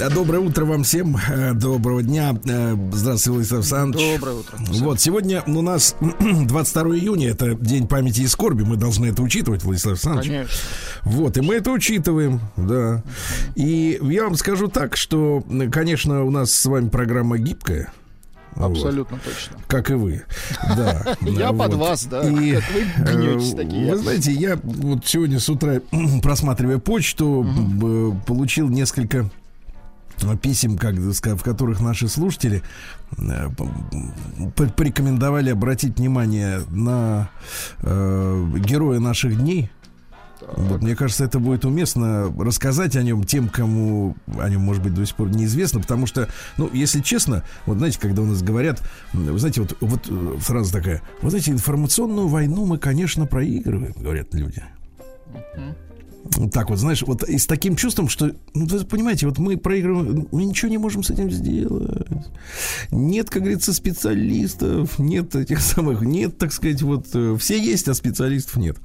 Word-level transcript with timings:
Э, 0.00 0.10
доброе 0.10 0.38
утро 0.38 0.64
вам 0.64 0.84
всем. 0.84 1.16
Э, 1.16 1.54
доброго 1.54 2.02
дня. 2.02 2.34
Э, 2.46 2.76
здравствуйте, 2.92 3.30
Владислав 3.30 3.58
Александрович. 3.60 4.14
Доброе 4.14 4.36
утро. 4.36 4.56
Всем. 4.56 4.84
Вот, 4.84 5.00
сегодня 5.00 5.42
у 5.46 5.62
нас 5.62 5.96
22 6.20 6.96
июня, 6.96 7.30
это 7.30 7.54
День 7.54 7.88
памяти 7.88 8.20
и 8.20 8.26
скорби. 8.26 8.62
Мы 8.62 8.76
должны 8.76 9.06
это 9.06 9.22
учитывать, 9.22 9.64
Владислав 9.64 9.94
Александрович. 9.94 10.28
Конечно. 10.28 10.54
Вот, 11.02 11.36
и 11.36 11.40
мы 11.40 11.56
это 11.56 11.70
учитываем, 11.70 12.40
да. 12.56 13.02
И 13.54 13.98
я 14.02 14.24
вам 14.24 14.36
скажу 14.36 14.68
так, 14.68 14.96
что, 14.96 15.42
конечно, 15.72 16.24
у 16.24 16.30
нас 16.30 16.52
с 16.52 16.66
вами 16.66 16.88
программа 16.88 17.38
гибкая. 17.38 17.92
Абсолютно 18.54 19.16
вот. 19.16 19.24
точно. 19.24 19.56
Как 19.66 19.90
и 19.90 19.94
вы. 19.94 20.22
Да. 20.76 21.16
Я 21.22 21.52
вот. 21.52 21.58
под 21.58 21.74
вас, 21.74 22.04
да. 22.06 22.28
И 22.28 22.54
как 22.54 22.64
вы 22.72 23.12
гнетесь 23.12 23.54
такие. 23.54 23.92
Вы 23.92 23.98
знаете, 23.98 24.32
я 24.32 24.58
вот 24.62 25.06
сегодня 25.06 25.38
с 25.38 25.48
утра, 25.48 25.80
просматривая 26.22 26.78
почту, 26.78 27.26
угу. 27.26 28.20
получил 28.26 28.68
несколько 28.68 29.30
писем, 30.40 30.76
как, 30.76 30.94
в 30.94 31.42
которых 31.42 31.80
наши 31.80 32.08
слушатели 32.08 32.62
э, 33.16 33.48
порекомендовали 34.76 35.50
обратить 35.50 35.98
внимание 35.98 36.60
на 36.70 37.30
э, 37.80 38.46
героя 38.58 39.00
наших 39.00 39.38
дней. 39.38 39.70
Вот, 40.40 40.82
мне 40.82 40.94
кажется, 40.94 41.24
это 41.24 41.38
будет 41.40 41.64
уместно 41.64 42.32
рассказать 42.38 42.96
о 42.96 43.02
нем 43.02 43.24
тем, 43.24 43.48
кому 43.48 44.16
о 44.38 44.48
нем, 44.48 44.62
может 44.62 44.82
быть, 44.82 44.94
до 44.94 45.04
сих 45.04 45.16
пор 45.16 45.30
неизвестно, 45.30 45.80
потому 45.80 46.06
что, 46.06 46.28
ну, 46.56 46.70
если 46.72 47.00
честно, 47.00 47.42
вот 47.66 47.78
знаете, 47.78 47.98
когда 48.00 48.22
у 48.22 48.26
нас 48.26 48.42
говорят, 48.42 48.80
вы 49.12 49.38
знаете, 49.38 49.62
вот, 49.62 49.76
вот 49.80 50.06
э, 50.08 50.36
фраза 50.38 50.72
такая, 50.72 51.02
вот 51.22 51.30
знаете, 51.30 51.50
информационную 51.50 52.28
войну 52.28 52.64
мы, 52.66 52.78
конечно, 52.78 53.26
проигрываем, 53.26 53.94
говорят 53.96 54.32
люди. 54.32 54.62
Так 56.52 56.70
вот, 56.70 56.78
знаешь, 56.78 57.02
вот 57.02 57.22
и 57.24 57.38
с 57.38 57.46
таким 57.46 57.76
чувством, 57.76 58.08
что, 58.08 58.32
ну, 58.54 58.66
вы 58.66 58.84
понимаете, 58.84 59.26
вот 59.26 59.38
мы 59.38 59.56
проигрываем, 59.56 60.28
мы 60.30 60.44
ничего 60.44 60.70
не 60.70 60.78
можем 60.78 61.02
с 61.02 61.10
этим 61.10 61.30
сделать. 61.30 62.26
Нет, 62.90 63.30
как 63.30 63.42
говорится, 63.42 63.72
специалистов, 63.72 64.98
нет 64.98 65.34
этих 65.34 65.60
самых, 65.60 66.02
нет, 66.02 66.38
так 66.38 66.52
сказать, 66.52 66.82
вот 66.82 67.06
э, 67.14 67.36
все 67.38 67.58
есть, 67.58 67.88
а 67.88 67.94
специалистов 67.94 68.56
нет. 68.56 68.76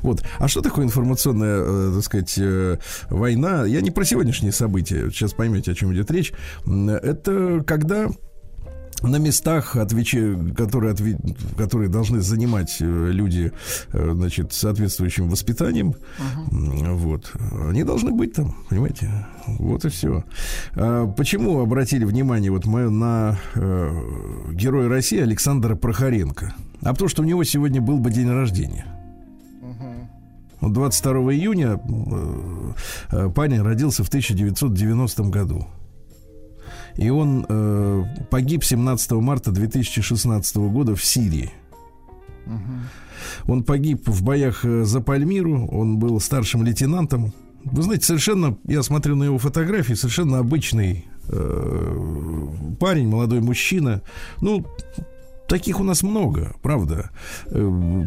Вот. 0.00 0.22
А 0.38 0.48
что 0.48 0.60
такое 0.60 0.84
информационная, 0.84 1.60
э, 1.60 1.92
так 1.94 2.04
сказать, 2.04 2.34
э, 2.38 2.78
война? 3.10 3.64
Я 3.66 3.80
не 3.80 3.90
про 3.90 4.04
сегодняшние 4.04 4.52
события, 4.52 5.10
сейчас 5.10 5.32
поймете, 5.32 5.72
о 5.72 5.74
чем 5.74 5.92
идет 5.92 6.10
речь. 6.10 6.32
Это 6.66 7.62
когда 7.66 8.08
на 9.02 9.16
местах, 9.16 9.72
которые, 10.56 10.92
отве- 10.94 11.18
которые 11.56 11.88
должны 11.88 12.20
занимать 12.20 12.76
э, 12.80 12.84
люди, 13.12 13.52
э, 13.92 14.10
значит, 14.14 14.52
соответствующим 14.52 15.28
воспитанием, 15.28 15.94
м, 16.50 16.96
вот, 16.96 17.32
они 17.68 17.84
должны 17.84 18.10
быть 18.12 18.32
там, 18.34 18.54
понимаете? 18.68 19.10
Вот 19.46 19.84
и 19.84 19.88
все. 19.90 20.24
почему 21.16 21.60
обратили 21.60 22.04
внимание 22.04 22.50
вот 22.50 22.66
мы 22.66 22.90
на 22.90 23.38
э, 23.54 24.50
героя 24.52 24.88
России 24.88 25.20
Александра 25.20 25.76
Прохоренко? 25.76 26.54
А 26.82 26.92
потому 26.92 27.08
что 27.08 27.22
у 27.22 27.24
него 27.26 27.44
сегодня 27.44 27.80
был 27.80 27.98
бы 27.98 28.10
день 28.10 28.30
рождения. 28.30 28.86
Вот 30.60 30.72
22 30.72 31.12
июня 31.34 31.78
э, 31.86 32.72
э, 33.12 33.30
парень 33.30 33.60
родился 33.62 34.02
в 34.02 34.08
1990 34.08 35.22
году. 35.24 35.66
И 36.96 37.10
он 37.10 37.44
э, 37.48 38.04
погиб 38.30 38.64
17 38.64 39.12
марта 39.12 39.50
2016 39.50 40.56
года 40.56 40.94
в 40.96 41.04
Сирии. 41.04 41.52
Он 43.46 43.64
погиб 43.64 44.08
в 44.08 44.22
боях 44.22 44.64
э, 44.64 44.84
за 44.84 45.00
Пальмиру, 45.00 45.66
он 45.66 45.98
был 45.98 46.20
старшим 46.20 46.64
лейтенантом. 46.64 47.32
Вы 47.64 47.82
знаете, 47.82 48.06
совершенно, 48.06 48.56
я 48.64 48.82
смотрю 48.82 49.16
на 49.16 49.24
его 49.24 49.38
фотографии, 49.38 49.94
совершенно 49.94 50.38
обычный 50.38 51.06
э, 51.28 52.48
парень, 52.78 53.08
молодой 53.08 53.40
мужчина. 53.40 54.02
Ну, 54.40 54.64
таких 55.48 55.80
у 55.80 55.84
нас 55.84 56.02
много, 56.02 56.54
правда. 56.62 57.10
Э, 57.46 58.02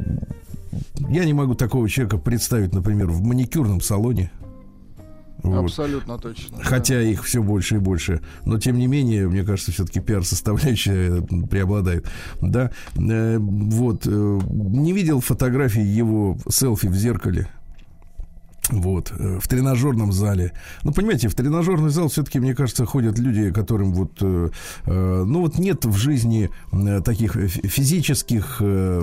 я 1.09 1.25
не 1.25 1.33
могу 1.33 1.55
такого 1.55 1.89
человека 1.89 2.17
представить, 2.17 2.73
например, 2.73 3.07
в 3.07 3.21
маникюрном 3.21 3.81
салоне. 3.81 4.31
Вот. 5.43 5.65
Абсолютно 5.65 6.17
точно. 6.17 6.57
да. 6.57 6.63
Хотя 6.63 7.01
их 7.01 7.23
все 7.23 7.41
больше 7.41 7.75
и 7.75 7.79
больше. 7.79 8.21
Но 8.45 8.59
тем 8.59 8.77
не 8.77 8.87
менее, 8.87 9.27
мне 9.27 9.43
кажется, 9.43 9.71
все-таки 9.71 9.99
пиар-составляющая 9.99 11.21
преобладает. 11.47 12.07
Да. 12.41 12.71
Э, 12.95 13.37
вот. 13.39 14.05
э, 14.05 14.39
Не 14.49 14.93
видел 14.93 15.21
фотографии 15.21 15.81
его 15.81 16.37
селфи 16.49 16.87
в 16.87 16.95
зеркале. 16.95 17.47
Вот, 18.69 19.11
э, 19.17 19.39
в 19.41 19.47
тренажерном 19.47 20.11
зале. 20.13 20.51
Ну, 20.83 20.91
понимаете, 20.93 21.27
в 21.27 21.33
тренажерный 21.35 21.89
зал 21.89 22.07
все-таки, 22.07 22.39
мне 22.39 22.53
кажется, 22.53 22.85
ходят 22.85 23.17
люди, 23.17 23.51
которым 23.51 23.93
вот, 23.93 24.11
э, 24.21 24.49
э, 24.85 25.23
ну, 25.25 25.41
вот 25.41 25.57
нет 25.57 25.85
в 25.85 25.95
жизни 25.97 26.49
э, 26.71 27.01
таких 27.01 27.33
фи- 27.33 27.67
физических 27.67 28.57
э, 28.61 29.01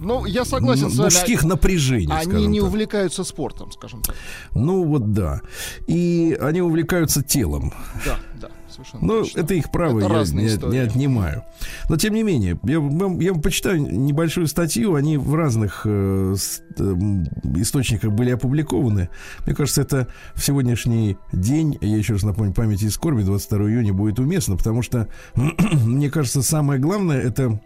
Ну, 0.00 0.26
я 0.26 0.44
согласен 0.44 0.84
м- 0.86 0.90
с 0.90 0.96
вами. 0.98 1.06
мужских 1.06 1.44
напряжений, 1.44 2.12
Они 2.12 2.46
не 2.46 2.60
так. 2.60 2.68
увлекаются 2.68 3.24
спортом, 3.24 3.72
скажем 3.72 4.02
так. 4.02 4.14
Ну, 4.54 4.84
вот 4.84 5.12
да. 5.12 5.40
И 5.86 6.36
они 6.40 6.60
увлекаются 6.60 7.22
телом. 7.22 7.72
Да, 8.04 8.18
да, 8.40 8.48
совершенно 8.70 9.06
Ну, 9.06 9.22
точно. 9.22 9.40
это 9.40 9.54
их 9.54 9.70
право, 9.70 9.98
Это 9.98 10.08
я 10.08 10.14
разные 10.14 10.46
не, 10.46 10.52
истории. 10.54 10.72
не 10.72 10.78
отнимаю. 10.78 11.44
Но 11.88 11.96
тем 11.96 12.14
не 12.14 12.22
менее, 12.22 12.58
я, 12.64 12.80
вам- 12.80 13.20
я 13.20 13.34
почитаю 13.34 13.80
небольшую 13.80 14.46
статью, 14.46 14.94
они 14.94 15.16
в 15.16 15.34
разных 15.34 15.82
э, 15.84 16.34
эм, 16.78 17.24
источниках 17.56 18.12
были 18.12 18.30
опубликованы. 18.30 19.08
Мне 19.46 19.54
кажется, 19.54 19.82
это 19.82 20.08
в 20.34 20.44
сегодняшний 20.44 21.16
день, 21.32 21.78
я 21.80 21.96
еще 21.96 22.14
раз 22.14 22.22
напомню, 22.22 22.52
памяти 22.52 22.84
и 22.84 22.90
скорби, 22.90 23.22
22 23.22 23.58
июня 23.70 23.92
будет 23.92 24.18
уместно, 24.18 24.56
потому 24.56 24.82
что, 24.82 25.08
мне 25.34 26.10
кажется, 26.10 26.42
самое 26.42 26.80
главное 26.80 27.20
это 27.20 27.60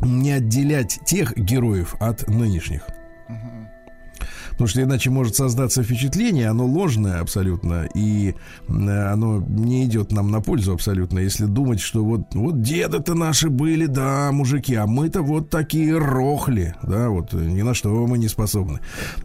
не 0.00 0.32
отделять 0.32 1.00
тех 1.04 1.36
героев 1.36 1.94
от 2.00 2.26
нынешних. 2.28 2.82
Потому 4.60 4.68
что 4.68 4.82
иначе 4.82 5.08
может 5.08 5.36
создаться 5.36 5.82
впечатление, 5.82 6.48
оно 6.48 6.66
ложное 6.66 7.20
абсолютно, 7.22 7.88
и 7.94 8.34
оно 8.68 9.42
не 9.48 9.86
идет 9.86 10.12
нам 10.12 10.30
на 10.30 10.42
пользу 10.42 10.74
абсолютно, 10.74 11.18
если 11.18 11.46
думать, 11.46 11.80
что 11.80 12.04
вот, 12.04 12.34
вот 12.34 12.60
деды-то 12.60 13.14
наши 13.14 13.48
были, 13.48 13.86
да, 13.86 14.30
мужики, 14.32 14.74
а 14.74 14.86
мы-то 14.86 15.22
вот 15.22 15.48
такие 15.48 15.96
рохли, 15.96 16.74
да, 16.82 17.08
вот 17.08 17.32
э, 17.32 17.38
ни 17.38 17.62
на 17.62 17.72
что 17.72 18.06
мы 18.06 18.18
не 18.18 18.28
способны. 18.28 18.80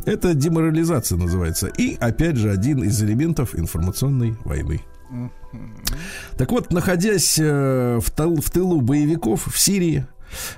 Это 0.06 0.34
деморализация 0.34 1.18
называется. 1.18 1.68
И, 1.68 1.98
опять 2.00 2.38
же, 2.38 2.50
один 2.50 2.82
из 2.82 3.04
элементов 3.04 3.60
информационной 3.60 4.38
войны. 4.46 4.84
Так 6.38 6.50
вот, 6.54 6.72
находясь 6.72 7.38
э, 7.38 8.00
в, 8.02 8.10
тыл- 8.10 8.40
в 8.40 8.50
тылу 8.52 8.80
боевиков 8.80 9.54
в 9.54 9.60
Сирии, 9.60 10.08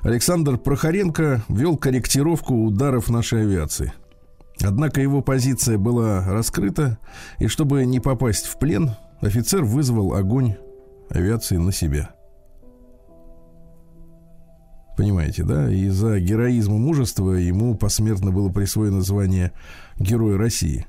Александр 0.03 0.59
Прохоренко 0.59 1.41
вел 1.49 1.77
корректировку 1.77 2.53
ударов 2.63 3.09
нашей 3.09 3.41
авиации. 3.41 3.91
Однако 4.61 5.01
его 5.01 5.21
позиция 5.21 5.77
была 5.77 6.25
раскрыта, 6.25 6.97
и 7.39 7.47
чтобы 7.47 7.85
не 7.85 7.99
попасть 7.99 8.47
в 8.47 8.57
плен, 8.57 8.91
офицер 9.21 9.63
вызвал 9.63 10.13
огонь 10.13 10.55
авиации 11.09 11.57
на 11.57 11.71
себя. 11.71 12.09
Понимаете, 14.97 15.43
да? 15.43 15.71
И 15.71 15.89
за 15.89 16.19
героизм 16.19 16.73
и 16.73 16.79
мужество 16.79 17.31
ему 17.31 17.75
посмертно 17.75 18.31
было 18.31 18.49
присвоено 18.49 19.01
звание 19.01 19.51
Героя 19.99 20.37
России. 20.37 20.87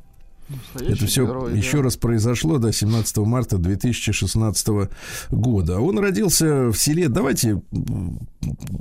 Настоящий 0.49 0.95
Это 0.95 1.07
все 1.07 1.27
герой, 1.27 1.57
еще 1.57 1.79
да. 1.79 1.85
раз 1.85 1.97
произошло 1.97 2.59
до 2.59 2.73
17 2.73 3.17
марта 3.19 3.59
2016 3.59 4.91
года. 5.31 5.81
Он 5.81 5.99
родился 5.99 6.69
в 6.69 6.75
селе. 6.75 7.09
Давайте 7.09 7.63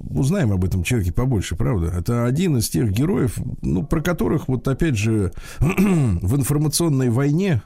узнаем 0.09 0.51
об 0.51 0.63
этом 0.63 0.83
человеке 0.83 1.11
побольше, 1.11 1.55
правда? 1.55 1.87
Это 1.87 2.25
один 2.25 2.57
из 2.57 2.69
тех 2.69 2.91
героев, 2.91 3.37
ну, 3.61 3.85
про 3.85 4.01
которых, 4.01 4.47
вот 4.47 4.67
опять 4.67 4.97
же, 4.97 5.31
в 5.59 6.35
информационной 6.35 7.09
войне, 7.09 7.61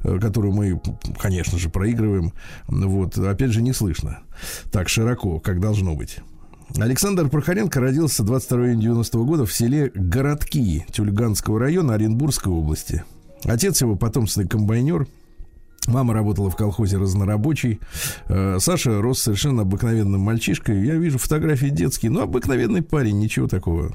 э, 0.00 0.18
которую 0.18 0.52
мы, 0.54 0.80
конечно 1.18 1.58
же, 1.58 1.70
проигрываем, 1.70 2.32
вот, 2.66 3.16
опять 3.16 3.50
же, 3.50 3.62
не 3.62 3.72
слышно 3.72 4.20
так 4.70 4.88
широко, 4.88 5.40
как 5.40 5.60
должно 5.60 5.94
быть. 5.94 6.18
Александр 6.76 7.28
Прохоренко 7.28 7.80
родился 7.80 8.22
22 8.22 8.68
июня 8.68 8.82
90 8.82 9.18
года 9.18 9.46
в 9.46 9.52
селе 9.52 9.90
Городки 9.94 10.84
Тюльганского 10.92 11.58
района 11.58 11.94
Оренбургской 11.94 12.52
области. 12.52 13.04
Отец 13.44 13.80
его 13.80 13.96
потомственный 13.96 14.48
комбайнер, 14.48 15.06
Мама 15.88 16.12
работала 16.12 16.50
в 16.50 16.56
колхозе 16.56 16.98
разнорабочий. 16.98 17.80
Э, 18.26 18.58
Саша 18.60 19.00
рос 19.00 19.20
совершенно 19.20 19.62
обыкновенным 19.62 20.20
мальчишкой. 20.20 20.84
Я 20.84 20.96
вижу 20.96 21.18
фотографии 21.18 21.68
детские. 21.68 22.10
Ну, 22.10 22.20
обыкновенный 22.20 22.82
парень, 22.82 23.18
ничего 23.18 23.48
такого. 23.48 23.94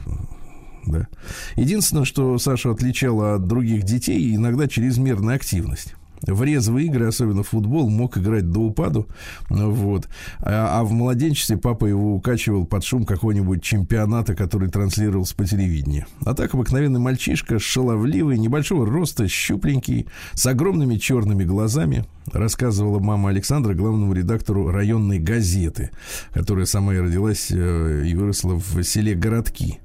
Да. 0.88 1.08
Единственное, 1.56 2.04
что 2.04 2.38
Сашу 2.40 2.72
отличало 2.72 3.36
от 3.36 3.48
других 3.48 3.84
детей, 3.84 4.36
иногда 4.36 4.68
чрезмерная 4.68 5.36
активность. 5.36 5.94
В 6.26 6.44
резвые 6.44 6.88
игры, 6.88 7.08
особенно 7.08 7.44
в 7.44 7.50
футбол, 7.50 7.90
мог 7.90 8.18
играть 8.18 8.50
до 8.50 8.62
упаду. 8.62 9.08
Вот. 9.50 10.08
А, 10.40 10.80
а 10.80 10.84
в 10.84 10.92
младенчестве 10.92 11.58
папа 11.58 11.86
его 11.86 12.16
укачивал 12.16 12.66
под 12.66 12.84
шум 12.84 13.06
какого-нибудь 13.06 13.62
чемпионата, 13.62 14.36
который 14.36 14.70
транслировался 14.70 15.36
по 15.36 15.46
телевидению. 15.46 16.06
А 16.26 16.34
так 16.34 16.54
обыкновенный 16.54 17.00
мальчишка, 17.00 17.60
шаловливый, 17.60 18.38
небольшого 18.38 18.86
роста, 18.86 19.28
щупленький, 19.28 20.08
с 20.34 20.46
огромными 20.46 20.96
черными 20.96 21.44
глазами, 21.44 22.06
рассказывала 22.32 23.00
мама 23.00 23.30
Александра 23.30 23.74
главному 23.74 24.14
редактору 24.14 24.72
районной 24.72 25.20
газеты, 25.20 25.92
которая 26.34 26.66
сама 26.66 26.96
и 26.96 27.00
родилась 27.00 27.52
э, 27.52 28.04
и 28.06 28.16
выросла 28.16 28.56
в 28.56 28.84
селе 28.84 29.16
Городки. 29.16 29.80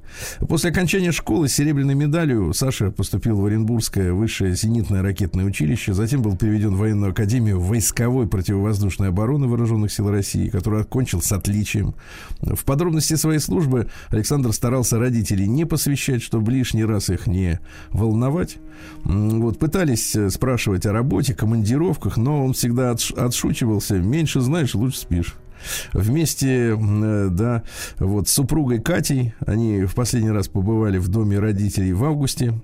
После 0.49 0.71
окончания 0.71 1.12
школы 1.12 1.49
с 1.49 1.55
серебряной 1.55 1.95
медалью 1.95 2.53
Саша 2.53 2.91
поступил 2.91 3.41
в 3.41 3.47
Оренбургское 3.47 4.12
высшее 4.12 4.55
зенитное 4.55 5.03
ракетное 5.03 5.45
училище, 5.45 5.93
затем 5.95 6.23
был 6.23 6.37
переведен 6.37 6.75
в 6.75 6.79
военную 6.79 7.12
академию 7.12 7.61
войсковой 7.61 8.27
противовоздушной 8.27 9.09
обороны 9.09 9.47
вооруженных 9.47 9.93
сил 9.93 10.11
России, 10.11 10.49
которую 10.49 10.83
окончил 10.83 11.23
с 11.23 11.33
отличием. 11.33 11.95
В 12.41 12.65
подробности 12.65 13.15
своей 13.15 13.41
службы 13.41 13.88
Александр 14.09 14.53
старался 14.53 14.99
родителей 14.99 15.47
не 15.47 15.65
посвящать, 15.65 16.23
чтобы 16.23 16.53
лишний 16.53 16.85
раз 16.85 17.11
их 17.11 17.27
не 17.27 17.61
волновать. 17.91 18.59
Вот, 19.05 19.59
пытались 19.59 20.15
э, 20.15 20.31
спрашивать 20.31 20.87
о 20.87 20.93
работе, 20.93 21.35
командировках, 21.35 22.17
но 22.17 22.45
он 22.45 22.53
всегда 22.53 22.93
отш- 22.93 23.19
отшучивался. 23.19 23.99
Меньше 23.99 24.41
знаешь, 24.41 24.75
лучше 24.75 24.99
спишь. 24.99 25.37
Вместе, 25.93 26.77
э, 26.77 27.29
да, 27.31 27.62
вот 27.99 28.29
с 28.29 28.33
супругой 28.33 28.81
Катей 28.81 29.35
они 29.47 29.85
в 29.85 29.95
последний 29.95 30.31
раз 30.31 30.49
побывали 30.49 30.99
в 30.99 31.09
доме 31.09 31.38
родителей 31.38 31.93
в 31.93 32.05
августе 32.05 32.55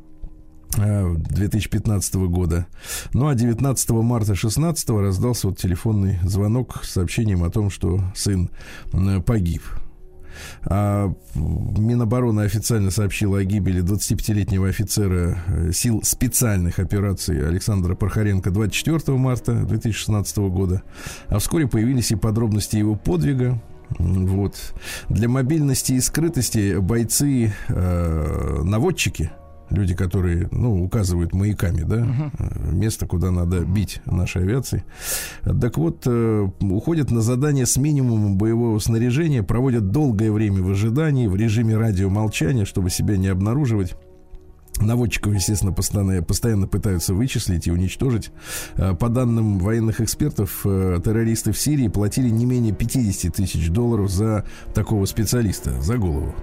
э, 0.76 1.14
2015 1.16 2.14
года. 2.14 2.66
Ну 3.12 3.28
а 3.28 3.34
19 3.34 3.90
марта 3.90 4.34
16 4.34 4.90
раздался 4.90 5.48
вот 5.48 5.58
телефонный 5.58 6.18
звонок 6.24 6.84
с 6.84 6.92
сообщением 6.92 7.44
о 7.44 7.50
том, 7.50 7.70
что 7.70 8.00
сын 8.14 8.50
погиб. 9.26 9.62
А 10.64 11.12
Минобороны 11.34 12.42
официально 12.42 12.90
сообщила 12.90 13.38
о 13.38 13.44
гибели 13.44 13.82
25-летнего 13.82 14.68
офицера 14.68 15.38
э, 15.46 15.72
сил 15.72 16.02
специальных 16.02 16.78
операций 16.78 17.46
Александра 17.46 17.94
Пархаренко 17.94 18.50
24 18.50 19.16
марта 19.18 19.52
2016 19.52 20.36
года. 20.38 20.82
А 21.28 21.38
вскоре 21.38 21.66
появились 21.66 22.12
и 22.12 22.16
подробности 22.16 22.76
его 22.76 22.94
подвига. 22.94 23.60
Вот. 23.98 24.56
Для 25.08 25.28
мобильности 25.28 25.92
и 25.92 26.00
скрытости 26.00 26.78
бойцы, 26.78 27.52
э, 27.68 28.60
люди, 29.74 29.94
которые, 29.94 30.48
ну, 30.50 30.82
указывают 30.84 31.34
маяками, 31.34 31.82
да, 31.82 32.30
э, 32.38 32.72
место, 32.72 33.06
куда 33.06 33.30
надо 33.30 33.60
бить 33.64 34.00
нашей 34.06 34.42
авиации. 34.42 34.84
Так 35.42 35.76
вот, 35.76 36.02
э, 36.06 36.48
уходят 36.60 37.10
на 37.10 37.20
задание 37.20 37.66
с 37.66 37.76
минимумом 37.76 38.36
боевого 38.38 38.78
снаряжения, 38.78 39.42
проводят 39.42 39.90
долгое 39.90 40.32
время 40.32 40.62
в 40.62 40.70
ожидании, 40.70 41.26
в 41.26 41.36
режиме 41.36 41.76
радиомолчания, 41.76 42.64
чтобы 42.64 42.90
себя 42.90 43.16
не 43.16 43.28
обнаруживать. 43.28 43.94
Наводчиков, 44.80 45.32
естественно, 45.32 45.72
постоянно, 45.72 46.66
пытаются 46.66 47.14
вычислить 47.14 47.66
и 47.66 47.70
уничтожить. 47.70 48.30
Э, 48.74 48.94
По 48.94 49.08
данным 49.08 49.58
военных 49.58 50.00
экспертов, 50.00 50.62
э, 50.64 51.00
террористы 51.04 51.52
в 51.52 51.58
Сирии 51.58 51.88
платили 51.88 52.28
не 52.28 52.44
менее 52.44 52.74
50 52.74 53.32
тысяч 53.32 53.68
долларов 53.68 54.10
за 54.10 54.44
такого 54.74 55.06
специалиста, 55.06 55.80
за 55.80 55.96
голову. 55.96 56.34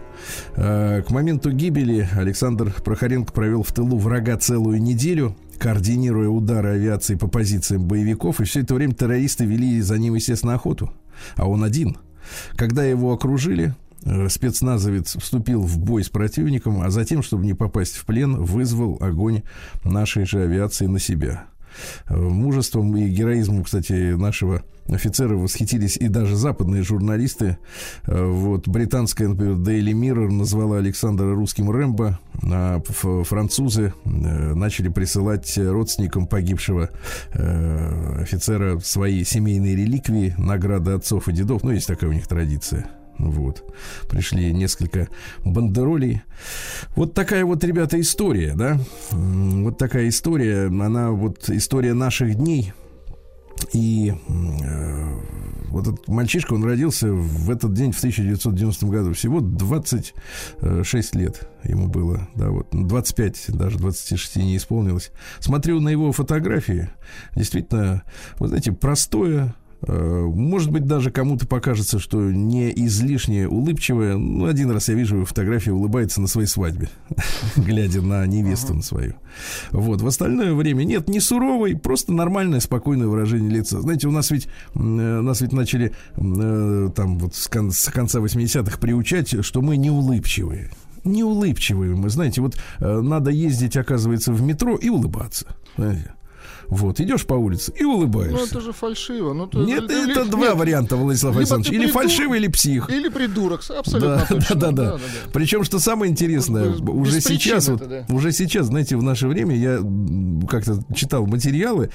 Э, 0.55 1.01
К 1.05 1.11
моменту 1.11 1.51
гибели 1.51 2.07
Александр 2.13 2.73
Прохоренко 2.83 3.33
провел 3.33 3.63
в 3.63 3.73
тылу 3.73 3.97
врага 3.97 4.37
целую 4.37 4.81
неделю, 4.81 5.35
координируя 5.59 6.29
удары 6.29 6.69
авиации 6.69 7.15
по 7.15 7.27
позициям 7.27 7.85
боевиков, 7.85 8.39
и 8.39 8.45
все 8.45 8.61
это 8.61 8.73
время 8.73 8.93
террористы 8.93 9.45
вели 9.45 9.81
за 9.81 9.97
ним, 9.97 10.15
естественно, 10.15 10.55
охоту. 10.55 10.91
А 11.35 11.47
он 11.47 11.63
один. 11.63 11.97
Когда 12.55 12.83
его 12.83 13.11
окружили, 13.11 13.75
спецназовец 14.29 15.15
вступил 15.17 15.61
в 15.61 15.77
бой 15.79 16.03
с 16.03 16.09
противником, 16.09 16.81
а 16.81 16.89
затем, 16.89 17.21
чтобы 17.21 17.45
не 17.45 17.53
попасть 17.53 17.95
в 17.95 18.05
плен, 18.05 18.35
вызвал 18.35 18.97
огонь 19.01 19.43
нашей 19.83 20.25
же 20.25 20.41
авиации 20.41 20.87
на 20.87 20.99
себя. 20.99 21.45
Э, 22.07 22.15
Мужеством 22.17 22.95
и 22.95 23.07
героизмом, 23.07 23.63
кстати, 23.63 24.13
нашего 24.13 24.63
офицера 24.87 25.35
восхитились 25.35 25.97
и 25.97 26.07
даже 26.07 26.35
западные 26.35 26.83
журналисты. 26.83 27.57
Э, 28.05 28.25
Вот 28.25 28.67
британская, 28.67 29.27
например, 29.27 29.55
Daily 29.55 29.93
Mirror 29.93 30.31
назвала 30.31 30.77
Александра 30.77 31.33
русским 31.33 31.69
Рэмбо, 31.69 32.19
а 32.43 32.81
французы 33.23 33.93
э, 34.03 34.09
начали 34.53 34.89
присылать 34.89 35.57
родственникам 35.57 36.27
погибшего 36.27 36.89
э, 37.33 38.21
офицера 38.21 38.79
свои 38.79 39.23
семейные 39.23 39.75
реликвии, 39.75 40.35
награды 40.37 40.91
отцов 40.91 41.27
и 41.27 41.33
дедов. 41.33 41.63
Ну, 41.63 41.71
есть 41.71 41.87
такая 41.87 42.09
у 42.09 42.13
них 42.13 42.27
традиция. 42.27 42.89
Вот. 43.17 43.63
Пришли 44.09 44.53
несколько 44.53 45.07
бандеролей. 45.43 46.21
Вот 46.95 47.13
такая 47.13 47.45
вот, 47.45 47.63
ребята, 47.63 47.99
история, 47.99 48.53
да? 48.55 48.79
Вот 49.11 49.77
такая 49.77 50.09
история. 50.09 50.67
Она 50.67 51.11
вот 51.11 51.49
история 51.49 51.93
наших 51.93 52.35
дней. 52.35 52.73
И 53.73 54.11
э, 54.11 55.19
вот 55.69 55.87
этот 55.87 56.07
мальчишка, 56.07 56.53
он 56.53 56.63
родился 56.63 57.11
в 57.11 57.49
этот 57.49 57.73
день, 57.73 57.91
в 57.91 57.97
1990 57.97 58.85
году. 58.87 59.13
Всего 59.13 59.39
26 59.39 61.15
лет 61.15 61.49
ему 61.63 61.87
было. 61.87 62.27
Да, 62.35 62.49
вот, 62.49 62.73
Ну, 62.73 62.87
25, 62.87 63.45
даже 63.49 63.77
26 63.77 64.37
не 64.37 64.57
исполнилось. 64.57 65.11
Смотрю 65.39 65.79
на 65.79 65.89
его 65.89 66.11
фотографии. 66.11 66.89
Действительно, 67.35 68.03
вы 68.39 68.47
знаете, 68.47 68.71
простое, 68.71 69.55
Может 69.87 70.71
быть, 70.71 70.85
даже 70.85 71.11
кому-то 71.11 71.47
покажется, 71.47 71.99
что 71.99 72.19
не 72.31 72.71
излишне 72.85 73.47
улыбчивая. 73.47 74.17
Ну, 74.17 74.45
один 74.45 74.71
раз 74.71 74.89
я 74.89 74.95
вижу 74.95 75.15
его 75.17 75.25
фотографию, 75.25 75.75
улыбается 75.75 76.21
на 76.21 76.27
своей 76.27 76.47
свадьбе, 76.47 76.89
глядя 77.55 78.01
на 78.01 78.25
невесту 78.25 78.73
на 78.73 78.81
свою. 78.81 79.15
Вот. 79.71 80.01
В 80.01 80.07
остальное 80.07 80.53
время 80.53 80.83
нет, 80.83 81.09
не 81.09 81.19
суровый, 81.19 81.75
просто 81.75 82.13
нормальное, 82.13 82.59
спокойное 82.59 83.07
выражение 83.07 83.49
лица. 83.51 83.81
Знаете, 83.81 84.07
у 84.07 84.11
нас 84.11 84.31
ведь, 84.31 84.47
э, 84.75 84.79
нас 84.79 85.41
ведь 85.41 85.53
начали 85.53 85.93
э, 86.15 86.89
там 86.95 87.17
вот 87.17 87.35
с, 87.35 87.47
кон- 87.47 87.71
с 87.71 87.85
конца 87.89 88.19
80-х 88.19 88.77
приучать, 88.79 89.43
что 89.43 89.61
мы 89.61 89.77
не 89.77 89.89
улыбчивые. 89.89 90.69
Не 91.03 91.23
улыбчивые 91.23 91.95
мы, 91.95 92.09
знаете, 92.09 92.41
вот 92.41 92.55
э, 92.79 93.01
надо 93.01 93.31
ездить, 93.31 93.75
оказывается, 93.75 94.31
в 94.31 94.41
метро 94.43 94.75
и 94.75 94.89
улыбаться. 94.89 95.47
знаете. 95.75 96.13
Вот, 96.71 96.99
идешь 96.99 97.25
по 97.27 97.33
улице 97.35 97.71
и 97.77 97.83
улыбаешься. 97.83 98.37
Ну, 98.37 98.45
это 98.45 98.61
же 98.61 98.71
фальшиво. 98.73 99.33
Ну, 99.33 99.45
то- 99.45 99.63
Нет, 99.63 99.83
это 99.91 100.23
ли- 100.23 100.29
два 100.29 100.47
нет. 100.47 100.55
варианта, 100.55 100.95
Владислав 100.95 101.33
Либо 101.33 101.39
Александрович. 101.41 101.69
ты 101.69 101.75
Или 101.75 101.85
придурок, 101.85 102.01
фальшивый, 102.03 102.39
или 102.39 102.47
псих. 102.47 102.89
Или 102.89 103.09
придурок, 103.09 103.61
абсолютно 103.77 104.15
Да, 104.15 104.25
точно. 104.25 104.55
да, 104.55 104.71
да, 104.71 104.91
да. 104.93 104.99
Причем, 105.33 105.63
что 105.65 105.79
самое 105.79 106.09
интересное, 106.11 106.69
Без- 106.69 106.79
уже 106.79 107.19
сейчас, 107.21 107.65
это, 107.67 107.73
вот, 107.77 107.89
да. 107.89 108.05
уже 108.09 108.31
сейчас, 108.31 108.67
знаете, 108.67 108.95
в 108.95 109.03
наше 109.03 109.27
время 109.27 109.53
я 109.55 109.79
как-то 110.49 110.79
читал 110.95 111.25
материалы, 111.27 111.89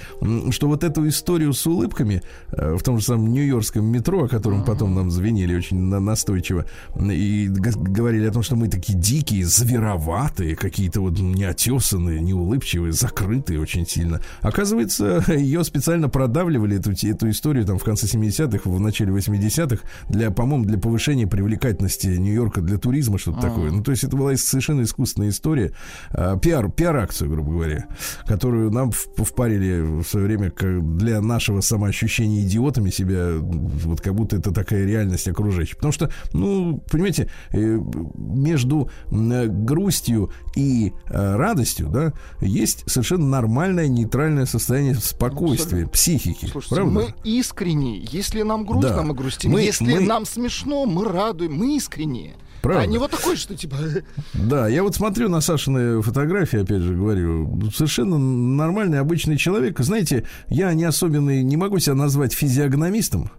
что 0.50 0.68
вот 0.68 0.84
эту 0.84 1.08
историю 1.08 1.54
с 1.54 1.66
улыбками 1.66 2.22
э, 2.52 2.74
в 2.76 2.82
том 2.82 2.98
же 2.98 3.04
самом 3.04 3.32
нью-йоркском 3.32 3.84
метро, 3.84 4.24
о 4.24 4.28
котором 4.28 4.62
потом 4.64 4.94
нам 4.94 5.10
звенели 5.10 5.56
очень 5.56 5.78
на- 5.78 6.00
настойчиво, 6.00 6.66
и 7.10 7.48
говорили 7.48 8.26
о 8.28 8.30
том, 8.30 8.42
что 8.42 8.56
мы 8.56 8.68
такие 8.68 8.98
дикие, 8.98 9.46
звероватые, 9.46 10.54
какие-то 10.54 11.00
вот 11.00 11.18
неотесанные, 11.18 12.20
неулыбчивые, 12.20 12.92
закрытые 12.92 13.58
очень 13.58 13.86
сильно. 13.86 14.20
Оказывается, 14.42 14.65
ее 14.72 15.64
специально 15.64 16.08
продавливали, 16.08 16.78
эту, 16.78 16.92
эту 16.92 17.30
историю 17.30 17.64
там 17.64 17.78
в 17.78 17.84
конце 17.84 18.06
70-х, 18.06 18.68
в 18.68 18.80
начале 18.80 19.12
80-х, 19.12 19.82
для, 20.08 20.30
по-моему, 20.30 20.64
для 20.64 20.78
повышения 20.78 21.26
привлекательности 21.26 22.08
Нью-Йорка 22.08 22.60
для 22.60 22.78
туризма, 22.78 23.18
что-то 23.18 23.40
такое. 23.40 23.70
Ну, 23.70 23.82
то 23.82 23.90
есть 23.90 24.04
это 24.04 24.16
была 24.16 24.36
совершенно 24.36 24.82
искусственная 24.82 25.30
история, 25.30 25.72
а, 26.10 26.36
пиар, 26.38 26.70
пиар-акцию, 26.70 27.30
грубо 27.30 27.52
говоря, 27.52 27.86
которую 28.26 28.70
нам 28.70 28.90
впарили 28.92 29.80
в 29.80 30.04
свое 30.04 30.26
время 30.26 30.50
как 30.50 30.96
для 30.96 31.20
нашего 31.20 31.60
самоощущения 31.60 32.42
идиотами 32.42 32.90
себя, 32.90 33.32
вот 33.38 34.00
как 34.00 34.14
будто 34.14 34.36
это 34.36 34.52
такая 34.52 34.84
реальность 34.86 35.28
окружающая. 35.28 35.76
Потому 35.76 35.92
что, 35.92 36.10
ну, 36.32 36.82
понимаете, 36.90 37.30
э, 37.52 37.78
между 38.16 38.90
грустью 39.10 40.30
и 40.54 40.92
э, 41.08 41.36
радостью, 41.36 41.88
да, 41.88 42.12
есть 42.40 42.84
совершенно 42.86 43.26
нормальное 43.26 43.88
нейтральное 43.88 44.46
состояние 44.46 44.55
спокойствия, 44.58 45.86
психики. 45.86 46.46
Слушайте, 46.46 46.74
правда? 46.76 46.92
мы 46.92 47.14
искренние. 47.24 48.06
Если 48.10 48.42
нам 48.42 48.64
грустно, 48.64 48.90
Да. 48.96 49.02
мы 49.02 49.14
грустим. 49.14 49.52
Мы- 49.52 49.62
Если 49.62 49.94
мы- 49.94 50.00
нам 50.00 50.24
смешно, 50.26 50.86
мы 50.86 51.04
радуем. 51.04 51.54
Мы 51.54 51.76
искренние. 51.76 52.36
Правда. 52.66 52.82
А 52.82 52.86
не 52.86 52.98
вот 52.98 53.10
такой, 53.12 53.36
что 53.36 53.54
типа... 53.54 53.76
Да, 54.34 54.68
я 54.68 54.82
вот 54.82 54.94
смотрю 54.94 55.28
на 55.28 55.40
Сашины 55.40 56.02
фотографии, 56.02 56.62
опять 56.62 56.82
же 56.82 56.94
говорю, 56.94 57.70
совершенно 57.72 58.18
нормальный, 58.18 58.98
обычный 58.98 59.36
человек. 59.36 59.78
Знаете, 59.78 60.24
я 60.48 60.72
не 60.74 60.84
особенный, 60.84 61.42
не 61.42 61.56
могу 61.56 61.78
себя 61.78 61.94
назвать 61.94 62.32
физиогномистом, 62.32 63.30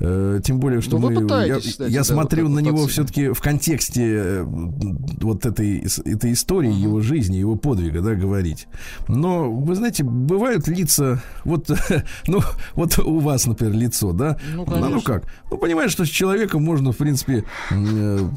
э, 0.00 0.40
тем 0.44 0.60
более, 0.60 0.82
что 0.82 0.98
Ну, 0.98 1.10
мы, 1.10 1.46
я, 1.46 1.58
кстати, 1.58 1.90
я 1.90 2.00
да, 2.00 2.04
смотрю 2.04 2.48
вот 2.48 2.54
на 2.54 2.58
него 2.58 2.86
все-таки 2.86 3.28
в 3.30 3.40
контексте 3.40 4.02
э, 4.04 4.44
вот 4.44 5.46
этой, 5.46 5.86
этой 6.04 6.32
истории, 6.32 6.72
его 6.72 7.00
жизни, 7.00 7.36
его 7.36 7.56
подвига, 7.56 8.02
да, 8.02 8.14
говорить. 8.14 8.68
Но, 9.08 9.50
вы 9.50 9.74
знаете, 9.74 10.04
бывают 10.04 10.68
лица, 10.68 11.22
вот, 11.44 11.70
ну, 12.26 12.40
вот 12.74 12.98
у 12.98 13.20
вас, 13.20 13.46
например, 13.46 13.74
лицо, 13.74 14.12
да? 14.12 14.38
Ну, 14.54 14.64
ну 14.66 14.66
конечно. 14.66 15.00
как? 15.00 15.24
Ну, 15.50 15.56
понимаешь, 15.56 15.92
что 15.92 16.04
с 16.04 16.08
человеком 16.08 16.62
можно, 16.62 16.92
в 16.92 16.96
принципе, 16.96 17.44
э, 17.70 18.30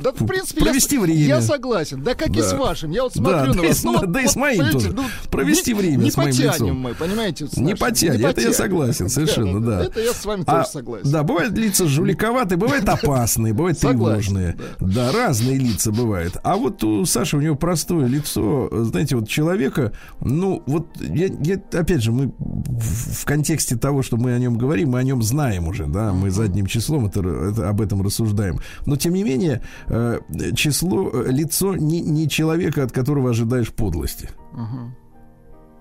Да, 0.00 0.12
в 0.12 0.26
принципе, 0.26 0.60
Провести 0.62 0.96
я, 0.96 1.00
время. 1.00 1.18
я 1.26 1.40
согласен. 1.40 2.02
Да 2.02 2.14
как 2.14 2.28
и 2.30 2.40
Да. 2.40 2.42
с 2.42 2.52
вашим. 2.54 2.90
Я 2.90 3.02
вот 3.04 3.12
Да, 3.14 3.20
смотрю 3.22 3.52
да 3.54 3.60
на 3.60 3.64
и 3.64 3.68
вас. 3.68 3.78
с- 3.78 3.84
ну, 3.84 3.92
вот- 3.98 4.10
да 4.12 4.20
и 4.20 4.26
с 4.28 4.36
моим 4.36 4.70
тоже. 4.70 4.92
ну, 4.92 5.04
Провести 5.30 5.72
не- 5.72 5.78
время 5.80 6.04
не 6.04 6.10
с 6.10 6.16
моим 6.16 6.30
потянем 6.30 6.52
лицом. 6.52 6.80
мы, 6.80 6.94
понимаете? 6.94 7.46
Не 7.56 7.62
нашим. 7.62 7.78
потянет, 7.78 8.14
Не 8.14 8.18
это 8.20 8.28
я 8.28 8.34
потянем. 8.34 8.54
согласен, 8.54 9.08
совершенно, 9.08 9.60
да. 9.64 9.84
Это 9.84 10.00
я 10.00 10.12
с 10.12 10.24
вами 10.24 10.42
А, 10.46 10.58
тоже 10.60 10.68
согласен. 10.72 11.10
Да, 11.10 11.22
бывают 11.22 11.52
лица 11.56 11.86
жуликоватые, 11.86 12.58
бывают 12.58 12.88
опасные, 12.88 13.52
бывают 13.54 13.78
тревожные. 13.78 14.56
Да. 14.80 15.12
разные 15.12 15.58
лица 15.58 15.90
бывают. 15.92 16.36
А 16.42 16.56
вот 16.56 16.82
у 16.84 17.04
Саши, 17.06 17.36
у 17.36 17.40
него 17.40 17.56
простое 17.56 18.06
лицо, 18.06 18.68
знаете, 18.84 19.16
вот 19.16 19.28
человека, 19.28 19.92
ну, 20.20 20.62
вот, 20.66 20.86
я, 21.00 21.26
я- 21.42 21.62
опять 21.78 22.02
же, 22.02 22.12
мы 22.12 22.32
в, 22.38 23.22
в 23.22 23.24
контексте 23.24 23.76
того, 23.76 24.02
что 24.02 24.16
мы 24.16 24.32
о 24.34 24.38
нем 24.38 24.56
говорим, 24.58 24.90
мы 24.90 24.98
о 24.98 25.02
нем 25.02 25.22
знаем 25.22 25.68
уже, 25.68 25.86
да, 25.86 26.12
мы 26.12 26.30
задним 26.30 26.66
числом 26.66 27.06
это, 27.06 27.20
это- 27.20 27.68
об 27.68 27.80
этом 27.80 28.02
рассуждаем. 28.02 28.60
Но, 28.86 28.96
тем 28.96 29.14
не 29.14 29.22
менее, 29.24 29.62
э, 29.86 30.18
число, 30.54 31.10
э, 31.12 31.30
лицо 31.30 31.76
не, 31.76 32.00
не 32.00 32.28
человека, 32.28 32.82
от 32.82 32.92
которого 32.92 33.30
ожидаешь 33.30 33.72
подлости. 33.72 34.30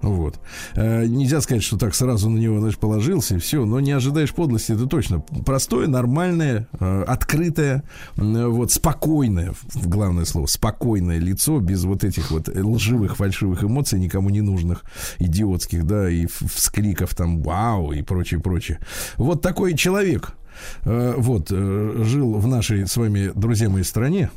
Вот. 0.02 0.40
Э, 0.76 1.06
нельзя 1.06 1.42
сказать, 1.42 1.64
что 1.64 1.78
так 1.78 1.96
сразу 1.96 2.30
на 2.30 2.38
него, 2.38 2.60
знаешь, 2.60 2.78
положился 2.78 3.36
и 3.36 3.40
все, 3.40 3.66
но 3.66 3.80
не 3.80 3.92
ожидаешь 3.92 4.32
подлости, 4.32 4.72
это 4.72 4.86
точно. 4.86 5.22
Простое, 5.46 5.88
нормальное, 5.88 6.68
э, 6.80 7.04
открытое, 7.08 7.84
вот, 8.16 8.72
спокойное, 8.72 9.54
главное 9.74 10.26
слово, 10.26 10.46
спокойное 10.46 11.18
лицо, 11.18 11.60
без 11.60 11.84
вот 11.84 12.04
этих 12.04 12.32
вот 12.32 12.48
лживых, 12.48 13.18
фальшивых 13.18 13.64
эмоций, 13.64 14.00
никому 14.00 14.30
не 14.30 14.42
нужных, 14.42 14.84
идиотских, 15.20 15.86
да, 15.86 16.10
и 16.10 16.28
вскриков 16.28 17.16
там 17.16 17.42
«вау» 17.42 17.92
и 17.92 18.02
прочее, 18.04 18.40
прочее. 18.40 18.80
Вот 19.18 19.42
такой 19.42 19.76
человек, 19.76 20.36
вот, 20.84 21.48
э, 21.52 22.04
жил 22.04 22.34
в 22.34 22.48
нашей 22.48 22.88
с 22.88 22.98
вами, 22.98 23.32
друзья 23.36 23.70
мои, 23.70 23.84
стране. 23.84 24.32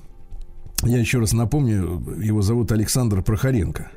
Я 0.82 0.98
еще 0.98 1.18
раз 1.18 1.32
напомню, 1.32 2.02
его 2.22 2.42
зовут 2.42 2.72
Александр 2.72 3.22
Прохоренко. 3.22 3.90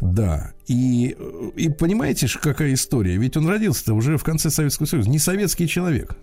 Да, 0.00 0.52
и, 0.66 1.16
и 1.54 1.68
понимаете, 1.68 2.26
какая 2.40 2.74
история? 2.74 3.16
Ведь 3.16 3.36
он 3.36 3.46
родился-то 3.46 3.94
уже 3.94 4.16
в 4.16 4.24
конце 4.24 4.50
Советского 4.50 4.86
Союза, 4.86 5.10
не 5.10 5.18
советский 5.18 5.68
человек. 5.68 6.16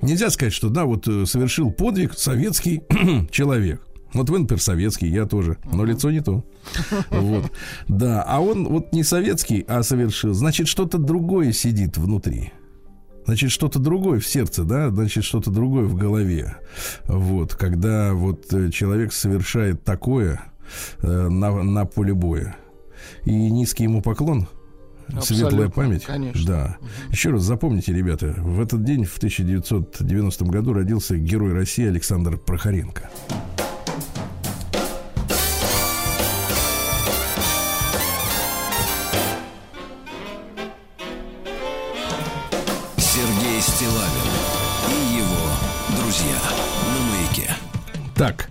Нельзя 0.00 0.30
сказать, 0.30 0.52
что 0.52 0.68
да, 0.68 0.84
вот 0.84 1.06
э, 1.06 1.26
совершил 1.26 1.70
подвиг 1.70 2.14
советский 2.18 2.82
человек. 3.30 3.80
Вот 4.12 4.28
вы, 4.30 4.40
например, 4.40 4.60
советский, 4.60 5.06
я 5.06 5.26
тоже, 5.26 5.58
но 5.64 5.84
лицо 5.84 6.10
не 6.10 6.20
то. 6.20 6.44
Вот. 7.10 7.50
Да, 7.88 8.22
а 8.26 8.40
он 8.40 8.66
вот 8.66 8.92
не 8.92 9.04
советский, 9.04 9.64
а 9.68 9.82
совершил. 9.84 10.34
Значит, 10.34 10.66
что-то 10.66 10.98
другое 10.98 11.52
сидит 11.52 11.96
внутри. 11.98 12.52
Значит, 13.24 13.50
что-то 13.50 13.78
другое 13.78 14.18
в 14.20 14.26
сердце, 14.26 14.64
да, 14.64 14.90
значит, 14.90 15.24
что-то 15.24 15.50
другое 15.50 15.84
в 15.84 15.94
голове. 15.94 16.56
Вот, 17.06 17.54
когда 17.54 18.12
вот 18.14 18.52
э, 18.52 18.70
человек 18.70 19.12
совершает 19.12 19.84
такое 19.84 20.42
э, 21.02 21.28
на, 21.28 21.62
на 21.62 21.84
поле 21.84 22.14
боя. 22.14 22.56
И 23.24 23.32
низкий 23.32 23.84
ему 23.84 24.02
поклон. 24.02 24.48
Светлая 25.20 25.66
Абсолютно, 25.66 25.70
память. 25.70 26.04
конечно. 26.04 26.46
Да. 26.46 26.76
Еще 27.10 27.30
раз 27.30 27.42
запомните, 27.42 27.92
ребята, 27.92 28.34
в 28.38 28.60
этот 28.60 28.82
день, 28.84 29.04
в 29.04 29.16
1990 29.18 30.44
году, 30.46 30.72
родился 30.72 31.16
герой 31.16 31.52
России 31.52 31.86
Александр 31.86 32.38
Прохоренко. 32.38 33.10
Так, 48.22 48.48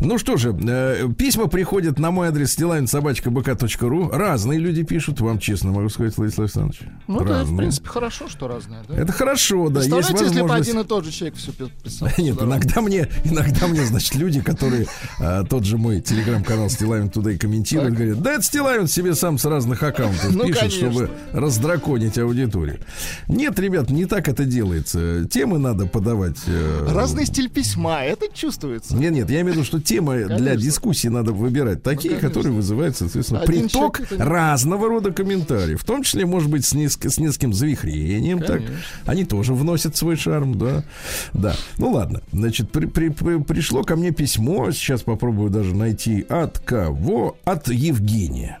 ну 0.00 0.18
что 0.18 0.36
же, 0.36 0.56
э, 0.66 1.08
письма 1.16 1.46
приходят 1.46 1.98
на 1.98 2.10
мой 2.10 2.28
адрес 2.28 2.56
stilavinsobachkabk.ru. 2.58 4.10
Разные 4.10 4.58
люди 4.58 4.82
пишут, 4.82 5.20
вам 5.20 5.38
честно 5.38 5.72
могу 5.72 5.88
сказать, 5.88 6.16
Владислав 6.16 6.44
Александрович. 6.44 6.80
Ну, 7.06 7.16
это, 7.16 7.24
в 7.24 7.28
Разные. 7.30 7.58
принципе, 7.58 7.88
хорошо, 7.88 8.28
что 8.28 8.48
разное, 8.48 8.82
да? 8.88 8.96
Это 8.96 9.12
хорошо, 9.12 9.68
да, 9.68 9.80
есть 9.80 9.90
Представляете, 9.90 10.24
если 10.24 10.40
бы 10.40 10.48
возможность... 10.48 10.70
один 10.70 10.80
и 10.80 10.84
тот 10.84 11.04
же 11.04 11.10
человек 11.12 11.36
все 11.36 11.52
писал? 11.52 12.08
Нет, 12.18 12.42
иногда 12.42 12.80
мне, 12.80 13.08
иногда 13.24 13.66
мне, 13.66 13.84
значит, 13.84 14.14
люди, 14.14 14.40
которые 14.40 14.86
а, 15.20 15.44
тот 15.44 15.64
же 15.64 15.78
мой 15.78 16.00
телеграм-канал 16.00 16.68
Стилавин 16.70 17.10
туда 17.10 17.32
и 17.32 17.36
комментируют, 17.36 17.94
говорят, 17.94 18.20
да 18.22 18.32
это 18.34 18.42
Стилавин 18.42 18.86
себе 18.86 19.14
сам 19.14 19.38
с 19.38 19.44
разных 19.44 19.82
аккаунтов 19.82 20.30
Ну, 20.34 20.44
пишет, 20.46 20.60
конечно. 20.60 20.90
чтобы 20.90 21.10
раздраконить 21.32 22.18
аудиторию. 22.18 22.80
Нет, 23.28 23.58
ребят, 23.58 23.90
не 23.90 24.06
так 24.06 24.28
это 24.28 24.44
делается. 24.44 25.24
Темы 25.26 25.58
надо 25.58 25.86
подавать. 25.86 26.36
э, 26.46 26.88
Разный 26.92 27.26
стиль 27.26 27.48
письма, 27.50 28.02
это 28.04 28.26
чувствуется. 28.32 28.96
Нет, 28.96 29.12
нет, 29.12 29.30
я 29.30 29.40
имею 29.42 29.52
в 29.54 29.56
виду, 29.56 29.64
что 29.66 29.80
темы 29.84 30.24
для 30.24 30.36
Конечно. 30.36 30.56
дискуссии 30.56 31.08
надо 31.08 31.32
выбирать 31.32 31.82
такие, 31.82 32.10
конечно. 32.14 32.28
которые 32.28 32.52
вызывают, 32.52 32.96
соответственно, 32.96 33.40
Один 33.40 33.68
приток 33.68 34.00
разного 34.18 34.88
рода 34.88 35.12
комментариев, 35.12 35.82
в 35.82 35.84
том 35.84 36.02
числе, 36.02 36.26
может 36.26 36.50
быть, 36.50 36.64
с, 36.64 36.74
неск- 36.74 37.08
с 37.08 37.18
нескольким 37.18 37.54
завихрением. 37.54 38.40
Так. 38.40 38.62
Они 39.06 39.24
тоже 39.24 39.54
вносят 39.54 39.96
свой 39.96 40.16
шарм, 40.16 40.58
да. 40.58 40.84
Да. 41.32 41.54
Ну 41.78 41.92
ладно. 41.92 42.20
Значит, 42.32 42.70
при- 42.72 42.86
при- 42.86 43.10
при- 43.10 43.40
пришло 43.42 43.84
ко 43.84 43.96
мне 43.96 44.10
письмо. 44.10 44.70
Сейчас 44.72 45.02
попробую 45.02 45.50
даже 45.50 45.74
найти 45.74 46.22
от 46.28 46.58
кого? 46.58 47.36
От 47.44 47.68
Евгения. 47.68 48.58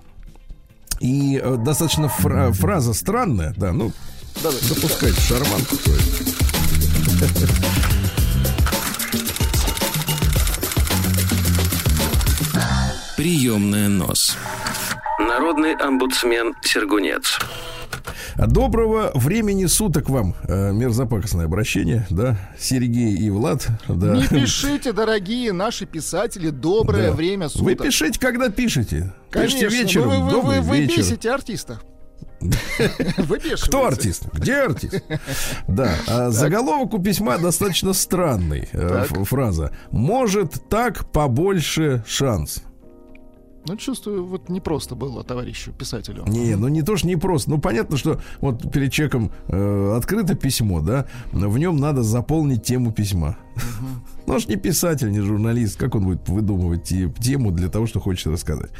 И 1.00 1.40
э, 1.42 1.56
достаточно 1.56 2.08
фра- 2.08 2.52
фраза 2.52 2.94
странная, 2.94 3.52
да, 3.56 3.72
ну, 3.72 3.92
допускайте 4.42 5.20
шарманку 5.20 5.76
Приемная 13.24 13.88
нос. 13.88 14.36
Народный 15.18 15.72
омбудсмен 15.76 16.52
Сергунец. 16.60 17.38
Доброго 18.36 19.12
времени 19.14 19.64
суток 19.64 20.10
вам, 20.10 20.34
э, 20.46 20.72
мерзопакостное 20.72 21.46
обращение, 21.46 22.06
да, 22.10 22.36
Сергей 22.58 23.16
и 23.16 23.30
Влад, 23.30 23.66
да. 23.88 24.14
Не 24.14 24.26
пишите, 24.28 24.92
дорогие 24.92 25.54
наши 25.54 25.86
писатели, 25.86 26.50
доброе 26.50 27.12
Да. 27.12 27.16
время 27.16 27.48
суток. 27.48 27.64
Вы 27.64 27.74
пишите, 27.76 28.20
когда 28.20 28.50
пишете. 28.50 29.14
Конечно, 29.30 29.58
Пишите 29.58 29.82
вечером, 29.82 30.08
вы, 30.10 30.16
вы, 30.18 30.24
вы, 30.24 30.30
добрый 30.30 30.60
вы 30.60 30.80
вечер. 30.80 30.98
бесите 30.98 31.30
артиста. 31.30 31.80
Выбешиваете. 32.42 33.62
Кто 33.66 33.86
артист? 33.86 34.24
Где 34.34 34.56
артист? 34.56 35.02
Да, 35.66 35.94
а 36.06 36.30
заголовок 36.30 36.92
у 36.92 36.98
письма 37.02 37.38
достаточно 37.38 37.94
странный. 37.94 38.68
э, 38.74 39.06
Фраза. 39.24 39.74
Может 39.90 40.68
так 40.68 41.10
побольше 41.10 42.04
шанс. 42.06 42.62
Ну, 43.66 43.76
чувствую, 43.76 44.26
вот 44.26 44.48
не 44.50 44.60
просто 44.60 44.94
было 44.94 45.24
товарищу 45.24 45.72
писателю. 45.72 46.24
Не, 46.26 46.54
ну 46.56 46.68
не 46.68 46.82
то, 46.82 46.96
что 46.96 47.06
не 47.06 47.16
просто. 47.16 47.50
Ну, 47.50 47.58
понятно, 47.58 47.96
что 47.96 48.20
вот 48.40 48.70
перед 48.70 48.92
человеком 48.92 49.30
э, 49.48 49.94
открыто 49.96 50.34
письмо, 50.34 50.80
да, 50.80 51.06
но 51.32 51.48
в 51.48 51.58
нем 51.58 51.76
надо 51.76 52.02
заполнить 52.02 52.62
тему 52.62 52.92
письма. 52.92 53.36
Ну, 54.26 54.32
он 54.32 54.40
ж 54.40 54.46
не 54.48 54.56
писатель, 54.56 55.10
не 55.10 55.20
журналист. 55.20 55.76
Как 55.78 55.94
он 55.94 56.04
будет 56.04 56.26
выдумывать 56.30 56.84
те- 56.84 57.12
тему 57.20 57.50
для 57.50 57.68
того, 57.68 57.86
что 57.86 58.00
хочет 58.00 58.28
рассказать? 58.28 58.70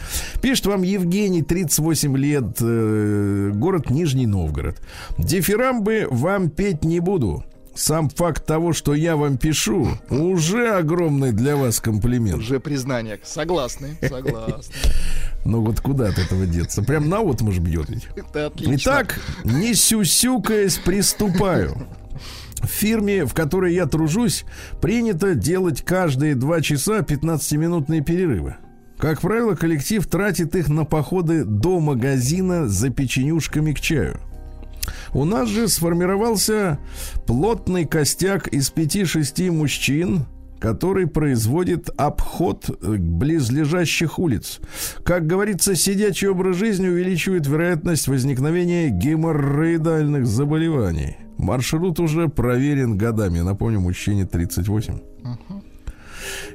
Пишет 0.40 0.64
вам 0.64 0.80
Евгений, 0.80 1.42
38 1.42 2.16
лет, 2.16 2.56
э, 2.62 3.50
город 3.54 3.90
Нижний 3.90 4.24
Новгород. 4.26 4.80
Дифирамбы 5.18 6.06
вам 6.10 6.48
петь 6.48 6.82
не 6.82 6.98
буду. 7.00 7.44
Сам 7.74 8.08
факт 8.08 8.46
того, 8.46 8.72
что 8.72 8.94
я 8.94 9.16
вам 9.16 9.36
пишу, 9.36 9.88
уже 10.08 10.70
огромный 10.76 11.32
для 11.32 11.56
вас 11.56 11.80
комплимент. 11.80 12.38
Уже 12.38 12.60
признание. 12.60 13.18
Согласны, 13.22 13.96
согласны. 14.00 14.74
Ну 15.46 15.60
вот 15.60 15.78
куда 15.80 16.08
от 16.08 16.18
этого 16.18 16.46
деться? 16.46 16.82
Прям 16.82 17.10
на 17.10 17.20
вот 17.20 17.42
может 17.42 17.62
бьет 17.62 17.90
ведь. 17.90 18.08
Это 18.16 18.46
отлично. 18.46 18.76
Итак, 18.76 19.20
не 19.44 19.74
сюсюкаясь, 19.74 20.78
приступаю. 20.78 21.86
В 22.62 22.66
фирме, 22.66 23.26
в 23.26 23.34
которой 23.34 23.74
я 23.74 23.84
тружусь, 23.84 24.46
принято 24.80 25.34
делать 25.34 25.82
каждые 25.82 26.34
два 26.34 26.62
часа 26.62 27.00
15-минутные 27.00 28.00
перерывы. 28.00 28.56
Как 28.96 29.20
правило, 29.20 29.54
коллектив 29.54 30.06
тратит 30.06 30.56
их 30.56 30.68
на 30.68 30.86
походы 30.86 31.44
до 31.44 31.78
магазина 31.78 32.66
за 32.66 32.88
печенюшками 32.88 33.72
к 33.72 33.80
чаю. 33.80 34.18
У 35.12 35.24
нас 35.24 35.48
же 35.48 35.68
сформировался 35.68 36.78
плотный 37.26 37.84
костяк 37.84 38.48
из 38.48 38.72
5-6 38.72 39.50
мужчин, 39.50 40.26
который 40.58 41.06
производит 41.06 41.90
обход 41.96 42.68
э, 42.68 42.96
близлежащих 42.96 44.18
улиц. 44.18 44.60
Как 45.04 45.26
говорится, 45.26 45.76
сидячий 45.76 46.28
образ 46.28 46.56
жизни 46.56 46.88
увеличивает 46.88 47.46
вероятность 47.46 48.08
возникновения 48.08 48.88
геморроидальных 48.88 50.26
заболеваний. 50.26 51.18
Маршрут 51.36 52.00
уже 52.00 52.28
проверен 52.28 52.96
годами. 52.96 53.40
Напомню, 53.40 53.80
мужчине 53.80 54.24
38. 54.24 55.00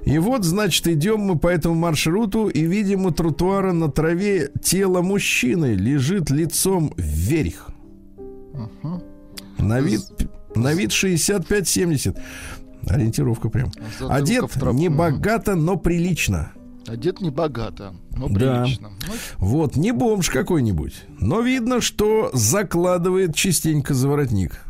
И 0.06 0.18
вот, 0.18 0.44
значит, 0.44 0.88
идем 0.88 1.20
мы 1.20 1.38
по 1.38 1.48
этому 1.48 1.76
маршруту 1.76 2.48
и 2.48 2.64
видим 2.64 3.06
у 3.06 3.12
тротуара 3.12 3.74
на 3.74 3.92
траве 3.92 4.50
тело 4.64 5.02
мужчины 5.02 5.76
лежит 5.76 6.32
лицом 6.32 6.94
вверх. 6.98 7.70
На 9.58 9.80
вид, 9.82 10.02
на 10.56 10.74
вид 10.74 10.92
65-70. 10.92 12.18
Ориентировка 12.88 13.50
прям. 13.50 13.72
Затылка 14.00 14.16
Одет 14.16 14.74
не 14.74 14.90
богато, 14.90 15.56
но 15.56 15.78
прилично. 15.78 16.52
Одет 16.88 17.22
не 17.22 17.30
богато, 17.30 17.94
но 18.16 18.28
Да. 18.30 18.64
прилично. 18.64 18.90
Ну, 19.08 19.14
Вот, 19.38 19.76
не 19.76 19.92
бомж 19.92 20.30
какой-нибудь. 20.30 21.04
Но 21.20 21.42
видно, 21.42 21.82
что 21.82 22.32
закладывает 22.34 23.36
частенько 23.36 23.94
за 23.94 24.08
воротник. 24.08 24.62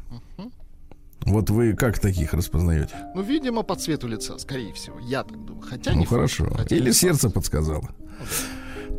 Вот 1.22 1.50
вы 1.50 1.74
как 1.74 2.00
таких 2.00 2.34
распознаете? 2.34 2.96
Ну, 3.14 3.22
видимо, 3.22 3.62
по 3.64 3.76
цвету 3.76 4.08
лица, 4.08 4.38
скорее 4.40 4.74
всего. 4.74 4.98
Я 5.00 5.24
так 5.24 5.38
думаю. 5.46 5.62
Хотя 5.62 5.92
Ну 5.92 5.98
не 6.00 6.06
факт, 6.06 6.16
хорошо. 6.16 6.50
хотя 6.56 6.76
Или 6.76 6.88
не 6.88 6.94
сердце 6.94 7.24
факт. 7.28 7.36
подсказало. 7.36 7.90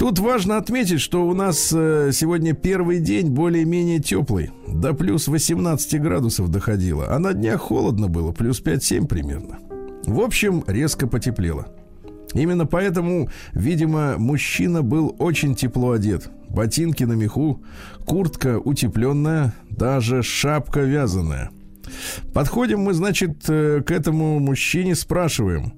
Тут 0.01 0.19
важно 0.19 0.57
отметить, 0.57 1.03
что 1.03 1.27
у 1.27 1.35
нас 1.35 1.75
э, 1.77 2.09
сегодня 2.15 2.55
первый 2.55 3.01
день 3.01 3.29
более-менее 3.29 3.99
теплый. 3.99 4.51
До 4.67 4.95
плюс 4.95 5.29
18 5.29 6.01
градусов 6.01 6.49
доходило. 6.49 7.15
А 7.15 7.19
на 7.19 7.35
днях 7.35 7.61
холодно 7.61 8.09
было, 8.09 8.33
плюс 8.33 8.63
5-7 8.63 9.07
примерно. 9.07 9.59
В 10.07 10.21
общем, 10.21 10.65
резко 10.67 11.07
потеплело. 11.07 11.67
Именно 12.33 12.65
поэтому, 12.65 13.29
видимо, 13.53 14.15
мужчина 14.17 14.81
был 14.81 15.15
очень 15.19 15.55
тепло 15.55 15.91
одет. 15.91 16.31
Ботинки 16.49 17.05
на 17.05 17.13
меху, 17.13 17.63
куртка 18.07 18.59
утепленная, 18.59 19.53
даже 19.69 20.23
шапка 20.23 20.81
вязаная. 20.81 21.51
Подходим 22.33 22.81
мы, 22.81 22.95
значит, 22.95 23.45
э, 23.51 23.83
к 23.83 23.91
этому 23.91 24.39
мужчине, 24.39 24.95
спрашиваем. 24.95 25.75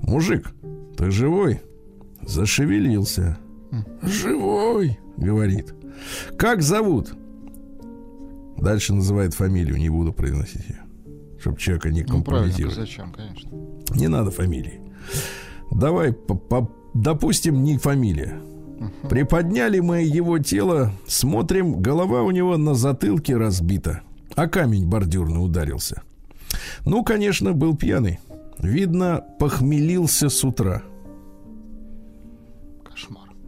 Мужик, 0.00 0.52
ты 0.98 1.12
живой? 1.12 1.60
Зашевелился. 2.22 3.38
Живой, 4.02 4.98
говорит. 5.16 5.74
Как 6.36 6.62
зовут? 6.62 7.14
Дальше 8.58 8.92
называет 8.94 9.34
фамилию, 9.34 9.76
не 9.76 9.88
буду 9.88 10.12
произносить 10.12 10.68
ее. 10.68 10.80
Чтобы 11.40 11.58
человека 11.58 11.90
не 11.90 12.02
Ну, 12.02 12.08
компрометировать. 12.08 12.76
зачем, 12.76 13.12
конечно. 13.12 13.50
Не 13.94 14.08
надо 14.08 14.30
фамилии. 14.30 14.80
Давай, 15.72 16.12
по- 16.12 16.34
по- 16.36 16.70
допустим, 16.94 17.64
не 17.64 17.78
фамилия. 17.78 18.38
Приподняли 19.08 19.78
мы 19.80 20.02
его 20.02 20.38
тело, 20.38 20.92
смотрим, 21.06 21.80
голова 21.80 22.22
у 22.22 22.30
него 22.30 22.56
на 22.56 22.74
затылке 22.74 23.36
разбита, 23.36 24.02
а 24.34 24.48
камень 24.48 24.86
бордюрный 24.88 25.44
ударился. 25.44 26.02
Ну, 26.84 27.04
конечно, 27.04 27.52
был 27.52 27.76
пьяный. 27.76 28.18
Видно, 28.58 29.24
похмелился 29.38 30.28
с 30.28 30.44
утра. 30.44 30.82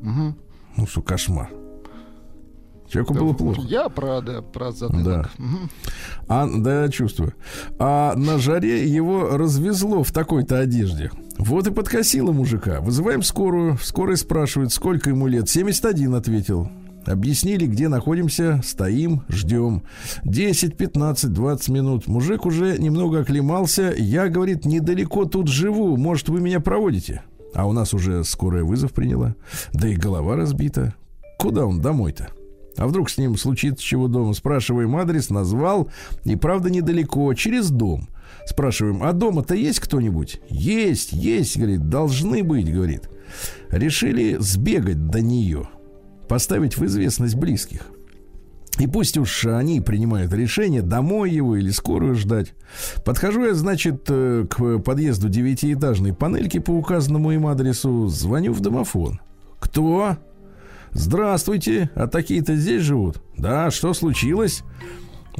Мгм. 0.04 0.36
Ну 0.76 0.86
что, 0.86 1.00
кошмар. 1.02 1.50
Человеку 2.88 3.14
было 3.14 3.32
плохо. 3.32 3.62
Я 3.62 3.88
про, 3.88 4.20
да, 4.20 4.42
про 4.42 4.70
затылок. 4.70 5.04
Да. 5.04 5.30
А, 6.28 6.46
да, 6.46 6.88
чувствую. 6.90 7.32
А 7.78 8.14
на 8.14 8.38
жаре 8.38 8.86
его 8.86 9.36
развезло 9.36 10.04
в 10.04 10.12
такой-то 10.12 10.58
одежде. 10.58 11.10
Вот 11.38 11.66
и 11.66 11.72
подкосило 11.72 12.32
мужика. 12.32 12.80
Вызываем 12.80 13.22
скорую. 13.22 13.78
Скорая 13.82 14.16
спрашивает, 14.16 14.72
сколько 14.72 15.10
ему 15.10 15.26
лет. 15.26 15.48
71 15.48 16.14
ответил. 16.14 16.68
Объяснили, 17.06 17.66
где 17.66 17.88
находимся, 17.88 18.60
стоим, 18.64 19.22
ждем. 19.28 19.82
10, 20.24 20.76
15, 20.76 21.32
20 21.32 21.68
минут. 21.70 22.06
Мужик 22.06 22.46
уже 22.46 22.78
немного 22.78 23.20
оклемался. 23.20 23.94
Я, 23.96 24.28
говорит, 24.28 24.66
недалеко 24.66 25.24
тут 25.24 25.48
живу. 25.48 25.96
Может, 25.96 26.28
вы 26.28 26.40
меня 26.40 26.60
проводите? 26.60 27.22
А 27.54 27.66
у 27.66 27.72
нас 27.72 27.94
уже 27.94 28.24
скорая 28.24 28.64
вызов 28.64 28.92
приняла. 28.92 29.36
Да 29.72 29.88
и 29.88 29.96
голова 29.96 30.36
разбита. 30.36 30.94
Куда 31.38 31.64
он 31.66 31.80
домой-то? 31.80 32.28
А 32.76 32.86
вдруг 32.86 33.08
с 33.08 33.18
ним 33.18 33.36
случится 33.36 33.84
чего 33.84 34.08
дома? 34.08 34.34
Спрашиваем 34.34 34.96
адрес, 34.96 35.30
назвал. 35.30 35.90
И 36.24 36.36
правда 36.36 36.70
недалеко, 36.70 37.32
через 37.34 37.70
дом. 37.70 38.08
Спрашиваем, 38.46 39.02
а 39.02 39.12
дома-то 39.12 39.54
есть 39.54 39.80
кто-нибудь? 39.80 40.40
Есть, 40.48 41.12
есть, 41.12 41.56
говорит, 41.56 41.88
должны 41.88 42.42
быть, 42.42 42.72
говорит. 42.72 43.08
Решили 43.70 44.36
сбегать 44.38 45.06
до 45.06 45.20
нее, 45.20 45.68
поставить 46.28 46.76
в 46.76 46.84
известность 46.84 47.36
близких. 47.36 47.86
И 48.78 48.86
пусть 48.86 49.16
уж 49.16 49.46
они 49.46 49.80
принимают 49.80 50.32
решение, 50.32 50.82
домой 50.82 51.30
его 51.30 51.56
или 51.56 51.70
скорую 51.70 52.14
ждать. 52.14 52.54
Подхожу 53.04 53.44
я, 53.44 53.54
значит, 53.54 54.06
э, 54.08 54.46
к 54.50 54.78
подъезду 54.80 55.28
девятиэтажной 55.28 56.12
панельки 56.12 56.58
по 56.58 56.72
указанному 56.72 57.30
им 57.32 57.46
адресу, 57.46 58.08
звоню 58.08 58.52
в 58.52 58.60
домофон. 58.60 59.20
Кто? 59.60 60.16
Здравствуйте, 60.90 61.90
а 61.94 62.06
такие-то 62.06 62.56
здесь 62.56 62.82
живут? 62.82 63.22
Да, 63.36 63.70
что 63.70 63.94
случилось? 63.94 64.62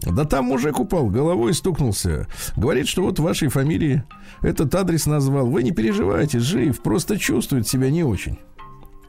Да 0.03 0.25
там 0.25 0.47
мужик 0.47 0.81
упал, 0.81 1.09
головой 1.09 1.55
стукнулся. 1.55 2.27
Говорит, 2.57 2.88
что 2.88 3.03
вот 3.03 3.18
вашей 3.18 3.49
фамилии 3.49 4.03
этот 4.42 4.75
адрес 4.75 5.07
назвал. 5.07 5.47
Вы 5.47 5.62
не 5.62 5.70
переживайте, 5.70 6.40
жив, 6.40 6.83
просто 6.83 7.18
чувствует 7.18 7.68
себя 7.68 7.90
не 7.90 8.03
очень. 8.03 8.38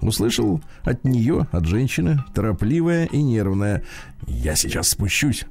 Услышал 0.01 0.61
от 0.83 1.03
нее, 1.03 1.47
от 1.51 1.65
женщины, 1.65 2.23
торопливая 2.33 3.05
и 3.05 3.21
нервная. 3.21 3.83
Я 4.27 4.55
сейчас 4.55 4.89
спущусь. 4.89 5.45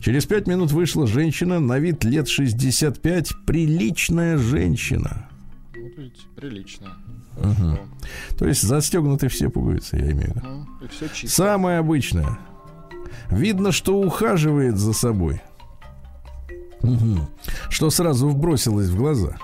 Через 0.00 0.26
пять 0.26 0.46
минут 0.46 0.72
вышла 0.72 1.06
женщина, 1.06 1.60
на 1.60 1.78
вид 1.78 2.04
лет 2.04 2.28
65, 2.28 3.32
приличная 3.46 4.38
женщина. 4.38 5.28
Вот 5.74 5.96
видите, 5.96 6.22
прилично. 6.36 6.96
Мгм. 7.36 7.78
То 8.36 8.46
есть 8.46 8.62
застегнуты 8.62 9.28
все 9.28 9.48
пуговицы, 9.48 9.96
я 9.96 10.10
имею 10.10 10.32
в 10.32 10.36
виду. 10.36 10.46
Ну, 10.46 10.84
и 10.84 10.88
все 10.88 11.08
чисто. 11.08 11.36
Самое 11.36 11.78
обычное. 11.78 12.38
Видно, 13.30 13.72
что 13.72 14.00
ухаживает 14.00 14.76
за 14.76 14.92
собой. 14.92 15.40
Мгм. 16.82 17.28
Что 17.68 17.90
сразу 17.90 18.28
вбросилось 18.28 18.88
в 18.88 18.96
глаза. 18.96 19.36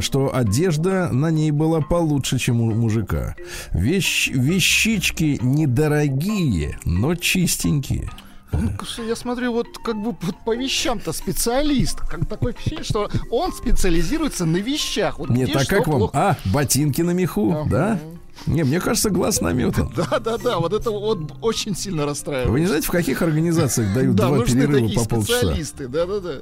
Что 0.00 0.34
одежда 0.34 1.08
на 1.10 1.30
ней 1.30 1.50
была 1.50 1.80
получше, 1.80 2.38
чем 2.38 2.60
у 2.60 2.70
мужика. 2.74 3.34
Вещ- 3.72 4.30
вещички 4.32 5.38
недорогие, 5.42 6.78
но 6.84 7.14
чистенькие. 7.14 8.10
Он, 8.52 8.68
к- 8.76 8.84
я 9.06 9.14
смотрю, 9.16 9.52
вот 9.52 9.78
как 9.84 9.96
бы 9.96 10.16
вот 10.20 10.36
по 10.44 10.56
вещам-то 10.56 11.12
специалист. 11.12 12.00
Как 12.00 12.26
такое 12.28 12.52
впечатление, 12.52 12.84
что 12.84 13.08
он 13.30 13.52
специализируется 13.52 14.44
на 14.44 14.56
вещах. 14.56 15.18
Вот 15.18 15.30
Нет, 15.30 15.54
а 15.54 15.64
как 15.64 15.86
вам? 15.86 15.98
плохо. 15.98 16.18
А, 16.18 16.36
ботинки 16.52 17.00
на 17.02 17.12
меху, 17.12 17.52
Ага. 17.52 17.70
да? 17.70 17.98
Не, 18.46 18.64
мне 18.64 18.80
кажется, 18.80 19.10
глаз 19.10 19.40
наметан. 19.40 19.92
Да, 19.96 20.18
да, 20.18 20.36
да, 20.38 20.58
вот 20.58 20.72
это 20.72 20.90
вот 20.90 21.32
очень 21.42 21.76
сильно 21.76 22.06
расстраивает. 22.06 22.48
Вы 22.50 22.60
не 22.60 22.66
знаете, 22.66 22.86
в 22.88 22.90
каких 22.90 23.22
организациях 23.22 23.94
дают 23.94 24.16
да, 24.16 24.26
два 24.28 24.38
нужны 24.38 24.62
перерыва 24.62 24.80
такие 24.88 24.98
по 24.98 25.04
полчаса? 25.08 25.38
специалисты, 25.38 25.88
да, 25.88 26.06
да, 26.06 26.20
да. 26.20 26.38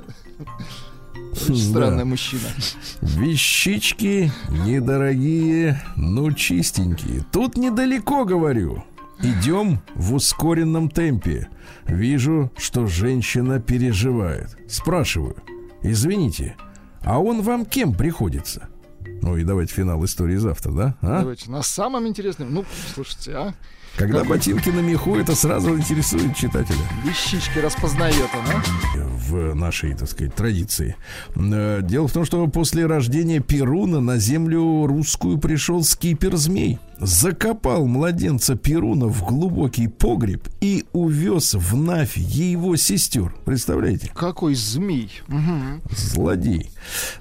Очень 1.33 1.55
Да. 1.55 1.71
странный 1.71 2.05
мужчина. 2.05 2.43
Вещички 3.01 4.33
недорогие, 4.51 5.81
но 5.97 6.31
чистенькие. 6.33 7.25
Тут 7.33 7.57
недалеко, 7.57 8.25
говорю. 8.25 8.85
Идем 9.21 9.81
в 9.95 10.15
ускоренном 10.15 10.89
темпе. 10.91 11.49
Вижу, 11.87 12.53
что 12.57 12.87
женщина 12.87 13.61
переживает. 13.61 14.57
Спрашиваю. 14.69 15.37
Извините, 15.83 16.57
а 17.03 17.19
он 17.21 17.43
вам 17.43 17.65
кем 17.67 17.95
приходится? 17.95 18.69
Ну 19.23 19.37
и 19.37 19.43
давайте 19.45 19.75
финал 19.75 20.05
истории 20.05 20.37
завтра, 20.37 20.71
да? 20.71 20.95
А? 21.03 21.21
Давайте, 21.21 21.51
на 21.51 21.63
самом 21.63 22.07
интересном, 22.07 22.55
ну, 22.55 22.65
слушайте, 22.95 23.33
а, 23.35 23.55
Когда 23.99 24.23
ботинки 24.23 24.69
на 24.71 24.79
меху, 24.81 25.17
это 25.17 25.35
сразу 25.35 25.77
интересует 25.77 26.37
читателя. 26.37 26.79
вещички 27.05 27.59
распознает 27.59 28.29
он, 28.33 28.45
а? 28.55 28.63
в 29.29 29.55
нашей, 29.55 29.95
так 29.95 30.09
сказать, 30.09 30.35
традиции. 30.35 30.95
Э, 31.35 31.81
Дело 31.83 32.07
в 32.09 32.13
том, 32.13 32.25
что 32.25 32.47
после 32.47 32.87
рождения 32.87 33.41
Перуна 33.41 34.01
на 34.01 34.19
землю 34.19 34.87
русскую 34.87 35.39
пришел 35.39 35.83
скипер-змей. 35.83 36.79
Закопал 37.01 37.87
младенца 37.87 38.57
Перуна 38.57 39.07
в 39.07 39.25
глубокий 39.25 39.89
погреб 39.89 40.49
и 40.61 40.85
увез 40.93 41.55
в 41.55 41.77
Навь 41.77 42.17
его 42.17 42.77
сестер. 42.77 43.35
Представляете? 43.45 44.11
Какой 44.15 44.55
змей. 44.55 45.11
Мгм. 45.27 45.83
Злодей. 45.91 46.71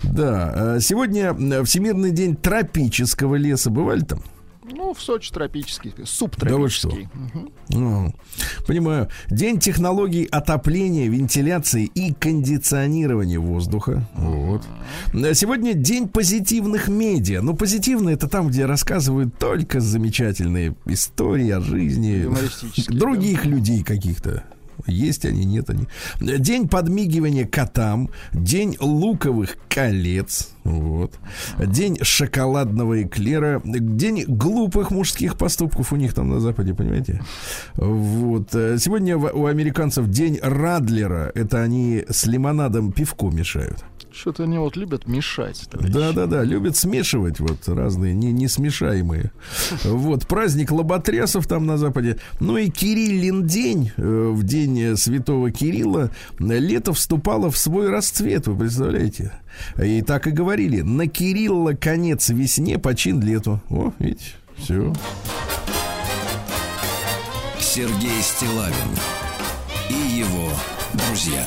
Да. 0.04 0.76
э, 0.78 0.80
Сегодня 0.80 1.34
э, 1.34 1.64
Всемирный 1.64 2.12
день 2.12 2.36
тропического 2.36 3.36
леса. 3.36 3.70
Бывали 3.70 4.02
там? 4.02 4.22
Ну, 4.70 4.94
в 4.94 5.02
Сочи 5.02 5.32
тропический, 5.32 5.94
Да 5.98 6.06
субтропический. 6.06 7.08
Мгм. 7.14 7.52
Ну, 7.70 8.14
понимаю. 8.68 9.08
День 9.30 9.60
технологий 9.60 10.26
отопления, 10.26 11.10
вентиляции 11.10 11.86
и 11.86 12.14
кондиционирования 12.14 13.40
воздуха. 13.40 14.08
Вот. 14.16 14.64
Сегодня 15.36 15.74
день 15.74 16.08
позитивных 16.10 16.90
медиа. 16.90 17.42
Ну, 17.42 17.56
позитивные 17.56 18.16
это 18.16 18.28
там, 18.28 18.50
где 18.50 18.66
рассказывают 18.66 19.38
только 19.38 19.80
замечательные 19.80 20.76
истории 20.86 21.50
о 21.52 21.62
жизни 21.62 22.28
других 22.90 23.46
людей 23.46 23.84
каких-то. 23.84 24.44
Есть 24.86 25.26
они, 25.26 25.46
нет 25.46 25.70
они. 25.70 25.88
День 26.20 26.68
подмигивания 26.68 27.46
котам, 27.46 28.10
день 28.34 28.78
луковых 28.80 29.58
колец, 29.70 30.50
вот. 30.64 31.14
День 31.58 31.98
шоколадного 32.02 33.04
эклера, 33.04 33.62
день 33.64 34.26
глупых 34.28 34.92
мужских 34.92 35.38
поступков 35.38 35.94
у 35.94 35.96
них 35.96 36.14
там 36.14 36.30
на 36.30 36.40
Западе, 36.40 36.74
понимаете? 36.74 37.22
Вот. 37.76 38.50
Сегодня 38.52 39.18
у 39.18 39.46
американцев 39.46 40.10
день 40.10 40.40
Радлера. 40.42 41.32
Это 41.36 41.62
они 41.62 42.04
с 42.10 42.26
лимонадом 42.26 42.92
пивко 42.92 43.30
мешают. 43.30 43.84
Что-то 44.18 44.44
они 44.44 44.58
вот 44.58 44.76
любят 44.76 45.08
мешать. 45.08 45.68
товарищи. 45.70 45.94
Да, 45.94 46.12
да, 46.12 46.26
да, 46.26 46.44
любят 46.44 46.76
смешивать 46.76 47.40
вот 47.40 47.68
разные 47.68 48.16
не, 48.16 48.32
несмешаемые. 48.32 49.32
Вот 49.84 50.26
праздник 50.28 50.72
лоботрясов 50.72 51.46
там 51.46 51.68
на 51.68 51.78
Западе. 51.78 52.18
Ну 52.40 52.58
и 52.58 52.70
Кириллин 52.70 53.46
день, 53.46 53.92
э, 53.96 54.32
в 54.34 54.44
день 54.44 54.98
Святого 54.98 55.52
Кирилла, 55.52 56.10
лето 56.40 56.94
вступало 56.94 57.52
в 57.52 57.58
свой 57.58 57.90
расцвет, 57.90 58.48
вы 58.48 58.58
представляете? 58.58 59.34
И 59.82 60.02
так 60.02 60.26
и 60.26 60.32
говорили, 60.32 60.82
на 60.82 61.08
Кирилла 61.08 61.74
конец 61.74 62.30
весне, 62.30 62.80
почин 62.80 63.22
лету. 63.22 63.62
О, 63.70 63.94
видите, 64.00 64.32
все. 64.58 64.94
Сергей 67.60 68.22
Стилавин 68.22 68.74
и 69.90 70.18
его 70.18 70.50
друзья. 70.94 71.46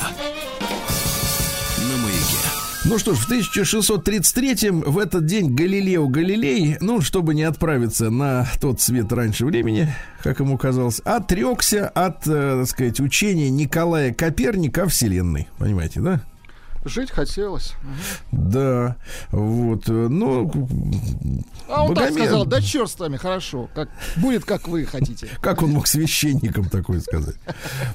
Ну 2.82 2.98
что 2.98 3.14
ж, 3.14 3.18
в 3.18 3.30
1633-м 3.30 4.80
в 4.80 4.98
этот 4.98 5.26
день 5.26 5.54
Галилео 5.54 6.08
Галилей, 6.08 6.78
ну, 6.80 7.02
чтобы 7.02 7.34
не 7.34 7.42
отправиться 7.42 8.08
на 8.08 8.48
тот 8.58 8.80
свет 8.80 9.12
раньше 9.12 9.44
времени, 9.44 9.94
как 10.22 10.40
ему 10.40 10.56
казалось, 10.56 11.00
отрекся 11.00 11.88
от, 11.88 12.26
э, 12.26 12.60
так 12.60 12.66
сказать, 12.66 12.98
учения 13.00 13.50
Николая 13.50 14.14
Коперника 14.14 14.84
о 14.84 14.86
Вселенной. 14.86 15.48
Понимаете, 15.58 16.00
да? 16.00 16.22
Жить 16.84 17.10
хотелось. 17.10 17.74
Да, 18.32 18.96
вот, 19.30 19.88
э, 19.88 19.92
ну... 19.92 20.50
А 21.68 21.84
он 21.84 21.94
так 21.94 22.10
Богомер- 22.10 22.14
сказал, 22.14 22.46
да 22.46 22.62
черт 22.62 22.90
с 22.90 22.98
вами, 22.98 23.16
хорошо. 23.18 23.68
Как, 23.74 23.90
будет, 24.16 24.44
как 24.46 24.66
вы 24.66 24.86
хотите. 24.86 25.28
Как 25.40 25.62
он 25.62 25.72
мог 25.72 25.86
священникам 25.86 26.68
такое 26.68 27.00
сказать? 27.00 27.36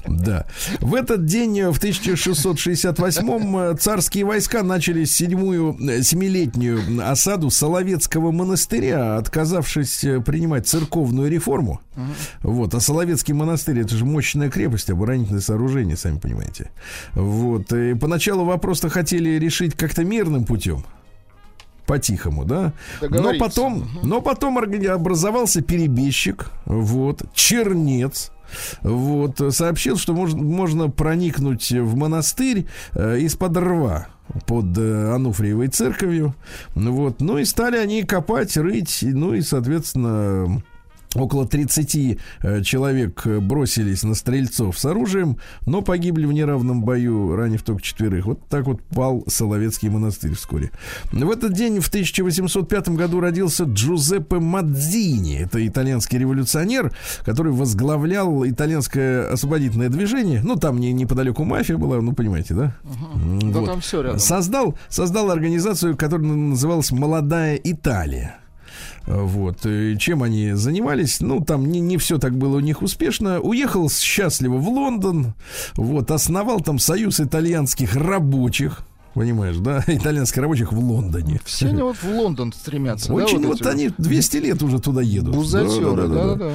Да. 0.06 0.46
В 0.80 0.94
этот 0.94 1.24
день, 1.26 1.58
э, 1.58 1.70
в 1.70 1.82
1668-м, 1.82 3.56
э, 3.56 3.76
царские 3.76 4.24
войска 4.24 4.62
начали 4.62 5.04
седьмую, 5.04 5.76
семилетнюю 6.02 6.80
осаду 7.10 7.50
Соловецкого 7.50 8.30
монастыря, 8.30 9.16
отказавшись 9.16 9.98
принимать 10.24 10.68
церковную 10.68 11.28
реформу. 11.28 11.80
Вот. 12.42 12.74
А 12.74 12.80
Соловецкий 12.80 13.34
монастырь 13.34 13.80
это 13.80 13.94
же 13.96 14.04
мощная 14.04 14.50
крепость, 14.50 14.90
оборонительное 14.90 15.40
сооружение, 15.40 15.96
сами 15.96 16.18
понимаете. 16.18 16.70
Вот. 17.14 17.72
И 17.72 17.94
поначалу 17.94 18.44
вопрос-то 18.76 18.88
хотели 18.88 19.38
решить 19.38 19.74
как-то 19.74 20.04
мирным 20.04 20.44
путем. 20.44 20.84
По-тихому, 21.86 22.44
да? 22.44 22.72
Но 23.00 23.38
потом, 23.38 23.88
но 24.02 24.20
потом 24.20 24.58
образовался 24.58 25.62
перебежчик, 25.62 26.50
вот, 26.64 27.22
чернец, 27.32 28.32
вот, 28.82 29.40
сообщил, 29.50 29.96
что 29.96 30.12
можно, 30.12 30.42
можно 30.42 30.90
проникнуть 30.90 31.70
в 31.70 31.96
монастырь 31.96 32.66
э, 32.92 33.20
из-под 33.20 33.56
рва 33.56 34.08
под 34.46 34.76
э, 34.76 35.14
Ануфриевой 35.14 35.68
церковью, 35.68 36.34
вот, 36.74 37.20
ну 37.20 37.38
и 37.38 37.44
стали 37.44 37.76
они 37.76 38.02
копать, 38.02 38.56
рыть, 38.56 38.98
ну 39.02 39.34
и, 39.34 39.42
соответственно, 39.42 40.62
Около 41.14 41.46
30 41.46 42.18
э, 42.42 42.62
человек 42.62 43.26
э, 43.26 43.40
бросились 43.40 44.02
на 44.02 44.14
стрельцов 44.14 44.78
с 44.78 44.84
оружием, 44.84 45.38
но 45.64 45.82
погибли 45.82 46.26
в 46.26 46.32
неравном 46.32 46.82
бою, 46.82 47.34
ранив 47.36 47.62
только 47.62 47.82
четверых. 47.82 48.26
Вот 48.26 48.48
так 48.48 48.66
вот 48.66 48.82
пал 48.82 49.24
Соловецкий 49.26 49.88
монастырь 49.88 50.34
вскоре. 50.34 50.70
В 51.12 51.30
этот 51.30 51.52
день, 51.52 51.80
в 51.80 51.88
1805 51.88 52.88
году, 52.90 53.20
родился 53.20 53.64
Джузеппе 53.64 54.38
Мадзини. 54.38 55.38
Это 55.38 55.66
итальянский 55.66 56.18
революционер, 56.18 56.92
который 57.24 57.52
возглавлял 57.52 58.46
итальянское 58.46 59.28
освободительное 59.28 59.88
движение. 59.88 60.42
Ну, 60.42 60.56
там 60.56 60.78
не, 60.78 60.92
неподалеку 60.92 61.44
мафия 61.44 61.76
была, 61.76 62.00
ну, 62.00 62.12
понимаете, 62.12 62.54
да? 62.54 62.76
Да 62.84 63.60
вот. 63.60 63.66
там 63.66 63.80
все 63.80 64.02
рядом. 64.02 64.18
Создал, 64.18 64.76
создал 64.88 65.30
организацию, 65.30 65.96
которая 65.96 66.26
называлась 66.26 66.90
«Молодая 66.90 67.56
Италия». 67.56 68.38
Вот. 69.06 69.64
И 69.64 69.96
чем 69.98 70.22
они 70.22 70.52
занимались? 70.52 71.20
Ну, 71.20 71.40
там 71.40 71.66
не, 71.70 71.80
не 71.80 71.96
все 71.96 72.18
так 72.18 72.36
было 72.36 72.56
у 72.56 72.60
них 72.60 72.82
успешно. 72.82 73.40
Уехал 73.40 73.88
счастливо 73.88 74.56
в 74.56 74.68
Лондон. 74.68 75.34
Вот. 75.76 76.10
Основал 76.10 76.60
там 76.60 76.78
союз 76.78 77.20
итальянских 77.20 77.94
рабочих. 77.94 78.80
Понимаешь, 79.14 79.56
да? 79.56 79.82
Итальянских 79.86 80.42
рабочих 80.42 80.72
в 80.72 80.78
Лондоне. 80.78 81.40
Все 81.44 81.68
они 81.68 81.82
вот 81.82 81.96
в 81.96 82.04
Лондон 82.04 82.52
стремятся. 82.52 83.08
да, 83.08 83.14
Очень 83.14 83.46
вот, 83.46 83.60
эти 83.60 83.68
они 83.68 83.90
200 83.96 84.36
лет 84.38 84.62
уже 84.62 84.78
туда 84.78 85.00
едут. 85.00 85.34
Бузатеры, 85.34 85.96
Да-да-да-да. 85.96 86.24
да-да-да. 86.24 86.50
Да. 86.50 86.54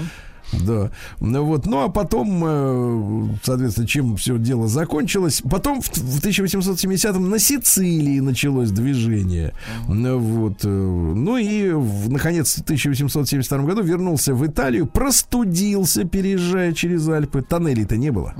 Ну 1.20 1.44
Вот. 1.46 1.66
Ну 1.66 1.82
а 1.84 1.90
потом, 1.90 2.44
э, 2.46 3.36
соответственно, 3.44 3.88
чем 3.88 4.16
все 4.18 4.38
дело 4.38 4.68
закончилось. 4.68 5.42
Потом 5.50 5.82
в, 5.82 5.88
в 5.88 6.24
1870-м 6.24 7.30
на 7.30 7.40
Сицилии 7.40 8.20
началось 8.20 8.72
движение. 8.72 9.54
Ну 9.88 10.20
Вот. 10.20 10.60
э, 10.64 10.68
Ну 10.68 11.38
и, 11.38 11.72
наконец, 12.10 12.56
в 12.58 12.62
1872 12.62 13.58
году 13.60 13.82
вернулся 13.82 14.34
в 14.34 14.46
Италию, 14.46 14.88
простудился, 14.88 16.04
переезжая 16.04 16.74
через 16.74 17.08
Альпы. 17.08 17.42
Тоннелей-то 17.42 17.98
не 17.98 18.12
было. 18.12 18.34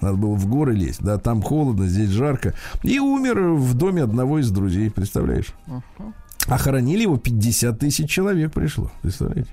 Надо 0.00 0.16
было 0.16 0.34
в 0.34 0.46
горы 0.46 0.74
лезть. 0.74 1.00
Да, 1.00 1.18
там 1.18 1.42
холодно, 1.42 1.86
здесь 1.86 2.10
жарко. 2.10 2.54
И 2.82 2.98
умер 2.98 3.40
в 3.54 3.74
доме 3.74 4.02
одного 4.02 4.38
из 4.40 4.50
друзей, 4.50 4.90
представляешь? 4.90 5.54
А 6.48 6.58
хоронили 6.58 7.02
его 7.02 7.16
50 7.18 7.78
тысяч 7.78 8.10
человек 8.10 8.52
пришло, 8.52 8.90
представляете? 9.02 9.50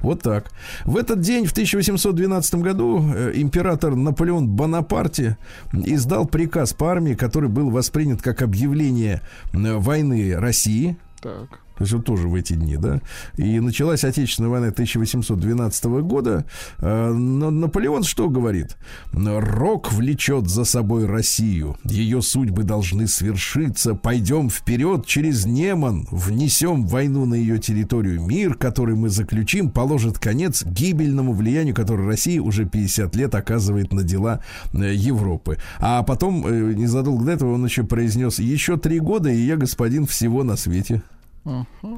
Вот 0.00 0.22
так. 0.22 0.50
В 0.84 0.96
этот 0.96 1.20
день, 1.20 1.46
в 1.46 1.52
1812 1.52 2.54
году, 2.56 3.12
э, 3.14 3.32
император 3.34 3.94
Наполеон 3.94 4.48
Бонапарте 4.48 5.36
издал 5.72 6.26
приказ 6.26 6.72
по 6.72 6.90
армии, 6.90 7.14
который 7.14 7.48
был 7.48 7.70
воспринят 7.70 8.22
как 8.22 8.42
объявление 8.42 9.22
э, 9.52 9.74
войны 9.74 10.36
России. 10.36 10.96
Так. 11.20 11.60
То 11.82 11.84
есть 11.84 11.94
вот 11.94 12.04
тоже 12.04 12.28
в 12.28 12.36
эти 12.36 12.52
дни, 12.52 12.76
да. 12.76 13.00
И 13.36 13.58
началась 13.58 14.04
Отечественная 14.04 14.50
война 14.50 14.68
1812 14.68 15.84
года. 16.02 16.44
Э, 16.78 17.10
Но 17.12 17.50
Наполеон 17.50 18.04
что 18.04 18.28
говорит? 18.28 18.76
Рок 19.12 19.92
влечет 19.92 20.48
за 20.48 20.62
собой 20.62 21.06
Россию. 21.06 21.76
Ее 21.82 22.22
судьбы 22.22 22.62
должны 22.62 23.08
свершиться. 23.08 23.96
Пойдем 23.96 24.48
вперед 24.48 25.04
через 25.06 25.44
Неман. 25.44 26.06
Внесем 26.12 26.86
войну 26.86 27.24
на 27.24 27.34
ее 27.34 27.58
территорию. 27.58 28.22
Мир, 28.22 28.54
который 28.54 28.94
мы 28.94 29.08
заключим, 29.08 29.68
положит 29.68 30.20
конец 30.20 30.64
гибельному 30.64 31.32
влиянию, 31.32 31.74
которое 31.74 32.06
Россия 32.06 32.40
уже 32.40 32.64
50 32.64 33.16
лет 33.16 33.34
оказывает 33.34 33.92
на 33.92 34.04
дела 34.04 34.40
э, 34.72 34.94
Европы. 34.94 35.58
А 35.80 36.04
потом, 36.04 36.46
э, 36.46 36.74
незадолго 36.74 37.24
до 37.24 37.32
этого, 37.32 37.54
он 37.54 37.64
еще 37.64 37.82
произнес, 37.82 38.38
еще 38.38 38.76
три 38.76 39.00
года, 39.00 39.30
и 39.30 39.40
я 39.40 39.56
господин 39.56 40.06
всего 40.06 40.44
на 40.44 40.54
свете. 40.54 41.02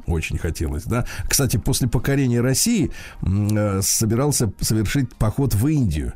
Очень 0.06 0.38
хотелось, 0.38 0.84
да. 0.84 1.04
Кстати, 1.28 1.56
после 1.58 1.86
покорения 1.88 2.40
России 2.40 2.90
э, 3.22 3.80
собирался 3.82 4.52
совершить 4.60 5.14
поход 5.14 5.54
в 5.54 5.66
Индию. 5.66 6.14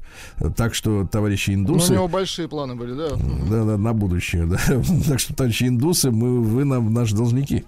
Так 0.56 0.74
что, 0.74 1.06
товарищи 1.06 1.50
Ну, 1.50 1.56
у 1.56 1.60
индусы... 1.74 1.92
него 1.92 2.08
большие 2.08 2.48
планы 2.48 2.74
были, 2.74 2.94
да. 2.94 3.10
Да, 3.50 3.64
да, 3.64 3.76
на 3.76 3.92
будущее, 3.92 4.46
да. 4.46 4.58
Так 5.08 5.20
что, 5.20 5.34
товарищи 5.34 5.64
индусы, 5.64 6.10
мы, 6.10 6.40
вы 6.40 6.64
нам 6.64 6.92
наши 6.92 7.14
должники. 7.14 7.64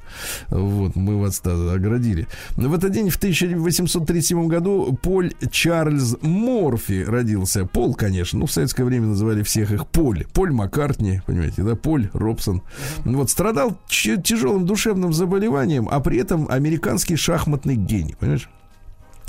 Вот, 0.48 0.96
мы 0.96 1.20
вас 1.20 1.40
да, 1.44 1.52
оградили. 1.72 2.26
В 2.56 2.72
этот 2.74 2.92
день, 2.92 3.10
в 3.10 3.16
1837 3.16 4.46
году, 4.48 4.98
Поль 5.02 5.32
Чарльз 5.50 6.16
Морфи 6.22 7.04
родился. 7.04 7.66
Пол, 7.66 7.94
конечно, 7.94 8.38
ну, 8.38 8.46
в 8.46 8.52
советское 8.52 8.84
время 8.84 9.08
называли 9.08 9.42
всех 9.42 9.72
их 9.72 9.86
Поль. 9.88 10.24
Поль 10.32 10.52
Маккартни, 10.52 11.20
понимаете, 11.26 11.62
да, 11.62 11.76
Поль 11.76 12.08
Робсон. 12.14 12.62
Вот, 13.04 13.28
страдал 13.30 13.78
ч- 13.88 14.16
тяжелым 14.20 14.64
душевным 14.66 15.12
заболеванием, 15.12 15.49
а 15.90 16.00
при 16.00 16.18
этом 16.18 16.46
американский 16.48 17.16
шахматный 17.16 17.76
гений, 17.76 18.16
понимаешь? 18.18 18.48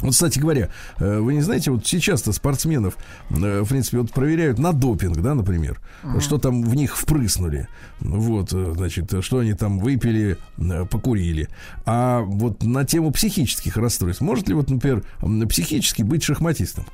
Вот, 0.01 0.13
кстати 0.13 0.39
говоря, 0.39 0.69
э, 0.97 1.19
вы 1.19 1.36
не 1.36 1.41
знаете, 1.41 1.71
вот 1.71 1.86
сейчас-то 1.86 2.31
спортсменов, 2.34 2.97
э, 3.29 3.62
в 3.62 3.67
принципе, 3.69 3.99
вот 3.99 4.12
проверяют 4.12 4.57
на 4.57 4.73
допинг, 4.73 5.17
да, 5.17 5.36
например, 5.36 5.79
что 6.19 6.38
там 6.38 6.63
в 6.63 6.75
них 6.75 6.97
впрыснули, 6.97 7.67
вот, 7.99 8.51
э, 8.51 8.73
значит, 8.75 9.13
что 9.21 9.39
они 9.39 9.53
там 9.53 9.79
выпили, 9.79 10.38
покурили. 10.89 11.49
А 11.86 12.21
вот 12.21 12.63
на 12.63 12.84
тему 12.84 13.12
психических 13.12 13.77
расстройств, 13.77 14.21
может 14.21 14.47
ли 14.47 14.55
вот, 14.55 14.69
например, 14.69 15.03
психически 15.47 16.01
быть 16.01 16.23
шахматистом? 16.23 16.86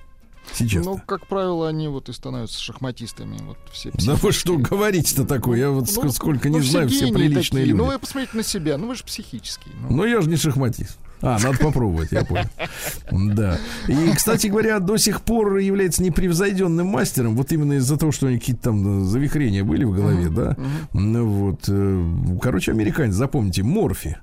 Сейчас. 0.54 0.86
Ну, 0.86 1.00
как 1.06 1.28
правило, 1.28 1.68
они 1.70 1.88
вот 1.88 2.10
и 2.10 2.14
становятся 2.14 2.60
шахматистами. 2.62 3.38
Вот 3.46 3.58
все 3.72 3.92
да 4.06 4.16
вы 4.16 4.32
что 4.32 4.58
говорите-то 4.58 5.26
такое? 5.26 5.60
Я 5.60 5.70
вот 5.72 5.90
Ну, 5.96 6.04
ск- 6.04 6.12
сколько 6.12 6.50
ну, 6.50 6.58
не 6.60 6.64
знаю, 6.66 6.90
все 6.90 7.12
приличные 7.14 7.64
такие. 7.64 7.66
люди. 7.66 7.78
Ну, 7.78 7.86
вы 7.86 8.00
посмотрите 8.00 8.36
на 8.38 8.44
себя, 8.44 8.78
ну 8.78 8.88
вы 8.88 8.96
же 8.96 9.04
психический. 9.04 9.72
ну. 9.82 9.96
Но 9.98 10.06
я 10.06 10.22
же 10.22 10.30
не 10.30 10.36
шахматист. 10.36 10.98
А, 11.20 11.40
надо 11.40 11.58
попробовать, 11.58 12.12
я 12.12 12.24
понял. 12.24 12.46
Да. 13.12 13.58
И, 13.88 14.12
кстати 14.16 14.48
говоря, 14.48 14.80
до 14.80 14.98
сих 14.98 15.22
пор 15.24 15.58
является 15.58 16.04
непревзойденным 16.04 16.86
мастером, 16.86 17.36
вот 17.36 17.52
именно 17.52 17.74
из-за 17.74 17.98
того, 17.98 18.12
что 18.12 18.28
у 18.28 18.30
него 18.30 18.40
какие-то 18.40 18.62
там 18.66 19.04
завихрения 19.06 19.64
были 19.64 19.84
в 19.84 19.94
голове, 19.94 20.30
да. 20.30 20.56
Ну 20.94 21.26
вот. 21.26 21.62
э, 21.70 22.38
Короче, 22.40 22.72
американец, 22.72 23.16
запомните, 23.16 23.64
Морфи. 23.64 24.18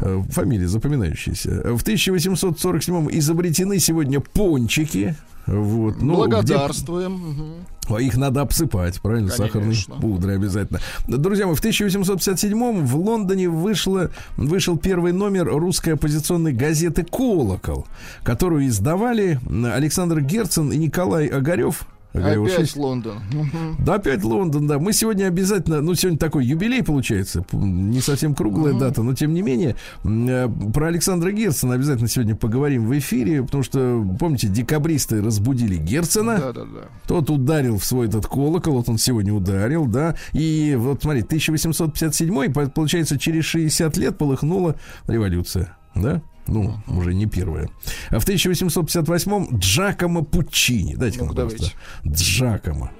Э, 0.00 0.22
Фамилия 0.30 0.66
запоминающаяся. 0.66 1.50
В 1.76 1.82
1847 1.82 3.08
изобретены 3.12 3.78
сегодня 3.78 4.18
пончики. 4.20 5.14
Вот, 5.50 6.00
ну, 6.00 6.12
где- 6.12 6.16
Благодарствуем. 6.16 7.12
мгм. 7.12 7.44
А 7.88 8.00
Их 8.00 8.16
надо 8.16 8.42
обсыпать, 8.42 9.00
правильно, 9.00 9.30
Конечно. 9.30 9.46
сахарной 9.46 10.00
пудрой 10.00 10.36
обязательно. 10.36 10.78
Друзья 11.08 11.46
мои, 11.46 11.56
в 11.56 11.60
1857 11.60 12.84
в 12.86 12.96
Лондоне 12.96 13.48
вышло, 13.48 14.10
вышел 14.36 14.78
первый 14.78 15.12
номер 15.12 15.46
русской 15.46 15.94
оппозиционной 15.94 16.52
газеты 16.52 17.02
«Колокол», 17.04 17.86
которую 18.22 18.68
издавали 18.68 19.40
Александр 19.74 20.20
Герцен 20.20 20.70
и 20.70 20.76
Николай 20.76 21.26
Огарев. 21.26 21.84
Опять. 22.12 22.76
Лондон. 22.76 23.18
Да, 23.78 23.94
опять 23.94 24.24
Лондон, 24.24 24.66
да. 24.66 24.78
Мы 24.78 24.92
сегодня 24.92 25.26
обязательно, 25.26 25.80
ну, 25.80 25.94
сегодня 25.94 26.18
такой 26.18 26.44
юбилей 26.44 26.82
получается, 26.82 27.44
не 27.52 28.00
совсем 28.00 28.34
круглая 28.34 28.74
дата, 28.74 29.02
но 29.02 29.14
тем 29.14 29.32
не 29.32 29.42
менее, 29.42 29.76
э, 30.04 30.48
про 30.74 30.88
Александра 30.88 31.30
Герцена 31.30 31.74
обязательно 31.74 32.08
сегодня 32.08 32.34
поговорим 32.34 32.86
в 32.86 32.98
эфире, 32.98 33.42
потому 33.42 33.62
что, 33.62 34.04
помните, 34.18 34.48
декабристы 34.48 35.22
разбудили 35.22 35.76
Герцена. 35.76 36.38
Да-да-да. 36.38 36.88
Тот 37.06 37.30
ударил 37.30 37.78
в 37.78 37.84
свой 37.84 38.08
этот 38.08 38.26
колокол, 38.26 38.74
вот 38.74 38.88
он 38.88 38.98
сегодня 38.98 39.32
ударил, 39.32 39.86
да. 39.86 40.16
И 40.32 40.74
вот 40.78 41.02
смотри, 41.02 41.22
1857, 41.22 42.52
по- 42.52 42.68
получается, 42.68 43.18
через 43.18 43.44
60 43.44 43.96
лет 43.96 44.18
полыхнула 44.18 44.76
революция, 45.06 45.76
да? 45.94 46.22
Ну, 46.46 46.74
уже 46.88 47.14
не 47.14 47.26
первая. 47.26 47.68
А 48.10 48.18
в 48.18 48.26
1858-м 48.26 49.58
Джакомо 49.58 50.22
Пуччини. 50.22 50.94
Дайте-ка 50.96 51.24
Ну, 51.24 51.34
пожалуйста. 51.34 51.72
Джакомо. 52.06 52.90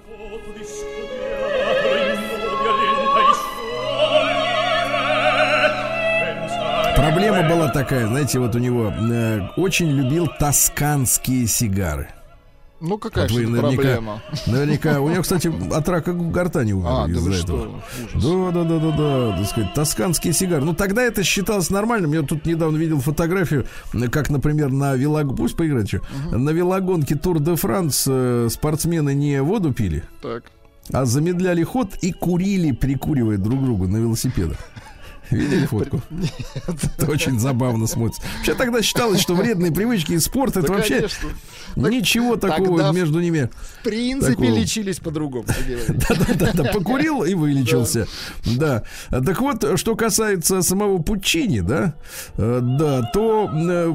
Проблема 6.97 7.49
была 7.49 7.69
такая, 7.69 8.07
знаете, 8.07 8.39
вот 8.39 8.55
у 8.55 8.59
него 8.59 8.91
э, 8.91 9.49
очень 9.57 9.91
любил 9.91 10.29
тосканские 10.39 11.47
сигары. 11.47 12.09
Ну, 12.81 12.97
какая 12.99 13.29
Вот 13.29 13.31
же 13.31 13.47
наверняка- 13.47 13.61
проблема? 13.75 14.23
Наверняка. 14.47 15.01
У 15.01 15.11
него, 15.11 15.23
кстати, 15.23 15.53
от 15.73 15.89
рака 15.89 16.13
гортани 16.15 16.73
умер 16.73 16.87
А, 16.89 17.07
да 17.07 17.13
из-за 17.13 17.33
этого. 17.33 17.83
что? 18.09 18.51
Да, 18.53 18.65
да, 18.65 18.65
да, 18.65 18.79
да, 18.79 18.97
да, 18.97 19.37
так 19.39 19.47
сказать, 19.49 19.75
тосканские 19.75 20.33
сигары. 20.33 20.65
Ну, 20.65 20.75
тогда 20.75 21.03
это 21.03 21.23
считалось 21.23 21.69
нормальным. 21.71 22.13
Я 22.13 22.23
тут 22.23 22.47
недавно 22.47 22.77
видел 22.79 23.01
фотографию, 23.01 23.67
как, 24.11 24.31
например, 24.31 24.71
на 24.71 24.95
велогонке, 24.95 25.37
пусть 25.43 25.57
поиграть 25.57 25.89
что, 25.89 26.01
на 26.33 26.51
велогонке 26.51 27.17
Тур 27.17 27.39
де 27.41 27.55
Франс 27.57 28.05
э, 28.09 28.49
спортсмены 28.51 29.15
не 29.15 29.43
воду 29.43 29.73
пили, 29.75 30.03
Так. 30.23 30.45
а 30.93 31.05
замедляли 31.05 31.63
ход 31.65 31.95
и 32.01 32.13
курили, 32.13 32.73
прикуривая 32.73 33.37
друг 33.37 33.63
друга 33.63 33.89
на 33.89 33.99
велосипедах. 33.99 34.57
Видели 35.31 35.67
фотку? 35.67 36.03
Это 36.99 37.11
очень 37.11 37.39
забавно 37.39 37.87
смотрится. 37.87 38.23
Вообще 38.39 38.55
тогда 38.55 38.83
считалось, 38.83 39.21
что 39.21 39.35
вредные 39.35 39.73
привычки 39.73 40.13
и 40.13 40.19
спорт 40.19 40.57
это 40.57 40.67
Да, 40.69 40.75
вообще 40.75 40.97
конечно. 40.97 41.29
Так 41.77 41.93
ничего 41.93 42.37
такого 42.37 42.79
тогда 42.79 42.93
в- 42.93 42.95
между 42.95 43.21
ними. 43.21 43.49
В 43.81 43.85
принципе, 43.85 44.33
Такого. 44.35 44.59
лечились 44.59 44.99
по-другому. 44.99 45.45
Да-да-да, 45.89 46.65
покурил 46.73 47.23
и 47.23 47.35
вылечился. 47.35 48.07
Да. 48.45 48.83
Так 49.11 49.41
вот, 49.41 49.79
что 49.79 49.95
касается 49.95 50.63
самого 50.63 50.99
Пучини, 50.99 51.61
да, 51.61 51.95
э, 52.37 52.59
да, 52.63 53.03
то 53.13 53.49
э, 53.53 53.93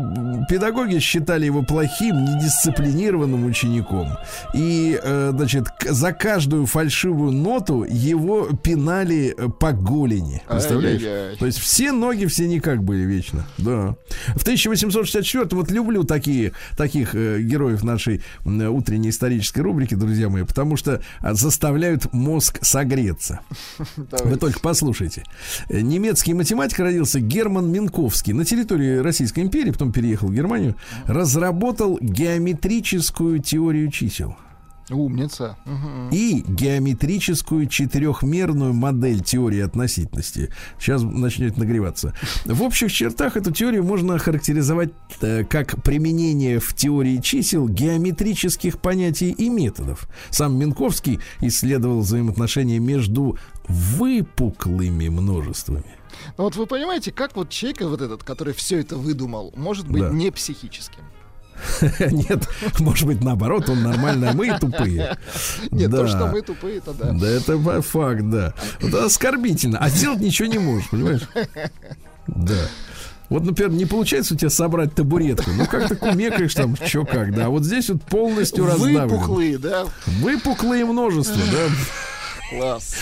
педагоги 0.49 0.99
считали 0.99 1.45
его 1.45 1.63
плохим, 1.63 2.15
недисциплинированным 2.23 3.45
учеником. 3.45 4.07
И, 4.53 4.99
э, 5.01 5.31
значит, 5.35 5.65
за 5.87 6.13
каждую 6.13 6.65
фальшивую 6.65 7.31
ноту 7.31 7.83
его 7.83 8.45
пинали 8.63 9.35
по 9.59 9.71
голени. 9.73 10.41
Представляешь? 10.47 11.01
Ай-яй-яй. 11.25 11.39
То 11.39 11.45
есть 11.45 11.59
все 11.59 11.91
ноги 11.91 12.25
в 12.25 12.33
синяках 12.33 12.81
были 12.81 13.01
вечно. 13.03 13.45
Да. 13.57 13.95
В 14.35 14.41
1864 14.41 15.47
вот 15.51 15.71
люблю 15.71 16.03
такие, 16.03 16.53
таких 16.77 17.15
э, 17.15 17.41
героев 17.41 17.83
нашей 17.83 18.21
м, 18.45 18.61
утренней 18.73 19.09
исторической 19.09 19.59
рубрики, 19.61 19.95
друзья 19.95 20.29
мои, 20.29 20.43
потому 20.43 20.77
что 20.77 21.01
а, 21.19 21.33
заставляют 21.33 22.11
мозг 22.13 22.59
согреться. 22.61 23.41
Вы 23.77 24.07
Давайте. 24.11 24.39
только 24.39 24.59
послушайте. 24.59 25.23
Э, 25.69 25.81
Немецкий 25.81 26.33
математик 26.33 26.79
родился 26.79 27.19
Герман 27.19 27.71
Минковский. 27.71 28.33
На 28.33 28.45
территории 28.45 28.97
Российской 28.97 29.41
империи, 29.41 29.71
потом 29.71 29.91
переехал 29.91 30.27
в 30.27 30.33
Германию, 30.33 30.75
разработал 31.05 31.97
геометрическую 32.01 33.39
теорию 33.39 33.91
чисел 33.91 34.35
Умница. 34.89 35.57
И 36.11 36.43
геометрическую 36.47 37.67
четырехмерную 37.67 38.73
модель 38.73 39.23
теории 39.23 39.61
относительности. 39.61 40.51
Сейчас 40.79 41.01
начнет 41.01 41.57
нагреваться. 41.57 42.13
В 42.45 42.61
общих 42.61 42.91
чертах 42.91 43.35
эту 43.37 43.51
теорию 43.51 43.83
можно 43.83 44.15
охарактеризовать 44.15 44.91
э, 45.21 45.43
как 45.43 45.81
применение 45.83 46.59
в 46.59 46.73
теории 46.75 47.17
чисел 47.17 47.67
геометрических 47.67 48.79
понятий 48.79 49.31
и 49.31 49.49
методов. 49.49 50.07
Сам 50.29 50.57
Минковский 50.57 51.19
исследовал 51.41 52.01
взаимоотношения 52.01 52.79
между 52.79 53.37
выпуклыми 53.67 55.09
множествами. 55.09 55.95
Ну 56.37 56.45
вот 56.45 56.55
вы 56.55 56.65
понимаете, 56.65 57.11
как 57.11 57.35
вот 57.35 57.49
человек 57.49 57.81
вот 57.81 58.01
этот, 58.01 58.23
который 58.23 58.53
все 58.53 58.79
это 58.79 58.97
выдумал, 58.97 59.53
может 59.55 59.87
быть 59.87 60.03
Да. 60.03 60.09
не 60.09 60.31
психическим? 60.31 61.01
Нет, 62.11 62.47
может 62.79 63.07
быть, 63.07 63.21
наоборот, 63.23 63.69
он 63.69 63.83
нормальный, 63.83 64.29
а 64.29 64.33
мы 64.33 64.57
тупые. 64.59 65.17
Нет, 65.71 65.89
Да. 65.89 65.97
то, 65.97 66.07
что 66.07 66.27
мы 66.27 66.41
тупые, 66.41 66.81
то 66.81 66.93
да. 66.93 67.11
Да, 67.11 67.27
это 67.27 67.57
фа- 67.59 67.81
факт, 67.81 68.23
да. 68.29 68.53
Вот 68.81 68.93
оскорбительно. 68.93 69.77
А 69.79 69.89
сделать 69.89 70.19
ничего 70.19 70.47
не 70.47 70.59
можешь, 70.59 70.89
понимаешь? 70.89 71.21
Да. 72.27 72.55
Вот, 73.29 73.43
например, 73.43 73.71
не 73.71 73.85
получается 73.85 74.35
у 74.35 74.37
тебя 74.37 74.51
собрать 74.51 74.93
табуретку. 74.93 75.49
Ну, 75.57 75.65
как 75.65 75.87
ты 75.87 75.95
кумекаешь 75.95 76.53
там, 76.53 76.75
что 76.75 77.05
как, 77.05 77.33
да. 77.35 77.45
А 77.47 77.49
вот 77.49 77.63
здесь 77.63 77.89
вот 77.89 78.03
полностью 78.03 78.65
раздавлен. 78.67 79.07
Выпуклые, 79.07 79.57
да? 79.57 79.85
Выпуклые 80.21 80.85
множество, 80.85 81.35
да. 81.51 81.73
Класс. 82.49 82.95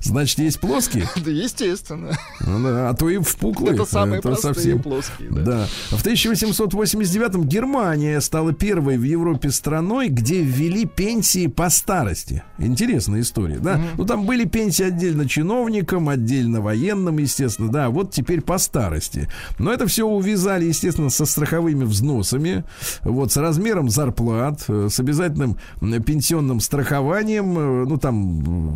Значит, 0.00 0.38
есть 0.40 0.60
плоские, 0.60 1.08
Да, 1.24 1.30
естественно. 1.30 2.18
Ну 2.40 2.62
да, 2.62 2.90
а 2.90 2.94
то 2.94 3.08
и 3.08 3.18
впуклые. 3.18 3.74
Это 3.74 3.84
самые 3.84 4.18
Это 4.18 4.28
простые 4.28 4.54
совсем 4.54 4.82
плоские, 4.82 5.30
да. 5.30 5.42
Да. 5.42 5.66
В 5.96 6.04
1889-м 6.04 7.44
Германия 7.44 8.20
стала 8.20 8.52
первой 8.52 8.98
в 8.98 9.04
Европе 9.04 9.50
страной, 9.50 10.08
где 10.08 10.42
ввели 10.42 10.84
пенсии 10.84 11.46
по 11.46 11.70
старости. 11.70 12.42
Интересная 12.58 13.20
история, 13.20 13.58
да? 13.58 13.80
Ну, 13.96 14.04
там 14.04 14.26
были 14.26 14.44
пенсии 14.44 14.84
отдельно 14.84 15.28
чиновникам, 15.28 16.08
отдельно 16.08 16.60
военным, 16.60 17.18
естественно, 17.18 17.70
да. 17.70 17.90
Вот 17.90 18.12
теперь 18.12 18.40
по 18.40 18.58
старости. 18.58 19.28
Но 19.58 19.72
это 19.72 19.86
все 19.86 20.04
увязали, 20.04 20.64
естественно, 20.64 21.10
со 21.10 21.26
страховыми 21.26 21.84
взносами, 21.84 22.64
вот, 23.02 23.32
с 23.32 23.36
размером 23.36 23.88
зарплат, 23.88 24.64
э, 24.68 24.88
с 24.90 24.98
обязательным 24.98 25.58
пенсионным 26.04 26.60
страхованием, 26.60 27.58
э, 27.58 27.84
ну, 27.86 27.96
там, 27.98 28.71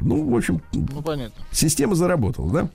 ну, 0.00 0.28
в 0.30 0.36
общем, 0.36 0.60
Ну, 0.72 1.02
понятно. 1.02 1.42
Система 1.52 1.94
заработала, 1.94 2.52
да? 2.52 2.68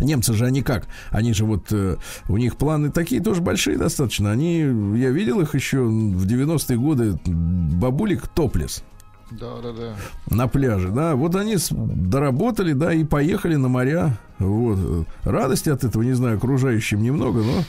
Немцы 0.00 0.34
же 0.34 0.44
они 0.44 0.62
как? 0.62 0.86
Они 1.10 1.32
же 1.32 1.44
вот 1.44 1.66
э, 1.70 1.96
у 2.28 2.36
них 2.36 2.56
планы 2.56 2.90
такие 2.90 3.22
тоже 3.22 3.40
большие 3.42 3.76
достаточно. 3.78 4.30
Они, 4.30 4.58
я 4.58 5.10
видел 5.10 5.40
их 5.40 5.54
еще 5.54 5.78
в 5.82 6.26
90-е 6.26 6.76
годы 6.78 7.18
бабулик 7.26 8.26
топлес 8.28 8.82
Да, 9.30 9.60
да, 9.62 9.72
да. 9.72 9.94
на 10.34 10.48
пляже, 10.48 10.88
да. 10.90 11.14
Вот 11.14 11.36
они 11.36 11.56
доработали, 11.70 12.72
да, 12.72 12.92
и 12.92 13.04
поехали 13.04 13.54
на 13.54 13.68
моря. 13.68 14.18
Вот. 14.38 15.06
Радости 15.24 15.68
от 15.68 15.82
этого, 15.84 16.02
не 16.02 16.12
знаю, 16.12 16.36
окружающим 16.36 17.02
немного, 17.02 17.42
но 17.42 17.64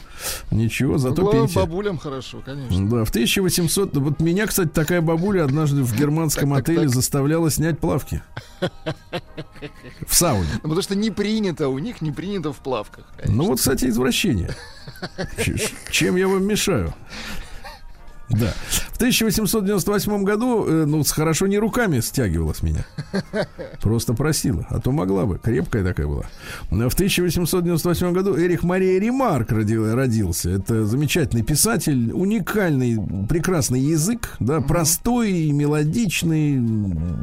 ничего, 0.52 0.98
зато 0.98 1.22
Главное, 1.24 1.42
пенсия. 1.44 1.60
бабулям 1.60 1.98
хорошо, 1.98 2.42
конечно. 2.46 2.90
Да, 2.90 3.06
в 3.06 3.10
1800... 3.10 3.96
Вот 3.98 4.20
меня, 4.20 4.46
кстати, 4.46 4.70
такая 4.70 5.02
бабуля 5.02 5.44
однажды 5.46 5.82
в 5.84 5.96
германском 5.96 6.50
Так, 6.52 6.60
отеле 6.60 6.82
так. 6.82 6.90
заставляла 6.90 7.50
снять 7.50 7.80
плавки. 7.80 8.22
В 10.08 10.14
сауне. 10.16 10.48
Ну, 10.56 10.60
потому 10.62 10.82
что 10.82 10.96
не 10.96 11.12
принято, 11.12 11.70
у 11.70 11.80
них 11.80 12.02
не 12.02 12.12
принято 12.12 12.54
в 12.54 12.58
плавках. 12.58 13.06
конечно. 13.16 13.36
Ну 13.36 13.50
вот, 13.50 13.60
кстати, 13.60 13.86
извращение. 13.86 14.52
Чем 15.92 16.16
я 16.18 16.28
вам 16.28 16.46
мешаю? 16.46 16.94
Да. 18.30 18.54
В 18.92 18.96
1898 18.98 20.24
году, 20.24 20.66
э, 20.68 20.86
ну, 20.86 21.04
хорошо 21.04 21.48
не 21.48 21.58
руками 21.58 22.00
стягивала 22.00 22.54
с 22.54 22.62
меня. 22.62 22.86
Просто 23.82 24.14
просила. 24.14 24.66
А 24.70 24.80
то 24.80 24.92
могла 24.92 25.26
бы. 25.26 25.40
Крепкая 25.40 25.84
такая 25.84 26.08
была. 26.08 26.26
В 26.70 26.94
1898 26.94 28.14
году 28.14 28.38
Эрих 28.38 28.64
Мария 28.64 29.00
Ремарк 29.00 29.52
родил- 29.52 29.96
родился. 29.96 30.50
Это 30.50 30.86
замечательный 30.86 31.44
писатель, 31.44 32.12
уникальный, 32.12 32.98
прекрасный 33.28 33.80
язык, 33.80 34.36
да, 34.40 34.62
простой, 34.62 35.52
мелодичный. 35.52 36.62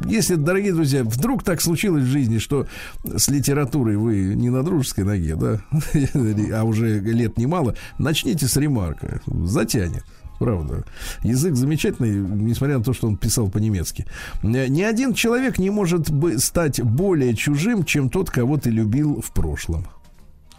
Если, 0.09 0.35
дорогие 0.35 0.73
друзья, 0.73 1.03
вдруг 1.03 1.43
так 1.43 1.61
случилось 1.61 2.03
в 2.03 2.07
жизни, 2.07 2.37
что 2.39 2.67
с 3.03 3.27
литературой 3.29 3.97
вы 3.97 4.35
не 4.35 4.49
на 4.49 4.63
дружеской 4.63 5.03
ноге, 5.03 5.35
да, 5.35 5.61
а 6.53 6.63
уже 6.63 6.99
лет 6.99 7.37
немало, 7.37 7.75
начните 7.97 8.47
с 8.47 8.57
Ремарка. 8.57 9.21
Затянет. 9.27 10.03
Правда. 10.39 10.83
Язык 11.23 11.55
замечательный, 11.55 12.11
несмотря 12.11 12.77
на 12.77 12.83
то, 12.83 12.93
что 12.93 13.07
он 13.07 13.17
писал 13.17 13.49
по-немецки. 13.49 14.05
Э, 14.43 14.67
Ни 14.67 14.81
один 14.81 15.13
человек 15.13 15.57
не 15.57 15.69
может 15.69 16.09
стать 16.37 16.81
более 16.81 17.35
чужим, 17.35 17.83
чем 17.83 18.09
тот, 18.09 18.29
кого 18.29 18.57
ты 18.57 18.69
любил 18.69 19.21
в 19.21 19.31
прошлом. 19.31 19.87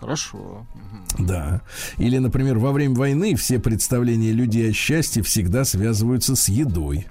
Хорошо. 0.00 0.66
Да. 1.18 1.62
Или, 1.96 2.18
например, 2.18 2.58
во 2.58 2.72
время 2.72 2.94
войны 2.94 3.34
все 3.34 3.58
представления 3.58 4.32
людей 4.32 4.70
о 4.70 4.72
счастье 4.72 5.22
всегда 5.22 5.64
связываются 5.64 6.36
с 6.36 6.48
едой. 6.48 7.07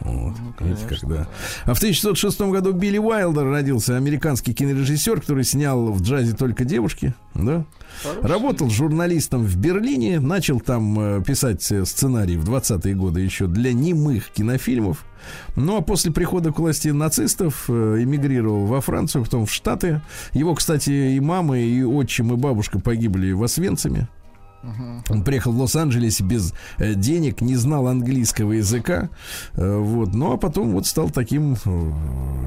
Вот, 0.00 0.34
видите, 0.60 0.86
как, 0.86 1.08
да. 1.08 1.26
А 1.64 1.74
в 1.74 1.78
1906 1.78 2.40
году 2.42 2.72
Билли 2.72 2.98
Уайлдер 2.98 3.44
родился, 3.48 3.96
американский 3.96 4.52
кинорежиссер, 4.52 5.20
который 5.20 5.44
снял 5.44 5.90
в 5.90 6.02
джазе 6.02 6.34
только 6.34 6.64
девушки. 6.64 7.14
Да? 7.34 7.64
Работал 8.22 8.68
журналистом 8.70 9.42
в 9.42 9.56
Берлине, 9.56 10.20
начал 10.20 10.60
там 10.60 10.98
э, 11.00 11.22
писать 11.24 11.70
э, 11.72 11.84
сценарий 11.84 12.36
в 12.36 12.48
20-е 12.48 12.94
годы 12.94 13.20
еще 13.20 13.46
для 13.46 13.72
немых 13.72 14.30
кинофильмов. 14.30 15.04
Ну 15.56 15.78
а 15.78 15.80
после 15.80 16.12
прихода 16.12 16.52
к 16.52 16.58
власти 16.58 16.88
нацистов 16.88 17.64
э, 17.68 17.96
эмигрировал 18.00 18.66
во 18.66 18.80
Францию, 18.80 19.24
потом 19.24 19.46
в 19.46 19.52
Штаты. 19.52 20.02
Его, 20.32 20.54
кстати, 20.54 20.90
и 20.90 21.20
мама, 21.20 21.58
и 21.58 21.82
отчим, 21.82 22.32
и 22.32 22.36
бабушка 22.36 22.78
погибли 22.78 23.32
в 23.32 23.42
Освенциме. 23.42 24.08
Он 25.08 25.22
приехал 25.24 25.52
в 25.52 25.58
Лос-Анджелесе 25.60 26.24
без 26.24 26.52
э, 26.78 26.94
денег, 26.94 27.40
не 27.40 27.56
знал 27.56 27.86
английского 27.86 28.52
языка, 28.52 29.08
э, 29.54 29.76
вот, 29.78 30.14
ну 30.14 30.32
а 30.32 30.36
потом 30.36 30.70
вот 30.72 30.86
стал 30.86 31.10
таким 31.10 31.54
э, 31.64 31.92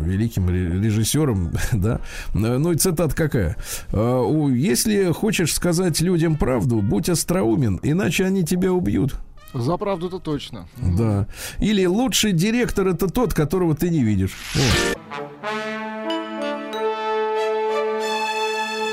великим 0.03 0.49
ре- 0.49 0.79
режиссером, 0.79 1.51
да. 1.71 1.99
Ну 2.33 2.71
и 2.71 2.75
цитат 2.75 3.13
какая? 3.13 3.55
Если 3.91 5.11
хочешь 5.13 5.53
сказать 5.53 6.01
людям 6.01 6.37
правду, 6.37 6.81
будь 6.81 7.09
остроумен, 7.09 7.79
иначе 7.83 8.25
они 8.25 8.43
тебя 8.43 8.71
убьют. 8.73 9.15
За 9.53 9.77
правду-то 9.77 10.19
точно. 10.19 10.67
Да. 10.77 11.27
Или 11.59 11.85
лучший 11.85 12.33
директор 12.33 12.87
это 12.87 13.07
тот, 13.07 13.33
которого 13.33 13.75
ты 13.75 13.89
не 13.89 14.03
видишь. 14.03 14.37
Вот. 14.53 14.97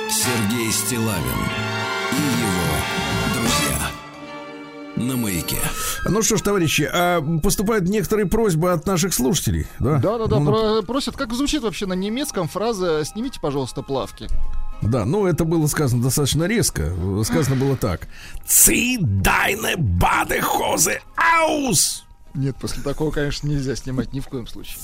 Сергей 0.08 0.72
Стилавин 0.72 1.75
На 4.96 5.14
маяке. 5.16 5.58
Ну 6.06 6.22
что 6.22 6.36
ж, 6.36 6.40
товарищи, 6.42 6.88
а 6.90 7.20
поступают 7.42 7.84
некоторые 7.88 8.26
просьбы 8.26 8.72
от 8.72 8.86
наших 8.86 9.12
слушателей, 9.12 9.66
да? 9.78 9.98
Да-да-да, 9.98 10.38
Ну, 10.40 10.46
про- 10.50 10.82
просят, 10.82 11.16
как 11.16 11.34
звучит 11.34 11.62
вообще 11.62 11.84
на 11.86 11.92
немецком 11.92 12.48
фраза 12.48 13.04
«снимите, 13.04 13.38
пожалуйста, 13.40 13.82
плавки». 13.82 14.26
Да, 14.82 15.04
ну 15.04 15.26
это 15.26 15.44
было 15.44 15.66
сказано 15.66 16.02
достаточно 16.02 16.44
резко. 16.44 16.92
Сказано 17.24 17.56
было 17.56 17.76
так. 17.76 18.08
Ци 18.46 18.98
дайне 19.00 19.74
бадехозе 19.76 21.02
аус! 21.16 22.05
Нет, 22.36 22.56
после 22.60 22.82
такого, 22.82 23.10
конечно, 23.10 23.48
нельзя 23.48 23.74
снимать 23.76 24.12
ни 24.12 24.20
в 24.20 24.28
коем 24.28 24.46
случае. 24.46 24.76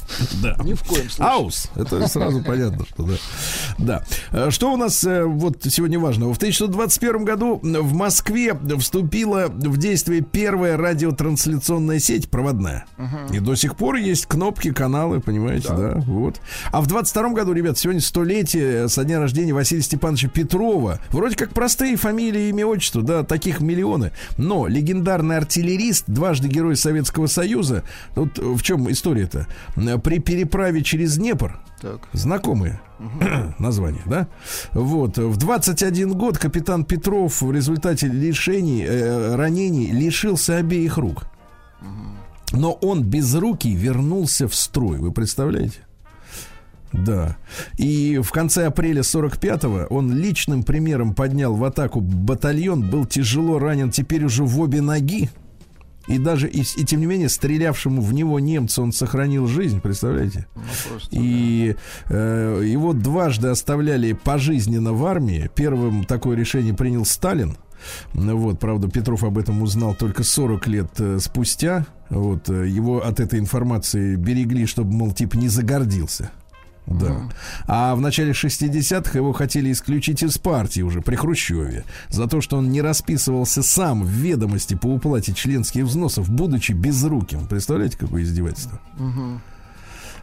Да. 0.42 0.56
Ни 0.64 0.74
в 0.74 0.82
коем 0.82 1.08
случае. 1.10 1.26
Аус. 1.26 1.68
Это 1.76 2.08
сразу 2.08 2.42
понятно, 2.42 2.84
что 2.86 3.04
да. 3.04 3.14
Да. 3.78 4.04
Э, 4.30 4.50
Что 4.50 4.72
у 4.72 4.76
нас 4.76 5.04
э, 5.04 5.24
вот 5.24 5.58
сегодня 5.68 5.98
важного? 5.98 6.32
В 6.32 6.38
1921 6.38 7.24
году 7.24 7.60
в 7.62 7.92
Москве 7.92 8.58
вступила 8.78 9.48
в 9.48 9.76
действие 9.76 10.22
первая 10.22 10.76
радиотрансляционная 10.76 11.98
сеть 11.98 12.30
проводная. 12.30 12.86
И 13.32 13.38
до 13.38 13.54
сих 13.54 13.76
пор 13.76 13.96
есть 13.96 14.26
кнопки, 14.26 14.72
каналы, 14.72 15.20
понимаете, 15.20 15.68
да. 15.68 15.94
вот. 16.06 16.40
А 16.70 16.80
в 16.80 16.86
22 16.86 17.30
году, 17.30 17.52
ребят, 17.52 17.78
сегодня 17.78 18.00
столетие 18.00 18.88
со 18.88 19.04
дня 19.04 19.18
рождения 19.20 19.52
Василия 19.52 19.82
Степановича 19.82 20.28
Петрова. 20.28 20.98
Вроде 21.10 21.36
как 21.36 21.50
простые 21.50 21.96
фамилии, 21.96 22.48
имя, 22.48 22.66
отчество, 22.66 23.02
да, 23.02 23.24
таких 23.24 23.60
миллионы. 23.60 24.12
Но 24.38 24.66
легендарный 24.66 25.36
артиллерист, 25.36 26.04
дважды 26.06 26.48
герой 26.48 26.76
Советского 26.76 27.26
Союза, 27.26 27.41
вот 28.14 28.38
в 28.38 28.62
чем 28.62 28.90
история-то? 28.90 29.46
При 30.00 30.18
переправе 30.18 30.82
через 30.82 31.16
Днепр, 31.16 31.58
Так. 31.80 32.00
знакомые 32.12 32.80
названия, 33.58 34.02
да? 34.06 34.28
Вот. 34.72 35.18
В 35.18 35.36
21 35.36 36.12
год 36.12 36.38
капитан 36.38 36.84
Петров 36.84 37.42
в 37.42 37.52
результате 37.52 38.06
лишений, 38.08 38.84
э, 38.86 39.34
ранений 39.34 39.90
лишился 39.90 40.56
обеих 40.58 40.98
рук. 40.98 41.24
Но 42.52 42.72
он 42.72 43.02
без 43.02 43.34
руки 43.34 43.74
вернулся 43.74 44.46
в 44.46 44.54
строй. 44.54 44.98
Вы 44.98 45.10
представляете? 45.10 45.78
Да. 46.92 47.36
И 47.78 48.20
в 48.22 48.30
конце 48.30 48.66
апреля 48.66 49.00
45-го 49.00 49.86
он 49.94 50.12
личным 50.12 50.62
примером 50.62 51.14
поднял 51.14 51.54
в 51.54 51.64
атаку 51.64 52.02
батальон, 52.02 52.82
был 52.82 53.06
тяжело 53.06 53.58
ранен 53.58 53.90
теперь 53.90 54.24
уже 54.26 54.44
в 54.44 54.60
обе 54.60 54.82
ноги. 54.82 55.30
И 56.08 56.18
даже, 56.18 56.48
и, 56.48 56.62
и 56.62 56.84
тем 56.84 57.00
не 57.00 57.06
менее, 57.06 57.28
стрелявшему 57.28 58.02
в 58.02 58.12
него 58.12 58.40
немцу 58.40 58.82
он 58.82 58.92
сохранил 58.92 59.46
жизнь, 59.46 59.80
представляете? 59.80 60.46
Ну, 60.54 60.62
просто, 60.88 61.08
И 61.12 61.76
э, 62.08 62.62
его 62.64 62.92
дважды 62.92 63.48
оставляли 63.48 64.12
пожизненно 64.12 64.92
в 64.92 65.04
армии. 65.06 65.50
Первым 65.54 66.04
такое 66.04 66.36
решение 66.36 66.74
принял 66.74 67.04
Сталин. 67.04 67.56
Вот, 68.14 68.58
правда, 68.58 68.88
Петров 68.88 69.24
об 69.24 69.38
этом 69.38 69.62
узнал 69.62 69.94
только 69.94 70.22
40 70.22 70.66
лет 70.68 70.90
э, 70.98 71.18
спустя. 71.20 71.86
Вот, 72.10 72.48
э, 72.48 72.68
его 72.68 73.04
от 73.04 73.20
этой 73.20 73.38
информации 73.38 74.16
берегли, 74.16 74.66
чтобы, 74.66 74.92
мол, 74.92 75.12
типа 75.12 75.36
не 75.36 75.48
загордился. 75.48 76.30
Да. 76.86 77.28
А 77.66 77.94
в 77.94 78.00
начале 78.00 78.32
60-х 78.32 79.18
его 79.18 79.32
хотели 79.32 79.70
исключить 79.72 80.22
из 80.22 80.38
партии 80.38 80.80
уже 80.80 81.00
при 81.00 81.16
Хрущеве 81.16 81.84
за 82.08 82.26
то, 82.26 82.40
что 82.40 82.56
он 82.58 82.70
не 82.70 82.82
расписывался 82.82 83.62
сам 83.62 84.02
в 84.02 84.08
ведомости 84.08 84.74
по 84.74 84.86
уплате 84.86 85.32
членских 85.32 85.84
взносов, 85.84 86.28
будучи 86.28 86.72
безруким. 86.72 87.46
Представляете, 87.46 87.96
какое 87.98 88.22
издевательство? 88.22 88.80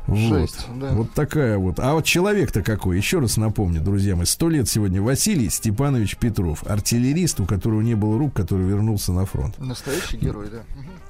Вот. 0.10 0.18
Жесть, 0.18 0.66
да. 0.80 0.89
вот 0.93 1.12
такая 1.14 1.57
вот. 1.57 1.80
А 1.80 1.93
вот 1.93 2.03
человек-то 2.03 2.64
какой? 2.64 2.97
Еще 2.97 3.20
раз 3.20 3.38
напомню, 3.38 3.80
друзья 3.82 4.16
мои. 4.16 4.26
Сто 4.26 4.49
лет 4.49 4.68
сегодня 4.68 5.01
Василий 5.01 5.49
Степанович 5.49 6.18
Петров. 6.18 6.64
Артиллерист, 6.66 7.39
у 7.39 7.45
которого 7.45 7.82
не 7.82 7.95
было 7.95 8.18
рук, 8.18 8.34
который 8.34 8.66
вернулся 8.66 9.14
на 9.14 9.26
фронт. 9.26 9.57
Настоящий 9.60 10.18
герой, 10.18 10.47
да. 10.51 10.64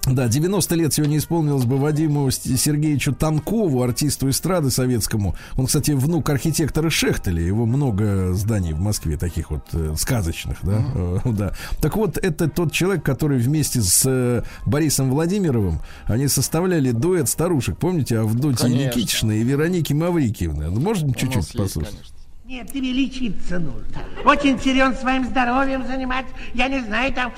Да, 0.05 0.27
90 0.27 0.75
лет 0.75 0.93
сегодня 0.93 1.17
исполнилось 1.17 1.65
бы 1.65 1.77
Вадиму 1.77 2.31
Сергеевичу 2.31 3.13
Танкову, 3.13 3.83
артисту 3.83 4.29
эстрады 4.29 4.71
советскому. 4.71 5.35
Он, 5.55 5.67
кстати, 5.67 5.91
внук 5.91 6.29
архитектора 6.29 6.89
Шехтеля. 6.89 7.41
Его 7.41 7.65
много 7.65 8.33
зданий 8.33 8.73
в 8.73 8.79
Москве, 8.79 9.17
таких 9.17 9.51
вот 9.51 9.63
э, 9.73 9.93
сказочных, 9.97 10.57
да? 10.63 10.83
Э, 10.95 11.19
да. 11.25 11.53
Так 11.81 11.95
вот, 11.95 12.17
это 12.17 12.49
тот 12.49 12.71
человек, 12.71 13.03
который 13.03 13.37
вместе 13.37 13.81
с 13.81 14.03
э, 14.05 14.43
Борисом 14.65 15.11
Владимировым, 15.11 15.79
они 16.05 16.27
составляли 16.27 16.91
дуэт 16.91 17.29
старушек. 17.29 17.77
Помните, 17.77 18.19
Авдотьи 18.19 18.88
Конечно. 18.89 19.27
Никитичны 19.27 19.39
и 19.39 19.43
Вероники 19.43 19.93
Маврикиевны? 19.93 20.69
Ну, 20.69 20.79
нас 20.79 20.99
чуть-чуть 20.99 21.35
есть, 21.35 21.57
послушать? 21.57 21.89
конечно. 21.91 22.15
Нет, 22.45 22.71
тебе 22.71 22.91
лечиться 22.91 23.59
нужно. 23.59 23.83
Очень 24.25 24.59
силен 24.59 24.95
своим 24.95 25.23
здоровьем 25.25 25.85
заниматься. 25.85 26.33
Я 26.55 26.67
не 26.67 26.79
знаю, 26.79 27.13
там 27.13 27.31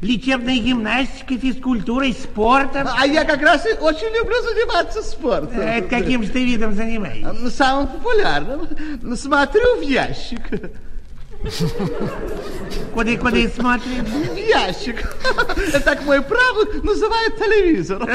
лечебной 0.00 0.60
гимнастикой, 0.60 1.38
физкультурой, 1.38 2.14
спортом. 2.14 2.88
А 2.90 3.06
я 3.06 3.24
как 3.24 3.42
раз 3.42 3.66
и 3.66 3.72
очень 3.78 4.14
люблю 4.16 4.36
заниматься 4.42 5.02
спортом. 5.02 5.60
Это 5.60 5.88
каким 5.88 6.22
же 6.22 6.30
ты 6.30 6.44
видом 6.44 6.74
занимаешься? 6.74 7.50
Самым 7.50 7.88
популярным. 7.88 8.68
Смотрю 9.16 9.76
в 9.78 9.82
ящик. 9.82 10.40
Куда, 12.94 13.16
куда 13.16 13.48
смотришь? 13.48 14.04
В 14.04 14.36
ящик. 14.36 15.16
Так 15.84 16.04
мой 16.04 16.22
правый 16.22 16.80
называет 16.82 17.36
телевизор. 17.36 18.06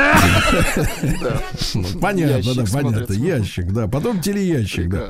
Понятно, 1.99 2.53
да, 2.55 2.63
понятно. 2.71 3.13
Ящик, 3.13 3.71
да. 3.73 3.87
Потом 3.87 4.21
телеящик, 4.21 4.89
да. 4.89 5.09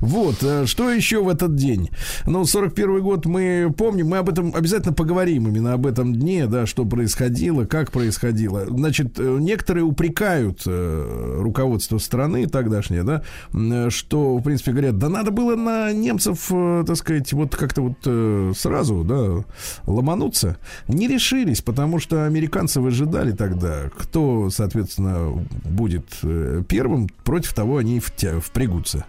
Вот, 0.00 0.36
э, 0.42 0.66
что 0.66 0.90
еще 0.90 1.22
в 1.22 1.28
этот 1.28 1.56
день? 1.56 1.90
Ну, 2.26 2.44
41 2.44 3.00
год 3.00 3.26
мы 3.26 3.72
помним, 3.76 4.08
мы 4.08 4.18
об 4.18 4.28
этом 4.28 4.54
обязательно 4.54 4.92
поговорим 4.92 5.48
именно 5.48 5.72
об 5.72 5.86
этом 5.86 6.14
дне, 6.14 6.46
да, 6.46 6.66
что 6.66 6.84
происходило, 6.84 7.64
как 7.64 7.90
происходило. 7.90 8.66
Значит, 8.66 9.18
э, 9.18 9.36
некоторые 9.40 9.84
упрекают 9.84 10.62
э, 10.66 11.38
руководство 11.40 11.98
страны 11.98 12.46
тогдашнее, 12.46 13.02
да, 13.02 13.22
что, 13.90 14.36
в 14.36 14.42
принципе, 14.42 14.72
говорят, 14.72 14.98
да 14.98 15.08
надо 15.08 15.30
было 15.30 15.56
на 15.56 15.92
немцев, 15.92 16.50
так 16.86 16.96
сказать, 16.96 17.32
вот 17.32 17.47
как-то 17.56 17.82
вот 17.82 17.98
э, 18.04 18.52
сразу, 18.56 19.04
да, 19.04 19.44
ломануться. 19.86 20.56
Не 20.88 21.08
решились, 21.08 21.60
потому 21.62 21.98
что 21.98 22.24
американцы 22.26 22.80
выжидали 22.80 23.32
тогда, 23.32 23.90
кто, 23.96 24.50
соответственно, 24.50 25.44
будет 25.64 26.06
э, 26.22 26.62
первым, 26.68 27.08
против 27.24 27.52
того 27.54 27.78
они 27.78 27.98
втя- 27.98 28.40
впрягутся. 28.40 29.04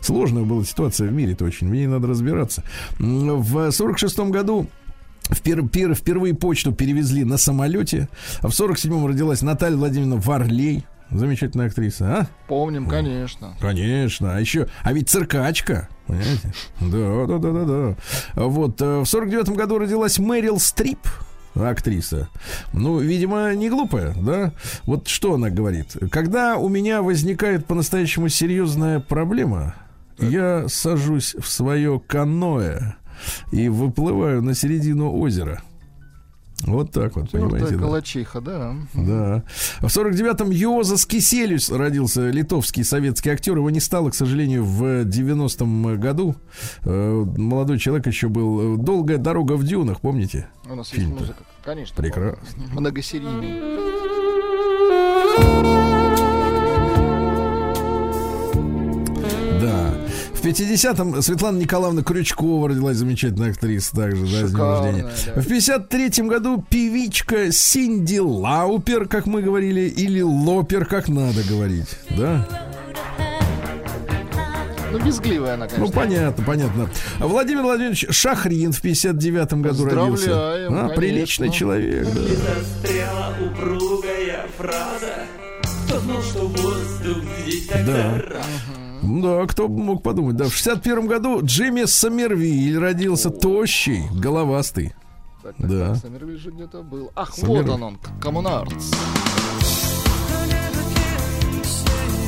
Сложная 0.00 0.42
была 0.44 0.64
ситуация 0.64 1.08
в 1.08 1.12
мире-то 1.12 1.44
очень, 1.44 1.68
в 1.68 1.72
ней 1.72 1.86
надо 1.86 2.08
разбираться. 2.08 2.64
В 2.98 3.70
46 3.70 4.18
году 4.30 4.66
Впер- 5.30 5.68
пер- 5.68 5.94
впервые 5.94 6.32
почту 6.34 6.72
перевезли 6.72 7.22
на 7.22 7.36
самолете. 7.36 8.08
А 8.40 8.48
в 8.48 8.52
47-м 8.52 9.06
родилась 9.06 9.42
Наталья 9.42 9.76
Владимировна 9.76 10.16
Варлей. 10.16 10.86
Замечательная 11.10 11.66
актриса, 11.68 12.18
а? 12.20 12.26
Помним, 12.48 12.86
конечно. 12.86 13.54
Конечно. 13.60 14.36
А 14.36 14.40
еще, 14.40 14.68
а 14.82 14.92
ведь 14.92 15.08
циркачка. 15.08 15.88
Понимаете? 16.06 16.52
Да, 16.80 17.26
да, 17.26 17.38
да, 17.38 17.52
да, 17.52 17.64
да. 17.64 17.96
Вот. 18.46 18.80
э, 18.82 19.00
В 19.00 19.06
49 19.06 19.50
году 19.50 19.78
родилась 19.78 20.18
Мэрил 20.18 20.58
Стрип 20.58 20.98
актриса. 21.54 22.28
Ну, 22.72 22.98
видимо, 22.98 23.54
не 23.54 23.68
глупая, 23.68 24.14
да? 24.14 24.52
Вот 24.84 25.08
что 25.08 25.34
она 25.34 25.50
говорит. 25.50 25.96
Когда 26.10 26.56
у 26.56 26.68
меня 26.68 27.02
возникает 27.02 27.66
по-настоящему 27.66 28.28
серьезная 28.28 29.00
проблема, 29.00 29.74
я 30.18 30.68
сажусь 30.68 31.34
в 31.38 31.48
свое 31.48 32.00
каноэ 32.06 32.94
и 33.50 33.68
выплываю 33.68 34.42
на 34.42 34.54
середину 34.54 35.12
озера. 35.18 35.62
Вот 36.62 36.90
так 36.90 37.16
вот, 37.16 37.30
понимаете. 37.30 37.58
Тёртая 37.58 37.78
да. 37.78 37.84
калачиха, 37.84 38.40
да. 38.40 38.74
Да. 38.94 39.44
В 39.80 39.84
49-м 39.84 40.50
Йозас 40.50 41.06
Кисельюс 41.06 41.70
родился, 41.70 42.30
литовский 42.30 42.84
советский 42.84 43.30
актер. 43.30 43.56
Его 43.56 43.70
не 43.70 43.80
стало, 43.80 44.10
к 44.10 44.14
сожалению, 44.14 44.64
в 44.64 45.04
90-м 45.04 46.00
году. 46.00 46.34
Э, 46.84 47.24
Молодой 47.36 47.78
человек 47.78 48.06
еще 48.06 48.28
был. 48.28 48.76
Долгая 48.76 49.18
дорога 49.18 49.52
в 49.54 49.64
дюнах, 49.64 50.00
помните? 50.00 50.48
У 50.68 50.74
нас 50.74 50.92
есть 50.92 51.06
музыка, 51.06 51.44
конечно. 51.64 51.96
Прекрасно. 51.96 52.38
Многосерийный. 52.72 53.78
50-м 60.50 61.22
Светлана 61.22 61.58
Николаевна 61.58 62.02
Крючкова 62.02 62.68
родилась, 62.68 62.96
замечательная 62.96 63.50
актриса 63.50 63.94
также, 63.94 64.22
да, 64.24 64.46
с 64.46 64.50
днем 64.52 64.60
рождения. 64.60 65.10
да. 65.34 65.40
В 65.40 65.46
53-м 65.46 66.28
году 66.28 66.64
певичка 66.68 67.52
Синди 67.52 68.18
Лаупер, 68.18 69.06
как 69.06 69.26
мы 69.26 69.42
говорили, 69.42 69.82
или 69.82 70.20
Лопер, 70.20 70.84
как 70.86 71.08
надо 71.08 71.42
говорить, 71.48 71.88
да? 72.10 72.46
Ну, 74.90 74.98
безгливая 75.04 75.54
она, 75.54 75.66
конечно. 75.68 75.84
Ну, 75.86 75.92
понятно, 75.92 76.44
понятно. 76.44 76.88
Владимир 77.18 77.62
Владимирович 77.62 78.06
Шахрин 78.10 78.72
в 78.72 78.82
59-м 78.82 79.60
году 79.60 79.84
родился. 79.84 80.30
А, 80.30 80.66
конечно. 80.68 80.88
приличный 80.96 81.50
человек, 81.50 82.06
да. 82.06 82.20
Стрела 82.88 83.34
упругая 83.44 84.46
фраза 84.56 85.26
Кто 85.86 86.00
знал, 86.00 86.22
что 86.22 86.46
воздух 86.46 87.22
здесь 87.44 87.66
так 87.66 87.84
Да. 87.84 88.22
Да, 89.08 89.46
кто 89.46 89.68
бы 89.68 89.82
мог 89.82 90.02
подумать. 90.02 90.36
Да, 90.36 90.44
в 90.48 90.52
61 90.54 91.06
году 91.06 91.40
Джимми 91.42 91.84
Сомервиль 91.86 92.78
родился 92.78 93.30
тощий, 93.30 94.02
головастый. 94.12 94.94
Так, 95.42 95.56
так, 95.56 95.68
Да. 95.68 95.88
так, 95.94 96.02
Сомервиль 96.02 96.38
же 96.38 96.50
где-то 96.50 96.82
был. 96.82 97.10
Ах, 97.16 97.34
Сомервиль. 97.34 97.62
вот 97.62 97.74
он 97.74 97.82
он, 97.84 97.96
к- 97.96 98.20
Коммунартс. 98.22 98.90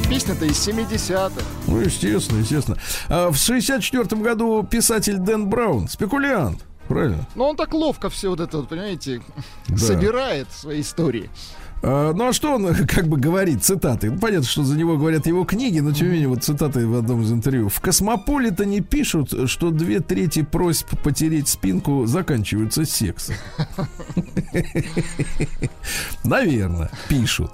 Песня-то 0.08 0.44
из 0.44 0.58
70-х. 0.66 1.44
Ну, 1.68 1.80
естественно, 1.80 2.38
естественно. 2.40 2.76
А 3.08 3.30
в 3.30 3.36
64 3.36 4.20
году 4.22 4.62
писатель 4.64 5.18
Дэн 5.18 5.48
Браун, 5.48 5.86
спекулянт, 5.86 6.64
правильно? 6.88 7.28
Но 7.36 7.50
он 7.50 7.56
так 7.56 7.72
ловко 7.74 8.10
все 8.10 8.28
вот 8.30 8.40
это, 8.40 8.56
вот, 8.58 8.68
понимаете, 8.68 9.22
Да. 9.68 9.76
собирает 9.76 10.48
в 10.50 10.58
своей 10.58 10.80
истории. 10.80 11.30
А, 11.82 12.12
ну 12.12 12.28
а 12.28 12.32
что 12.32 12.54
он 12.54 12.74
как 12.86 13.08
бы 13.08 13.16
говорит, 13.16 13.64
цитаты? 13.64 14.10
Ну, 14.10 14.18
понятно, 14.18 14.46
что 14.46 14.64
за 14.64 14.76
него 14.76 14.96
говорят 14.96 15.26
его 15.26 15.44
книги, 15.44 15.80
но 15.80 15.92
тем 15.92 16.08
не 16.08 16.14
менее, 16.14 16.28
вот 16.28 16.44
цитаты 16.44 16.86
в 16.86 16.96
одном 16.96 17.22
из 17.22 17.32
интервью. 17.32 17.68
В 17.68 17.80
Космополитене 17.80 18.80
пишут, 18.80 19.48
что 19.48 19.70
две 19.70 20.00
трети 20.00 20.42
просьб 20.42 20.88
потереть 21.02 21.48
спинку 21.48 22.06
заканчиваются 22.06 22.84
сексом. 22.84 23.34
Наверное, 26.24 26.90
пишут. 27.08 27.52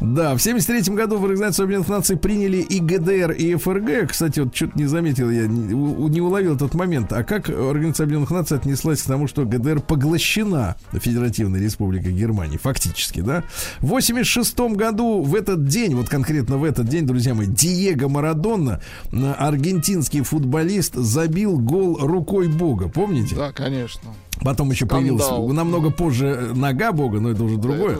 Да, 0.00 0.34
в 0.36 0.40
73 0.40 0.94
году 0.94 1.18
в 1.18 1.24
Организацию 1.24 1.64
Объединенных 1.64 1.88
Наций 1.88 2.16
приняли 2.16 2.58
и 2.58 2.78
ГДР, 2.78 3.32
и 3.32 3.54
ФРГ. 3.56 4.10
Кстати, 4.10 4.40
вот 4.40 4.54
что-то 4.54 4.78
не 4.78 4.86
заметил 4.86 5.30
я, 5.30 5.46
не, 5.46 5.74
не 5.74 6.20
уловил 6.20 6.54
этот 6.54 6.74
момент. 6.74 7.12
А 7.12 7.24
как 7.24 7.48
Организация 7.48 8.04
Объединенных 8.04 8.30
Наций 8.30 8.56
отнеслась 8.56 9.02
к 9.02 9.06
тому, 9.06 9.26
что 9.26 9.44
ГДР 9.44 9.80
поглощена 9.80 10.76
Федеративной 10.92 11.60
Республикой 11.60 12.12
Германии? 12.12 12.58
Фактически, 12.58 13.20
да? 13.20 13.42
В 13.80 13.86
86 13.88 14.58
году 14.74 15.22
в 15.22 15.34
этот 15.34 15.66
день, 15.66 15.94
вот 15.94 16.08
конкретно 16.08 16.56
в 16.56 16.64
этот 16.64 16.88
день, 16.88 17.06
друзья 17.06 17.34
мои, 17.34 17.46
Диего 17.46 18.08
Марадонна, 18.08 18.80
аргентинский 19.12 20.22
футболист, 20.22 20.94
забил 20.94 21.58
гол 21.58 21.98
рукой 21.98 22.48
Бога. 22.48 22.88
Помните? 22.88 23.34
Да, 23.34 23.52
конечно. 23.52 24.10
Потом 24.42 24.70
еще 24.70 24.86
Скандал. 24.86 25.16
появилась 25.16 25.54
намного 25.54 25.90
позже 25.90 26.26
э, 26.26 26.52
нога 26.54 26.92
Бога, 26.92 27.20
но 27.20 27.30
это 27.30 27.44
уже 27.44 27.56
другое. 27.56 27.98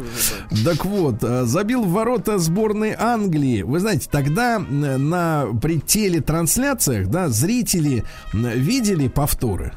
это 0.50 0.64
Так 0.64 0.84
вот, 0.84 1.22
э, 1.22 1.44
забил 1.44 1.84
в 1.84 1.92
ворота 1.92 2.38
сборной 2.38 2.94
Англии. 2.98 3.62
Вы 3.62 3.78
знаете, 3.78 4.08
тогда 4.10 4.58
на 4.58 5.46
при 5.62 5.80
телетрансляциях, 5.80 7.08
да, 7.08 7.28
зрители 7.28 8.04
видели 8.32 9.08
повторы, 9.08 9.72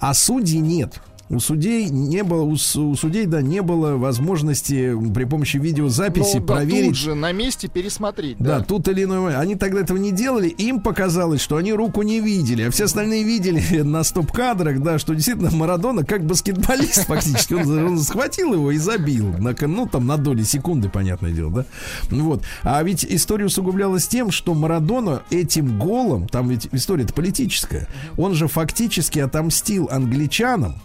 а 0.00 0.14
судей 0.14 0.60
нет. 0.60 1.00
У 1.30 1.40
судей 1.40 1.90
не 1.90 2.22
было, 2.22 2.42
у, 2.42 2.52
у 2.52 2.56
судей, 2.96 3.26
да, 3.26 3.42
не 3.42 3.60
было 3.60 3.96
возможности 3.96 4.96
при 5.12 5.24
помощи 5.24 5.58
видеозаписи 5.58 6.38
Ну, 6.38 6.46
да, 6.46 6.54
проверить. 6.54 6.88
тут 6.88 6.96
же 6.96 7.14
на 7.14 7.32
месте 7.32 7.68
пересмотреть. 7.68 8.38
Да, 8.38 8.58
Да, 8.58 8.64
тут 8.64 8.88
или 8.88 9.04
момент. 9.04 9.36
Они 9.36 9.54
тогда 9.54 9.80
этого 9.80 9.98
не 9.98 10.10
делали, 10.10 10.48
им 10.48 10.80
показалось, 10.80 11.40
что 11.42 11.56
они 11.56 11.72
руку 11.72 12.02
не 12.02 12.20
видели, 12.20 12.62
а 12.62 12.70
все 12.70 12.84
остальные 12.84 13.24
видели 13.24 13.80
на 13.82 14.04
стоп-кадрах, 14.04 14.80
да, 14.80 14.98
что 14.98 15.14
действительно 15.14 15.50
Марадона 15.50 16.04
как 16.04 16.24
баскетболист 16.24 17.04
фактически. 17.06 17.54
Он, 17.54 17.86
он 17.86 17.98
схватил 17.98 18.54
его 18.54 18.70
и 18.70 18.78
забил. 18.78 19.34
На, 19.38 19.54
ну, 19.60 19.86
там 19.86 20.06
на 20.06 20.16
доли 20.16 20.44
секунды, 20.44 20.88
понятное 20.88 21.32
дело, 21.32 21.50
да. 21.50 21.66
Вот. 22.10 22.42
А 22.62 22.82
ведь 22.82 23.04
история 23.04 23.46
усугублялась 23.46 24.08
тем, 24.08 24.30
что 24.30 24.54
Марадона 24.54 25.22
этим 25.30 25.78
голом, 25.78 26.26
там 26.26 26.48
ведь 26.48 26.68
история-то 26.72 27.12
политическая, 27.12 27.86
он 28.16 28.34
же 28.34 28.48
фактически 28.48 29.18
отомстил 29.18 29.88
англичанам, 29.90 30.80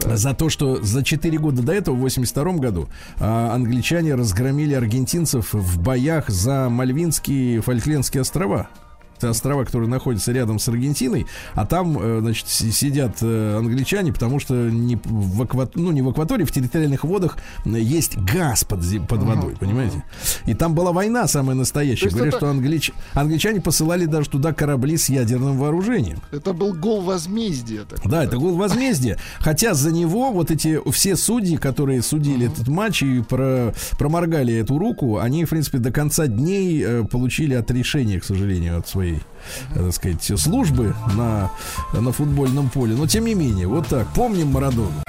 за 0.00 0.34
то, 0.34 0.48
что 0.48 0.82
за 0.82 1.02
4 1.02 1.38
года 1.38 1.62
до 1.62 1.72
этого, 1.72 1.94
в 1.94 2.00
82 2.00 2.54
году, 2.54 2.88
а, 3.18 3.54
англичане 3.54 4.14
разгромили 4.14 4.74
аргентинцев 4.74 5.52
в 5.52 5.80
боях 5.80 6.28
за 6.28 6.68
Мальвинские 6.68 7.56
и 7.56 7.60
Фольклендские 7.60 8.22
острова. 8.22 8.68
Это 9.24 9.30
острова, 9.30 9.64
которые 9.64 9.88
находятся 9.88 10.32
рядом 10.32 10.58
с 10.58 10.68
Аргентиной, 10.68 11.26
а 11.54 11.64
там, 11.64 11.98
э, 11.98 12.18
значит, 12.20 12.46
си- 12.46 12.70
сидят 12.70 13.16
э, 13.22 13.56
англичане, 13.58 14.12
потому 14.12 14.38
что 14.38 14.54
не 14.54 14.96
в, 14.96 15.40
аква- 15.42 15.70
ну, 15.74 15.92
не 15.92 16.02
в 16.02 16.08
акватории, 16.10 16.44
в 16.44 16.52
территориальных 16.52 17.04
водах 17.04 17.38
э, 17.64 17.70
есть 17.80 18.18
газ 18.18 18.64
под, 18.64 18.80
под 19.08 19.22
водой, 19.22 19.56
понимаете? 19.58 20.04
И 20.44 20.52
там 20.52 20.74
была 20.74 20.92
война 20.92 21.26
самая 21.26 21.56
настоящая. 21.56 22.10
Говорят, 22.10 22.34
это- 22.34 22.36
что 22.38 22.50
англич- 22.50 22.92
англичане 23.14 23.62
посылали 23.62 24.04
даже 24.04 24.28
туда 24.28 24.52
корабли 24.52 24.98
с 24.98 25.08
ядерным 25.08 25.56
вооружением. 25.58 26.18
Это 26.32 26.52
был 26.52 26.74
гол 26.74 27.00
возмездия. 27.00 27.84
так 27.88 28.00
Да, 28.02 28.08
сказать. 28.08 28.28
это 28.28 28.36
гол 28.36 28.56
возмездия. 28.56 29.16
Хотя 29.38 29.72
за 29.72 29.90
него 29.90 30.32
вот 30.32 30.50
эти 30.50 30.78
все 30.92 31.16
судьи, 31.16 31.56
которые 31.56 32.02
судили 32.02 32.46
этот 32.48 32.68
матч 32.68 33.02
и 33.02 33.22
про, 33.22 33.72
проморгали 33.98 34.52
эту 34.54 34.76
руку, 34.78 35.16
они, 35.18 35.46
в 35.46 35.50
принципе, 35.50 35.78
до 35.78 35.90
конца 35.90 36.26
дней 36.26 37.04
получили 37.10 37.54
отрешение, 37.54 38.20
к 38.20 38.24
сожалению, 38.24 38.78
от 38.78 38.86
своей, 38.88 39.13
э, 39.74 39.78
так 39.78 39.92
сказать, 39.92 40.40
службы 40.40 40.94
на, 41.16 41.50
на 41.92 42.12
футбольном 42.12 42.68
поле. 42.68 42.94
Но 42.94 43.06
тем 43.06 43.26
не 43.26 43.34
менее, 43.34 43.66
вот 43.66 43.88
так. 43.88 44.06
Помним 44.14 44.52
Марадону. 44.52 45.04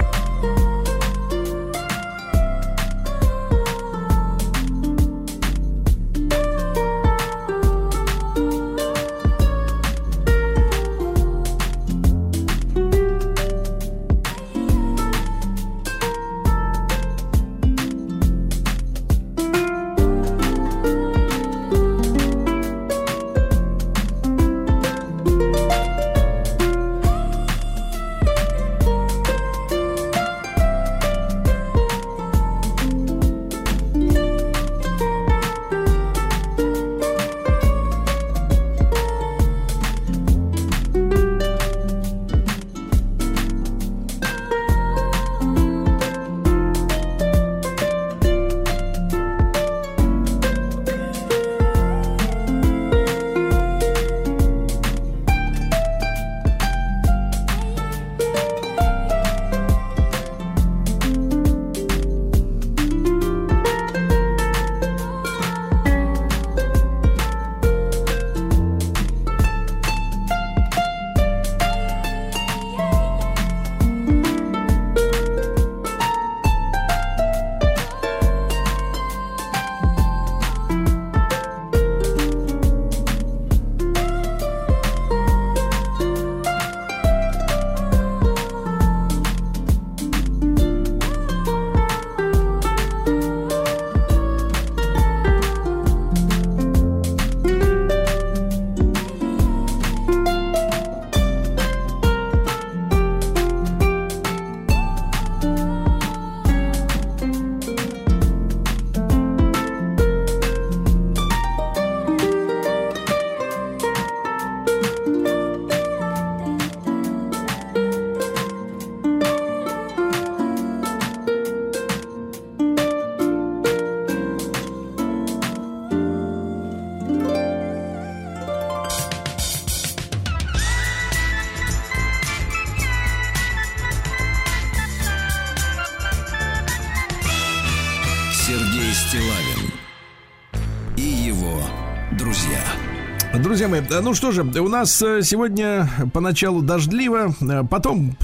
Ну 143.90 144.14
что 144.14 144.32
же, 144.32 144.42
у 144.42 144.68
нас 144.68 145.00
э, 145.02 145.22
сегодня 145.22 145.88
поначалу 146.12 146.62
дождливо, 146.62 147.34
э, 147.40 147.64
потом 147.68 148.16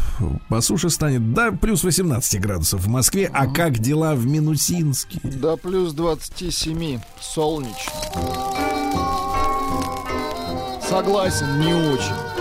по 0.48 0.60
суше 0.60 0.90
станет 0.90 1.32
до 1.32 1.52
плюс 1.52 1.84
18 1.84 2.40
градусов 2.40 2.82
в 2.82 2.88
Москве. 2.88 3.30
А 3.32 3.46
как 3.46 3.78
дела 3.78 4.14
в 4.14 4.26
Минусинске? 4.26 5.20
До 5.22 5.56
плюс 5.56 5.92
27 5.92 7.00
солнечно. 7.20 7.92
Согласен, 10.88 11.60
не 11.60 11.72
очень. 11.72 12.32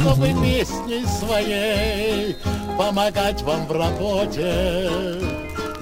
чтобы 0.00 0.26
песней 0.42 1.04
своей 1.06 2.36
помогать 2.78 3.42
вам 3.42 3.66
в 3.66 3.72
работе, 3.72 4.90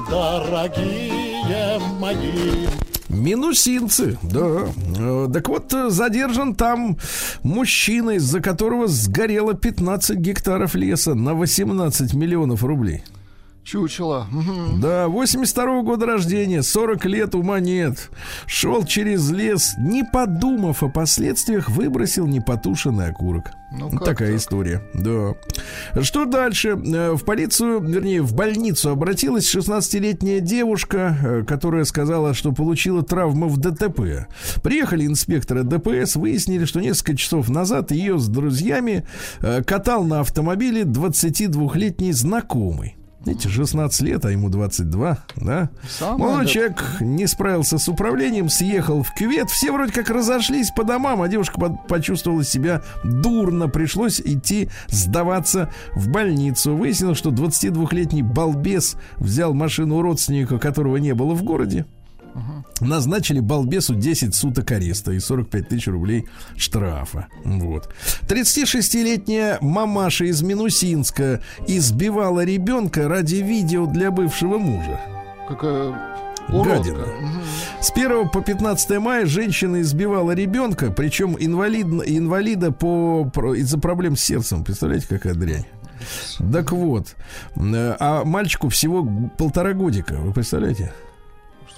дорогие 0.09 1.79
мои. 1.99 2.67
Минусинцы, 3.09 4.19
да. 4.23 4.67
Э, 5.01 5.29
Так 5.33 5.49
вот, 5.49 5.73
э, 5.73 5.91
задержан 5.91 6.55
там 6.55 6.97
мужчина, 7.43 8.11
из-за 8.11 8.41
которого 8.41 8.87
сгорело 8.87 9.55
15 9.55 10.19
гектаров 10.19 10.75
леса 10.75 11.15
на 11.15 11.35
18 11.35 12.15
миллионов 12.15 12.65
рублей. 12.65 13.03
Чучело. 13.71 14.27
Да, 14.83 15.07
82 15.07 15.83
года 15.83 16.05
рождения, 16.05 16.61
40 16.61 17.05
лет, 17.05 17.35
ума 17.37 17.61
нет. 17.61 18.11
Шел 18.47 18.85
через 18.85 19.31
лес, 19.31 19.75
не 19.79 20.03
подумав 20.03 20.83
о 20.83 20.89
последствиях, 20.89 21.69
выбросил 21.69 22.27
непотушенный 22.27 23.11
окурок. 23.11 23.53
Ну, 23.71 23.89
как 23.91 24.05
такая 24.05 24.33
так? 24.33 24.41
история, 24.41 24.83
да. 24.93 25.37
Что 26.03 26.25
дальше? 26.25 26.71
Э, 26.71 27.13
В 27.13 27.25
полицию, 27.25 27.81
вернее, 27.81 28.23
в 28.23 28.35
больницу 28.35 28.91
обратилась 28.91 29.55
16-летняя 29.55 30.41
девушка, 30.41 31.17
э, 31.23 31.45
которая 31.45 31.85
сказала, 31.85 32.35
что 32.35 32.51
получила 32.51 33.05
травму 33.05 33.47
в 33.47 33.59
ДТП. 33.59 34.27
Приехали 34.65 35.07
инспекторы 35.07 35.63
ДПС, 35.63 36.17
выяснили, 36.17 36.65
что 36.65 36.81
несколько 36.81 37.17
часов 37.17 37.49
назад 37.49 37.93
ее 37.93 38.19
с 38.19 38.27
друзьями 38.27 39.07
э, 39.41 39.63
катал 39.63 40.03
на 40.03 40.19
автомобиле 40.19 40.83
22-летний 40.83 42.11
знакомый. 42.13 42.97
Видите, 43.27 43.51
16 43.51 44.01
лет, 44.01 44.25
а 44.25 44.31
ему 44.31 44.49
22, 44.49 45.19
да? 45.37 45.69
Самое 45.89 46.19
Молодой 46.19 46.45
да. 46.47 46.51
человек 46.51 46.85
не 47.01 47.27
справился 47.27 47.77
с 47.77 47.87
управлением, 47.87 48.49
съехал 48.49 49.03
в 49.03 49.13
кювет. 49.13 49.51
Все 49.51 49.73
вроде 49.73 49.93
как 49.93 50.09
разошлись 50.09 50.71
по 50.71 50.85
домам, 50.85 51.21
а 51.21 51.29
девушка 51.29 51.61
под- 51.61 51.87
почувствовала 51.87 52.43
себя 52.45 52.83
дурно. 53.05 53.69
Пришлось 53.69 54.21
идти 54.21 54.71
сдаваться 54.89 55.71
в 55.95 56.09
больницу. 56.09 56.75
Выяснилось, 56.75 57.19
что 57.19 57.31
22-летний 57.31 58.23
балбес 58.23 58.97
взял 59.19 59.53
машину 59.53 59.97
у 59.97 60.03
родственника, 60.03 60.59
которого 60.59 60.97
не 60.97 61.13
было 61.15 61.35
в 61.35 61.43
городе. 61.43 61.85
Назначили 62.81 63.41
балбесу 63.41 63.95
10 63.95 64.35
суток 64.35 64.71
ареста 64.73 65.13
и 65.13 65.19
45 65.19 65.69
тысяч 65.69 65.87
рублей 65.89 66.27
штрафа. 66.57 67.29
Вот. 67.45 67.93
36-летняя 68.29 69.59
мамаша 69.61 70.25
из 70.25 70.43
Минусинска 70.43 71.43
избивала 71.67 72.45
ребенка 72.45 73.09
ради 73.09 73.37
видео 73.37 73.87
для 73.87 74.11
бывшего 74.11 74.59
мужа. 74.59 75.01
Какая 75.49 75.95
Гадина. 76.49 77.07
С 77.81 77.91
1 77.91 78.29
по 78.31 78.41
15 78.41 78.99
мая 78.99 79.27
женщина 79.27 79.81
избивала 79.81 80.33
ребенка, 80.33 80.91
причем 80.91 81.37
инвалид, 81.39 81.87
инвалида 81.87 82.73
по, 82.73 83.31
из-за 83.55 83.79
проблем 83.79 84.17
с 84.17 84.23
сердцем. 84.23 84.65
Представляете, 84.65 85.07
какая 85.09 85.35
дрянь? 85.35 85.67
Так 86.53 86.73
вот, 86.73 87.15
а 87.57 88.25
мальчику 88.25 88.69
всего 88.69 89.07
полтора 89.37 89.75
годика, 89.75 90.15
вы 90.15 90.33
представляете? 90.33 90.93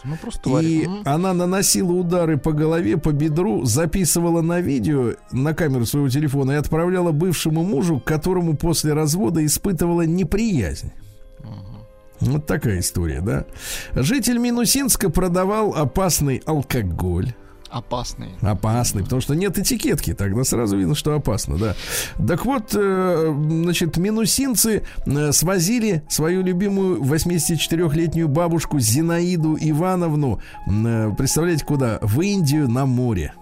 Ну, 0.05 0.17
просто 0.17 0.43
тварь. 0.43 0.65
И 0.65 0.87
Мгм. 0.87 1.03
она 1.05 1.33
наносила 1.33 1.93
удары 1.93 2.37
по 2.39 2.53
голове, 2.53 2.97
по 2.97 3.13
бедру, 3.13 3.65
записывала 3.65 4.41
на 4.43 4.61
видео, 4.61 5.13
на 5.31 5.55
камеру 5.55 5.87
своего 5.87 6.09
телефона 6.09 6.53
и 6.53 6.57
отправляла 6.57 7.13
бывшему 7.13 7.63
мужу, 7.63 8.01
которому 8.05 8.57
после 8.57 8.93
развода 8.95 9.45
испытывала 9.45 10.03
неприязнь. 10.03 10.93
Вот 12.21 12.47
такая 12.47 12.79
история, 12.79 13.21
да. 13.21 13.47
Житель 13.95 14.39
Минусинска 14.39 15.11
продавал 15.11 15.75
опасный 15.75 16.41
алкоголь. 16.47 17.35
Опасный. 17.73 18.29
Опасный, 18.43 19.03
потому 19.03 19.23
что 19.23 19.35
нет 19.35 19.59
этикетки, 19.59 20.13
тогда 20.13 20.45
сразу 20.45 20.77
видно, 20.77 20.95
что 20.95 21.15
опасно, 21.15 21.57
да. 21.57 21.75
Так 22.27 22.45
вот, 22.45 22.75
э, 22.75 23.35
значит, 23.35 23.97
минусинцы 23.97 24.85
э, 25.07 25.33
свозили 25.33 26.03
свою 26.11 26.43
любимую 26.43 27.01
84-летнюю 27.03 28.29
бабушку 28.29 28.79
Зинаиду 28.79 29.57
Ивановну, 29.59 30.39
э, 30.67 31.11
представляете, 31.17 31.65
куда? 31.65 31.99
В 32.03 32.21
Индию 32.21 32.69
на 32.69 32.85
море. 32.85 33.33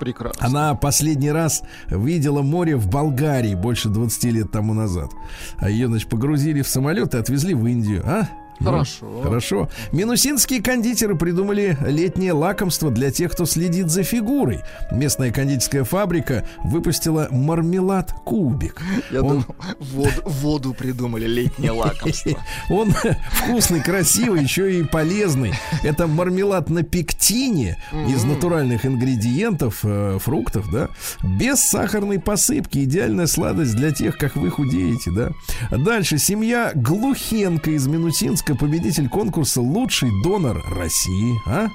Прекрасно. 0.00 0.46
Она 0.46 0.74
последний 0.74 1.30
раз 1.30 1.62
видела 1.88 2.40
море 2.40 2.76
в 2.76 2.88
Болгарии 2.88 3.54
больше 3.54 3.90
20 3.90 4.24
лет 4.32 4.50
тому 4.50 4.72
назад. 4.72 5.12
А 5.58 5.68
ее, 5.68 5.88
значит, 5.88 6.08
погрузили 6.08 6.62
в 6.62 6.68
самолет 6.68 7.14
и 7.14 7.18
отвезли 7.18 7.52
в 7.52 7.66
Индию. 7.66 8.02
А? 8.06 8.26
Ну, 8.60 8.72
Хорошо. 8.72 9.22
Хорошо. 9.22 9.68
Минусинские 9.92 10.62
кондитеры 10.62 11.16
придумали 11.16 11.78
летнее 11.86 12.32
лакомство 12.32 12.90
для 12.90 13.10
тех, 13.10 13.32
кто 13.32 13.46
следит 13.46 13.88
за 13.90 14.02
фигурой. 14.02 14.60
Местная 14.92 15.32
кондитерская 15.32 15.84
фабрика 15.84 16.44
выпустила 16.62 17.28
мармелад 17.30 18.12
кубик. 18.24 18.80
Я 19.10 19.22
Он- 19.22 19.28
думал, 19.28 19.44
воду, 19.78 20.22
воду 20.26 20.74
придумали, 20.74 21.26
летнее 21.26 21.70
лакомство. 21.72 22.38
Он 22.68 22.92
вкусный, 23.32 23.80
красивый, 23.82 24.42
еще 24.42 24.80
и 24.80 24.84
полезный. 24.84 25.54
Это 25.82 26.06
мармелад 26.06 26.68
на 26.68 26.82
пектине 26.82 27.78
из 28.08 28.24
натуральных 28.24 28.84
ингредиентов, 28.84 29.80
э, 29.84 30.18
фруктов, 30.20 30.70
да, 30.70 30.88
без 31.22 31.60
сахарной 31.60 32.18
посыпки. 32.20 32.84
Идеальная 32.84 33.26
сладость 33.26 33.74
для 33.74 33.90
тех, 33.90 34.18
как 34.18 34.36
вы 34.36 34.50
худеете, 34.50 35.10
да. 35.10 35.30
Дальше. 35.74 36.18
Семья 36.18 36.72
Глухенко 36.74 37.70
из 37.70 37.86
Минусинска, 37.86 38.49
победитель 38.54 39.08
конкурса 39.08 39.60
«Лучший 39.60 40.10
донор 40.22 40.62
России». 40.76 41.34
А? 41.46 41.68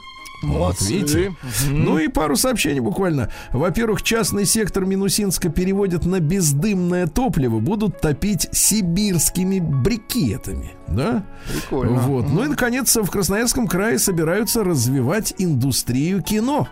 Вот, 0.44 0.52
Молодцы. 0.52 0.94
видите? 0.94 1.36
Ну 1.70 1.98
и 1.98 2.08
пару 2.08 2.36
сообщений 2.36 2.82
буквально. 2.82 3.32
Во-первых, 3.52 4.04
частный 4.04 4.46
сектор 4.46 4.86
Минусинска 4.86 5.50
переводят 5.50 6.06
на 6.06 6.20
бездымное 6.20 7.08
топливо, 7.08 7.60
будут 7.60 8.02
топить 8.02 8.50
сибирскими 8.52 9.60
брикетами. 9.60 10.74
Да? 10.88 11.26
Прикольно. 11.52 12.00
Вот. 12.00 12.30
Ну 12.30 12.44
и, 12.44 12.48
наконец, 12.48 12.96
в 12.96 13.10
Красноярском 13.10 13.66
крае 13.68 13.98
собираются 13.98 14.64
развивать 14.64 15.34
индустрию 15.38 16.22
кино. 16.22 16.68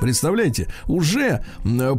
Представляете, 0.00 0.68
уже 0.86 1.44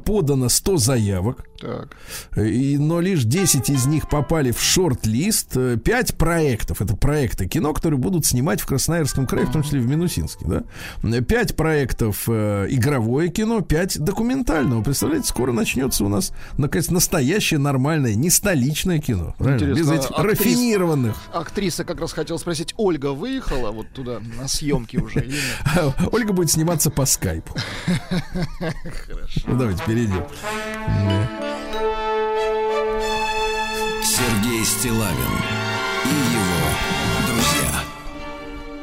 подано 0.05 0.47
100 0.47 0.77
заявок, 0.77 1.45
Так. 1.61 1.95
и, 2.37 2.77
но 2.79 2.99
лишь 2.99 3.23
10 3.23 3.69
из 3.69 3.85
них 3.85 4.09
попали 4.09 4.51
в 4.51 4.59
шорт-лист. 4.59 5.55
5 5.83 6.15
проектов, 6.15 6.81
это 6.81 6.95
проекты 6.95 7.47
кино, 7.47 7.73
которые 7.73 7.99
будут 7.99 8.25
снимать 8.25 8.59
в 8.61 8.65
Красноярском 8.65 9.27
крае, 9.27 9.45
в 9.45 9.51
том 9.51 9.61
числе 9.63 9.79
в 9.79 9.87
Минусинске. 9.87 10.45
Да? 10.45 11.21
5 11.21 11.55
проектов 11.55 12.23
э, 12.27 12.65
игровое 12.69 13.29
кино, 13.29 13.61
5 13.61 13.99
документального. 13.99 14.81
Представляете, 14.83 15.27
скоро 15.27 15.51
начнется 15.51 16.03
у 16.03 16.09
нас 16.09 16.31
наконец 16.57 16.89
настоящее 16.89 17.59
нормальное, 17.59 18.15
не 18.15 18.29
столичное 18.29 18.99
кино. 18.99 19.35
правильно? 19.37 19.75
Без 19.75 19.89
этих 19.91 20.09
актрис- 20.11 20.23
рафинированных. 20.23 21.15
Актриса 21.33 21.83
как 21.83 21.99
раз 22.01 22.13
хотел 22.13 22.39
спросить, 22.39 22.73
Ольга 22.77 23.13
выехала 23.13 23.71
вот 23.71 23.89
туда 23.89 24.19
на 24.39 24.47
съемки 24.47 24.97
уже? 24.97 25.29
Ольга 26.11 26.33
будет 26.33 26.49
сниматься 26.49 26.89
по 26.89 27.05
скайпу. 27.05 27.55
Ну, 29.47 29.57
давайте 29.57 29.83
перейдем. 29.85 30.23
Сергей 34.03 34.63
Стилавин 34.65 35.33
и 36.05 36.09
его 36.09 37.27
друзья. 37.27 37.83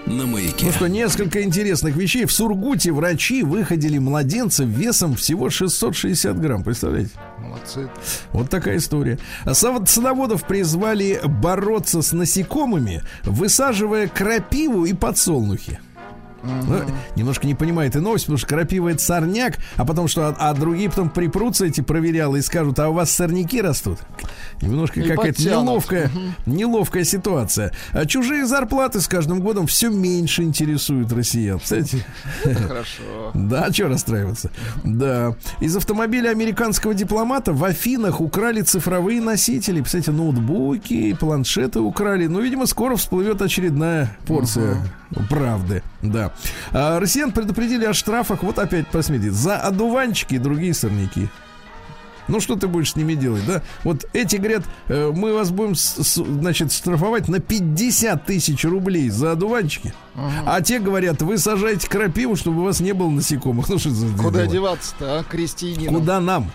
На 0.07 0.27
маяке. 0.27 0.67
Ну 0.67 0.73
что, 0.73 0.87
несколько 0.87 1.43
интересных 1.43 1.95
вещей. 1.97 2.25
В 2.25 2.33
Сургуте 2.33 2.93
врачи 2.93 3.43
выходили 3.43 3.99
младенца 3.99 4.65
весом 4.65 5.17
всего 5.17 5.51
660 5.51 6.41
грамм. 6.41 6.65
Представляете? 6.65 7.11
Молодцы. 7.39 7.89
Вот 8.33 8.49
такая 8.49 8.79
история. 8.79 9.19
А 9.45 9.53
сад- 9.55 9.89
Садоводов 9.89 10.45
призвали 10.47 11.21
бороться 11.25 12.01
с 12.01 12.13
насекомыми, 12.13 13.03
высаживая 13.25 14.09
крапиву 14.09 14.87
и 14.87 14.95
подсолнухи. 14.95 15.79
Ну, 16.43 16.81
немножко 17.17 17.47
не 17.47 17.55
понимает 17.55 17.97
и 17.97 17.99
новость, 17.99 18.27
потому 18.27 18.39
что 18.39 18.47
крапива 18.47 18.89
это 18.89 19.01
сорняк, 19.01 19.59
а 19.77 19.85
потом 19.85 20.09
что, 20.09 20.29
а, 20.29 20.37
а 20.39 20.55
другие 20.55 20.89
потом 20.89 21.11
припрутся 21.11 21.67
эти 21.67 21.81
проверялы 21.81 22.39
и 22.39 22.43
скажут, 22.43 22.79
а 22.79 22.89
у 22.89 22.93
вас 22.93 23.11
сорняки 23.11 23.61
растут? 23.61 23.99
Немножко 24.63 25.03
какая-то 25.03 25.43
неловкая, 25.43 26.11
неловкая 26.47 27.05
ситуация. 27.05 27.73
А 27.93 28.07
чужие 28.07 28.47
зарплаты 28.47 29.01
с 29.01 29.09
каждым 29.09 29.41
годом 29.41 29.67
все 29.67 29.91
меньше 29.91 30.43
интересуют 30.43 31.13
россиян. 31.13 31.59
Кстати, 31.59 32.05
Хорошо. 32.43 33.03
да, 33.35 33.73
что 33.73 33.89
расстраиваться? 33.89 34.51
Да. 34.85 35.35
Из 35.61 35.77
автомобиля 35.77 36.31
американского 36.31 36.95
дипломата 36.95 37.53
в 37.53 37.65
Афинах 37.65 38.21
украли 38.21 38.63
цифровые 38.63 39.21
носители. 39.21 39.83
Кстати, 39.83 40.11
ноутбуки, 40.11 41.15
планшеты 41.15 41.81
украли. 41.81 42.27
Ну, 42.27 42.41
видимо, 42.41 42.67
скоро 42.67 42.97
всплывет 42.97 43.43
очередная 43.43 44.17
порция 44.27 44.77
правды, 45.29 45.83
да. 46.03 46.33
А, 46.73 47.01
россиян 47.01 47.33
предупредили 47.33 47.85
о 47.85 47.95
штрафах, 47.95 48.43
вот 48.43 48.59
опять 48.59 48.89
посмотрите, 48.89 49.31
за 49.31 49.57
одуванчики 49.57 50.35
и 50.35 50.39
другие 50.39 50.75
сорняки. 50.75 51.29
Ну, 52.29 52.41
что 52.41 52.57
ты 52.57 52.69
будешь 52.69 52.93
с 52.93 52.97
ними 52.97 53.15
делать, 53.15 53.45
да? 53.47 53.63
Вот 53.85 54.07
эти 54.13 54.37
говорят, 54.37 54.65
э, 54.89 55.11
мы 55.15 55.33
вас 55.33 55.51
будем, 55.51 55.75
значит, 55.75 56.73
штрафовать 56.73 57.27
на 57.27 57.41
50 57.41 58.27
тысяч 58.27 58.65
рублей 58.65 59.09
за 59.09 59.33
одуванчики. 59.33 59.95
А 60.47 60.61
те 60.61 60.79
говорят, 60.79 61.23
вы 61.23 61.39
сажаете 61.39 61.89
крапиву, 61.89 62.37
чтобы 62.37 62.63
у 62.63 62.65
вас 62.65 62.81
не 62.81 62.93
было 62.93 63.11
насекомых. 63.11 63.69
Ну, 63.69 63.79
что 63.79 63.91
за 63.91 64.07
Куда 64.17 64.47
деваться-то, 64.47 65.21
а, 65.21 65.25
крестьянину? 65.25 65.99
Куда 65.99 66.21
нам? 66.21 66.51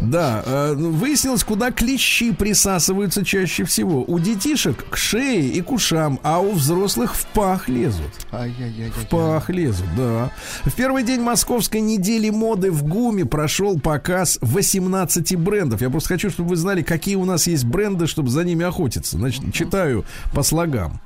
Да, 0.00 0.42
э, 0.44 0.74
выяснилось, 0.74 1.44
куда 1.44 1.70
клещи 1.70 2.32
присасываются 2.32 3.24
чаще 3.24 3.64
всего. 3.64 4.04
У 4.06 4.18
детишек 4.18 4.88
к 4.90 4.96
шее 4.96 5.48
и 5.48 5.60
к 5.62 5.72
ушам, 5.72 6.20
а 6.22 6.40
у 6.40 6.52
взрослых 6.52 7.14
в 7.14 7.26
пах 7.28 7.68
лезут. 7.68 8.10
Ай-яй-яй. 8.32 8.90
В 8.90 9.08
пах 9.08 9.48
лезут, 9.50 9.86
да. 9.96 10.30
В 10.64 10.72
первый 10.74 11.02
день 11.02 11.20
московской 11.20 11.80
недели 11.80 12.30
моды 12.30 12.70
в 12.70 12.84
ГУМе 12.84 13.24
прошел 13.24 13.78
показ 13.78 14.38
18 14.42 15.36
брендов. 15.36 15.80
Я 15.80 15.90
просто 15.90 16.10
хочу, 16.10 16.30
чтобы 16.30 16.50
вы 16.50 16.56
знали, 16.56 16.82
какие 16.82 17.14
у 17.14 17.24
нас 17.24 17.46
есть 17.46 17.64
бренды, 17.64 18.06
чтобы 18.06 18.30
за 18.30 18.44
ними 18.44 18.64
охотиться. 18.64 19.16
Значит, 19.16 19.52
читаю 19.52 20.04
по 20.34 20.42
слогам. 20.42 21.00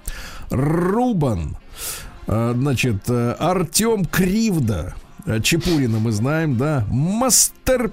Рубан, 0.50 1.56
значит, 2.26 3.08
э, 3.08 3.32
Артем 3.38 4.04
Кривда, 4.04 4.94
э, 5.26 5.40
Чепурина 5.40 5.98
мы 5.98 6.12
знаем, 6.12 6.56
да, 6.56 6.84
Мастерпис, 6.88 7.92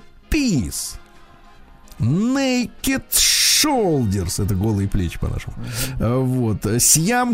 Naked 1.99 3.05
Shoulders, 3.63 4.43
это 4.43 4.55
голые 4.55 4.87
плечи 4.87 5.19
по-нашему. 5.19 5.55
Э, 5.99 6.17
Вот. 6.17 6.65
Сьям. 6.79 7.33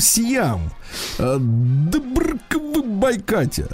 Э, 1.17 1.37
Дбркв 1.39 2.85
Байкатя. 2.85 3.67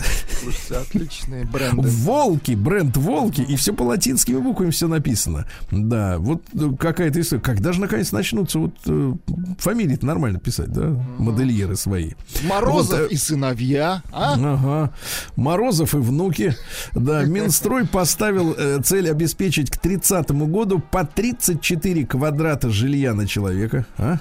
Отличные 0.69 1.45
бренды. 1.45 1.87
Волки, 1.87 2.53
бренд 2.53 2.95
Волки, 2.97 3.41
и 3.41 3.55
все 3.55 3.73
по 3.73 3.83
латинскими 3.83 4.37
буквами 4.39 4.71
все 4.71 4.87
написано. 4.87 5.45
Да, 5.71 6.17
вот 6.17 6.41
какая-то 6.79 7.19
история. 7.21 7.41
Когда 7.41 7.73
же 7.73 7.81
наконец 7.81 8.11
начнутся 8.11 8.59
вот 8.59 8.73
э, 8.85 9.13
фамилии 9.59 9.97
нормально 10.01 10.39
писать, 10.39 10.71
да? 10.71 10.95
Модельеры 11.17 11.75
свои. 11.75 12.11
Морозов 12.47 13.01
Вот, 13.01 13.11
и 13.11 13.17
сыновья, 13.17 14.01
а? 14.11 14.33
Ага. 14.33 14.93
Морозов 15.35 15.93
и 15.93 15.97
внуки. 15.97 16.55
Да, 16.93 17.23
Минстрой 17.23 17.85
поставил 17.85 18.55
цель 18.83 19.09
обеспечить 19.09 19.69
к 19.69 19.77
30 19.77 20.31
году 20.31 20.79
по 20.79 21.05
34 21.05 22.05
квадрата 22.05 22.38
жилья 22.69 23.13
на 23.13 23.27
человека. 23.27 23.85
А? 23.97 24.17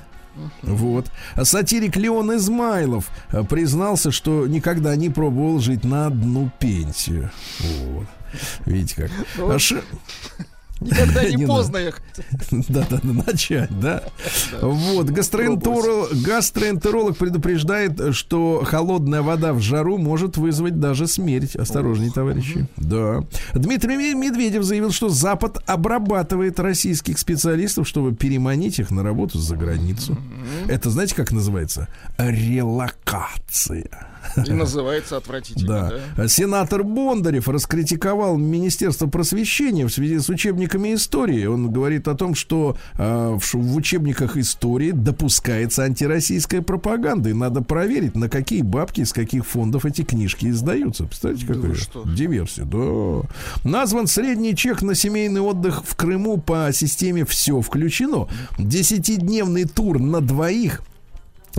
Вот. 0.63 1.11
А 1.35 1.45
сатирик 1.45 1.97
Леон 1.97 2.37
Измайлов 2.37 3.11
э, 3.33 3.43
признался, 3.43 4.13
что 4.13 4.47
никогда 4.47 4.95
не 4.97 5.09
пробовал 5.11 5.59
жить 5.59 5.85
на 5.85 6.07
одну 6.07 6.51
пенсию. 6.61 7.31
Вот. 7.61 8.07
Видите 8.67 8.95
как. 9.03 9.11
Ну, 9.37 9.51
А 9.51 9.59
Ши- 9.59 9.83
Никогда 10.81 11.29
не 11.29 11.47
поздно 11.47 11.77
их. 11.79 12.01
да, 12.51 12.87
да, 12.89 13.01
да, 13.03 13.13
начать, 13.27 13.81
да. 13.81 14.05
Вот, 14.63 15.11
гастроэнтеролог, 15.11 17.17
предупреждает, 17.17 18.15
что 18.15 18.63
холодная 18.65 19.23
вода 19.23 19.53
в 19.53 19.61
жару 19.61 19.99
может 19.99 20.37
вызвать 20.37 20.79
даже 20.81 21.07
смерть. 21.07 21.57
Осторожней, 21.57 22.11
товарищи. 22.11 22.67
Да. 22.77 23.25
Дмитрий 23.55 23.97
Ме- 23.97 24.15
Медведев 24.15 24.63
заявил, 24.65 24.91
что 24.93 25.09
Запад 25.09 25.59
обрабатывает 25.67 26.61
российских 26.61 27.19
специалистов, 27.19 27.89
чтобы 27.89 28.15
переманить 28.15 28.79
их 28.79 28.91
на 28.91 29.03
работу 29.03 29.39
за 29.39 29.57
границу. 29.57 30.17
Это 30.69 30.91
знаете, 30.91 31.15
как 31.15 31.33
называется? 31.33 31.89
Релокация. 32.19 33.89
И 34.47 34.53
называется 34.53 35.17
отвратительно, 35.17 35.91
Да. 35.91 35.93
да? 36.17 36.29
Сенатор 36.29 36.85
Бондарев 36.85 37.49
раскритиковал 37.49 38.37
Министерство 38.37 39.07
просвещения 39.07 39.87
в 39.87 39.91
связи 39.93 40.19
с 40.19 40.29
учебниками 40.29 40.95
истории. 40.95 41.47
Он 41.47 41.71
говорит 41.71 42.09
о 42.09 42.15
том, 42.15 42.35
что 42.35 42.77
э, 42.97 43.39
в, 43.41 43.77
учебниках 43.77 44.37
истории 44.37 44.91
допускается 44.93 45.83
антироссийская 45.85 46.63
пропаганда. 46.63 47.31
И 47.31 47.33
надо 47.33 47.63
проверить, 47.63 48.15
на 48.15 48.29
какие 48.29 48.63
бабки, 48.63 49.01
из 49.03 49.13
каких 49.13 49.47
фондов 49.47 49.85
эти 49.85 50.03
книжки 50.03 50.47
издаются. 50.47 51.05
Представляете, 51.05 51.47
Да 51.47 51.55
какая 51.55 51.75
что? 51.75 52.05
диверсия? 52.05 52.65
Да. 52.65 53.29
Назван 53.69 54.07
средний 54.07 54.55
чек 54.57 54.83
на 54.83 54.95
семейный 54.95 55.41
отдых 55.41 55.83
в 55.85 55.95
Крыму 55.97 56.39
по 56.39 56.71
системе 56.73 57.25
«Все 57.25 57.61
включено». 57.61 58.29
Десятидневный 58.59 59.65
тур 59.65 59.99
на 59.99 60.21
двоих 60.21 60.83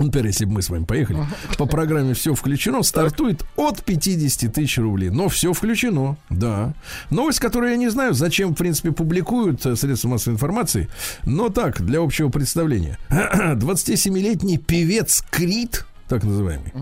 Например, 0.04 0.26
если 0.26 0.44
бы 0.44 0.52
мы 0.52 0.62
с 0.62 0.70
вами 0.70 0.84
поехали, 0.84 1.18
по 1.58 1.66
программе 1.66 2.14
все 2.14 2.34
включено, 2.34 2.82
стартует 2.82 3.44
от 3.56 3.84
50 3.84 4.52
тысяч 4.52 4.78
рублей. 4.78 5.10
Но 5.10 5.28
все 5.28 5.52
включено, 5.52 6.16
да. 6.28 6.74
Новость, 7.10 7.40
которую 7.40 7.72
я 7.72 7.76
не 7.76 7.88
знаю, 7.88 8.14
зачем, 8.14 8.54
в 8.54 8.56
принципе, 8.56 8.92
публикуют 8.92 9.64
э, 9.66 9.76
средства 9.76 10.08
массовой 10.08 10.34
информации, 10.34 10.88
но 11.24 11.48
так, 11.48 11.82
для 11.84 12.00
общего 12.00 12.28
представления. 12.28 12.98
27-летний 13.10 14.58
певец 14.58 15.22
Крит, 15.30 15.86
так 16.08 16.24
называемый, 16.24 16.72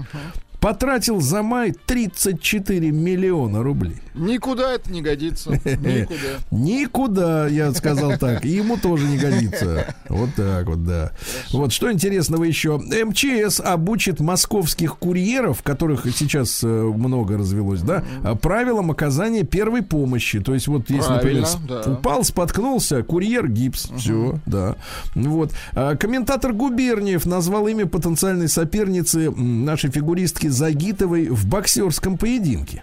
потратил 0.61 1.21
за 1.21 1.43
май 1.43 1.73
34 1.87 2.91
миллиона 2.91 3.63
рублей. 3.63 3.97
Никуда 4.15 4.73
это 4.75 4.91
не 4.91 5.01
годится. 5.03 5.51
Никуда. 5.53 6.17
Никуда, 6.51 7.47
я 7.47 7.73
сказал 7.73 8.19
так. 8.19 8.45
Ему 8.45 8.77
тоже 8.77 9.07
не 9.07 9.17
годится. 9.19 9.95
Вот 10.09 10.31
так 10.35 10.67
вот, 10.67 10.85
да. 10.85 11.13
Вот 11.53 11.73
что 11.73 11.93
интересного 11.93 12.43
еще. 12.45 12.79
МЧС 12.79 13.61
обучит 13.61 14.19
московских 14.21 14.97
курьеров, 14.99 15.63
которых 15.63 16.05
сейчас 16.17 16.65
э, 16.65 16.67
много 16.67 17.39
развелось, 17.39 17.81
да, 17.83 18.03
правилам 18.43 18.91
оказания 18.91 19.45
первой 19.45 19.83
помощи. 19.83 20.41
То 20.41 20.55
есть 20.55 20.67
вот 20.67 20.91
если, 20.91 21.13
например, 21.13 21.45
Правильно, 21.45 21.47
с- 21.47 21.85
да. 21.87 21.93
упал, 21.93 22.25
споткнулся, 22.25 23.03
курьер 23.05 23.47
гипс. 23.49 23.91
Все, 23.97 24.39
да. 24.47 24.75
Вот. 25.15 25.53
А, 25.75 25.95
Комментатор 25.97 26.53
Губерниев 26.53 27.25
назвал 27.27 27.69
имя 27.69 27.87
потенциальной 27.87 28.49
соперницы 28.49 29.31
нашей 29.31 29.91
фигуристки 29.91 30.48
Загитовой 30.49 31.29
в 31.29 31.47
боксерском 31.47 32.19
поединке. 32.19 32.83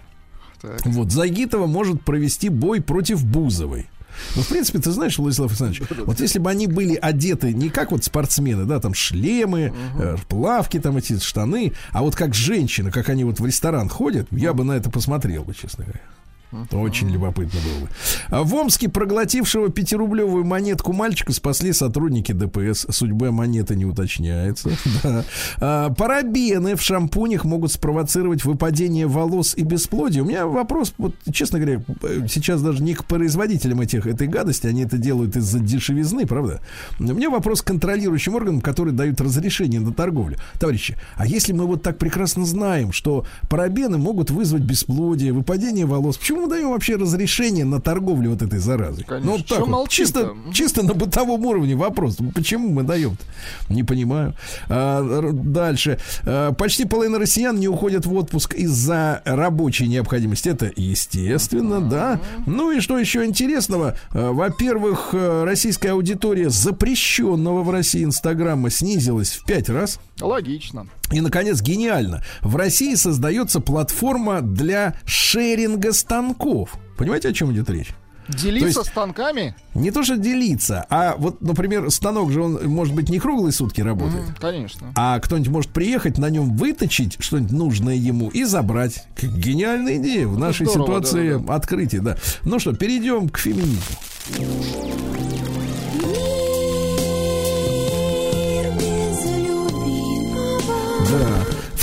Так. 0.62 0.86
Вот 0.86 1.12
Загитова 1.12 1.68
может 1.68 2.02
провести 2.02 2.50
бой 2.50 2.82
против 2.82 3.24
Бузовой. 3.24 3.88
Ну, 4.36 4.42
в 4.42 4.48
принципе, 4.48 4.80
ты 4.80 4.92
знаешь, 4.92 5.18
Владислав 5.18 5.50
Александрович, 5.52 5.84
вот 6.06 6.20
если 6.20 6.40
бы 6.40 6.50
они 6.50 6.68
были 6.68 6.96
одеты 6.96 7.54
не 7.54 7.70
как 7.70 7.92
вот 7.92 8.04
спортсмены, 8.04 8.66
да, 8.66 8.80
там 8.80 8.94
шлемы, 8.94 9.74
э, 10.00 10.16
плавки, 10.28 10.80
там 10.80 10.98
эти 10.98 11.20
штаны, 11.20 11.74
а 11.92 12.02
вот 12.02 12.16
как 12.16 12.34
женщины, 12.34 12.92
как 12.92 13.10
они 13.10 13.24
вот 13.24 13.40
в 13.40 13.46
ресторан 13.46 13.90
ходят, 13.90 14.28
я 14.32 14.54
бы 14.54 14.64
на 14.64 14.74
это 14.74 14.90
посмотрел 14.90 15.44
бы, 15.44 15.54
честно 15.54 15.84
говоря. 15.84 16.02
Очень 16.72 17.10
любопытно 17.10 17.60
было 17.60 17.86
бы. 17.86 17.90
А 18.30 18.44
в 18.44 18.54
Омске 18.56 18.90
проглотившего 18.90 19.70
пятирублевую 19.70 20.46
монетку 20.46 20.94
мальчика 20.94 21.34
спасли 21.34 21.74
сотрудники 21.74 22.32
ДПС. 22.32 22.86
Судьба 22.90 23.32
монеты 23.32 23.76
не 23.76 23.86
уточняется. 23.86 24.72
А, 25.60 25.90
парабены 25.92 26.76
в 26.76 26.82
шампунях 26.82 27.46
могут 27.46 27.72
спровоцировать 27.72 28.44
выпадение 28.44 29.08
волос 29.08 29.54
и 29.56 29.64
бесплодие. 29.64 30.24
У 30.24 30.26
меня 30.26 30.46
вопрос, 30.46 30.94
вот, 30.98 31.16
честно 31.32 31.60
говоря, 31.60 31.82
сейчас 32.28 32.62
даже 32.62 32.84
не 32.84 32.94
к 32.94 33.06
производителям 33.06 33.82
этих, 33.82 34.06
этой 34.06 34.28
гадости, 34.28 34.68
они 34.68 34.84
это 34.84 34.98
делают 34.98 35.36
из-за 35.36 35.60
дешевизны, 35.60 36.26
правда? 36.26 36.62
У 37.00 37.04
меня 37.04 37.30
вопрос 37.30 37.62
к 37.62 37.68
контролирующим 37.68 38.36
органам, 38.36 38.62
которые 38.62 38.94
дают 38.94 39.20
разрешение 39.22 39.80
на 39.80 39.94
торговлю. 39.94 40.38
Товарищи, 40.60 40.98
а 41.16 41.26
если 41.26 41.54
мы 41.54 41.66
вот 41.66 41.82
так 41.82 41.98
прекрасно 41.98 42.46
знаем, 42.46 42.92
что 42.92 43.26
парабены 43.50 43.98
могут 43.98 44.30
вызвать 44.32 44.64
бесплодие, 44.64 45.34
выпадение 45.34 45.86
волос, 45.86 46.18
почему 46.18 46.35
мы 46.42 46.50
даем 46.50 46.72
вообще 46.72 46.96
разрешение 46.96 47.66
на 47.66 47.82
торговлю 47.82 48.32
вот 48.32 48.42
этой 48.42 48.60
заразой? 48.60 49.04
Конечно. 49.04 49.32
Ну, 49.32 49.38
вот 49.38 49.46
так 49.48 49.68
вот, 49.68 49.90
чисто, 49.90 50.34
чисто 50.54 50.84
на 50.84 50.94
бытовом 50.94 51.46
уровне 51.46 51.76
вопрос. 51.76 52.18
Ну, 52.20 52.32
Почему 52.32 52.70
мы 52.70 52.84
даем 52.84 53.18
Не 53.70 53.84
понимаю. 53.84 54.34
А, 54.70 55.32
дальше. 55.32 56.00
А, 56.24 56.54
почти 56.54 56.86
половина 56.86 57.20
россиян 57.20 57.58
не 57.58 57.68
уходят 57.68 58.06
в 58.06 58.14
отпуск 58.14 58.54
из-за 58.54 59.22
рабочей 59.26 59.88
необходимости. 59.88 60.50
Это 60.50 60.72
естественно, 60.76 61.82
да. 61.82 62.20
Ну 62.46 62.72
и 62.72 62.80
что 62.80 62.98
еще 62.98 63.26
интересного? 63.26 63.96
А, 64.12 64.32
во-первых, 64.32 65.10
э, 65.14 65.44
российская 65.44 65.92
аудитория 65.92 66.50
запрещенного 66.50 67.64
в 67.64 67.70
России 67.70 68.04
Инстаграма 68.04 68.70
снизилась 68.70 69.32
в 69.32 69.46
пять 69.46 69.70
раз. 69.70 70.00
Логично. 70.20 70.88
И, 71.12 71.22
наконец, 71.22 71.62
гениально. 71.62 72.24
В 72.42 72.56
России 72.56 72.96
создается 72.96 73.60
платформа 73.60 74.42
для 74.42 74.96
шеринга 75.06 75.94
станков. 75.94 76.76
Понимаете, 76.98 77.30
о 77.30 77.34
чем 77.34 77.52
идет 77.54 77.70
речь? 77.70 77.90
Делиться 78.28 78.80
есть- 78.80 78.90
станками? 78.90 79.56
Не 79.76 79.92
то, 79.92 80.04
что 80.04 80.18
делиться, 80.18 80.84
а 80.90 81.14
вот, 81.16 81.42
например, 81.44 81.92
станок 81.92 82.32
же 82.32 82.42
он, 82.42 82.60
может 82.68 82.96
быть, 82.96 83.08
не 83.10 83.20
круглые 83.20 83.52
сутки 83.52 83.82
работает. 83.82 84.30
М, 84.30 84.36
Конечно. 84.42 84.92
А 84.96 85.20
кто-нибудь 85.20 85.50
может 85.52 85.70
приехать, 85.72 86.18
на 86.18 86.32
нем 86.32 86.56
выточить 86.58 87.18
что-нибудь 87.20 87.52
нужное 87.52 87.94
ему 87.94 88.30
и 88.30 88.44
забрать. 88.46 89.06
Гениальная 89.22 89.98
идея 89.98 90.26
в 90.26 90.40
нашей 90.40 90.66
Здорово, 90.66 90.86
ситуации 91.04 91.38
да, 91.38 91.54
открытия, 91.54 92.00
да. 92.00 92.18
Ну 92.44 92.58
что, 92.58 92.74
перейдем 92.74 93.30
к 93.30 93.38
феминизму. 93.38 93.78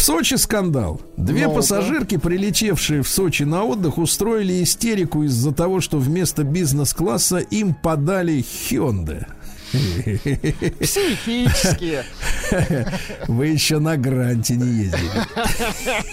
В 0.03 0.05
Сочи 0.05 0.35
скандал. 0.35 1.01
Две 1.17 1.45
Ну-ка. 1.45 1.59
пассажирки, 1.59 2.17
прилетевшие 2.17 3.05
в 3.05 3.09
Сочи 3.09 3.45
на 3.45 3.63
отдых, 3.63 3.99
устроили 3.99 4.61
истерику 4.65 5.23
из-за 5.23 5.53
того, 5.53 5.81
что 5.81 5.99
вместо 5.99 6.43
бизнес-класса 6.43 7.39
им 7.39 7.73
подали 7.73 8.39
Hyundai. 8.43 9.27
Психические. 10.81 12.05
Вы 13.29 13.47
еще 13.49 13.79
на 13.79 13.97
гранте 13.97 14.57
не 14.57 14.85
ездили. 14.85 15.11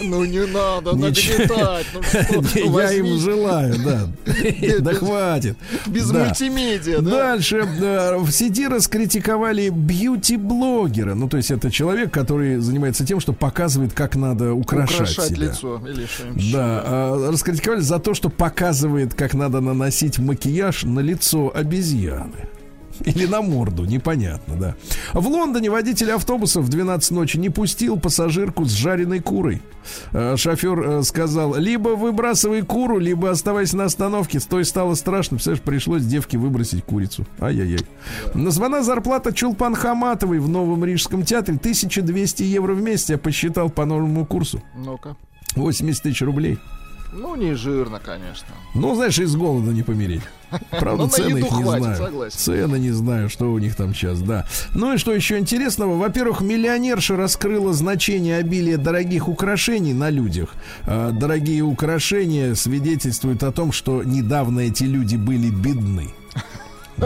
Ну 0.00 0.24
не 0.24 0.46
надо 0.46 0.96
нагнетать. 0.96 1.86
Ну 2.32 2.80
Я 2.80 2.92
им 2.92 3.18
желаю, 3.18 3.74
да. 3.84 4.08
Да 4.80 4.94
хватит. 4.94 5.56
без 5.86 6.10
мультимедиа, 6.10 7.00
да? 7.00 7.10
Дальше 7.10 7.62
в 7.62 8.30
сети 8.30 8.66
раскритиковали 8.66 9.68
бьюти-блогера. 9.68 11.14
Ну, 11.14 11.28
то 11.28 11.36
есть 11.36 11.50
это 11.50 11.70
человек, 11.70 12.10
который 12.12 12.56
занимается 12.58 13.04
тем, 13.04 13.20
что 13.20 13.32
показывает, 13.32 13.92
как 13.92 14.16
надо 14.16 14.54
украшать, 14.54 15.10
себя. 15.10 15.48
лицо. 15.48 15.82
Да, 16.52 16.82
а, 16.84 17.30
раскритиковали 17.30 17.80
за 17.80 17.98
то, 17.98 18.14
что 18.14 18.30
показывает, 18.30 19.14
как 19.14 19.34
надо 19.34 19.60
наносить 19.60 20.18
макияж 20.18 20.84
на 20.84 21.00
лицо 21.00 21.52
обезьяны. 21.54 22.48
Или 23.04 23.26
на 23.26 23.42
морду, 23.42 23.84
непонятно, 23.84 24.56
да. 24.56 24.74
В 25.12 25.26
Лондоне 25.26 25.70
водитель 25.70 26.10
автобуса 26.12 26.60
в 26.60 26.68
12 26.68 27.10
ночи 27.12 27.36
не 27.38 27.48
пустил 27.48 27.98
пассажирку 27.98 28.64
с 28.64 28.72
жареной 28.72 29.20
курой. 29.20 29.62
Э, 30.12 30.36
Шофер 30.36 30.80
э, 30.80 31.02
сказал, 31.02 31.56
либо 31.56 31.90
выбрасывай 31.90 32.62
куру, 32.62 32.98
либо 32.98 33.30
оставайся 33.30 33.76
на 33.76 33.84
остановке. 33.84 34.40
С 34.40 34.44
той 34.44 34.64
стало 34.64 34.94
страшно, 34.94 35.36
представляешь, 35.36 35.62
пришлось 35.62 36.04
девке 36.04 36.38
выбросить 36.38 36.84
курицу. 36.84 37.26
Ай-яй-яй. 37.40 37.86
Названа 38.34 38.82
зарплата 38.82 39.32
Чулпан 39.32 39.74
Хаматовой 39.74 40.38
в 40.38 40.48
Новом 40.48 40.84
Рижском 40.84 41.24
театре 41.24 41.56
1200 41.58 42.42
евро 42.42 42.74
в 42.74 42.82
месяц, 42.82 43.10
я 43.10 43.18
посчитал 43.18 43.70
по 43.70 43.84
новому 43.84 44.26
курсу. 44.26 44.62
Ну-ка. 44.76 45.16
80 45.56 46.02
тысяч 46.02 46.22
рублей. 46.22 46.58
Ну, 47.12 47.34
не 47.36 47.54
жирно, 47.54 48.00
конечно. 48.04 48.46
Ну, 48.74 48.94
знаешь, 48.94 49.18
из 49.18 49.34
голода 49.34 49.72
не 49.72 49.82
помереть. 49.82 50.22
Правда, 50.70 51.04
Ну, 51.04 51.08
цены 51.08 51.38
их 51.38 51.44
не 51.44 51.62
хватит, 51.62 51.82
знаю. 51.84 51.96
согласен. 51.96 52.38
Цены 52.38 52.76
не 52.76 52.90
знаю, 52.90 53.28
что 53.28 53.52
у 53.52 53.58
них 53.58 53.74
там 53.76 53.94
сейчас, 53.94 54.20
да. 54.20 54.46
Ну 54.74 54.94
и 54.94 54.98
что 54.98 55.12
еще 55.12 55.38
интересного? 55.38 55.96
Во-первых, 55.96 56.40
миллионерша 56.40 57.16
раскрыла 57.16 57.72
значение 57.72 58.36
обилия 58.38 58.78
дорогих 58.78 59.28
украшений 59.28 59.92
на 59.94 60.10
людях. 60.10 60.50
А, 60.86 61.10
Дорогие 61.12 61.62
украшения 61.62 62.54
свидетельствуют 62.54 63.42
о 63.42 63.52
том, 63.52 63.72
что 63.72 64.02
недавно 64.04 64.60
эти 64.60 64.84
люди 64.84 65.16
были 65.16 65.50
бедны. 65.50 66.10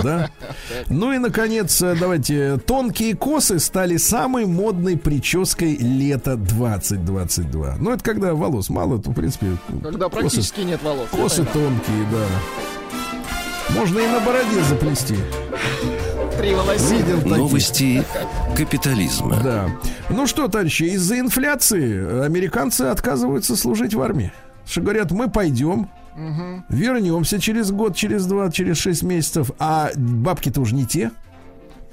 Да? 0.02 0.30
Ну 0.88 1.12
и, 1.12 1.18
наконец, 1.18 1.80
э, 1.82 1.96
давайте, 1.98 2.58
тонкие 2.58 3.16
косы 3.16 3.58
стали 3.58 3.96
самой 3.96 4.46
модной 4.46 4.96
прической 4.96 5.76
лета 5.76 6.36
2022. 6.36 7.76
Ну, 7.78 7.90
это 7.90 8.02
когда 8.02 8.34
волос 8.34 8.70
мало, 8.70 9.00
то, 9.00 9.10
в 9.10 9.14
принципе, 9.14 9.56
Когда 9.82 10.08
косы 10.08 10.20
практически 10.20 10.60
нет 10.60 10.82
волос. 10.82 11.08
Косы 11.10 11.44
тонкие, 11.44 12.06
да. 12.10 13.74
Можно 13.74 13.98
и 13.98 14.06
на 14.06 14.20
бороде 14.20 14.62
заплести. 14.68 15.16
Видел. 16.40 17.26
Новости 17.26 18.04
капитализма. 18.56 19.40
Да. 19.42 19.70
Ну 20.10 20.26
что, 20.26 20.48
товарищи, 20.48 20.82
из-за 20.84 21.18
инфляции 21.18 22.24
американцы 22.24 22.82
отказываются 22.82 23.56
служить 23.56 23.94
в 23.94 24.02
армии. 24.02 24.32
Что 24.66 24.80
говорят, 24.82 25.10
мы 25.10 25.30
пойдем, 25.30 25.88
вернемся 26.68 27.38
через 27.38 27.70
год, 27.70 27.96
через 27.96 28.26
два, 28.26 28.50
через 28.50 28.78
шесть 28.78 29.02
месяцев, 29.02 29.50
а 29.58 29.90
бабки-то 29.96 30.60
уже 30.60 30.74
не 30.74 30.86
те. 30.86 31.10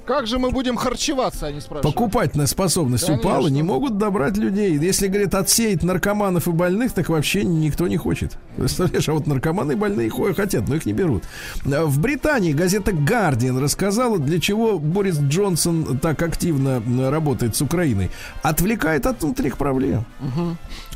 Как 0.06 0.26
же 0.26 0.38
мы 0.38 0.50
будем 0.50 0.76
харчеваться, 0.76 1.46
они 1.46 1.60
спрашивают. 1.60 1.94
Покупательная 1.94 2.46
способность 2.46 3.06
Конечно. 3.06 3.30
упала, 3.30 3.48
не 3.48 3.62
могут 3.62 3.98
добрать 3.98 4.36
людей. 4.36 4.76
Если, 4.78 5.06
говорят, 5.06 5.34
отсеять 5.34 5.82
наркоманов 5.84 6.48
и 6.48 6.50
больных, 6.50 6.92
так 6.92 7.08
вообще 7.08 7.44
никто 7.44 7.86
не 7.86 7.96
хочет. 7.96 8.36
Представляешь, 8.56 9.08
а 9.08 9.12
вот 9.12 9.26
наркоманы 9.26 9.72
и 9.72 9.76
больные 9.76 10.10
хо- 10.10 10.34
хотят, 10.34 10.68
но 10.68 10.74
их 10.74 10.86
не 10.86 10.92
берут. 10.92 11.22
А 11.64 11.84
В 11.86 12.00
Британии 12.00 12.52
газета 12.52 12.90
Guardian 12.90 13.60
рассказала, 13.60 14.18
для 14.18 14.40
чего 14.40 14.78
Борис 14.78 15.18
Джонсон 15.18 15.98
так 15.98 16.20
активно 16.22 16.82
м, 16.84 17.08
работает 17.08 17.54
с 17.54 17.62
Украиной. 17.62 18.10
Отвлекает 18.42 19.06
от 19.06 19.22
внутренних 19.22 19.56
проблем. 19.56 20.04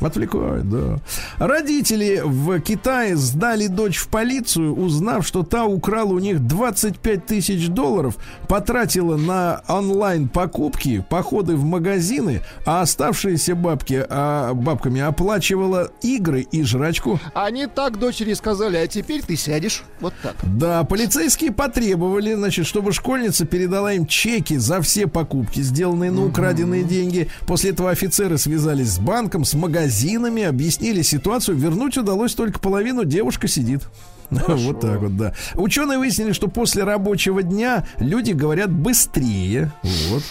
Отвлекает, 0.01 0.69
да. 0.69 0.97
Родители 1.37 2.21
в 2.23 2.59
Китае 2.59 3.15
сдали 3.15 3.67
дочь 3.67 3.97
в 3.97 4.09
полицию, 4.09 4.75
узнав, 4.75 5.25
что 5.25 5.43
та 5.43 5.65
украла 5.65 6.13
у 6.13 6.19
них 6.19 6.39
25 6.45 7.25
тысяч 7.25 7.67
долларов, 7.69 8.17
потратила 8.47 8.96
на 9.03 9.61
онлайн 9.67 10.27
покупки, 10.27 11.05
походы 11.09 11.55
в 11.55 11.63
магазины, 11.63 12.41
а 12.65 12.81
оставшиеся 12.81 13.55
бабки 13.55 14.05
а, 14.09 14.53
бабками 14.53 15.01
оплачивала 15.01 15.91
игры 16.01 16.41
и 16.41 16.63
жрачку. 16.63 17.19
Они 17.33 17.67
так 17.67 17.99
дочери 17.99 18.33
сказали, 18.33 18.77
а 18.77 18.87
теперь 18.87 19.21
ты 19.21 19.35
сядешь 19.35 19.83
вот 19.99 20.13
так. 20.21 20.35
Да, 20.43 20.83
полицейские 20.83 21.51
потребовали, 21.51 22.33
значит, 22.33 22.65
чтобы 22.65 22.91
школьница 22.91 23.45
передала 23.45 23.93
им 23.93 24.05
чеки 24.05 24.57
за 24.57 24.81
все 24.81 25.07
покупки, 25.07 25.61
сделанные 25.61 26.11
на 26.11 26.25
украденные 26.25 26.83
деньги. 26.83 27.29
После 27.45 27.71
этого 27.71 27.91
офицеры 27.91 28.37
связались 28.37 28.93
с 28.93 28.99
банком, 28.99 29.45
с 29.45 29.53
магазинами, 29.53 30.43
объяснили 30.43 31.01
ситуацию. 31.01 31.57
Вернуть 31.57 31.97
удалось 31.97 32.33
только 32.33 32.59
половину, 32.59 33.05
девушка 33.05 33.47
сидит. 33.47 33.83
Вот 34.57 34.81
так 34.81 34.99
вот, 34.99 35.15
да. 35.15 35.33
Ученые 35.55 35.97
выяснили, 35.97 36.31
что 36.33 36.47
после 36.47 36.83
рабочего 36.83 37.43
дня 37.43 37.85
люди 37.99 38.31
говорят 38.31 38.71
быстрее. 38.71 39.71
Вот. 40.09 40.23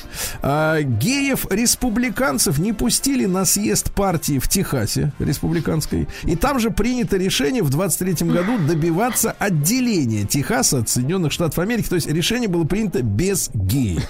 А, 0.42 0.82
геев-республиканцев 0.82 2.59
не 2.59 2.72
пустили 2.72 3.26
на 3.26 3.44
съезд 3.44 3.92
партии 3.92 4.38
в 4.38 4.49
Техасе 4.49 5.12
республиканской. 5.18 6.09
И 6.24 6.36
там 6.36 6.59
же 6.59 6.70
принято 6.70 7.16
решение 7.16 7.62
в 7.62 7.70
23 7.70 8.28
году 8.28 8.59
добиваться 8.59 9.34
отделения 9.38 10.24
Техаса 10.24 10.78
от 10.78 10.88
Соединенных 10.88 11.32
Штатов 11.32 11.59
Америки. 11.59 11.88
То 11.88 11.94
есть 11.94 12.07
решение 12.07 12.49
было 12.49 12.64
принято 12.64 13.03
без 13.03 13.51
геев. 13.55 14.07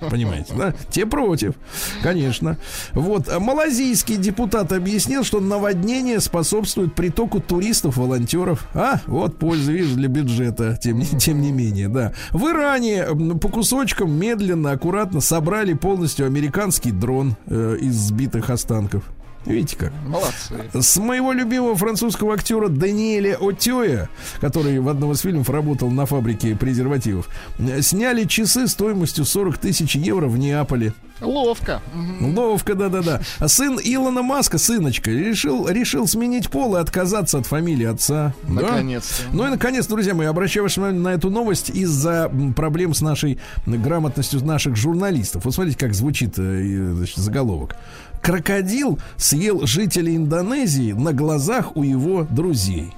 Понимаете, 0.00 0.54
да? 0.56 0.74
Те 0.90 1.06
против, 1.06 1.54
конечно. 2.02 2.56
Вот. 2.92 3.28
А 3.28 3.40
Малазийский 3.40 4.16
депутат 4.16 4.72
объяснил, 4.72 5.24
что 5.24 5.40
наводнение 5.40 6.20
способствует 6.20 6.94
притоку 6.94 7.40
туристов, 7.40 7.96
волонтеров. 7.96 8.66
А, 8.74 9.00
вот 9.18 9.38
польза, 9.38 9.72
видишь, 9.72 9.92
для 9.92 10.08
бюджета, 10.08 10.78
тем, 10.80 11.02
тем 11.02 11.40
не 11.40 11.52
менее, 11.52 11.88
да. 11.88 12.12
В 12.32 12.46
Иране 12.48 12.98
м, 12.98 13.38
по 13.38 13.48
кусочкам 13.48 14.12
медленно, 14.12 14.72
аккуратно 14.72 15.20
собрали 15.20 15.74
полностью 15.74 16.26
американский 16.26 16.90
дрон 16.90 17.36
э, 17.46 17.76
из 17.80 17.94
сбитых 17.94 18.50
останков. 18.50 19.02
Видите 19.48 19.76
как? 19.76 19.92
Молодцы. 20.06 20.54
С 20.74 20.96
моего 20.98 21.32
любимого 21.32 21.74
французского 21.74 22.34
актера 22.34 22.68
Даниэля 22.68 23.38
Отея, 23.40 24.10
который 24.40 24.78
в 24.78 24.88
одном 24.88 25.12
из 25.12 25.20
фильмов 25.20 25.48
работал 25.48 25.90
на 25.90 26.04
фабрике 26.04 26.54
презервативов, 26.54 27.28
э, 27.58 27.80
сняли 27.80 28.24
часы 28.24 28.68
стоимостью 28.68 29.24
40 29.24 29.56
тысяч 29.56 29.96
евро 29.96 30.28
в 30.28 30.38
Неаполе. 30.38 30.92
Ловко. 31.20 31.82
Ловко, 32.20 32.74
да-да-да. 32.74 33.20
А 33.38 33.48
сын 33.48 33.78
Илона 33.82 34.22
Маска, 34.22 34.58
сыночка, 34.58 35.10
решил, 35.10 35.68
решил 35.68 36.06
сменить 36.06 36.48
пол 36.48 36.76
и 36.76 36.80
отказаться 36.80 37.38
от 37.38 37.46
фамилии 37.46 37.86
отца. 37.86 38.34
Да? 38.44 38.62
Наконец-то. 38.62 39.22
Ну 39.32 39.46
и, 39.46 39.50
наконец, 39.50 39.86
друзья 39.86 40.14
мои, 40.14 40.26
обращаю 40.26 40.64
ваше 40.64 40.80
внимание 40.80 41.02
на 41.02 41.08
эту 41.08 41.30
новость 41.30 41.70
из-за 41.70 42.30
проблем 42.54 42.94
с 42.94 43.00
нашей 43.00 43.40
грамотностью 43.66 44.44
наших 44.44 44.76
журналистов. 44.76 45.44
Вот 45.44 45.54
смотрите, 45.54 45.78
как 45.78 45.94
звучит 45.94 46.38
э, 46.38 46.92
значит, 46.94 47.16
заголовок. 47.16 47.74
Крокодил 48.22 48.98
съел 49.16 49.66
жителей 49.66 50.16
Индонезии 50.16 50.92
на 50.92 51.12
глазах 51.12 51.76
у 51.76 51.82
его 51.82 52.24
друзей. 52.24 52.92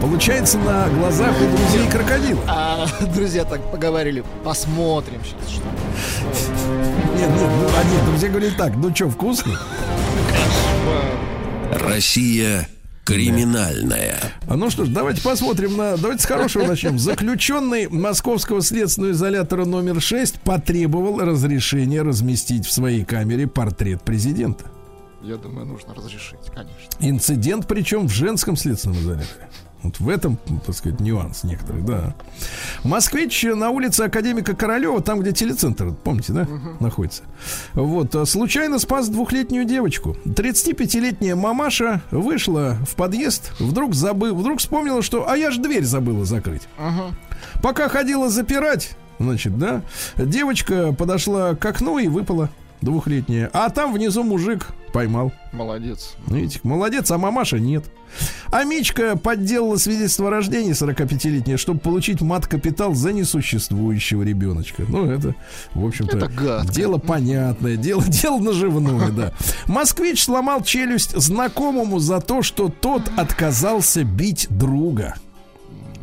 Получается, 0.00 0.58
на 0.58 0.88
глазах 0.88 1.34
у 1.40 1.56
друзей 1.56 1.88
крокодила. 1.90 2.40
А, 2.48 2.86
друзья 3.14 3.44
так 3.44 3.60
поговорили. 3.70 4.24
Посмотрим 4.42 5.20
сейчас, 5.24 5.50
что. 5.50 5.62
Нет, 7.16 7.28
нет, 7.28 7.50
ну, 7.60 7.68
а 7.68 7.84
нет, 7.84 8.04
друзья 8.06 8.28
говорили 8.30 8.54
так, 8.54 8.76
ну 8.76 8.94
что, 8.94 9.10
вкусно? 9.10 9.58
Россия 11.72 12.66
криминальная. 13.04 14.18
А 14.46 14.56
ну 14.56 14.70
что 14.70 14.84
ж, 14.84 14.88
давайте 14.88 15.22
посмотрим 15.22 15.76
на... 15.76 15.96
Давайте 15.96 16.22
с 16.22 16.26
хорошего 16.26 16.66
начнем. 16.66 16.98
Заключенный 16.98 17.88
московского 17.88 18.62
следственного 18.62 19.12
изолятора 19.12 19.64
номер 19.64 20.00
6 20.00 20.40
потребовал 20.40 21.20
разрешения 21.20 22.02
разместить 22.02 22.66
в 22.66 22.72
своей 22.72 23.04
камере 23.04 23.46
портрет 23.46 24.02
президента. 24.02 24.64
Я 25.22 25.36
думаю, 25.36 25.66
нужно 25.66 25.94
разрешить, 25.94 26.38
конечно. 26.54 26.88
Инцидент, 27.00 27.66
причем 27.66 28.08
в 28.08 28.12
женском 28.12 28.56
следственном 28.56 29.00
изоляторе. 29.00 29.48
Вот 29.82 29.98
в 29.98 30.08
этом, 30.08 30.38
так 30.66 30.74
сказать, 30.74 31.00
нюанс 31.00 31.44
некоторый, 31.44 31.82
да. 31.82 32.14
Москвич 32.84 33.42
на 33.44 33.70
улице 33.70 34.02
Академика 34.02 34.54
Королева, 34.54 35.00
там, 35.00 35.20
где 35.20 35.32
телецентр, 35.32 35.92
помните, 35.92 36.32
да, 36.32 36.46
находится. 36.80 37.22
Вот, 37.74 38.14
а, 38.14 38.26
случайно 38.26 38.78
спас 38.78 39.08
двухлетнюю 39.08 39.64
девочку. 39.64 40.16
35-летняя 40.26 41.34
мамаша 41.34 42.02
вышла 42.10 42.76
в 42.86 42.94
подъезд, 42.94 43.52
вдруг 43.58 43.94
забыл, 43.94 44.34
вдруг 44.34 44.60
вспомнила, 44.60 45.02
что, 45.02 45.28
а 45.28 45.36
я 45.36 45.50
же 45.50 45.60
дверь 45.60 45.84
забыла 45.84 46.24
закрыть. 46.24 46.62
Пока 47.62 47.88
ходила 47.88 48.28
запирать, 48.28 48.96
Значит, 49.20 49.58
да, 49.58 49.82
девочка 50.16 50.94
подошла 50.94 51.54
к 51.54 51.62
окну 51.66 51.98
и 51.98 52.08
выпала 52.08 52.48
двухлетняя. 52.80 53.50
А 53.52 53.70
там 53.70 53.92
внизу 53.92 54.22
мужик 54.22 54.68
поймал. 54.92 55.32
Молодец. 55.52 56.14
Видите, 56.26 56.60
молодец, 56.62 57.10
а 57.10 57.18
мамаша 57.18 57.58
нет. 57.58 57.84
А 58.50 58.64
Мичка 58.64 59.16
подделала 59.16 59.76
свидетельство 59.76 60.28
о 60.28 60.30
рождении 60.30 60.72
45-летнее, 60.72 61.56
чтобы 61.56 61.78
получить 61.78 62.20
мат-капитал 62.20 62.94
за 62.94 63.12
несуществующего 63.12 64.22
ребеночка. 64.22 64.84
Ну, 64.88 65.08
это, 65.08 65.36
в 65.74 65.86
общем-то, 65.86 66.64
дело 66.64 66.98
понятное, 66.98 67.76
дело, 67.76 68.02
дело 68.04 68.38
наживное, 68.40 69.10
да. 69.10 69.32
Москвич 69.66 70.24
сломал 70.24 70.62
челюсть 70.62 71.16
знакомому 71.16 72.00
за 72.00 72.20
то, 72.20 72.42
что 72.42 72.68
тот 72.68 73.02
отказался 73.16 74.02
бить 74.02 74.48
друга. 74.50 75.14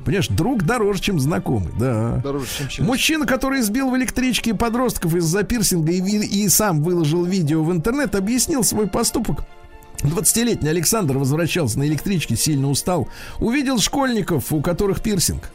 Понимаешь, 0.07 0.29
друг 0.29 0.63
дороже, 0.63 1.01
чем 1.01 1.19
знакомый, 1.19 1.73
да. 1.77 2.21
Дороже, 2.23 2.45
чем 2.57 2.69
челюсть. 2.69 2.87
Мужчина, 2.87 3.25
который 3.25 3.59
избил 3.59 3.89
в 3.89 3.97
электричке 3.97 4.53
подростков 4.53 5.13
из-за 5.13 5.43
пирсинга 5.43 5.91
и, 5.91 5.99
и 5.99 6.47
сам 6.47 6.81
выложил 6.81 7.25
видео 7.25 7.61
в 7.61 7.73
интернет, 7.73 8.15
объяснил 8.15 8.63
свой 8.63 8.87
поступок. 8.87 9.43
20-летний 10.03 10.69
Александр 10.69 11.17
возвращался 11.17 11.79
на 11.79 11.87
электричке, 11.87 12.37
сильно 12.37 12.69
устал. 12.69 13.09
Увидел 13.41 13.79
школьников, 13.79 14.53
у 14.53 14.61
которых 14.61 15.01
пирсинг. 15.01 15.51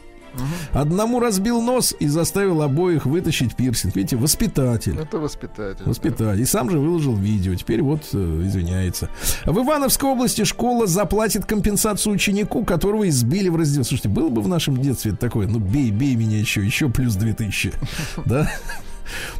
Одному 0.71 1.19
разбил 1.19 1.61
нос 1.61 1.95
и 1.99 2.07
заставил 2.07 2.61
обоих 2.61 3.05
вытащить 3.05 3.55
пирсинг. 3.55 3.95
Видите, 3.95 4.15
воспитатель. 4.17 4.97
Это 4.99 5.19
воспитатель. 5.19 5.83
Воспитатель. 5.85 6.41
И 6.41 6.45
сам 6.45 6.69
же 6.69 6.79
выложил 6.79 7.15
видео. 7.15 7.55
Теперь 7.55 7.81
вот 7.81 8.03
э, 8.13 8.41
извиняется. 8.45 9.09
В 9.45 9.57
Ивановской 9.57 10.09
области 10.09 10.43
школа 10.43 10.87
заплатит 10.87 11.45
компенсацию 11.45 12.13
ученику, 12.13 12.63
которого 12.63 13.07
избили 13.09 13.49
в 13.49 13.55
раздел. 13.55 13.83
Слушайте, 13.83 14.09
было 14.09 14.29
бы 14.29 14.41
в 14.41 14.47
нашем 14.47 14.77
детстве 14.77 15.13
такое, 15.13 15.47
ну 15.47 15.59
бей, 15.59 15.91
бей 15.91 16.15
меня 16.15 16.39
еще, 16.39 16.65
еще 16.65 16.89
плюс 16.89 17.15
2000. 17.15 17.73
Да? 18.25 18.49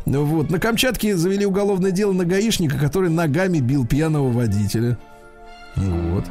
Вот. 0.06 0.50
На 0.50 0.60
Камчатке 0.60 1.16
завели 1.16 1.46
уголовное 1.46 1.92
дело 1.92 2.12
на 2.12 2.26
гаишника, 2.26 2.78
который 2.78 3.10
ногами 3.10 3.60
бил 3.60 3.86
пьяного 3.88 4.30
водителя. 4.30 4.98
Вот. 5.76 6.26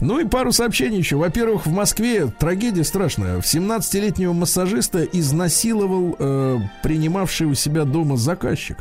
Ну 0.00 0.20
и 0.20 0.26
пару 0.26 0.52
сообщений 0.52 0.98
еще. 0.98 1.16
Во-первых, 1.16 1.66
в 1.66 1.70
Москве 1.72 2.26
трагедия 2.26 2.84
страшная. 2.84 3.40
В 3.40 3.44
17-летнего 3.44 4.32
массажиста 4.32 5.02
изнасиловал 5.04 6.14
э, 6.18 6.58
принимавший 6.82 7.46
у 7.46 7.54
себя 7.54 7.84
дома 7.84 8.16
заказчик. 8.16 8.76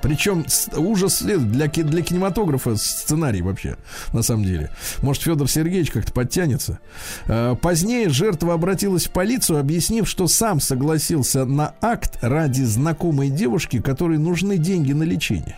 Причем 0.00 0.46
ужас 0.76 1.16
след- 1.16 1.50
для, 1.50 1.66
для 1.66 2.02
кинематографа 2.02 2.76
сценарий 2.76 3.42
вообще, 3.42 3.76
на 4.12 4.22
самом 4.22 4.44
деле. 4.44 4.70
Может, 5.02 5.24
Федор 5.24 5.50
Сергеевич 5.50 5.90
как-то 5.90 6.12
подтянется. 6.12 6.78
Э, 7.26 7.54
Позднее 7.60 8.08
жертва 8.08 8.54
обратилась 8.54 9.06
в 9.06 9.10
полицию, 9.10 9.58
объяснив, 9.58 10.08
что 10.08 10.28
сам 10.28 10.60
согласился 10.60 11.44
на 11.44 11.74
акт 11.82 12.18
ради 12.22 12.62
знакомой 12.62 13.28
девушки, 13.28 13.80
которой 13.80 14.18
нужны 14.18 14.56
деньги 14.56 14.92
на 14.92 15.02
лечение. 15.02 15.56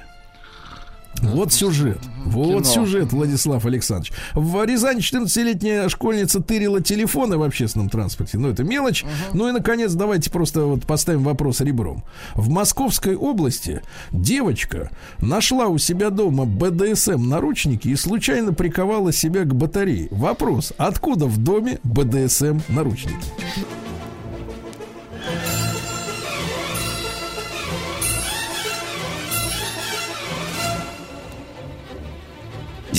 Вот 1.21 1.53
сюжет. 1.53 1.99
Вот 2.25 2.63
Кино. 2.63 2.65
сюжет, 2.65 3.13
Владислав 3.13 3.65
Александрович. 3.65 4.13
В 4.35 4.65
Рязани 4.65 5.01
14-летняя 5.01 5.89
школьница 5.89 6.43
тырила 6.43 6.81
телефоны 6.81 7.37
в 7.37 7.43
общественном 7.43 7.89
транспорте. 7.89 8.39
Ну, 8.39 8.49
это 8.49 8.65
мелочь. 8.65 9.05
Ну 9.33 9.49
и, 9.49 9.53
наконец, 9.53 9.93
давайте 9.93 10.31
просто 10.31 10.63
вот 10.63 10.87
поставим 10.87 11.23
вопрос 11.23 11.61
ребром. 11.61 12.05
В 12.35 12.49
Московской 12.49 13.15
области 13.15 13.83
девочка 14.11 14.91
нашла 15.19 15.67
у 15.67 15.79
себя 15.79 16.11
дома 16.11 16.45
БДСМ 16.45 17.29
наручники 17.29 17.89
и 17.89 17.97
случайно 17.97 18.53
приковала 18.53 19.13
себя 19.13 19.45
к 19.45 19.55
батарее. 19.55 20.09
Вопрос, 20.11 20.73
откуда 20.77 21.27
в 21.27 21.39
доме 21.39 21.79
БДСМ 21.85 22.61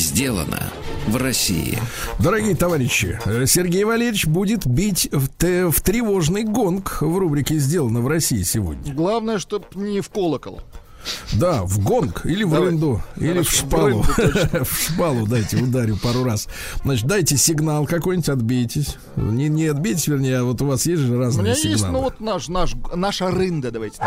Сделано 0.03 0.59
в 1.07 1.15
России. 1.15 1.79
Дорогие 2.19 2.55
товарищи, 2.55 3.17
Сергей 3.45 3.85
Валерьевич 3.85 4.25
будет 4.27 4.67
бить 4.67 5.07
в, 5.13 5.29
т- 5.29 5.67
в 5.69 5.79
тревожный 5.79 6.43
гонг 6.43 6.97
в 7.01 7.17
рубрике 7.17 7.57
«Сделано 7.57 8.01
в 8.01 8.07
России» 8.09 8.43
сегодня. 8.43 8.93
Главное, 8.93 9.39
чтоб 9.39 9.73
не 9.75 10.01
в 10.01 10.09
колокол. 10.09 10.61
Да, 11.33 11.63
в 11.63 11.79
гонг 11.81 12.25
или 12.25 12.43
в 12.43 12.51
Давай. 12.51 12.67
рынду, 12.69 13.01
или 13.15 13.41
в 13.41 13.49
Хорошо, 13.49 13.49
в 13.49 13.67
шпалу. 13.69 13.87
рынду, 13.87 14.65
В 14.65 14.81
шпалу 14.81 15.27
дайте, 15.27 15.57
ударю 15.57 15.97
пару 15.97 16.23
раз. 16.25 16.47
Значит, 16.83 17.07
дайте 17.07 17.37
сигнал 17.37 17.85
какой-нибудь, 17.85 18.27
отбейтесь. 18.29 18.97
Не, 19.15 19.47
не 19.47 19.67
отбейтесь, 19.67 20.07
вернее, 20.07 20.39
а 20.39 20.43
вот 20.43 20.61
у 20.61 20.65
вас 20.65 20.85
есть 20.85 21.01
же 21.01 21.15
У 21.15 21.19
разные 21.19 21.43
меня 21.45 21.55
сигналы. 21.55 21.71
есть, 21.75 21.87
ну 21.87 22.01
вот 22.01 22.19
наш, 22.19 22.47
наш, 22.49 22.73
наша 22.93 23.31
рында, 23.31 23.71
давайте. 23.71 23.97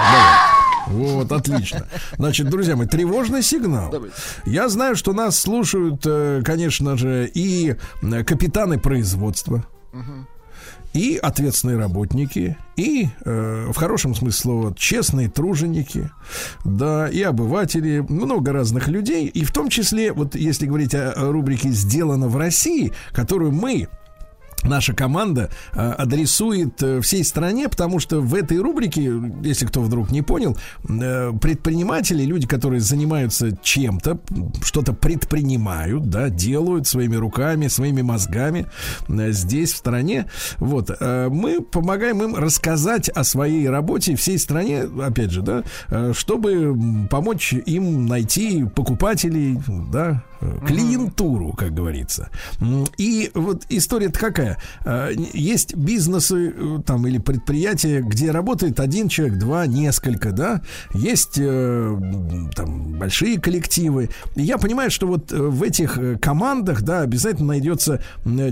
Вот, 0.87 1.33
отлично. 1.33 1.87
Значит, 2.17 2.49
друзья 2.49 2.77
мои, 2.77 2.87
тревожный 2.87 3.43
сигнал. 3.43 3.95
Я 4.45 4.69
знаю, 4.69 4.97
что 4.97 5.13
нас 5.13 5.39
слушают, 5.39 6.03
э, 6.07 6.43
конечно 6.45 6.97
же, 6.97 7.31
и 7.33 7.77
э, 8.03 8.25
капитаны 8.25 8.79
производства, 8.79 9.65
и 10.93 11.19
ответственные 11.23 11.79
работники, 11.79 12.57
и, 12.77 13.09
э, 13.25 13.67
в 13.71 13.77
хорошем 13.77 14.15
смысле 14.15 14.41
слова, 14.41 14.75
честные 14.75 15.29
труженики, 15.29 16.11
да, 16.65 17.09
и 17.09 17.23
обыватели, 17.23 18.01
много 18.09 18.53
разных 18.53 18.89
людей, 18.89 19.27
и 19.27 19.45
в 19.45 19.53
том 19.53 19.69
числе, 19.69 20.13
вот 20.13 20.35
если 20.35 20.67
говорить 20.67 20.95
о 20.95 21.31
рубрике 21.33 21.69
«Сделано 21.71 22.29
в 22.29 22.37
России», 22.37 22.93
которую 23.13 23.53
мы 23.53 23.89
наша 24.67 24.95
команда 24.95 25.51
э, 25.73 25.79
адресует 25.79 26.83
э, 26.83 27.01
всей 27.01 27.25
стране, 27.25 27.69
потому 27.69 28.01
что 28.01 28.21
в 28.21 28.35
этой 28.35 28.59
рубрике, 28.59 29.11
если 29.43 29.67
кто 29.67 29.83
вдруг 29.83 30.11
не 30.11 30.23
понял, 30.23 30.57
э, 30.89 31.33
предприниматели, 31.41 32.25
люди, 32.25 32.47
которые 32.47 32.81
занимаются 32.81 33.57
чем-то, 33.63 34.21
что-то 34.63 34.93
предпринимают, 34.93 36.09
да, 36.11 36.29
делают 36.29 36.87
своими 36.87 37.17
руками, 37.17 37.69
своими 37.69 38.03
мозгами 38.03 38.67
здесь, 39.09 39.73
в 39.73 39.77
стране. 39.77 40.27
Вот, 40.59 40.91
мы 41.01 41.61
помогаем 41.61 42.23
им 42.23 42.37
рассказать 42.37 43.09
о 43.09 43.25
своей 43.25 43.69
работе 43.69 44.17
всей 44.17 44.39
стране, 44.39 44.83
опять 45.03 45.31
же, 45.31 45.43
да, 45.43 45.63
чтобы 46.13 46.77
помочь 47.11 47.53
им 47.53 48.07
найти 48.07 48.65
покупателей, 48.65 49.59
да, 49.93 50.23
клиентуру, 50.67 51.53
как 51.53 51.75
говорится. 51.75 52.31
И 52.99 53.31
вот 53.35 53.65
история-то 53.69 54.19
какая? 54.19 54.59
Э, 54.85 55.11
Есть 55.33 55.75
бизнесы 55.75 56.55
э, 56.57 56.79
там 56.85 57.07
или 57.07 57.19
предприятия, 57.19 58.01
где 58.01 58.31
работает 58.31 58.81
один 58.81 59.09
человек, 59.09 59.39
два, 59.39 59.67
несколько, 59.67 60.33
да? 60.33 60.63
Есть 60.95 61.39
э, 61.39 62.51
там 62.55 62.99
большие 62.99 63.41
коллективы. 63.41 64.11
И 64.35 64.43
я 64.43 64.59
понимаю, 64.59 64.91
что 64.91 65.07
вот 65.07 65.33
в 65.33 65.63
этих 65.63 65.99
командах, 66.21 66.83
да, 66.83 67.03
обязательно 67.03 67.49
найдется 67.49 68.03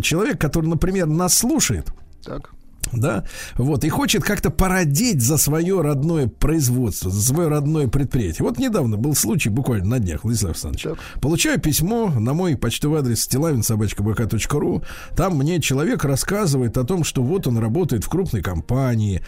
человек, 0.02 0.40
который, 0.40 0.66
например, 0.66 1.06
нас 1.06 1.34
слушает 1.36 1.88
Так. 2.24 2.50
Да, 2.92 3.24
вот, 3.56 3.84
и 3.84 3.88
хочет 3.88 4.24
как-то 4.24 4.50
породить 4.50 5.20
за 5.20 5.36
свое 5.36 5.80
родное 5.80 6.26
производство, 6.26 7.10
за 7.10 7.22
свое 7.22 7.48
родное 7.48 7.88
предприятие. 7.88 8.46
Вот 8.46 8.58
недавно 8.58 8.96
был 8.96 9.14
случай, 9.14 9.48
буквально 9.48 9.86
на 9.86 9.98
днях, 9.98 10.24
Владислав 10.24 10.52
Александрович. 10.52 10.98
Получаю 11.20 11.60
письмо 11.60 12.08
на 12.08 12.34
мой 12.34 12.56
почтовый 12.56 13.00
адрес 13.00 13.22
стилавинсобачка.бк.ру. 13.22 14.82
Там 15.16 15.36
мне 15.36 15.60
человек 15.60 16.04
рассказывает 16.04 16.76
о 16.78 16.84
том, 16.84 17.04
что 17.04 17.22
вот 17.22 17.46
он 17.46 17.58
работает 17.58 18.04
в 18.04 18.08
крупной 18.08 18.42
компании. 18.42 19.22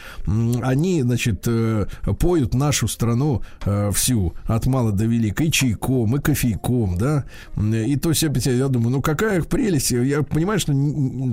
Они, 0.62 1.02
значит, 1.02 1.44
э, 1.46 1.86
поют 2.18 2.54
нашу 2.54 2.88
страну 2.88 3.42
э, 3.64 3.90
всю 3.92 4.34
от 4.44 4.66
мала 4.66 4.92
до 4.92 5.04
велика 5.04 5.44
и 5.44 5.50
чайком, 5.50 6.16
и 6.16 6.20
кофейком, 6.20 6.96
да, 6.98 7.24
и 7.56 7.96
то 7.96 8.12
все 8.12 8.30
я 8.44 8.68
думаю, 8.68 8.90
ну 8.90 9.02
какая 9.02 9.42
прелесть. 9.42 9.90
Я 9.90 10.22
понимаю, 10.22 10.58
что 10.58 10.72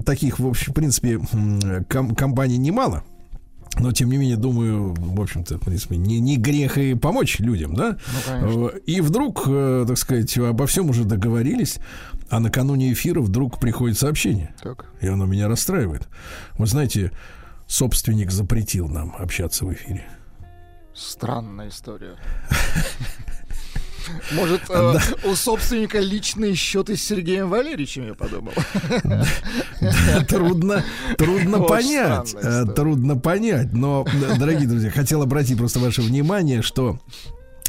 таких, 0.05 0.39
в 0.39 0.47
общем, 0.47 0.71
в 0.71 0.75
принципе, 0.75 1.19
ком- 1.89 2.12
компаний 2.15 2.57
немало. 2.57 3.03
Но, 3.79 3.91
тем 3.91 4.09
не 4.09 4.17
менее, 4.17 4.37
думаю, 4.37 4.93
в 4.93 5.19
общем-то, 5.19 5.57
в 5.57 5.61
принципе, 5.61 5.97
не, 5.97 6.19
не 6.19 6.37
грех 6.37 6.77
и 6.77 6.93
помочь 6.93 7.39
людям, 7.39 7.73
да? 7.73 7.97
конечно. 8.25 8.67
Э, 8.67 8.79
И 8.85 9.01
вдруг, 9.01 9.43
э, 9.47 9.85
так 9.87 9.97
сказать, 9.97 10.37
обо 10.37 10.67
всем 10.67 10.89
уже 10.89 11.05
договорились, 11.05 11.79
а 12.29 12.39
накануне 12.39 12.93
эфира 12.93 13.19
вдруг 13.19 13.59
приходит 13.59 13.97
сообщение. 13.97 14.53
Так. 14.61 14.85
И 15.01 15.07
оно 15.07 15.25
меня 15.25 15.47
расстраивает. 15.47 16.07
Вы 16.59 16.67
знаете, 16.67 17.11
собственник 17.67 18.31
запретил 18.31 18.87
нам 18.87 19.15
общаться 19.17 19.65
в 19.65 19.73
эфире. 19.73 20.05
Странная 20.93 21.69
история. 21.69 22.15
Может, 24.31 24.61
э, 24.69 24.95
у 25.25 25.35
собственника 25.35 25.99
личные 25.99 26.55
счеты 26.55 26.95
с 26.95 27.03
Сергеем 27.03 27.49
Валерьевичем, 27.49 28.07
я 28.07 28.13
подумал. 28.13 28.53
Трудно, 30.27 30.83
трудно 31.17 31.61
понять, 31.61 32.35
э, 32.41 32.65
трудно 32.75 33.17
понять. 33.17 33.73
Но, 33.73 34.05
дорогие 34.37 34.67
друзья, 34.67 34.89
хотел 34.89 35.21
обратить 35.21 35.57
просто 35.57 35.79
ваше 35.79 36.01
внимание, 36.01 36.61
что 36.61 36.99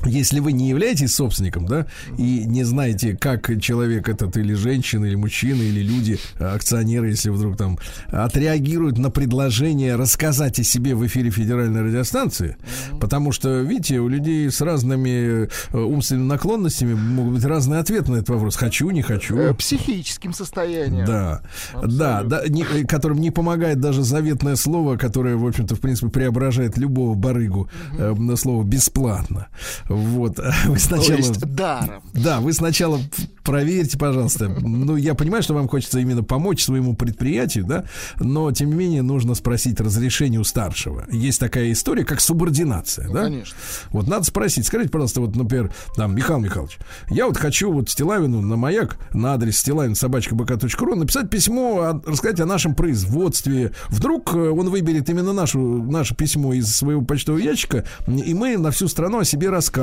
если 0.04 0.40
вы 0.40 0.52
не 0.52 0.68
являетесь 0.68 1.14
собственником, 1.14 1.66
да, 1.66 1.86
и 2.18 2.44
не 2.44 2.64
знаете, 2.64 3.16
как 3.16 3.60
человек 3.60 4.08
этот 4.08 4.36
или 4.36 4.52
женщина, 4.54 5.06
или 5.06 5.14
мужчина, 5.14 5.62
или 5.62 5.80
люди, 5.80 6.18
э, 6.38 6.44
акционеры, 6.44 7.08
если 7.10 7.30
вдруг 7.30 7.56
там 7.56 7.78
отреагируют 8.08 8.98
на 8.98 9.10
предложение 9.10 9.96
рассказать 9.96 10.58
о 10.58 10.64
себе 10.64 10.94
в 10.94 11.06
эфире 11.06 11.30
федеральной 11.30 11.82
радиостанции, 11.82 12.56
потому 13.00 13.32
что, 13.32 13.60
видите, 13.60 13.98
у 14.00 14.08
людей 14.08 14.50
с 14.50 14.60
разными 14.60 15.48
э, 15.72 15.78
умственными 15.78 16.26
наклонностями 16.26 16.94
могут 16.94 17.34
быть 17.34 17.44
разные 17.44 17.80
ответы 17.80 18.10
на 18.12 18.16
этот 18.16 18.30
вопрос. 18.30 18.56
Хочу, 18.56 18.90
не 18.90 19.02
хочу. 19.02 19.36
Э, 19.38 19.54
Психическим 19.54 20.32
состоянием. 20.32 21.06
Да, 21.06 21.42
да, 21.82 22.22
да, 22.24 22.42
не- 22.48 22.84
которым 22.84 23.20
не 23.20 23.30
помогает 23.30 23.80
даже 23.80 24.02
заветное 24.02 24.56
слово, 24.56 24.96
которое, 24.96 25.36
в 25.36 25.46
общем-то, 25.46 25.76
в 25.76 25.80
принципе, 25.80 26.10
преображает 26.10 26.76
любого 26.76 27.14
барыгу 27.14 27.68
э, 27.96 28.12
на 28.14 28.36
слово 28.36 28.64
бесплатно. 28.64 29.46
Вот, 29.94 30.38
вы 30.66 30.74
То 30.74 30.80
сначала... 30.80 31.16
есть 31.16 31.40
даром. 31.40 32.02
Да, 32.12 32.40
вы 32.40 32.52
сначала 32.52 33.00
проверьте, 33.42 33.98
пожалуйста. 33.98 34.48
Ну, 34.48 34.96
я 34.96 35.14
понимаю, 35.14 35.42
что 35.42 35.54
вам 35.54 35.68
хочется 35.68 35.98
именно 35.98 36.22
помочь 36.22 36.64
своему 36.64 36.94
предприятию, 36.94 37.64
да, 37.64 37.84
но, 38.18 38.50
тем 38.52 38.70
не 38.70 38.74
менее, 38.74 39.02
нужно 39.02 39.34
спросить 39.34 39.80
разрешение 39.80 40.40
у 40.40 40.44
старшего. 40.44 41.04
Есть 41.10 41.40
такая 41.40 41.70
история, 41.72 42.04
как 42.04 42.20
субординация, 42.20 43.08
да? 43.08 43.24
конечно. 43.24 43.56
Вот 43.90 44.06
надо 44.06 44.24
спросить, 44.24 44.66
скажите, 44.66 44.90
пожалуйста, 44.90 45.20
вот, 45.20 45.36
например, 45.36 45.72
там, 45.96 46.14
Михаил 46.14 46.40
Михайлович, 46.40 46.78
я 47.10 47.26
вот 47.26 47.36
хочу 47.36 47.72
вот 47.72 47.90
Стилавину 47.90 48.40
на 48.40 48.56
маяк 48.56 48.96
на 49.12 49.34
адрес 49.34 49.58
стилавин 49.58 49.94
собачка 49.94 50.34
написать 50.34 51.30
письмо, 51.30 51.80
о- 51.80 52.02
рассказать 52.10 52.40
о 52.40 52.46
нашем 52.46 52.74
производстве. 52.74 53.72
Вдруг 53.88 54.34
э, 54.34 54.50
он 54.50 54.70
выберет 54.70 55.08
именно 55.08 55.32
нашу, 55.32 55.58
наше 55.58 56.14
письмо 56.14 56.52
из 56.54 56.74
своего 56.74 57.02
почтового 57.02 57.40
ящика, 57.40 57.84
и 58.06 58.34
мы 58.34 58.56
на 58.56 58.70
всю 58.70 58.88
страну 58.88 59.20
о 59.20 59.24
себе 59.24 59.50
расскажем. 59.50 59.73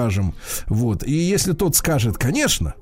Вот. 0.67 1.03
И 1.03 1.13
если 1.13 1.53
тот 1.53 1.75
скажет, 1.75 2.17
конечно, 2.17 2.75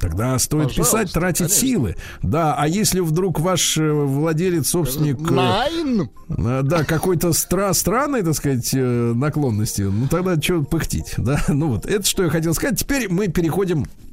Тогда 0.00 0.38
стоит 0.38 0.68
Пожалуйста, 0.68 0.98
писать, 0.98 1.12
тратить 1.12 1.38
конечно. 1.38 1.60
силы. 1.60 1.96
Да, 2.22 2.54
а 2.58 2.66
если 2.66 3.00
вдруг 3.00 3.40
ваш 3.40 3.78
э, 3.78 3.90
владелец, 3.90 4.68
собственник... 4.68 5.18
э, 5.30 5.32
Найн. 5.32 6.10
а, 6.28 6.62
Да, 6.62 6.84
какой-то 6.84 7.32
стра 7.32 7.72
странной, 7.72 8.22
так 8.22 8.34
сказать, 8.34 8.70
э, 8.74 9.12
наклонности. 9.14 9.82
Ну 9.82 10.06
тогда 10.08 10.40
что 10.40 10.62
пыхтить, 10.62 11.14
да? 11.16 11.40
Ну 11.48 11.68
вот, 11.68 11.86
это 11.86 12.06
что 12.06 12.24
я 12.24 12.30
хотел 12.30 12.54
сказать. 12.54 12.78
Теперь 12.78 13.08
мы 13.08 13.28
переходим 13.28 13.84
э, 13.84 14.03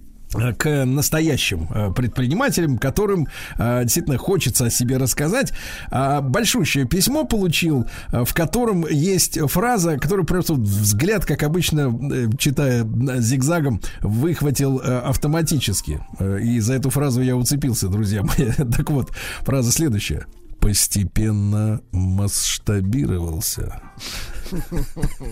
к 0.58 0.86
настоящим 0.86 1.68
э, 1.70 1.92
предпринимателям, 1.92 2.78
которым 2.78 3.28
э, 3.58 3.84
действительно 3.84 4.18
хочется 4.18 4.66
о 4.66 4.70
себе 4.70 4.98
рассказать. 4.98 5.54
А, 5.90 6.22
Большущее 6.22 6.86
письмо 6.86 7.26
получил, 7.26 7.86
э, 8.12 8.24
в 8.24 8.34
котором 8.34 8.88
есть 8.88 9.40
фраза, 9.50 9.98
которую 9.98 10.26
просто 10.26 10.54
взгляд, 10.54 11.26
как 11.26 11.44
обычно, 11.44 12.32
читая 12.38 12.88
зигзагом, 13.20 13.82
выхватил 14.02 14.82
автоматически. 14.82 16.00
И 16.42 16.60
за 16.60 16.74
эту 16.76 16.90
фразу 16.90 17.22
я 17.22 17.36
уцепился, 17.36 17.88
друзья 17.88 18.24
мои. 18.24 18.52
Так 18.72 18.90
вот, 18.90 19.12
фраза 19.42 19.72
следующая. 19.72 20.26
Постепенно 20.60 21.82
масштабировался. 21.92 23.82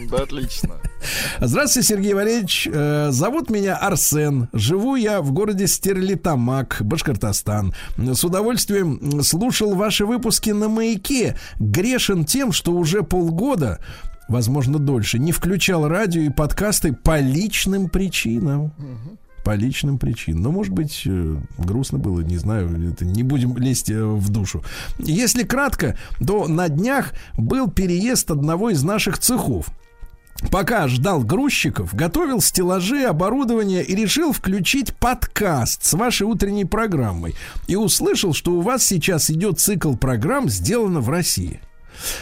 Да, 0.09 0.24
отлично. 0.24 0.76
Здравствуйте, 1.39 1.88
Сергей 1.88 2.13
Валерьевич. 2.13 2.67
Э, 2.72 3.09
Зовут 3.11 3.49
меня 3.49 3.76
Арсен. 3.76 4.49
Живу 4.53 4.95
я 4.95 5.22
в 5.22 5.32
городе 5.32 5.67
Стерлитамак, 5.67 6.78
Башкортостан. 6.82 7.74
С 7.97 8.24
удовольствием 8.24 9.22
слушал 9.24 9.76
ваши 9.76 10.05
выпуски 10.05 10.51
на 10.51 10.70
маяке. 10.70 11.38
Грешен 11.59 12.26
тем, 12.26 12.51
что 12.51 12.72
уже 12.74 13.03
полгода, 13.03 13.80
возможно, 14.28 14.80
дольше, 14.80 15.20
не 15.20 15.32
включал 15.32 15.88
радио 15.88 16.22
и 16.22 16.30
подкасты 16.30 16.93
по 16.93 17.20
личным 17.20 17.89
причинам. 17.89 18.74
По 19.43 19.55
личным 19.55 19.97
причинам. 19.97 20.43
Но, 20.43 20.51
может 20.51 20.73
быть, 20.73 21.03
э, 21.05 21.37
грустно 21.57 21.97
было, 21.97 22.21
не 22.21 22.37
знаю, 22.37 22.91
это 22.91 23.05
не 23.05 23.23
будем 23.23 23.57
лезть 23.57 23.89
э, 23.89 24.03
в 24.03 24.29
душу. 24.29 24.63
Если 24.99 25.43
кратко, 25.43 25.97
то 26.25 26.47
на 26.47 26.69
днях 26.69 27.13
был 27.37 27.69
переезд 27.69 28.31
одного 28.31 28.69
из 28.69 28.83
наших 28.83 29.17
цехов. 29.17 29.67
Пока 30.51 30.87
ждал 30.87 31.21
грузчиков, 31.21 31.93
готовил 31.93 32.41
стеллажи, 32.41 33.03
оборудование 33.03 33.83
и 33.83 33.93
решил 33.93 34.31
включить 34.31 34.95
подкаст 34.95 35.83
с 35.83 35.93
вашей 35.93 36.23
утренней 36.23 36.65
программой. 36.65 37.35
И 37.67 37.75
услышал, 37.75 38.33
что 38.33 38.53
у 38.53 38.61
вас 38.61 38.85
сейчас 38.85 39.29
идет 39.29 39.59
цикл 39.59 39.95
программ 39.95 40.49
«Сделано 40.49 41.01
в 41.01 41.09
России». 41.09 41.59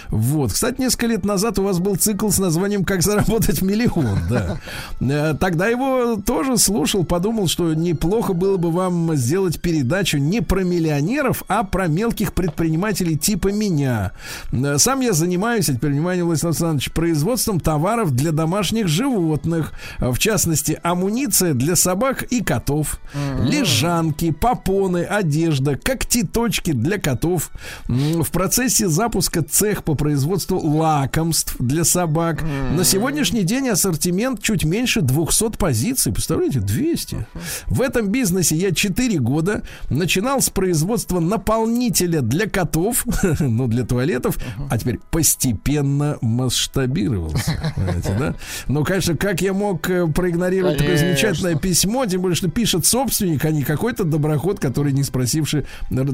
Вот. 0.10 0.54
Кстати, 0.54 0.82
несколько 0.82 1.08
лет 1.08 1.26
назад 1.26 1.60
у 1.60 1.64
вас 1.64 1.80
был 1.80 1.96
цикл 1.96 2.30
с 2.30 2.40
названием 2.40 2.84
«Как 2.84 3.02
заработать 3.02 3.62
миллион». 3.62 4.20
Да. 4.30 4.58
Э, 5.02 5.34
Тогда 5.40 5.68
его 5.68 6.16
тоже 6.18 6.58
слушал, 6.58 7.04
подумал, 7.04 7.48
что 7.48 7.74
неплохо 7.74 8.34
было 8.34 8.58
бы 8.58 8.72
вам 8.72 9.16
сделать 9.16 9.62
передачу 9.62 10.18
не 10.18 10.42
про 10.42 10.64
миллионеров, 10.64 11.44
а 11.48 11.64
про 11.64 11.88
мелких 11.88 12.34
предпринимателей 12.34 13.18
типа 13.18 13.50
меня. 13.50 14.12
Э, 14.52 14.78
Сам 14.78 15.02
я 15.02 15.14
занимаюсь, 15.14 15.68
теперь 15.68 15.92
внимание, 15.92 16.24
Владислав 16.24 16.52
Александрович, 16.52 16.92
производством 16.92 17.60
товаров 17.60 18.12
для 18.12 18.32
домашних 18.32 18.88
животных. 18.88 19.74
Э, 20.00 20.10
В 20.12 20.20
частности, 20.20 20.80
амуниция 20.84 21.54
для 21.54 21.76
собак 21.76 22.24
и 22.24 22.44
котов. 22.44 23.00
Лежанки, 23.40 24.32
попоны, 24.32 25.04
одежда, 25.04 25.76
когтеточки 25.76 26.72
для 26.72 26.98
котов. 26.98 27.52
В 27.88 28.30
процессе 28.32 28.88
запуска 28.88 29.44
цех 29.68 29.84
по 29.84 29.96
производству 29.96 30.58
лакомств 30.60 31.58
для 31.60 31.84
собак. 31.84 32.42
На 32.74 32.86
сегодняшний 32.86 33.44
день 33.44 33.68
ассортимент 33.68 34.42
чуть 34.42 34.64
меньше 34.64 35.02
200 35.02 35.58
позиций. 35.58 36.14
Представляете, 36.14 36.62
200. 36.62 37.28
В 37.66 37.82
этом 37.82 38.08
бизнесе 38.08 38.56
я 38.56 38.74
4 38.74 39.20
года. 39.20 39.64
Начинал 39.90 40.40
с 40.40 40.50
производства 40.50 41.20
наполнителя 41.20 42.22
для 42.22 42.48
котов, 42.48 43.06
ну, 43.42 43.68
для 43.68 43.84
туалетов, 43.84 44.38
а 44.70 44.78
теперь 44.78 45.00
постепенно 45.12 46.18
масштабировался. 46.22 47.74
Понимаете, 47.76 48.16
да? 48.18 48.36
Ну, 48.70 48.86
конечно, 48.86 49.18
как 49.18 49.42
я 49.42 49.52
мог 49.52 49.90
э, 49.90 50.08
проигнорировать 50.08 50.78
такое 50.78 50.96
замечательное 50.96 51.56
письмо, 51.56 52.06
тем 52.06 52.22
более, 52.22 52.38
что 52.38 52.50
пишет 52.50 52.86
собственник, 52.86 53.44
а 53.44 53.52
не 53.52 53.64
какой-то 53.64 54.06
доброход, 54.06 54.62
который 54.62 54.94
не 54.94 55.04
спросивший 55.04 55.66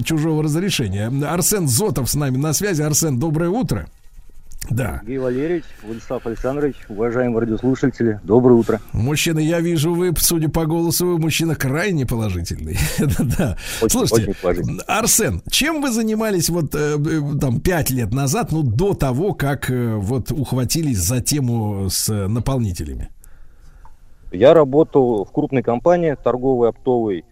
чужого 0.03 0.41
разрешения. 0.41 1.11
Арсен 1.27 1.67
Зотов 1.67 2.09
с 2.09 2.15
нами 2.15 2.37
на 2.37 2.53
связи. 2.53 2.81
Арсен, 2.81 3.19
доброе 3.43 3.49
утро. 3.49 3.87
Да. 4.69 4.99
Сергей 5.01 5.17
Валерьевич, 5.17 5.65
Владислав 5.83 6.25
Александрович, 6.25 6.75
уважаемые 6.87 7.41
радиослушатели, 7.41 8.21
доброе 8.23 8.53
утро. 8.53 8.79
Мужчина, 8.93 9.39
я 9.39 9.59
вижу, 9.59 9.93
вы, 9.93 10.13
судя 10.17 10.47
по 10.47 10.65
голосу, 10.65 11.05
вы 11.05 11.17
мужчина 11.19 11.53
крайне 11.55 12.05
положительный. 12.05 12.77
Да. 13.37 13.57
Очень- 13.81 13.89
Слушайте, 13.89 14.31
очень 14.31 14.41
положительный. 14.41 14.83
Арсен, 14.87 15.41
чем 15.51 15.81
вы 15.81 15.91
занимались 15.91 16.49
вот 16.49 16.73
э, 16.75 16.95
э, 16.97 17.37
там 17.41 17.59
пять 17.59 17.89
лет 17.89 18.13
назад, 18.13 18.53
ну 18.53 18.63
до 18.63 18.93
того, 18.93 19.33
как 19.33 19.69
э, 19.69 19.95
вот 19.95 20.31
ухватились 20.31 20.99
за 20.99 21.19
тему 21.19 21.89
с 21.89 22.07
э, 22.09 22.27
наполнителями? 22.27 23.09
Я 24.31 24.53
работал 24.53 25.25
в 25.25 25.31
крупной 25.33 25.61
компании, 25.61 26.15
торговой, 26.23 26.69
оптовой, 26.69 27.25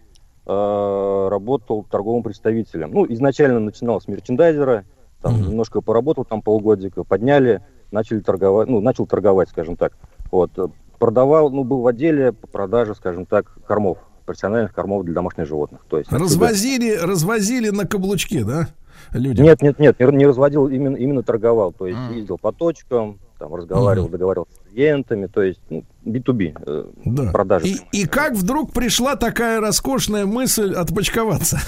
э, 0.44 1.28
работал 1.30 1.86
торговым 1.90 2.22
представителем. 2.22 2.90
Ну, 2.92 3.06
изначально 3.14 3.58
начинал 3.58 4.02
с 4.02 4.06
мерчендайзера, 4.06 4.84
там 5.22 5.34
Мгм. 5.38 5.48
немножко 5.50 5.80
поработал 5.80 6.24
там 6.24 6.42
полгодика, 6.42 7.04
подняли, 7.04 7.62
начали 7.90 8.20
торговать, 8.20 8.68
ну, 8.68 8.80
начал 8.80 9.06
торговать, 9.06 9.48
скажем 9.48 9.76
так. 9.76 9.92
Вот, 10.30 10.50
э, 10.58 10.66
продавал, 10.98 11.50
ну, 11.50 11.64
был 11.64 11.80
в 11.80 11.86
отделе 11.86 12.32
по 12.32 12.46
продаже, 12.46 12.94
скажем 12.94 13.26
так, 13.26 13.46
кормов, 13.66 13.98
профессиональных 14.26 14.72
кормов 14.74 15.04
для 15.04 15.14
домашних 15.14 15.46
животных. 15.46 15.82
То 15.88 15.98
есть 15.98 16.10
отсюда- 16.10 16.24
Развозили, 16.24 16.94
развозили 16.96 17.70
на 17.70 17.86
каблучке, 17.86 18.44
да? 18.44 18.68
Людям. 19.12 19.44
Нет, 19.44 19.62
нет, 19.62 19.78
нет, 19.78 19.98
не, 20.00 20.26
разводил, 20.26 20.68
именно, 20.68 20.96
именно 20.96 21.22
торговал. 21.22 21.72
То 21.72 21.86
есть 21.86 21.98
М. 21.98 22.12
ездил 22.12 22.38
по 22.38 22.52
точкам, 22.52 23.18
там 23.38 23.54
разговаривал, 23.54 24.06
Мгм. 24.06 24.12
договаривался 24.12 24.52
с 24.54 24.70
клиентами, 24.70 25.26
то 25.26 25.42
есть 25.42 25.60
ну, 25.70 25.82
B2B 26.04 26.54
э, 26.64 26.84
Да. 27.04 27.32
продажи. 27.32 27.66
И, 27.66 27.80
и 27.92 28.06
как 28.06 28.34
вдруг 28.34 28.72
пришла 28.72 29.16
такая 29.16 29.60
роскошная 29.60 30.24
мысль 30.24 30.72
отпочковаться? 30.74 31.58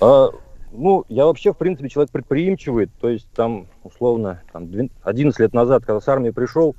А, 0.00 0.30
ну, 0.76 1.04
я 1.08 1.26
вообще, 1.26 1.52
в 1.52 1.56
принципе, 1.56 1.88
человек 1.88 2.10
предприимчивый, 2.12 2.90
то 3.00 3.08
есть 3.08 3.28
там, 3.34 3.66
условно, 3.82 4.42
там, 4.52 4.66
двен- 4.66 4.90
11 5.02 5.40
лет 5.40 5.52
назад, 5.52 5.84
когда 5.84 6.00
с 6.00 6.08
армии 6.08 6.30
пришел, 6.30 6.76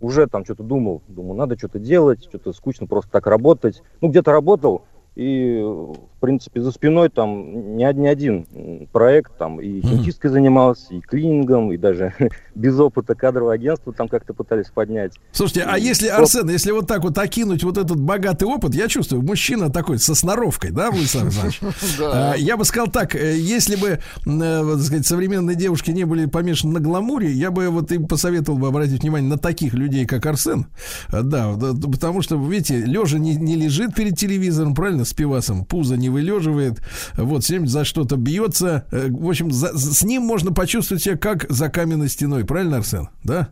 уже 0.00 0.26
там 0.26 0.44
что-то 0.44 0.64
думал, 0.64 1.02
думал, 1.06 1.34
надо 1.34 1.56
что-то 1.56 1.78
делать, 1.78 2.24
что-то 2.24 2.52
скучно 2.52 2.86
просто 2.86 3.10
так 3.10 3.26
работать. 3.26 3.82
Ну, 4.00 4.08
где-то 4.08 4.32
работал, 4.32 4.82
и, 5.14 5.60
в 5.60 6.20
принципе, 6.20 6.62
за 6.62 6.72
спиной 6.72 7.10
там 7.10 7.76
не, 7.76 7.92
не 7.94 8.08
один 8.08 8.46
проект, 8.92 9.36
там 9.36 9.60
и 9.60 9.82
химчисткой 9.82 10.30
занимался, 10.30 10.94
и 10.94 11.00
клинингом, 11.00 11.70
и 11.72 11.76
даже 11.76 12.14
без 12.54 12.78
опыта 12.78 13.14
кадровое 13.14 13.56
агентство 13.56 13.92
там 13.92 14.08
как-то 14.08 14.32
пытались 14.32 14.68
поднять. 14.68 15.12
Слушайте, 15.32 15.64
а 15.68 15.76
если, 15.78 16.08
Арсен, 16.08 16.48
если 16.48 16.70
вот 16.70 16.86
так 16.86 17.02
вот 17.02 17.18
окинуть 17.18 17.62
вот 17.62 17.76
этот 17.76 18.00
богатый 18.00 18.44
опыт, 18.44 18.74
я 18.74 18.88
чувствую, 18.88 19.22
мужчина 19.22 19.70
такой 19.70 19.98
со 19.98 20.14
сноровкой, 20.14 20.70
да, 20.70 20.90
Владислав 20.90 21.24
Александрович? 21.24 21.60
А, 22.00 22.34
Я 22.34 22.56
бы 22.56 22.64
сказал 22.64 22.88
так, 22.88 23.14
э, 23.14 23.36
если 23.36 23.76
бы, 23.76 23.88
э, 23.88 23.98
так 24.24 24.80
сказать, 24.80 25.06
современные 25.06 25.56
девушки 25.56 25.90
не 25.90 26.04
были 26.04 26.26
помешаны 26.26 26.74
на 26.74 26.80
гламуре, 26.80 27.30
я 27.30 27.50
бы 27.50 27.68
вот 27.68 27.92
им 27.92 28.06
посоветовал 28.06 28.58
бы 28.58 28.68
обратить 28.68 29.02
внимание 29.02 29.28
на 29.28 29.38
таких 29.38 29.74
людей, 29.74 30.06
как 30.06 30.24
Арсен. 30.24 30.66
А, 31.08 31.22
Да, 31.22 31.54
потому 31.54 32.22
что, 32.22 32.36
видите, 32.36 32.78
лежа 32.78 33.18
не 33.18 33.56
лежит 33.56 33.94
перед 33.94 34.16
телевизором, 34.16 34.74
правильно, 34.74 35.01
с 35.04 35.12
пивасом, 35.12 35.64
пузо 35.64 35.96
не 35.96 36.08
вылеживает, 36.10 36.80
вот, 37.16 37.44
всем 37.44 37.66
за 37.66 37.84
что-то 37.84 38.16
бьется. 38.16 38.86
Э, 38.90 39.08
В 39.10 39.28
общем, 39.28 39.50
за- 39.50 39.76
с 39.76 40.02
ним 40.02 40.22
можно 40.22 40.52
почувствовать 40.52 41.02
себя 41.02 41.16
как 41.16 41.46
за 41.50 41.68
каменной 41.68 42.08
стеной, 42.08 42.44
правильно, 42.44 42.78
Арсен? 42.78 43.08
Да? 43.24 43.48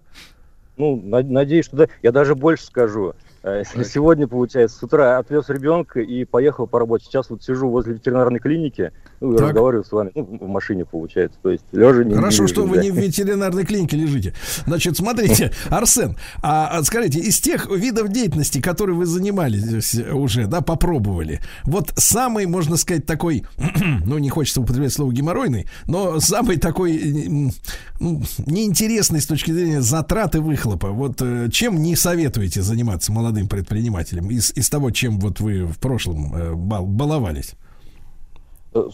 Ну, 0.77 0.97
на- 0.97 1.23
надеюсь, 1.23 1.67
что 1.67 1.77
да. 1.77 1.87
Я 2.03 2.13
даже 2.13 2.35
больше 2.35 2.65
скажу. 2.65 3.15
Э, 3.43 3.63
Сегодня, 3.85 4.29
получается, 4.29 4.79
с 4.79 4.83
утра 4.83 5.19
отвез 5.19 5.49
ребенка 5.49 6.01
и 6.01 6.25
поехал 6.25 6.67
по 6.67 6.79
работе. 6.79 7.07
Сейчас 7.07 7.31
вот 7.31 7.43
сижу 7.43 7.71
возле 7.71 7.95
ветеринарной 7.95 8.39
клиники, 8.39 8.93
ну, 9.21 9.37
Так. 9.37 9.49
разговариваю 9.49 9.85
с 9.85 9.93
вами, 9.93 10.11
ну, 10.15 10.39
в 10.41 10.49
машине, 10.49 10.85
получается. 10.85 11.39
То 11.43 11.51
есть 11.51 11.65
лежа 11.73 12.05
не 12.05 12.15
Хорошо, 12.15 12.43
не 12.43 12.49
что 12.49 12.63
лежу, 12.63 12.71
вы 12.71 12.77
да. 12.77 12.83
не 12.83 12.91
в 12.91 12.97
ветеринарной 12.97 13.65
клинике 13.65 13.97
лежите. 13.97 14.35
Значит, 14.67 14.99
смотрите, 14.99 15.53
Арсен, 15.71 16.17
а, 16.43 16.69
а 16.79 16.83
скажите, 16.83 17.21
из 17.21 17.41
тех 17.41 17.71
видов 17.71 18.09
деятельности, 18.09 18.61
которые 18.61 18.97
вы 18.97 19.07
занимались 19.07 19.95
уже, 20.13 20.47
да, 20.47 20.61
попробовали, 20.61 21.41
вот 21.65 21.93
самый, 21.97 22.45
можно 22.45 22.77
сказать, 22.77 23.07
такой, 23.07 23.45
ну, 24.05 24.19
не 24.19 24.29
хочется 24.29 24.61
употреблять 24.61 24.93
слово 24.93 25.13
геморройный, 25.13 25.67
но 25.87 26.21
самый 26.21 26.59
такой 26.59 27.51
ну, 28.01 28.23
неинтересный 28.47 29.21
с 29.21 29.27
точки 29.27 29.51
зрения 29.51 29.81
затрат 29.81 30.35
и 30.35 30.39
выхлопа. 30.39 30.89
Вот 30.89 31.23
э, 31.23 31.49
чем 31.51 31.83
не 31.83 31.97
советуете 31.97 32.63
заниматься 32.63 33.13
молодым 33.13 33.30
предпринимателям 33.49 34.31
из, 34.31 34.53
из 34.57 34.69
того, 34.71 34.91
чем 34.91 35.19
вот 35.21 35.41
вы 35.41 35.65
в 35.67 35.79
прошлом 35.79 36.35
э, 36.35 36.53
бал- 36.55 36.87
баловались? 36.87 37.55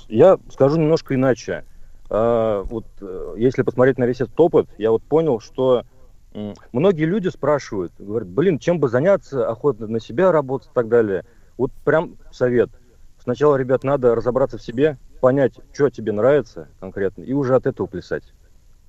Я 0.08 0.38
скажу 0.52 0.76
немножко 0.76 1.14
иначе. 1.14 1.64
А, 2.08 2.62
Вот 2.64 2.86
э, 3.00 3.34
если 3.36 3.62
посмотреть 3.62 3.98
на 3.98 4.04
весь 4.04 4.20
этот 4.20 4.38
опыт, 4.40 4.68
я 4.78 4.90
вот 4.90 5.02
понял, 5.02 5.40
что 5.40 5.84
многие 6.72 7.04
люди 7.04 7.28
спрашивают, 7.28 7.92
говорят, 7.98 8.28
блин, 8.28 8.58
чем 8.58 8.78
бы 8.78 8.88
заняться, 8.88 9.48
охотно 9.48 9.86
на 9.86 10.00
себя 10.00 10.32
работать 10.32 10.68
и 10.68 10.74
так 10.74 10.88
далее. 10.88 11.24
Вот 11.56 11.72
прям 11.84 12.16
совет. 12.30 12.70
Сначала, 13.22 13.56
ребят, 13.56 13.84
надо 13.84 14.14
разобраться 14.14 14.58
в 14.58 14.62
себе, 14.62 14.98
понять, 15.20 15.54
что 15.72 15.88
тебе 15.90 16.12
нравится 16.12 16.68
конкретно, 16.78 17.22
и 17.22 17.32
уже 17.32 17.54
от 17.54 17.66
этого 17.66 17.86
плясать. 17.86 18.22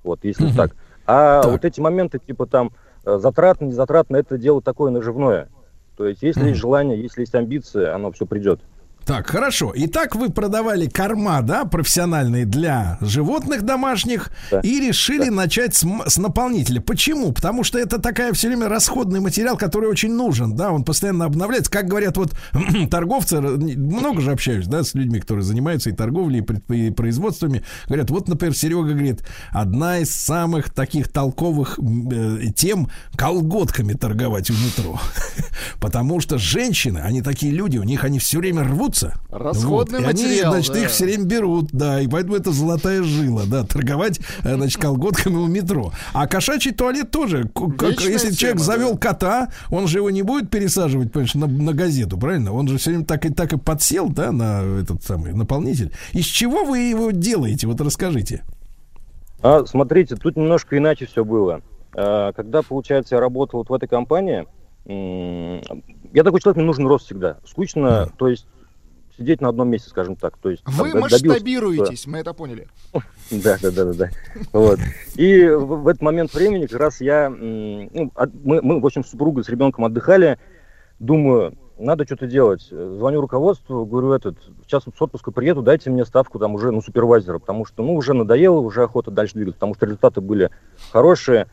Вот, 0.04 0.20
если 0.24 0.52
так. 0.54 0.76
А 1.06 1.42
Так. 1.42 1.52
вот 1.52 1.64
эти 1.64 1.80
моменты, 1.80 2.18
типа 2.18 2.46
там, 2.46 2.70
затратно, 3.16 3.64
не 3.64 3.72
затратно, 3.72 4.16
это 4.16 4.36
дело 4.36 4.60
такое 4.60 4.90
наживное. 4.90 5.48
То 5.96 6.06
есть, 6.06 6.22
если 6.22 6.48
есть 6.48 6.60
желание, 6.60 7.00
если 7.00 7.22
есть 7.22 7.34
амбиции, 7.34 7.86
оно 7.86 8.12
все 8.12 8.26
придет. 8.26 8.60
Так, 9.08 9.28
хорошо. 9.28 9.72
Итак, 9.74 10.14
вы 10.14 10.28
продавали 10.28 10.86
корма, 10.86 11.40
да, 11.40 11.64
профессиональные 11.64 12.44
для 12.44 12.98
животных 13.00 13.62
домашних 13.62 14.30
Да. 14.50 14.60
и 14.60 14.80
решили 14.86 15.30
начать 15.30 15.74
с, 15.74 15.86
с 16.06 16.18
наполнителя. 16.18 16.82
Почему? 16.82 17.32
Потому 17.32 17.64
что 17.64 17.78
это 17.78 17.98
такая 17.98 18.34
все 18.34 18.48
время 18.48 18.68
расходный 18.68 19.20
материал, 19.20 19.56
который 19.56 19.88
очень 19.88 20.12
нужен, 20.12 20.54
да, 20.54 20.72
он 20.72 20.84
постоянно 20.84 21.24
обновляется. 21.24 21.70
Как 21.70 21.86
говорят 21.86 22.18
вот 22.18 22.34
торговцы, 22.90 23.40
много 23.40 24.20
же 24.20 24.30
общаюсь, 24.30 24.66
да, 24.66 24.84
с 24.84 24.92
людьми, 24.92 25.20
которые 25.20 25.42
занимаются 25.42 25.88
и 25.88 25.94
торговлей, 25.94 26.40
и, 26.40 26.42
предп- 26.42 26.76
и 26.76 26.90
производствами. 26.90 27.62
Говорят, 27.86 28.10
вот, 28.10 28.28
например, 28.28 28.54
Серега 28.54 28.90
говорит, 28.92 29.24
одна 29.52 30.00
из 30.00 30.10
самых 30.10 30.68
таких 30.68 31.08
толковых 31.10 31.78
э, 31.78 32.48
тем 32.54 32.90
колготками 33.16 33.94
торговать 33.94 34.50
у 34.50 34.52
метро. 34.52 35.00
Потому 35.80 36.20
что 36.20 36.36
женщины, 36.36 36.98
они 36.98 37.22
такие 37.22 37.52
люди, 37.52 37.78
у 37.78 37.84
них 37.84 38.04
они 38.04 38.18
все 38.18 38.38
время 38.38 38.64
рвутся. 38.98 39.20
Расходный 39.30 40.00
И 40.00 40.04
они, 40.04 40.22
материал, 40.22 40.52
значит, 40.52 40.72
да. 40.72 40.80
их 40.80 40.90
все 40.90 41.04
время 41.04 41.24
берут, 41.24 41.68
да, 41.72 42.00
и 42.00 42.08
поэтому 42.08 42.36
это 42.36 42.52
золотая 42.52 43.02
жила, 43.02 43.42
да, 43.46 43.64
торговать, 43.64 44.20
э, 44.44 44.54
значит, 44.54 44.80
колготками 44.80 45.36
у 45.36 45.46
метро. 45.46 45.92
А 46.12 46.26
кошачий 46.26 46.72
туалет 46.72 47.10
тоже, 47.10 47.48
как, 47.54 48.00
если 48.00 48.32
человек 48.32 48.58
тема, 48.58 48.60
завел 48.60 48.92
да. 48.92 48.98
кота, 48.98 49.48
он 49.70 49.88
же 49.88 49.98
его 49.98 50.10
не 50.10 50.22
будет 50.22 50.50
пересаживать, 50.50 51.12
понимаешь, 51.12 51.34
на, 51.34 51.46
на 51.46 51.72
газету, 51.72 52.18
правильно? 52.18 52.52
Он 52.52 52.68
же 52.68 52.78
все 52.78 52.90
время 52.90 53.04
так 53.04 53.24
и 53.26 53.30
так 53.30 53.52
и 53.52 53.58
подсел, 53.58 54.08
да, 54.08 54.32
на 54.32 54.62
этот 54.80 55.02
самый 55.02 55.32
наполнитель. 55.32 55.92
Из 56.12 56.24
чего 56.24 56.64
вы 56.64 56.78
его 56.78 57.10
делаете? 57.10 57.66
Вот 57.66 57.80
расскажите. 57.80 58.42
А, 59.40 59.64
смотрите, 59.66 60.16
тут 60.16 60.36
немножко 60.36 60.76
иначе 60.76 61.06
все 61.06 61.24
было. 61.24 61.62
А, 61.94 62.32
Когда, 62.32 62.62
получается, 62.62 63.14
я 63.14 63.20
работал 63.20 63.60
вот 63.60 63.70
в 63.70 63.74
этой 63.74 63.88
компании, 63.88 64.46
я 64.90 66.24
такой 66.24 66.40
человек, 66.40 66.56
мне 66.56 66.64
нужен 66.64 66.86
рост 66.86 67.04
всегда. 67.04 67.36
Скучно, 67.44 68.08
то 68.16 68.28
есть 68.28 68.46
сидеть 69.18 69.40
на 69.40 69.48
одном 69.48 69.68
месте, 69.68 69.90
скажем 69.90 70.16
так. 70.16 70.38
То 70.38 70.50
есть, 70.50 70.62
там, 70.64 70.74
Вы 70.74 70.92
добился- 70.92 71.26
масштабируетесь, 71.26 72.06
мы 72.06 72.18
это 72.18 72.32
поняли. 72.32 72.68
Да, 73.30 73.58
да, 73.60 73.70
да, 73.70 73.84
да, 73.84 73.92
да. 73.92 74.08
Вот. 74.54 74.78
И 75.16 75.46
в, 75.48 75.82
в 75.82 75.88
этот 75.88 76.00
момент 76.00 76.32
времени 76.32 76.64
как 76.64 76.80
раз 76.80 77.00
я, 77.02 77.28
ну, 77.28 78.10
мы, 78.42 78.62
мы, 78.62 78.80
в 78.80 78.86
общем, 78.86 79.04
с 79.04 79.10
супругой, 79.10 79.44
с 79.44 79.50
ребенком 79.50 79.84
отдыхали, 79.84 80.38
думаю, 80.98 81.52
надо 81.78 82.04
что-то 82.06 82.26
делать. 82.26 82.62
Звоню 82.70 83.20
руководству, 83.20 83.84
говорю, 83.84 84.12
этот, 84.12 84.38
сейчас 84.66 84.86
вот 84.86 84.96
с 84.96 85.02
отпуска 85.02 85.30
приеду, 85.30 85.60
дайте 85.62 85.90
мне 85.90 86.06
ставку 86.06 86.38
там 86.38 86.54
уже, 86.54 86.70
ну, 86.70 86.80
супервайзера, 86.80 87.38
потому 87.38 87.66
что, 87.66 87.82
ну, 87.82 87.94
уже 87.96 88.14
надоело, 88.14 88.60
уже 88.60 88.82
охота 88.82 89.10
дальше 89.10 89.34
двигаться, 89.34 89.58
потому 89.58 89.74
что 89.74 89.84
результаты 89.84 90.20
были 90.22 90.50
хорошие. 90.90 91.48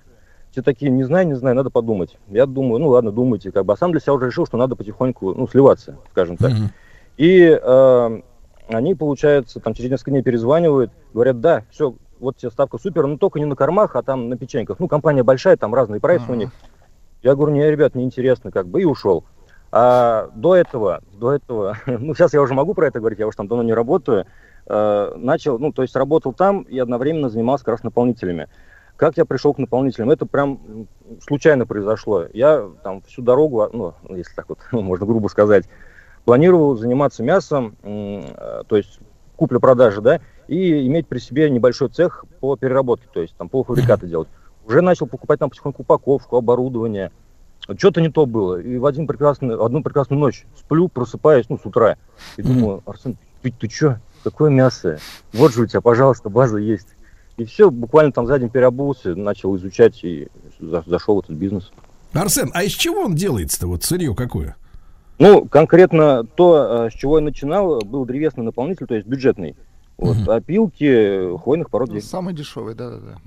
Все 0.52 0.62
такие, 0.62 0.90
не 0.90 1.04
знаю, 1.04 1.28
не 1.28 1.34
знаю, 1.36 1.56
надо 1.58 1.70
подумать. 1.70 2.18
Я 2.30 2.46
думаю, 2.46 2.80
ну, 2.80 2.88
ладно, 2.88 3.12
думайте, 3.12 3.52
как 3.52 3.66
бы, 3.66 3.74
а 3.74 3.76
сам 3.76 3.92
для 3.92 4.00
себя 4.00 4.14
уже 4.14 4.28
решил, 4.28 4.46
что 4.46 4.56
надо 4.56 4.78
потихоньку, 4.78 5.34
ну, 5.34 5.46
сливаться, 5.50 5.98
скажем 6.12 6.38
так. 6.38 6.54
И 7.18 7.60
э, 7.62 8.22
они, 8.68 8.96
получается, 8.96 9.60
там 9.60 9.74
через 9.74 9.92
несколько 9.92 10.12
дней 10.12 10.24
перезванивают, 10.24 10.92
говорят, 11.14 11.40
да, 11.40 11.64
все, 11.72 11.96
вот 12.20 12.38
тебе 12.38 12.52
ставка 12.52 12.78
супер, 12.78 13.08
но 13.08 13.18
только 13.18 13.40
не 13.40 13.46
на 13.46 13.56
кормах, 13.56 13.96
а 13.96 14.04
там 14.04 14.30
на 14.30 14.38
печеньках. 14.38 14.80
Ну, 14.80 14.88
компания 14.88 15.24
большая, 15.24 15.58
там 15.58 15.74
разные 15.74 16.02
прайсы 16.02 16.32
у 16.32 16.36
них. 16.36 16.50
Я 17.22 17.36
говорю, 17.36 17.54
не, 17.54 17.70
ребят, 17.70 17.96
неинтересно, 17.96 18.52
как 18.52 18.68
бы, 18.68 18.82
и 18.82 18.86
ушел. 18.86 19.24
А 19.72 20.30
до 20.36 20.56
этого, 20.56 21.02
до 21.14 21.34
этого, 21.34 21.78
ну, 21.86 22.14
сейчас 22.14 22.34
я 22.34 22.42
уже 22.42 22.54
могу 22.54 22.74
про 22.74 22.88
это 22.88 23.00
говорить, 23.00 23.20
я 23.20 23.28
уже 23.28 23.38
там 23.38 23.48
давно 23.48 23.64
не 23.64 23.74
работаю, 23.74 24.26
э, 24.68 25.14
начал, 25.18 25.60
ну, 25.60 25.72
то 25.72 25.82
есть 25.82 25.96
работал 25.96 26.34
там 26.34 26.62
и 26.62 26.78
одновременно 26.80 27.30
занимался 27.30 27.66
как 27.66 27.74
раз 27.74 27.84
наполнителями. 27.84 28.48
Как 28.96 29.18
я 29.18 29.26
пришел 29.26 29.54
к 29.54 29.58
наполнителям? 29.58 30.10
Это 30.12 30.26
прям 30.26 30.88
случайно 31.20 31.66
произошло. 31.66 32.26
Я 32.32 32.70
там 32.84 33.02
всю 33.02 33.22
дорогу, 33.22 33.62
а, 33.62 33.70
ну, 33.74 33.94
если 34.10 34.34
так 34.34 34.48
вот 34.48 34.60
можно 34.72 35.06
грубо 35.06 35.28
сказать, 35.28 35.66
планировал 36.26 36.76
заниматься 36.76 37.24
мясом, 37.24 37.76
э, 37.84 38.64
то 38.68 38.76
есть 38.76 39.00
купля-продажа, 39.36 40.02
да, 40.02 40.20
и 40.48 40.86
иметь 40.88 41.08
при 41.08 41.20
себе 41.20 41.50
небольшой 41.50 41.90
цех 41.90 42.26
по 42.40 42.56
переработке, 42.56 43.08
то 43.14 43.22
есть 43.22 43.36
там 43.36 43.50
полуфабрикаты 43.50 44.08
делать. 44.08 44.28
Уже 44.66 44.82
начал 44.82 45.06
покупать 45.08 45.40
там 45.40 45.50
потихоньку 45.50 45.84
упаковку, 45.84 46.38
оборудование. 46.38 47.12
Что-то 47.78 48.02
не 48.02 48.10
то 48.10 48.26
было. 48.26 48.60
И 48.60 48.78
в 48.78 48.86
один 48.86 49.08
прекрасный, 49.08 49.56
одну 49.56 49.82
прекрасную 49.84 50.20
ночь 50.20 50.46
сплю, 50.58 50.88
просыпаюсь, 50.88 51.46
ну, 51.50 51.58
с 51.58 51.66
утра, 51.66 51.98
и 52.38 52.42
думаю, 52.42 52.82
Арсен, 52.86 53.18
ты, 53.42 53.52
ты 53.52 53.70
что? 53.70 54.00
Какое 54.24 54.50
мясо? 54.50 55.00
Вот 55.34 55.54
же 55.54 55.64
у 55.64 55.66
тебя, 55.68 55.82
пожалуйста, 55.82 56.30
база 56.30 56.58
есть. 56.58 56.88
И 57.38 57.46
все, 57.46 57.70
буквально 57.70 58.12
там 58.12 58.28
за 58.28 58.40
день 58.40 58.50
переобулся, 58.50 59.16
начал 59.16 59.56
изучать 59.58 60.04
и 60.04 60.30
за- 60.60 60.84
зашел 60.86 61.18
в 61.18 61.20
этот 61.20 61.36
бизнес. 61.36 61.72
Арсен, 62.14 62.50
а 62.54 62.64
из 62.64 62.72
чего 62.72 63.02
он 63.02 63.16
делается-то? 63.16 63.68
Вот 63.68 63.84
сырье 63.84 64.16
какое? 64.16 64.56
Ну, 65.18 65.46
конкретно 65.46 66.24
то, 66.24 66.88
э, 66.88 66.90
с 66.90 66.94
чего 66.94 67.20
я 67.20 67.24
начинал, 67.24 67.80
был 67.82 68.06
древесный 68.06 68.44
наполнитель, 68.44 68.86
то 68.86 68.96
есть 68.96 69.08
бюджетный. 69.08 69.56
Вот, 69.98 70.28
опилки 70.28 71.38
хвойных 71.42 71.70
пород 71.70 71.88
деревьев. 71.88 72.10
Самый 72.10 72.34
дешевый, 72.34 72.76
да-да-да. 72.76 73.18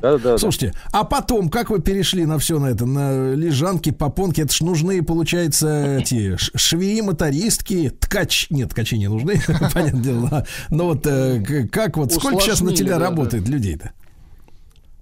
Да-да-да. 0.00 0.38
Слушайте, 0.38 0.72
а 0.90 1.04
потом, 1.04 1.50
как 1.50 1.68
вы 1.68 1.82
перешли 1.82 2.24
на 2.24 2.38
все 2.38 2.58
на 2.58 2.68
это, 2.68 2.86
на 2.86 3.34
лежанки, 3.34 3.90
попонки, 3.92 4.40
это 4.40 4.54
ж 4.54 4.62
нужны, 4.62 5.04
получается, 5.04 5.98
эти 5.98 6.36
швеи, 6.38 7.02
мотористки, 7.02 7.90
ткач, 7.90 8.46
нет, 8.48 8.70
ткачи 8.70 8.96
не 8.96 9.08
нужны, 9.08 9.34
понятное 9.74 10.02
дело, 10.02 10.28
да. 10.30 10.46
но 10.70 10.86
вот 10.86 11.06
э, 11.06 11.66
как 11.70 11.98
вот, 11.98 12.10
сколько 12.10 12.40
сейчас 12.40 12.62
на 12.62 12.74
тебя 12.74 12.98
да, 12.98 13.10
работает 13.10 13.46
людей-то? 13.46 13.92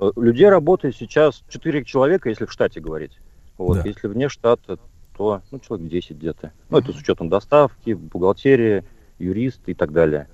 Э, 0.00 0.10
Людей 0.16 0.48
работает 0.48 0.96
сейчас 0.96 1.44
4 1.48 1.84
человека, 1.84 2.28
если 2.28 2.46
в 2.46 2.52
штате 2.52 2.80
говорить. 2.80 3.12
Вот. 3.58 3.78
Да. 3.78 3.88
Если 3.88 4.08
вне 4.08 4.28
штата, 4.28 4.78
то 5.16 5.42
ну, 5.50 5.58
человек 5.58 5.88
10 5.88 6.16
где-то. 6.16 6.52
Ну, 6.70 6.78
это 6.78 6.92
с 6.92 6.96
учетом 6.96 7.28
доставки, 7.28 7.92
бухгалтерии, 7.92 8.84
юрист 9.18 9.60
и 9.66 9.74
так 9.74 9.92
далее. 9.92 10.28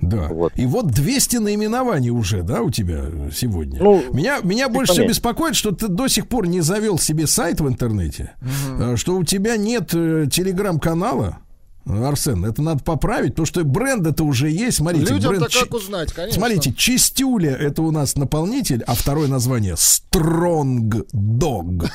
Да. 0.00 0.28
Вот. 0.28 0.52
И 0.56 0.64
вот 0.64 0.86
200 0.86 1.38
наименований 1.38 2.10
уже, 2.10 2.42
да, 2.42 2.62
у 2.62 2.70
тебя 2.70 3.06
сегодня. 3.34 3.82
Ну, 3.82 4.02
меня 4.12 4.38
меня 4.42 4.68
больше 4.68 4.92
всего 4.92 5.08
беспокоит, 5.08 5.56
что 5.56 5.72
ты 5.72 5.88
до 5.88 6.06
сих 6.06 6.28
пор 6.28 6.46
не 6.46 6.60
завел 6.60 6.98
себе 6.98 7.26
сайт 7.26 7.60
в 7.60 7.68
интернете, 7.68 8.32
э, 8.78 8.94
что 8.96 9.16
у 9.16 9.24
тебя 9.24 9.56
нет 9.56 9.92
э, 9.94 10.26
телеграм-канала. 10.30 11.38
Арсен, 11.84 12.44
это 12.44 12.60
надо 12.60 12.84
поправить, 12.84 13.30
потому 13.30 13.46
что 13.46 13.64
бренд 13.64 14.06
это 14.06 14.22
уже 14.22 14.50
есть. 14.50 14.76
Смотрите, 14.76 15.14
Людям-то 15.14 15.38
бренд 15.38 15.52
как 15.52 15.74
узнать, 15.74 16.12
конечно. 16.12 16.38
Смотрите, 16.38 16.72
чистюля 16.74 17.54
это 17.54 17.82
у 17.82 17.90
нас 17.90 18.14
наполнитель, 18.14 18.84
а 18.86 18.94
второе 18.94 19.26
название 19.26 19.74
Strong 19.74 21.06
Dog. 21.12 21.88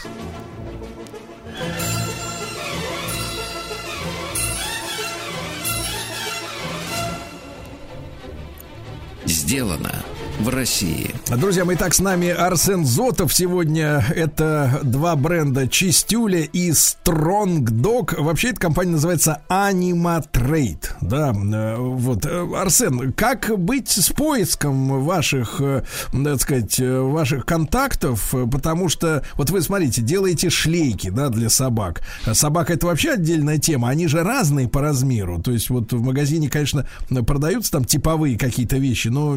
Сделано 9.25 10.03
в 10.39 10.49
России. 10.49 11.11
Друзья 11.27 11.63
мои, 11.65 11.75
так 11.75 11.93
с 11.93 11.99
нами 11.99 12.29
Арсен 12.29 12.85
Зотов 12.85 13.33
сегодня. 13.33 14.03
Это 14.15 14.79
два 14.83 15.15
бренда 15.15 15.67
Чистюля 15.67 16.41
и 16.41 16.71
Strong 16.71 17.65
Dog. 17.65 18.21
Вообще 18.21 18.49
эта 18.49 18.59
компания 18.59 18.91
называется 18.91 19.41
Anima 19.49 20.23
Trade. 20.31 20.85
Да, 21.01 21.33
э, 21.33 21.77
вот. 21.77 22.25
Э, 22.25 22.47
Арсен, 22.55 23.13
как 23.13 23.51
быть 23.57 23.89
с 23.89 24.09
поиском 24.09 25.03
ваших, 25.03 25.61
э, 25.61 25.83
так 26.11 26.41
сказать, 26.41 26.79
ваших 26.79 27.45
контактов? 27.45 28.33
Потому 28.51 28.89
что, 28.89 29.23
вот 29.35 29.49
вы 29.49 29.61
смотрите, 29.61 30.01
делаете 30.01 30.49
шлейки, 30.49 31.09
да, 31.09 31.29
для 31.29 31.49
собак. 31.49 32.01
Собака 32.31 32.73
это 32.73 32.87
вообще 32.87 33.11
отдельная 33.11 33.59
тема. 33.59 33.89
Они 33.89 34.07
же 34.07 34.23
разные 34.23 34.67
по 34.67 34.81
размеру. 34.81 35.41
То 35.41 35.51
есть 35.51 35.69
вот 35.69 35.93
в 35.93 36.01
магазине, 36.01 36.49
конечно, 36.49 36.87
продаются 37.09 37.71
там 37.71 37.85
типовые 37.85 38.37
какие-то 38.37 38.77
вещи, 38.77 39.07
но 39.07 39.35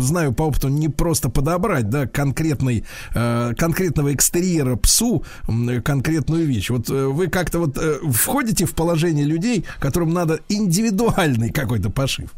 знаю 0.00 0.32
по 0.32 0.44
опыту 0.44 0.68
не 0.68 0.88
просто 0.88 1.28
подобрать, 1.28 1.88
да, 1.90 2.06
конкретный, 2.06 2.84
э, 3.14 3.52
конкретного 3.56 4.12
экстерьера 4.14 4.76
псу 4.76 5.24
конкретную 5.84 6.46
вещь. 6.46 6.70
Вот 6.70 6.88
э, 6.90 7.06
вы 7.06 7.28
как-то 7.28 7.58
вот 7.58 7.76
э, 7.78 7.98
входите 8.10 8.64
в 8.64 8.74
положение 8.74 9.24
людей, 9.24 9.64
которым 9.78 10.12
надо 10.12 10.40
индивидуальный 10.48 11.50
какой-то 11.50 11.90
пошив. 11.90 12.30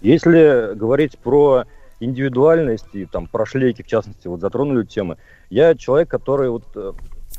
Если 0.00 0.74
говорить 0.74 1.18
про 1.18 1.64
индивидуальность 2.00 2.86
и 2.92 3.04
там 3.04 3.26
про 3.26 3.44
шлейки, 3.46 3.82
в 3.82 3.86
частности, 3.86 4.28
вот 4.28 4.40
затронули 4.40 4.84
тему, 4.86 5.16
я 5.50 5.74
человек, 5.74 6.08
который 6.08 6.50
вот 6.50 6.64
э, 6.76 6.92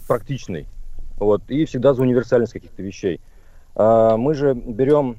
практичный, 0.07 0.67
вот, 1.17 1.43
и 1.49 1.65
всегда 1.65 1.93
за 1.93 2.01
универсальность 2.01 2.53
каких-то 2.53 2.81
вещей. 2.81 3.21
А, 3.76 4.17
мы 4.17 4.34
же 4.34 4.53
берем, 4.53 5.17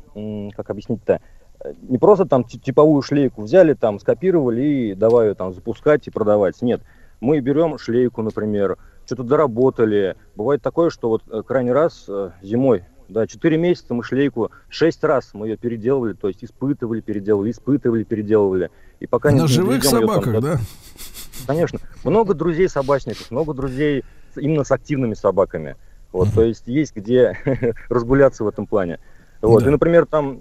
как 0.55 0.71
объяснить-то, 0.71 1.21
не 1.83 1.99
просто 1.99 2.25
там 2.27 2.45
ти- 2.45 2.59
типовую 2.59 3.03
шлейку 3.03 3.43
взяли, 3.43 3.75
там 3.75 3.99
скопировали 4.01 4.63
и 4.63 4.95
давай 4.95 5.29
ее 5.29 5.35
там 5.35 5.53
запускать 5.53 6.07
и 6.07 6.11
продавать. 6.11 6.61
Нет, 6.63 6.81
мы 7.21 7.41
берем 7.41 7.79
шлейку, 7.79 8.23
например, 8.23 8.79
что-то 9.07 9.23
доработали. 9.25 10.17
Бывает 10.37 10.63
такое, 10.63 10.91
что 10.91 11.09
вот 11.09 11.23
э, 11.31 11.43
крайний 11.47 11.73
раз 11.73 12.07
э, 12.09 12.31
зимой, 12.43 12.85
да, 13.09 13.27
4 13.27 13.57
месяца 13.59 13.93
мы 13.93 14.03
шлейку, 14.05 14.51
6 14.69 15.05
раз 15.05 15.31
мы 15.35 15.49
ее 15.49 15.57
переделывали, 15.57 16.13
то 16.15 16.29
есть 16.29 16.45
испытывали, 16.45 17.01
переделывали, 17.01 17.51
испытывали, 17.51 18.05
переделывали. 18.05 18.71
И 19.01 19.07
пока 19.07 19.33
не- 19.33 19.39
На 19.39 19.43
не 19.43 19.49
живых 19.49 19.83
доведем 19.83 19.99
её 19.99 20.07
там 20.07 20.23
собаках, 20.25 20.43
да? 20.43 20.59
Конечно. 21.47 21.79
Много 22.05 22.35
друзей 22.35 22.69
собачников, 22.69 23.31
много 23.31 23.53
друзей 23.55 24.05
именно 24.37 24.65
с 24.65 24.71
активными 24.71 25.15
собаками. 25.15 25.77
Вот, 26.13 26.29
то 26.35 26.43
есть 26.43 26.67
есть 26.67 26.95
где 26.95 27.37
разгуляться 27.89 28.45
в 28.45 28.49
этом 28.49 28.67
плане. 28.67 28.99
Вот, 29.43 29.63
Да. 29.63 29.69
и, 29.69 29.73
например, 29.73 30.07
там 30.07 30.39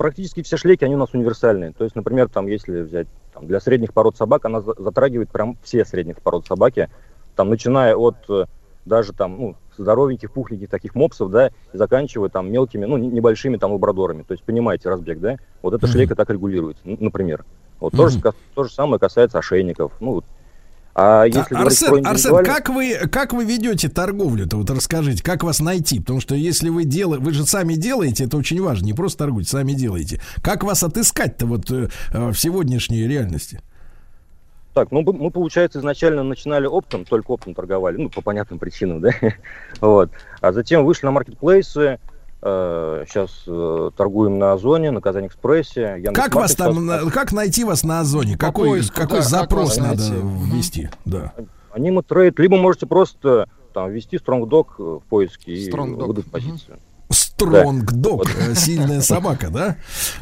практически 0.00 0.42
все 0.42 0.56
шлейки, 0.56 0.82
они 0.82 0.94
у 0.94 0.98
нас 0.98 1.12
универсальные. 1.12 1.72
То 1.72 1.84
есть, 1.84 1.94
например, 1.94 2.30
там, 2.30 2.46
если 2.46 2.80
взять 2.80 3.06
там, 3.34 3.46
для 3.46 3.60
средних 3.60 3.92
пород 3.92 4.16
собак, 4.16 4.46
она 4.46 4.62
за- 4.62 4.72
затрагивает 4.78 5.28
прям 5.30 5.58
все 5.62 5.84
средних 5.84 6.22
пород 6.22 6.46
собаки, 6.46 6.88
там, 7.36 7.50
начиная 7.50 7.94
от 7.94 8.14
э, 8.30 8.46
даже 8.86 9.12
там, 9.12 9.36
ну, 9.38 9.56
здоровеньких, 9.76 10.32
пухленьких 10.32 10.70
таких 10.70 10.94
мопсов, 10.94 11.30
да, 11.30 11.48
и 11.74 11.76
заканчивая 11.76 12.30
там 12.30 12.50
мелкими, 12.50 12.86
ну, 12.86 12.96
не- 12.96 13.08
небольшими 13.08 13.58
там 13.58 13.72
лабрадорами. 13.72 14.22
То 14.22 14.32
есть, 14.32 14.42
понимаете 14.42 14.88
разбег, 14.88 15.20
да? 15.20 15.36
Вот 15.60 15.74
эта 15.74 15.84
Мгм. 15.84 15.92
шлейка 15.92 16.14
так 16.14 16.30
регулируется, 16.30 16.82
н- 16.86 16.96
например. 16.98 17.44
Вот 17.78 17.94
то, 17.94 18.08
же, 18.08 18.22
то 18.54 18.64
же 18.64 18.72
самое 18.72 18.98
касается 18.98 19.38
ошейников. 19.38 19.92
Ну, 20.00 20.24
а 20.94 21.24
если 21.24 21.40
А, 21.40 21.44
говорить 21.48 21.82
Арсен, 21.82 22.02
про 22.02 22.10
Арсен, 22.10 22.44
как 22.44 22.68
вы, 22.68 22.94
как 23.10 23.32
вы 23.32 23.44
ведете 23.44 23.88
торговлю-то? 23.88 24.56
Вот 24.56 24.70
расскажите, 24.70 25.22
как 25.22 25.44
вас 25.44 25.60
найти? 25.60 26.00
Потому 26.00 26.20
что 26.20 26.34
если 26.34 26.68
вы 26.68 26.84
делаете, 26.84 27.24
вы 27.24 27.32
же 27.32 27.46
сами 27.46 27.74
делаете, 27.74 28.24
это 28.24 28.36
очень 28.36 28.60
важно, 28.60 28.86
не 28.86 28.92
просто 28.92 29.18
торгуете, 29.18 29.50
сами 29.50 29.72
делаете. 29.72 30.20
Как 30.42 30.64
вас 30.64 30.82
отыскать-то 30.82 31.46
вот 31.46 31.70
э, 31.70 31.88
э, 32.12 32.28
в 32.30 32.34
сегодняшней 32.34 33.06
реальности? 33.06 33.60
Так, 34.74 34.90
ну 34.92 35.02
мы, 35.02 35.30
получается, 35.30 35.80
изначально 35.80 36.22
начинали 36.22 36.66
оптом, 36.66 37.04
только 37.04 37.32
оптом 37.32 37.54
торговали, 37.54 37.96
ну, 37.96 38.08
по 38.08 38.20
понятным 38.20 38.58
причинам, 38.58 39.00
да, 39.00 39.10
вот. 39.80 40.10
А 40.40 40.52
затем 40.52 40.84
вышли 40.84 41.06
на 41.06 41.12
маркетплейсы, 41.12 41.98
сейчас 42.42 43.42
торгуем 43.96 44.38
на 44.38 44.52
Озоне, 44.54 44.90
на 44.90 45.00
Казань 45.00 45.26
Экспрессе. 45.26 46.02
Как 46.14 46.34
вас 46.34 46.54
там, 46.54 46.74
сейчас- 46.74 47.04
на- 47.04 47.10
как 47.10 47.32
найти 47.32 47.64
вас 47.64 47.84
на 47.84 48.00
Озоне? 48.00 48.34
По 48.38 48.46
Какой, 48.46 48.70
поиску, 48.70 48.94
какой 48.96 49.18
да, 49.18 49.22
как 49.22 49.30
запрос 49.30 49.68
вас 49.68 49.78
надо 49.78 50.00
найти? 50.10 50.14
ввести? 50.56 50.88
Да. 51.04 51.32
Аниме 51.72 52.02
трейд, 52.02 52.38
либо 52.38 52.56
можете 52.56 52.86
просто 52.86 53.46
там 53.74 53.90
ввести 53.90 54.16
Dog 54.16 54.66
в 54.78 55.02
поиске 55.08 55.52
и 55.52 55.70
выдать 55.70 56.26
позицию. 56.30 56.78
Стронг 57.12 57.92
дог, 57.92 58.24
э, 58.26 58.54
сильная 58.54 59.00
собака, 59.00 59.48
да? 59.50 59.76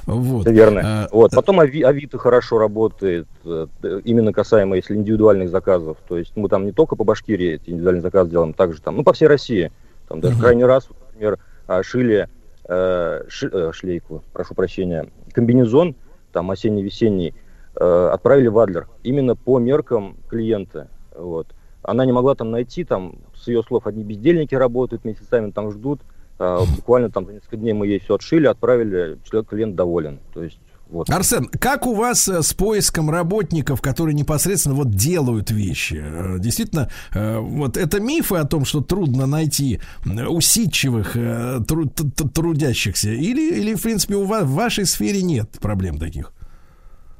Вот. 0.06 0.42
Это 0.42 0.52
верно. 0.52 0.80
А, 0.84 1.08
вот. 1.12 1.32
Потом 1.32 1.60
Ави- 1.60 1.82
Авито 1.82 2.16
хорошо 2.16 2.58
работает, 2.58 3.26
э, 3.44 3.66
именно 4.04 4.32
касаемо, 4.32 4.76
если 4.76 4.94
индивидуальных 4.94 5.50
заказов. 5.50 5.98
То 6.08 6.16
есть 6.16 6.32
мы 6.36 6.48
там 6.48 6.64
не 6.64 6.72
только 6.72 6.96
по 6.96 7.04
Башкирии 7.04 7.54
эти 7.54 7.70
индивидуальные 7.70 8.02
заказы 8.02 8.30
делаем, 8.30 8.54
также 8.54 8.80
там, 8.80 8.96
ну, 8.96 9.04
по 9.04 9.12
всей 9.12 9.26
России. 9.26 9.70
Там 10.08 10.20
даже 10.20 10.38
крайний 10.38 10.64
раз, 10.64 10.88
например, 11.12 11.34
а, 11.34 11.38
шили 11.82 12.28
э, 12.68 13.22
э, 13.42 13.72
шлейку, 13.72 14.22
прошу 14.32 14.54
прощения, 14.54 15.08
комбинезон, 15.32 15.94
там 16.32 16.50
осенне-весенний, 16.50 17.34
э, 17.76 18.10
отправили 18.12 18.48
в 18.48 18.58
Адлер. 18.58 18.88
Именно 19.02 19.36
по 19.36 19.58
меркам 19.58 20.16
клиента. 20.28 20.88
Вот. 21.16 21.48
Она 21.82 22.04
не 22.04 22.12
могла 22.12 22.34
там 22.34 22.50
найти, 22.50 22.84
там, 22.84 23.16
с 23.34 23.48
ее 23.48 23.62
слов, 23.62 23.86
одни 23.86 24.04
бездельники 24.04 24.54
работают, 24.54 25.04
месяцами 25.04 25.50
там 25.50 25.70
ждут. 25.70 26.00
А, 26.38 26.60
буквально 26.76 27.10
там 27.10 27.26
за 27.26 27.32
несколько 27.32 27.56
дней 27.56 27.72
мы 27.72 27.86
ей 27.86 27.98
все 27.98 28.16
отшили, 28.16 28.46
отправили, 28.46 29.18
человек, 29.24 29.48
клиент 29.48 29.74
доволен. 29.74 30.20
То 30.34 30.44
есть, 30.44 30.58
вот. 30.90 31.10
Арсен, 31.10 31.46
как 31.46 31.86
у 31.86 31.94
вас 31.94 32.28
э, 32.28 32.42
с 32.42 32.54
поиском 32.54 33.10
работников, 33.10 33.82
которые 33.82 34.14
непосредственно 34.14 34.74
вот 34.74 34.90
делают 34.90 35.50
вещи? 35.50 36.02
Э, 36.02 36.38
Действительно, 36.38 36.88
э, 37.14 37.38
вот 37.38 37.76
это 37.76 38.00
мифы 38.00 38.36
о 38.36 38.44
том, 38.44 38.64
что 38.64 38.80
трудно 38.80 39.26
найти 39.26 39.80
усидчивых 40.06 41.16
э, 41.16 41.60
тру- 41.66 41.86
т- 41.88 42.04
т- 42.04 42.28
трудящихся, 42.28 43.10
или, 43.10 43.60
или 43.60 43.74
в 43.74 43.82
принципе 43.82 44.16
у 44.16 44.24
вас 44.24 44.44
в 44.44 44.52
вашей 44.54 44.86
сфере 44.86 45.22
нет 45.22 45.50
проблем 45.60 45.98
таких? 45.98 46.32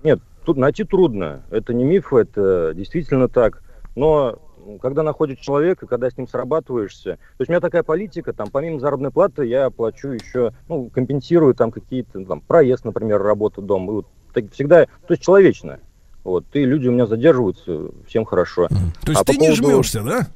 Нет, 0.02 0.20
тут 0.44 0.56
найти 0.56 0.84
трудно. 0.84 1.42
Это 1.50 1.74
не 1.74 1.84
миф, 1.84 2.12
это 2.14 2.72
действительно 2.74 3.28
так. 3.28 3.62
Но 3.96 4.38
когда 4.76 5.02
находишь 5.02 5.38
человека, 5.38 5.86
когда 5.86 6.10
с 6.10 6.18
ним 6.18 6.28
срабатываешься, 6.28 7.12
то 7.16 7.40
есть 7.40 7.48
у 7.48 7.52
меня 7.52 7.60
такая 7.60 7.82
политика, 7.82 8.34
там, 8.34 8.48
помимо 8.52 8.78
заработной 8.78 9.10
платы, 9.10 9.46
я 9.46 9.70
плачу 9.70 10.08
еще, 10.08 10.52
ну, 10.68 10.90
компенсирую 10.90 11.54
там 11.54 11.70
какие-то, 11.70 12.18
ну, 12.18 12.26
там, 12.26 12.40
проезд, 12.42 12.84
например, 12.84 13.22
работу 13.22 13.62
дома. 13.62 13.92
И 13.92 13.94
вот 13.96 14.06
так 14.34 14.52
всегда, 14.52 14.84
то 14.84 14.90
есть 15.14 15.22
человечно. 15.22 15.78
Вот, 16.24 16.44
и 16.52 16.64
люди 16.64 16.88
у 16.88 16.92
меня 16.92 17.06
задерживаются, 17.06 17.90
всем 18.06 18.26
хорошо. 18.26 18.68
То 18.68 19.12
есть 19.12 19.20
А 19.22 19.24
по 19.24 19.32
ты 19.32 19.38
не 19.38 19.48
поводу- 19.48 19.62
жмешься, 19.76 20.02
да? 20.02 20.26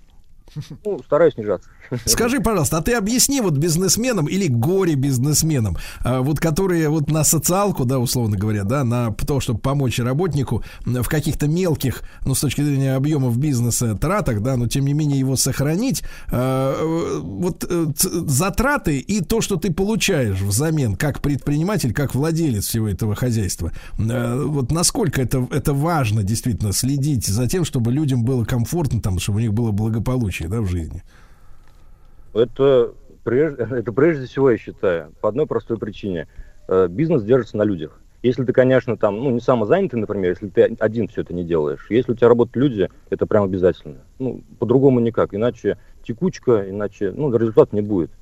Ну, 0.85 1.01
стараюсь 1.05 1.35
снижаться. 1.35 1.69
Скажи, 2.07 2.41
пожалуйста, 2.41 2.79
а 2.79 2.83
ты 2.83 2.95
объясни 2.95 3.41
вот 3.41 3.57
бизнесменам 3.57 4.27
или 4.27 4.49
горе-бизнесменам, 4.49 5.77
а, 6.01 6.21
вот 6.21 6.41
которые 6.41 6.89
вот 6.89 7.11
на 7.11 7.25
социалку, 7.25 7.85
да, 7.85 7.99
условно 7.99 8.37
говоря, 8.37 8.65
да, 8.65 8.85
на 8.85 9.13
то, 9.13 9.41
чтобы 9.41 9.61
помочь 9.61 9.99
работнику 9.99 10.63
в 10.85 11.09
каких-то 11.09 11.49
мелких, 11.49 12.03
ну, 12.25 12.35
с 12.35 12.41
точки 12.41 12.63
зрения 12.63 12.95
объемов 12.95 13.37
бизнеса, 13.39 13.97
тратах, 13.97 14.43
да, 14.43 14.57
но 14.57 14.67
тем 14.69 14.87
не 14.87 14.95
менее 14.95 15.19
его 15.19 15.37
сохранить, 15.37 16.03
а, 16.31 17.21
вот 17.23 17.65
э, 17.69 17.87
затраты 17.97 18.99
и 18.99 19.21
то, 19.21 19.41
что 19.41 19.57
ты 19.57 19.73
получаешь 19.73 20.41
взамен, 20.41 20.97
как 20.97 21.21
предприниматель, 21.21 21.93
как 21.93 22.15
владелец 22.15 22.67
всего 22.67 22.89
этого 22.89 23.15
хозяйства, 23.15 23.73
э, 23.99 24.43
вот 24.45 24.71
насколько 24.71 25.21
это, 25.21 25.47
это 25.51 25.75
важно 25.75 26.23
действительно 26.23 26.73
следить 26.73 27.27
за 27.27 27.47
тем, 27.47 27.65
чтобы 27.65 27.93
людям 27.93 28.25
было 28.25 28.45
комфортно, 28.45 29.01
там, 29.01 29.19
чтобы 29.19 29.39
у 29.39 29.41
них 29.41 29.53
было 29.53 29.71
благополучие, 29.71 30.42
да, 30.49 30.61
в 30.61 30.67
жизни. 30.67 31.03
Это 32.35 32.93
прежде, 33.25 33.63
это 33.71 33.93
прежде 33.93 34.27
всего, 34.27 34.51
я 34.51 34.59
считаю, 34.59 35.13
по 35.21 35.29
одной 35.29 35.47
простой 35.47 35.79
причине. 35.79 36.29
Э, 36.69 36.89
Бизнес 36.89 37.23
держится 37.23 37.57
на 37.57 37.63
людях. 37.63 37.99
Если 38.23 38.45
ты, 38.45 38.53
конечно, 38.53 38.97
там, 38.97 39.17
ну, 39.17 39.31
не 39.31 39.41
самозанятый, 39.41 39.99
например, 39.99 40.31
если 40.31 40.49
ты 40.49 40.77
один 40.79 41.09
все 41.09 41.23
это 41.23 41.35
не 41.35 41.43
делаешь, 41.45 41.87
если 41.91 42.13
у 42.13 42.15
тебя 42.15 42.29
работают 42.29 42.57
люди, 42.57 42.89
это 43.11 43.27
прям 43.27 43.45
обязательно. 43.45 43.99
Ну, 44.21 44.45
по-другому 44.61 45.01
никак. 45.01 45.35
Иначе 45.35 45.77
текучка, 46.07 46.71
иначе, 46.71 47.13
ну, 47.17 47.37
результат 47.37 47.73
не 47.73 47.81
будет. 47.81 48.13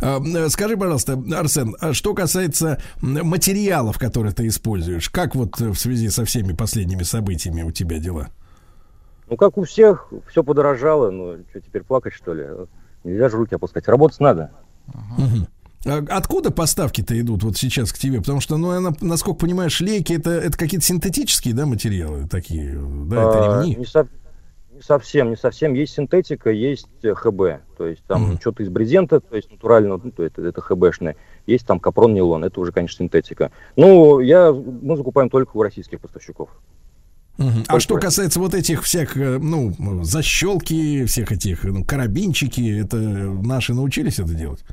А, 0.00 0.18
м, 0.18 0.48
Скажи, 0.50 0.76
пожалуйста, 0.76 1.22
Арсен, 1.34 1.76
а 1.80 1.92
что 1.92 2.14
касается 2.14 2.80
материалов, 3.00 3.98
которые 3.98 4.32
ты 4.32 4.46
используешь, 4.46 5.08
как 5.10 5.34
вот 5.34 5.60
э, 5.60 5.68
в 5.68 5.78
связи 5.78 6.08
со 6.08 6.24
всеми 6.24 6.52
последними 6.52 7.02
событиями 7.02 7.62
у 7.62 7.70
тебя 7.70 7.98
дела? 7.98 8.28
Ну, 9.30 9.36
как 9.36 9.58
у 9.58 9.64
всех, 9.64 10.10
все 10.30 10.42
подорожало, 10.42 11.10
ну, 11.10 11.36
что 11.50 11.60
теперь 11.60 11.82
плакать, 11.82 12.14
что 12.14 12.32
ли? 12.34 12.46
Нельзя 13.04 13.28
же 13.28 13.36
руки 13.36 13.54
опускать. 13.54 13.86
Работать 13.88 14.20
надо. 14.20 14.50
А 15.86 16.02
Откуда 16.10 16.50
поставки-то 16.50 17.18
идут 17.20 17.44
вот 17.44 17.56
сейчас 17.56 17.92
к 17.92 17.98
тебе? 17.98 18.18
Потому 18.18 18.40
что, 18.40 18.56
ну, 18.56 18.72
я, 18.72 18.80
на- 18.80 18.94
насколько 19.00 19.38
понимаю, 19.40 19.70
шлейки 19.70 20.12
это, 20.12 20.30
это 20.30 20.58
какие-то 20.58 20.84
синтетические, 20.84 21.54
да, 21.54 21.66
материалы 21.66 22.26
такие, 22.28 22.74
да, 23.06 23.22
это 23.22 23.60
А, 23.60 23.62
ремни. 23.62 23.76
Не, 23.76 23.84
со- 23.86 24.08
не 24.74 24.82
совсем, 24.82 25.30
не 25.30 25.36
совсем. 25.36 25.74
Есть 25.74 25.94
синтетика, 25.94 26.50
есть 26.50 26.88
э, 27.04 27.14
ХБ. 27.14 27.60
То 27.76 27.86
есть 27.86 28.02
там 28.08 28.22
Мгм. 28.22 28.40
что-то 28.40 28.64
из 28.64 28.70
брезента, 28.70 29.20
то 29.20 29.36
есть 29.36 29.50
натурально, 29.52 30.00
ну, 30.02 30.10
то 30.10 30.24
это, 30.24 30.42
это 30.42 30.60
ХБшное. 30.60 31.14
Есть 31.46 31.64
там 31.66 31.78
капрон, 31.78 32.12
нейлон, 32.12 32.44
это 32.44 32.58
уже, 32.60 32.72
конечно, 32.72 32.98
синтетика. 33.04 33.52
Ну, 33.76 34.18
я, 34.18 34.52
мы 34.52 34.96
закупаем 34.96 35.30
только 35.30 35.56
у 35.56 35.62
российских 35.62 36.00
поставщиков. 36.00 36.50
А 37.68 37.80
что 37.80 37.96
касается 37.98 38.40
вот 38.40 38.54
этих 38.54 38.82
всех, 38.82 39.16
э, 39.16 39.38
ну, 39.38 39.72
защелки, 40.02 41.04
всех 41.04 41.30
этих 41.30 41.64
ну, 41.64 41.84
карабинчики, 41.84 42.80
это 42.80 42.96
наши 42.96 43.74
научились 43.74 44.18
это 44.18 44.34
делать? 44.34 44.64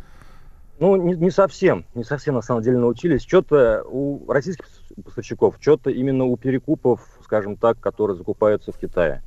Ну, 0.79 0.95
не, 0.95 1.15
не 1.15 1.31
совсем, 1.31 1.85
не 1.93 2.03
совсем 2.03 2.35
на 2.35 2.41
самом 2.41 2.63
деле 2.63 2.79
научились. 2.79 3.21
Что-то 3.21 3.83
у 3.87 4.29
российских 4.29 4.65
поставщиков, 5.03 5.55
что-то 5.61 5.89
именно 5.89 6.25
у 6.25 6.35
перекупов, 6.37 7.01
скажем 7.23 7.55
так, 7.55 7.79
которые 7.79 8.17
закупаются 8.17 8.71
в 8.71 8.77
Китае. 8.77 9.21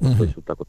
То 0.00 0.24
есть 0.24 0.36
вот 0.36 0.44
так 0.44 0.58
вот. 0.58 0.68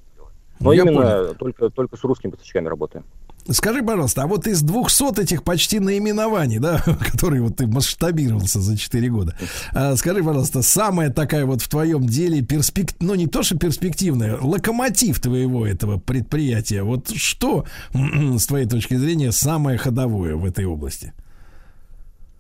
Но 0.59 0.73
Я 0.73 0.81
именно 0.83 1.01
понял. 1.01 1.35
только, 1.35 1.69
только 1.69 1.95
с 1.95 2.03
русскими 2.03 2.31
поставщиками 2.31 2.67
работаем. 2.67 3.05
Скажи, 3.47 3.81
пожалуйста, 3.81 4.23
а 4.23 4.27
вот 4.27 4.45
из 4.47 4.61
200 4.61 5.21
этих 5.21 5.43
почти 5.43 5.79
наименований, 5.79 6.59
да, 6.59 6.83
которые 7.11 7.41
вот 7.41 7.57
ты 7.57 7.67
масштабировался 7.67 8.59
за 8.59 8.77
4 8.77 9.09
года, 9.09 9.35
а, 9.73 9.95
скажи, 9.95 10.23
пожалуйста, 10.23 10.61
самая 10.61 11.09
такая 11.09 11.45
вот 11.45 11.61
в 11.61 11.67
твоем 11.67 12.05
деле 12.05 12.41
перспектив, 12.41 12.95
ну 12.99 13.15
не 13.15 13.27
то, 13.27 13.41
что 13.41 13.57
перспективная, 13.57 14.37
локомотив 14.39 15.19
твоего 15.19 15.65
этого 15.65 15.97
предприятия, 15.97 16.83
вот 16.83 17.09
что, 17.09 17.65
с 17.93 18.45
твоей 18.45 18.67
точки 18.67 18.95
зрения, 18.95 19.31
самое 19.31 19.77
ходовое 19.77 20.35
в 20.35 20.45
этой 20.45 20.65
области? 20.65 21.13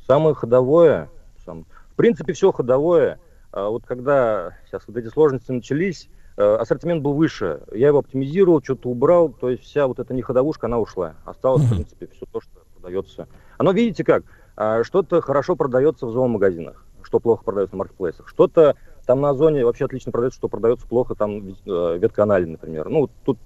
Самое 0.07 0.35
ходовое, 0.35 1.09
в 1.45 1.95
принципе, 1.95 2.33
все 2.33 2.51
ходовое. 2.51 3.19
А 3.51 3.69
вот 3.69 3.85
когда 3.85 4.53
сейчас 4.67 4.83
вот 4.87 4.97
эти 4.97 5.07
сложности 5.07 5.51
начались, 5.51 6.07
ассортимент 6.39 7.01
был 7.03 7.13
выше. 7.13 7.61
Я 7.73 7.87
его 7.87 7.99
оптимизировал, 7.99 8.61
что-то 8.63 8.89
убрал, 8.89 9.29
то 9.29 9.49
есть 9.49 9.63
вся 9.63 9.87
вот 9.87 9.99
эта 9.99 10.13
неходовушка, 10.13 10.67
она 10.67 10.79
ушла. 10.79 11.15
Осталось, 11.25 11.63
в 11.63 11.69
принципе, 11.69 12.07
все 12.15 12.25
то, 12.31 12.39
что 12.41 12.51
продается. 12.79 13.27
Оно, 13.57 13.71
видите 13.71 14.03
как, 14.03 14.23
а, 14.55 14.83
что-то 14.83 15.21
хорошо 15.21 15.55
продается 15.55 16.05
в 16.05 16.11
зоомагазинах, 16.11 16.85
что 17.03 17.19
плохо 17.19 17.43
продается 17.43 17.75
на 17.75 17.79
маркетплейсах. 17.79 18.27
Что-то 18.29 18.75
там 19.05 19.21
на 19.21 19.31
Озоне 19.31 19.65
вообще 19.65 19.85
отлично 19.85 20.11
продается, 20.11 20.37
что 20.37 20.47
продается 20.47 20.87
плохо 20.87 21.15
там 21.15 21.39
э, 21.65 21.97
ветканале, 21.99 22.45
например. 22.45 22.89
Ну, 22.89 23.09
тут 23.25 23.37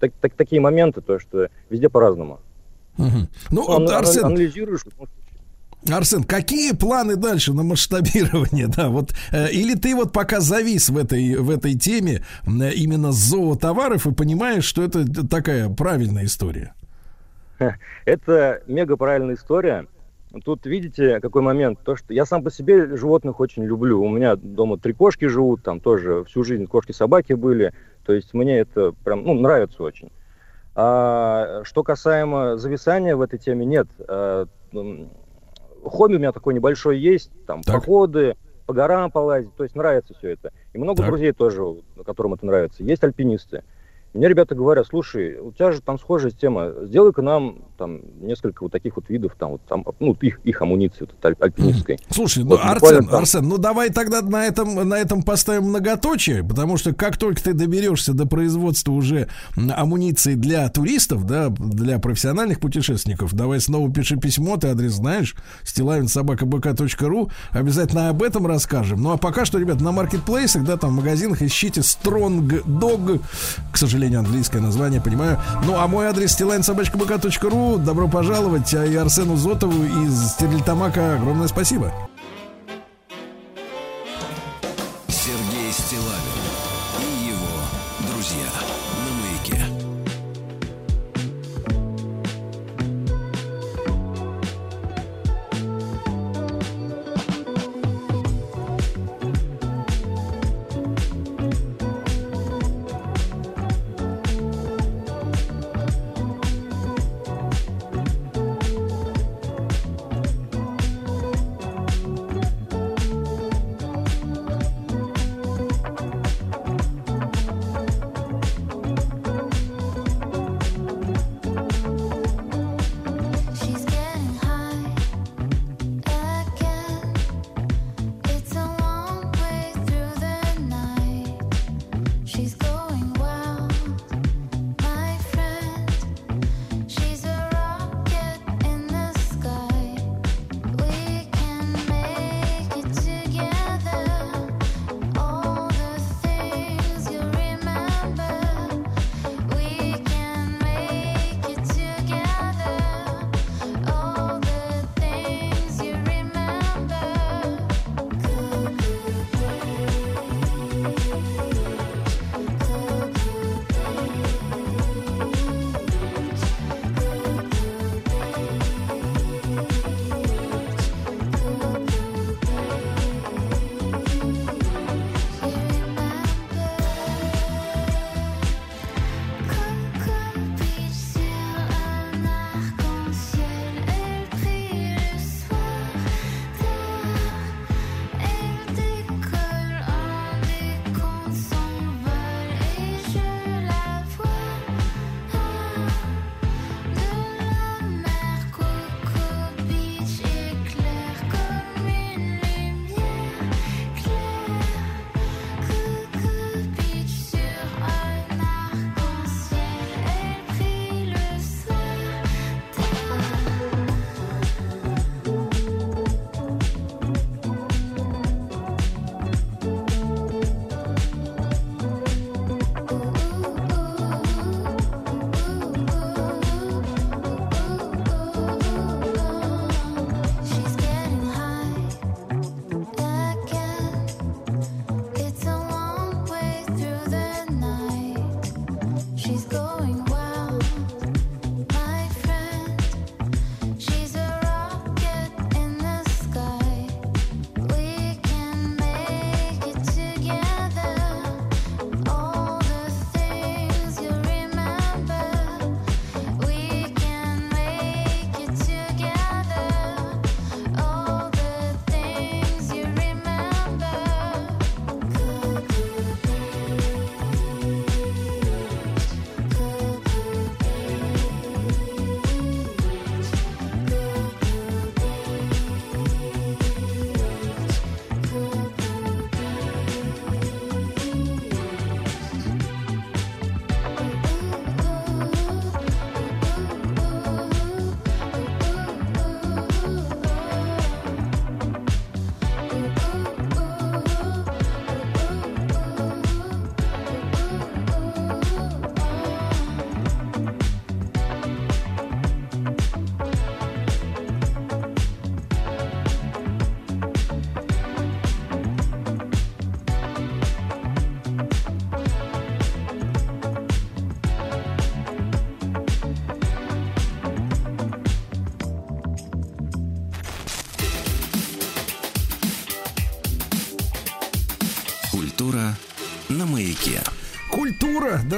так- 0.00 0.12
так- 0.20 0.34
такие 0.34 0.60
моменты, 0.60 1.02
то, 1.02 1.18
что 1.18 1.48
везде 1.70 1.88
по-разному. 1.88 2.40
Мгм. 2.96 3.28
Ну, 3.50 3.68
Ан- 3.70 3.82
вот, 3.82 3.90
ан- 3.90 3.96
Арсен, 3.98 4.24
анализируешь, 4.24 4.82
ну, 4.98 5.06
Арсен, 5.92 6.24
какие 6.24 6.72
планы 6.72 7.16
дальше 7.16 7.52
на 7.52 7.62
масштабирование, 7.62 8.66
да, 8.76 8.88
вот, 8.88 9.12
э, 9.32 9.50
или 9.50 9.74
ты 9.74 9.94
вот 9.94 10.12
пока 10.12 10.40
завис 10.40 10.88
в 10.88 10.96
этой, 10.96 11.36
в 11.36 11.50
этой 11.50 11.74
теме 11.74 12.24
э, 12.46 12.72
именно 12.72 13.12
зоотоваров 13.12 14.06
и 14.06 14.14
понимаешь, 14.14 14.64
что 14.64 14.82
это 14.82 15.04
такая 15.26 15.68
правильная 15.68 16.24
история? 16.24 16.74
Это 18.04 18.62
мега 18.66 18.96
правильная 18.96 19.36
история. 19.36 19.86
Тут 20.44 20.66
видите, 20.66 21.20
какой 21.20 21.42
момент. 21.42 21.78
То, 21.84 21.94
что 21.94 22.12
я 22.12 22.26
сам 22.26 22.42
по 22.42 22.50
себе 22.50 22.96
животных 22.96 23.38
очень 23.38 23.64
люблю. 23.64 24.02
У 24.02 24.08
меня 24.08 24.34
дома 24.34 24.78
три 24.78 24.92
кошки 24.92 25.26
живут, 25.26 25.62
там 25.62 25.78
тоже 25.78 26.24
всю 26.24 26.42
жизнь 26.42 26.66
кошки-собаки 26.66 27.34
были. 27.34 27.72
То 28.04 28.12
есть 28.12 28.34
мне 28.34 28.58
это 28.58 28.92
прям, 29.04 29.22
ну, 29.22 29.34
нравится 29.34 29.82
очень. 29.82 30.10
А, 30.74 31.62
что 31.62 31.84
касаемо 31.84 32.56
зависания 32.56 33.14
в 33.14 33.20
этой 33.20 33.38
теме, 33.38 33.64
нет. 33.64 33.86
А, 34.08 34.46
хобби 35.84 36.14
у 36.14 36.18
меня 36.18 36.32
такое 36.32 36.54
небольшое 36.54 37.00
есть, 37.00 37.30
там, 37.46 37.62
Так. 37.62 37.76
походы, 37.76 38.36
по 38.66 38.72
горам 38.72 39.10
полазить, 39.10 39.54
то 39.56 39.64
есть 39.64 39.76
нравится 39.76 40.14
все 40.18 40.30
это. 40.30 40.52
И 40.72 40.78
много 40.78 40.98
Так. 41.02 41.06
друзей 41.06 41.32
тоже, 41.32 41.62
которым 42.04 42.34
это 42.34 42.46
нравится. 42.46 42.82
Есть 42.82 43.04
альпинисты. 43.04 43.62
Мне 44.14 44.28
ребята 44.28 44.54
говорят, 44.54 44.86
слушай, 44.86 45.38
у 45.38 45.50
тебя 45.50 45.72
же 45.72 45.80
там 45.80 45.98
схожая 45.98 46.30
тема, 46.30 46.70
сделай-ка 46.82 47.20
нам 47.20 47.56
там 47.76 48.00
несколько 48.20 48.62
вот 48.62 48.70
таких 48.70 48.94
вот 48.94 49.08
видов, 49.08 49.32
там, 49.36 49.50
вот, 49.52 49.62
там, 49.68 49.84
ну, 49.98 50.16
их, 50.20 50.38
их 50.44 50.62
амуниции 50.62 51.00
вот, 51.00 51.10
аль- 51.24 51.34
альпинистской. 51.40 51.98
Слушай, 52.10 52.44
ну, 52.44 52.50
Вот 52.50 52.60
Арсен, 52.60 52.74
буквально 52.74 53.02
там- 53.08 53.18
Арсен, 53.18 53.48
ну 53.48 53.58
давай 53.58 53.90
тогда 53.90 54.22
на 54.22 54.46
этом, 54.46 54.88
на 54.88 54.94
этом 54.94 55.24
поставим 55.24 55.64
многоточие, 55.64 56.44
потому 56.44 56.76
что 56.76 56.94
как 56.94 57.16
только 57.18 57.42
ты 57.42 57.52
доберешься 57.52 58.14
до 58.14 58.26
производства 58.26 58.92
уже 58.92 59.26
амуниции 59.56 60.34
для 60.34 60.68
туристов, 60.68 61.26
да, 61.26 61.48
для 61.48 61.98
профессиональных 61.98 62.60
путешественников, 62.60 63.34
давай 63.34 63.58
снова 63.60 63.92
пиши 63.92 64.16
письмо, 64.16 64.56
ты 64.56 64.68
адрес 64.68 64.92
знаешь, 64.92 65.34
стилавинсобакабк.ру, 65.64 67.30
обязательно 67.50 68.10
об 68.10 68.22
этом 68.22 68.46
расскажем. 68.46 69.02
Ну 69.02 69.10
а 69.10 69.16
пока 69.16 69.44
что, 69.44 69.58
ребят, 69.58 69.80
на 69.80 69.90
маркетплейсах, 69.90 70.64
да, 70.64 70.76
там 70.76 70.90
в 70.90 70.94
магазинах 70.98 71.42
ищите 71.42 71.80
Strong 71.80 72.64
Dog, 72.64 73.20
к 73.72 73.76
сожалению, 73.76 74.03
английское 74.12 74.60
название, 74.60 75.00
понимаю. 75.00 75.38
Ну 75.64 75.78
а 75.78 75.86
мой 75.86 76.06
адрес 76.06 76.32
стилавинсобачкабк.ру, 76.32 77.78
добро 77.78 78.08
пожаловать, 78.08 78.74
а 78.74 78.84
и 78.84 78.94
Арсену 78.96 79.36
Зотову 79.36 79.84
из 80.04 80.32
Стерлитамака 80.32 81.14
огромное 81.14 81.48
спасибо. 81.48 81.92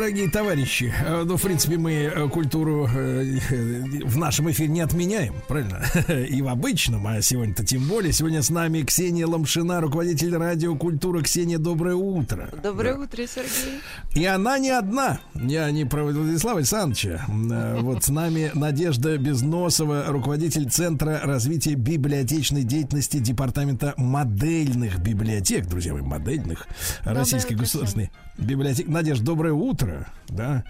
Дорогие 0.07 0.31
товарищи. 0.31 0.95
Э, 1.05 1.25
Ну, 1.25 1.37
в 1.37 1.43
принципе, 1.43 1.79
мы 1.79 1.93
э, 1.93 2.29
культуру 2.29 2.87
э, 2.87 3.39
в 4.05 4.17
нашем 4.17 4.49
эфире 4.53 4.69
не 4.69 4.81
отменяем, 4.81 5.35
правильно? 5.49 5.83
И 6.29 6.41
в 6.43 6.49
обычном, 6.49 7.05
а 7.09 7.21
сегодня-то 7.21 7.67
тем 7.67 7.89
более. 7.89 8.13
Сегодня 8.13 8.41
с 8.41 8.51
нами 8.51 8.83
Ксения 8.83 9.27
Ломшина, 9.27 9.81
руководитель 9.81 10.37
радио 10.37 10.77
«Культура». 10.77 11.23
Ксения, 11.23 11.59
доброе 11.59 11.97
утро. 11.97 12.51
Доброе 12.63 12.95
утро, 12.95 13.27
Сергей. 13.27 13.81
И 14.15 14.25
она 14.25 14.59
не 14.59 14.71
одна. 14.71 15.19
Я 15.35 15.69
не 15.73 15.85
про 15.85 16.05
Владислава 16.05 16.59
Александровича. 16.59 17.25
Вот 17.81 18.05
с 18.05 18.09
нами 18.09 18.53
Надежда 18.55 19.19
Безносова, 19.19 20.05
руководитель 20.07 20.71
Центра 20.71 21.21
развития 21.25 21.75
библиотечной 21.75 22.63
деятельности 22.63 23.17
Департамента 23.17 23.95
модельных 23.97 25.01
библиотек, 25.01 25.67
друзья 25.67 25.95
мои, 25.95 26.03
модельных 26.03 26.69
Российской 27.03 27.55
утро 27.55 27.65
государственной 27.65 28.13
библиотеки. 28.39 28.89
Надежда, 28.89 29.25
доброе 29.25 29.53
утро. 29.53 30.07
Да. 30.29 30.65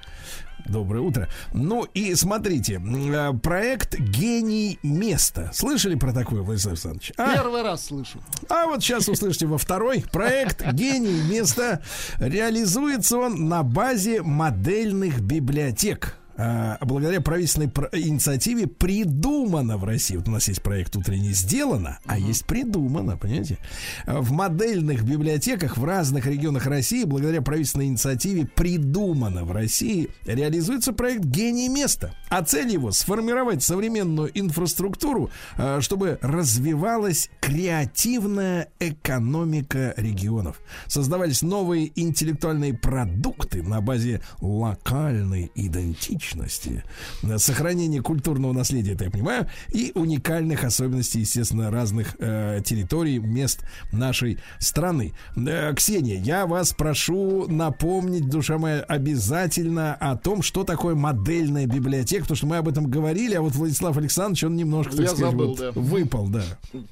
Доброе 0.69 1.01
утро. 1.01 1.29
Ну 1.53 1.85
и 1.95 2.15
смотрите, 2.15 2.81
э, 2.81 3.33
проект 3.41 3.99
«Гений 3.99 4.79
места». 4.83 5.51
Слышали 5.53 5.95
про 5.95 6.13
такое, 6.13 6.43
Владислав 6.43 6.73
Александрович? 6.73 7.13
А? 7.17 7.35
Первый 7.35 7.63
раз 7.63 7.87
слышу. 7.87 8.19
А 8.49 8.67
вот 8.67 8.83
сейчас 8.83 9.09
услышите 9.09 9.47
во 9.47 9.59
второй. 9.59 10.05
Проект 10.11 10.67
«Гений 10.73 11.23
места» 11.31 11.83
реализуется 12.19 13.19
он 13.19 13.49
на 13.49 13.63
базе 13.63 14.23
модельных 14.23 15.21
библиотек. 15.21 16.19
А, 16.37 16.79
Благодаря 16.81 17.21
правительственной 17.21 17.71
инициативе 17.93 18.67
придумано 18.67 19.79
в 19.79 19.85
России. 19.85 20.17
Вот 20.17 20.29
у 20.29 20.31
нас 20.31 20.49
есть 20.49 20.63
проект 20.63 20.97
«Утренне 20.97 21.33
сделано», 21.33 21.99
а 22.07 22.19
есть 22.19 22.45
придумано, 22.47 23.17
понимаете? 23.17 23.59
А, 24.05 24.21
В 24.21 24.33
модельных 24.33 25.05
библиотеках 25.05 25.77
в 25.77 25.85
разных 25.85 26.27
регионах 26.27 26.67
России, 26.67 27.05
благодаря 27.05 27.43
правительственной 27.43 27.87
инициативе 27.87 28.47
придумано 28.47 29.45
в 29.45 29.53
России, 29.53 30.11
реализуется 30.27 30.93
проект 30.93 31.25
«Гений 31.25 31.69
места». 31.69 32.15
А 32.29 32.43
цель 32.43 32.71
его 32.71 32.93
сформировать 32.93 33.63
современную 33.63 34.31
инфраструктуру, 34.39 35.31
а, 35.57 35.81
чтобы 35.81 36.19
развивалась 36.21 37.31
креативная 37.41 38.69
экономика 38.81 39.95
регионов. 39.97 40.61
Создавались 40.87 41.43
новые 41.43 41.93
интеллектуальные 41.95 42.75
продукты 42.75 43.63
на 43.63 43.81
базе 43.81 44.21
локальной 44.41 45.51
идентичности, 45.55 46.26
э, 46.35 47.39
сохранения 47.39 48.03
культурного 48.03 48.53
наследия, 48.53 48.93
это 48.93 49.05
я 49.05 49.11
понимаю, 49.11 49.49
и 49.69 49.93
уникальных 49.95 50.65
особенностей, 50.65 51.21
естественно, 51.21 51.71
разных 51.71 52.17
э, 52.19 52.61
территорий, 52.65 53.19
мест 53.19 53.61
нашей 53.93 54.39
страны. 54.59 55.13
Э, 55.37 55.73
Ксения, 55.75 56.19
я 56.21 56.47
вас 56.47 56.73
прошу 56.73 57.47
напомнить, 57.49 58.29
душа 58.29 58.59
моя, 58.59 58.81
обязательно 58.81 59.95
о 59.95 60.17
том, 60.17 60.43
что 60.43 60.65
такое 60.65 60.95
модельная 60.95 61.67
библиотека, 61.67 62.23
потому 62.23 62.37
что 62.37 62.47
мы 62.47 62.57
об 62.57 62.69
этом 62.69 62.91
говорили, 62.91 63.35
а 63.35 63.43
вот 63.43 63.55
Владислав 63.55 63.97
Александрович, 63.97 64.45
он 64.45 64.57
немножко, 64.57 64.93
так 64.93 65.01
Я 65.01 65.09
сказать, 65.09 65.31
забыл, 65.31 65.49
вот 65.49 65.59
да. 65.59 65.71
выпал, 65.73 66.29
да. 66.29 66.43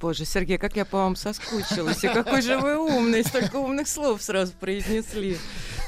Боже, 0.01 0.24
Сергей, 0.24 0.59
как 0.59 0.77
я 0.77 0.85
по 0.85 0.98
вам 0.98 1.16
соскучилась. 1.16 2.05
И 2.05 2.09
какой 2.09 2.43
же 2.43 2.59
вы 2.59 2.78
умный, 2.78 3.24
столько 3.24 3.56
умных 3.56 3.89
слов 3.89 4.23
сразу 4.23 4.52
произнесли. 4.59 5.39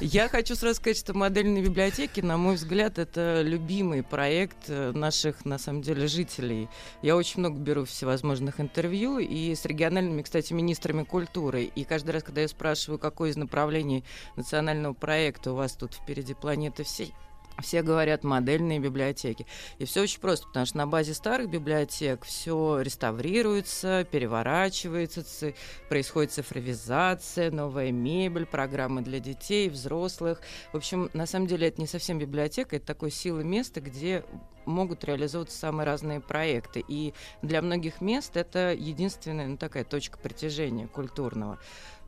Я 0.00 0.28
хочу 0.28 0.54
сразу 0.54 0.76
сказать, 0.76 0.98
что 0.98 1.14
модельные 1.14 1.62
библиотеки, 1.62 2.20
на 2.20 2.36
мой 2.36 2.56
взгляд, 2.56 2.98
это 2.98 3.35
любимый 3.42 4.02
проект 4.02 4.68
э, 4.68 4.92
наших, 4.92 5.44
на 5.44 5.58
самом 5.58 5.82
деле, 5.82 6.06
жителей. 6.06 6.68
Я 7.02 7.16
очень 7.16 7.40
много 7.40 7.58
беру 7.58 7.84
всевозможных 7.84 8.60
интервью 8.60 9.18
и 9.18 9.54
с 9.54 9.64
региональными, 9.64 10.22
кстати, 10.22 10.52
министрами 10.52 11.04
культуры. 11.04 11.64
И 11.64 11.84
каждый 11.84 12.10
раз, 12.10 12.22
когда 12.22 12.42
я 12.42 12.48
спрашиваю, 12.48 12.98
какое 12.98 13.30
из 13.30 13.36
направлений 13.36 14.04
национального 14.36 14.94
проекта 14.94 15.52
у 15.52 15.56
вас 15.56 15.72
тут 15.72 15.94
впереди 15.94 16.34
планеты 16.34 16.84
всей, 16.84 17.12
все 17.62 17.82
говорят 17.82 18.24
модельные 18.24 18.78
библиотеки. 18.78 19.46
И 19.78 19.84
все 19.84 20.02
очень 20.02 20.20
просто, 20.20 20.46
потому 20.46 20.66
что 20.66 20.76
на 20.76 20.86
базе 20.86 21.14
старых 21.14 21.50
библиотек 21.50 22.24
все 22.24 22.80
реставрируется, 22.80 24.06
переворачивается, 24.10 25.24
ци- 25.24 25.54
происходит 25.88 26.32
цифровизация, 26.32 27.50
новая 27.50 27.92
мебель, 27.92 28.46
программы 28.46 29.02
для 29.02 29.20
детей, 29.20 29.68
взрослых. 29.68 30.40
В 30.72 30.76
общем, 30.76 31.10
на 31.12 31.26
самом 31.26 31.46
деле 31.46 31.68
это 31.68 31.80
не 31.80 31.86
совсем 31.86 32.18
библиотека, 32.18 32.76
это 32.76 32.86
такое 32.86 33.10
сила 33.10 33.40
места, 33.40 33.80
где 33.80 34.24
могут 34.66 35.04
реализовываться 35.04 35.58
самые 35.58 35.86
разные 35.86 36.20
проекты. 36.20 36.84
И 36.86 37.14
для 37.42 37.62
многих 37.62 38.00
мест 38.00 38.36
это 38.36 38.74
единственная 38.74 39.46
ну, 39.46 39.56
такая 39.56 39.84
точка 39.84 40.18
притяжения 40.18 40.88
культурного. 40.88 41.58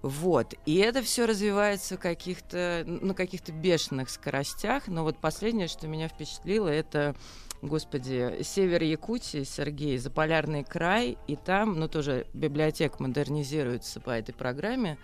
Вот. 0.02 0.54
И 0.64 0.76
это 0.76 1.02
все 1.02 1.26
развивается 1.26 1.96
каких-то, 1.96 2.84
на 2.86 3.14
каких-то 3.14 3.52
бешеных 3.52 4.10
скоростях. 4.10 4.86
Но 4.86 5.02
вот 5.02 5.18
последнее, 5.18 5.68
что 5.68 5.88
меня 5.88 6.08
впечатлило, 6.08 6.68
это, 6.68 7.16
господи, 7.62 8.42
север 8.42 8.82
Якутии, 8.82 9.42
Сергей, 9.42 9.98
Заполярный 9.98 10.62
край. 10.62 11.18
И 11.26 11.36
там, 11.36 11.78
ну, 11.78 11.88
тоже 11.88 12.26
библиотека 12.32 13.02
модернизируется 13.02 14.00
по 14.00 14.10
этой 14.10 14.34
программе. 14.34 14.98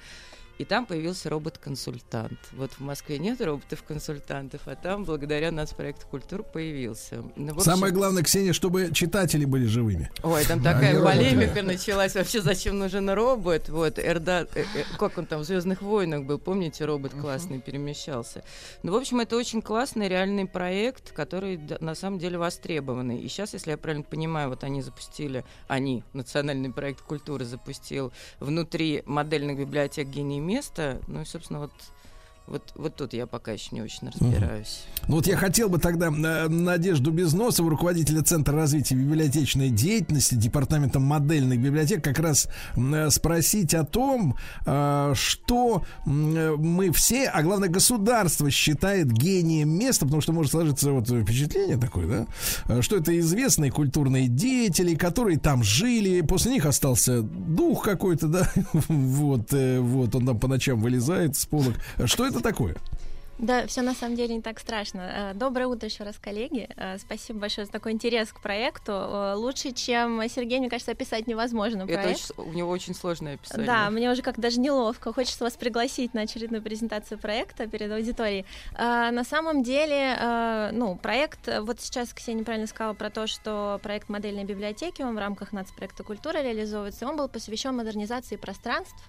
И 0.58 0.64
там 0.64 0.86
появился 0.86 1.30
робот-консультант. 1.30 2.38
Вот 2.52 2.70
в 2.72 2.80
Москве 2.80 3.18
нет 3.18 3.40
роботов-консультантов, 3.40 4.62
а 4.66 4.76
там, 4.76 5.04
благодаря 5.04 5.50
нацпроекту 5.50 6.06
культур, 6.06 6.44
появился. 6.44 7.24
Ну, 7.34 7.52
общем, 7.52 7.62
Самое 7.62 7.92
главное, 7.92 8.22
Ксения, 8.22 8.52
чтобы 8.52 8.90
читатели 8.92 9.44
были 9.44 9.66
живыми. 9.66 10.10
Ой, 10.22 10.44
там 10.44 10.62
такая 10.62 10.94
роботы. 10.94 11.18
полемика 11.18 11.62
началась. 11.62 12.14
Вообще, 12.14 12.40
зачем 12.40 12.78
нужен 12.78 13.10
робот? 13.10 13.68
Вот, 13.68 13.98
Эрда, 13.98 14.46
э, 14.54 14.60
э, 14.60 14.84
как 14.96 15.18
он 15.18 15.26
там 15.26 15.40
в 15.40 15.44
Звездных 15.44 15.82
войнах 15.82 16.24
был, 16.24 16.38
помните, 16.38 16.84
робот 16.84 17.12
классный 17.12 17.60
перемещался. 17.60 18.44
Ну, 18.84 18.92
в 18.92 18.96
общем, 18.96 19.20
это 19.20 19.36
очень 19.36 19.60
классный 19.60 20.08
реальный 20.08 20.46
проект, 20.46 21.10
который 21.12 21.58
на 21.80 21.96
самом 21.96 22.20
деле 22.20 22.38
востребованный. 22.38 23.18
И 23.18 23.28
сейчас, 23.28 23.54
если 23.54 23.72
я 23.72 23.78
правильно 23.78 24.04
понимаю, 24.04 24.50
вот 24.50 24.62
они 24.62 24.82
запустили, 24.82 25.44
они, 25.66 26.04
национальный 26.12 26.72
проект 26.72 27.00
культуры 27.00 27.44
запустил 27.44 28.12
внутри 28.38 29.02
модельных 29.06 29.58
библиотек 29.58 30.06
гений 30.08 30.43
места. 30.44 31.00
Ну 31.06 31.22
и, 31.22 31.24
собственно, 31.24 31.60
вот 31.60 31.72
вот, 32.46 32.72
вот 32.74 32.94
тут 32.94 33.14
я 33.14 33.26
пока 33.26 33.52
еще 33.52 33.68
не 33.72 33.80
очень 33.80 34.10
разбираюсь. 34.10 34.84
Ну 35.08 35.16
вот 35.16 35.26
я 35.26 35.36
хотел 35.36 35.70
бы 35.70 35.78
тогда 35.78 36.08
э, 36.08 36.48
Надежду 36.48 37.10
Безносову, 37.10 37.70
руководителя 37.70 38.22
Центра 38.22 38.54
развития 38.54 38.96
библиотечной 38.96 39.70
деятельности 39.70 40.34
Департамента 40.34 41.00
модельных 41.00 41.58
библиотек, 41.58 42.04
как 42.04 42.18
раз 42.18 42.48
э, 42.76 43.08
спросить 43.08 43.72
о 43.72 43.84
том, 43.84 44.36
э, 44.66 45.12
что 45.14 45.84
мы 46.04 46.92
все, 46.92 47.28
а 47.28 47.42
главное 47.42 47.70
государство 47.70 48.50
считает 48.50 49.10
гением 49.10 49.70
места, 49.70 50.04
потому 50.04 50.20
что 50.20 50.34
может 50.34 50.52
сложиться 50.52 50.92
вот 50.92 51.08
впечатление 51.08 51.78
такое, 51.78 52.26
да, 52.68 52.82
что 52.82 52.96
это 52.96 53.18
известные 53.20 53.70
культурные 53.70 54.28
деятели, 54.28 54.94
которые 54.94 55.38
там 55.38 55.62
жили, 55.62 56.20
после 56.20 56.52
них 56.52 56.66
остался 56.66 57.22
дух 57.22 57.84
какой-то, 57.84 58.28
да, 58.28 58.50
вот, 58.88 59.50
вот 59.52 60.14
он 60.14 60.26
там 60.26 60.38
по 60.38 60.46
ночам 60.46 60.78
вылезает 60.80 61.36
с 61.36 61.46
полок. 61.46 61.74
Что 62.04 62.26
это 62.26 62.33
такое? 62.40 62.76
Да, 63.36 63.66
все 63.66 63.82
на 63.82 63.94
самом 63.94 64.14
деле 64.14 64.36
не 64.36 64.42
так 64.42 64.60
страшно. 64.60 65.32
Э, 65.32 65.34
Доброе 65.34 65.66
утро 65.66 65.88
еще 65.88 66.04
раз, 66.04 66.16
коллеги. 66.20 66.68
Э, 66.76 66.98
Спасибо 66.98 67.40
большое 67.40 67.66
за 67.66 67.72
такой 67.72 67.90
интерес 67.90 68.32
к 68.32 68.40
проекту. 68.40 68.92
Э, 68.92 69.34
Лучше, 69.34 69.72
чем 69.72 70.22
Сергей, 70.28 70.60
мне 70.60 70.70
кажется, 70.70 70.92
описать 70.92 71.26
невозможно 71.26 71.82
Это 71.82 71.94
проект. 71.94 72.10
очень 72.10 72.24
с- 72.26 72.32
у 72.38 72.52
него 72.52 72.70
очень 72.70 72.94
сложное 72.94 73.34
описание. 73.34 73.66
Да, 73.66 73.90
мне 73.90 74.08
уже 74.12 74.22
как 74.22 74.38
даже 74.38 74.60
неловко. 74.60 75.12
Хочется 75.12 75.42
вас 75.42 75.54
пригласить 75.54 76.14
на 76.14 76.20
очередную 76.20 76.62
презентацию 76.62 77.18
проекта 77.18 77.66
перед 77.66 77.90
аудиторией. 77.90 78.46
На 78.78 79.24
самом 79.24 79.64
деле, 79.64 80.70
ну, 80.72 80.94
проект, 80.96 81.48
вот 81.62 81.80
сейчас 81.80 82.14
Ксения 82.14 82.44
правильно 82.44 82.68
сказала 82.68 82.94
про 82.94 83.10
то, 83.10 83.26
что 83.26 83.80
проект 83.82 84.08
модельной 84.08 84.44
библиотеки, 84.44 85.02
он 85.02 85.16
в 85.16 85.18
рамках 85.18 85.52
нацпроекта 85.52 86.04
«Культура» 86.04 86.38
реализовывается, 86.40 87.04
он 87.08 87.16
был 87.16 87.28
посвящен 87.28 87.74
модернизации 87.76 88.36
пространств, 88.36 89.02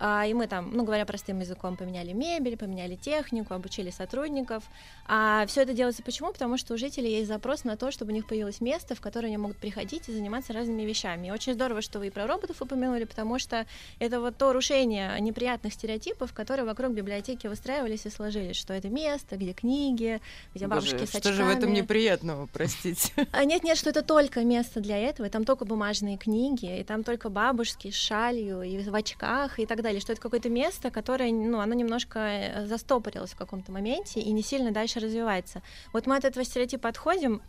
и 0.00 0.34
мы 0.34 0.46
там, 0.46 0.70
ну 0.72 0.84
говоря 0.84 1.06
простым 1.06 1.40
языком, 1.40 1.76
поменяли 1.76 2.12
мебель, 2.12 2.56
поменяли 2.56 2.96
технику, 2.96 3.54
обучили 3.54 3.90
сотрудников. 3.90 4.64
А 5.06 5.46
все 5.46 5.62
это 5.62 5.72
делается 5.72 6.02
почему? 6.02 6.32
Потому 6.32 6.58
что 6.58 6.74
у 6.74 6.76
жителей 6.76 7.10
есть 7.10 7.28
запрос 7.28 7.64
на 7.64 7.76
то, 7.76 7.90
чтобы 7.90 8.12
у 8.12 8.14
них 8.14 8.26
появилось 8.26 8.60
место, 8.60 8.94
в 8.94 9.00
которое 9.00 9.28
они 9.28 9.36
могут 9.36 9.56
приходить 9.56 10.08
и 10.08 10.12
заниматься 10.12 10.52
разными 10.52 10.82
вещами. 10.82 11.28
И 11.28 11.30
очень 11.30 11.54
здорово, 11.54 11.80
что 11.80 11.98
вы 11.98 12.08
и 12.08 12.10
про 12.10 12.26
роботов 12.26 12.60
упомянули, 12.60 13.04
потому 13.04 13.38
что 13.38 13.66
это 13.98 14.20
вот 14.20 14.36
то 14.36 14.52
рушение 14.52 15.18
неприятных 15.20 15.72
стереотипов, 15.72 16.32
которые 16.32 16.66
вокруг 16.66 16.92
библиотеки 16.92 17.46
выстраивались 17.46 18.06
и 18.06 18.10
сложились, 18.10 18.56
что 18.56 18.74
это 18.74 18.88
место, 18.88 19.36
где 19.36 19.52
книги, 19.52 20.20
где 20.54 20.66
Боже, 20.66 20.90
бабушки 20.90 21.06
с 21.06 21.16
что 21.16 21.32
же 21.32 21.44
в 21.44 21.48
этом 21.48 21.70
очками. 21.70 21.76
неприятного, 21.76 22.48
простите? 22.52 23.12
А 23.32 23.44
нет, 23.44 23.64
нет, 23.64 23.76
что 23.76 23.90
это 23.90 24.02
только 24.02 24.44
место 24.44 24.80
для 24.80 24.96
этого, 24.98 25.26
и 25.26 25.30
там 25.30 25.44
только 25.44 25.64
бумажные 25.64 26.16
книги, 26.16 26.80
и 26.80 26.84
там 26.84 27.04
только 27.04 27.28
бабушки 27.28 27.90
с 27.90 27.94
шалью 27.94 28.62
и 28.62 28.78
в 28.82 28.94
очках 28.94 29.58
и 29.58 29.66
так 29.66 29.82
далее, 29.86 30.00
что 30.00 30.12
это 30.12 30.20
какое-то 30.20 30.50
место, 30.50 30.90
которое, 30.90 31.32
ну, 31.32 31.60
оно 31.60 31.74
немножко 31.74 32.18
э, 32.18 32.66
застопорилось 32.66 33.30
в 33.30 33.36
каком-то 33.36 33.72
моменте 33.72 34.20
и 34.20 34.32
не 34.32 34.42
сильно 34.42 34.70
дальше 34.70 35.00
развивается. 35.00 35.62
Вот 35.92 36.06
мы 36.06 36.16
от 36.16 36.24
этого 36.24 36.44
стереотипа 36.44 36.88
отходим, 36.88 37.40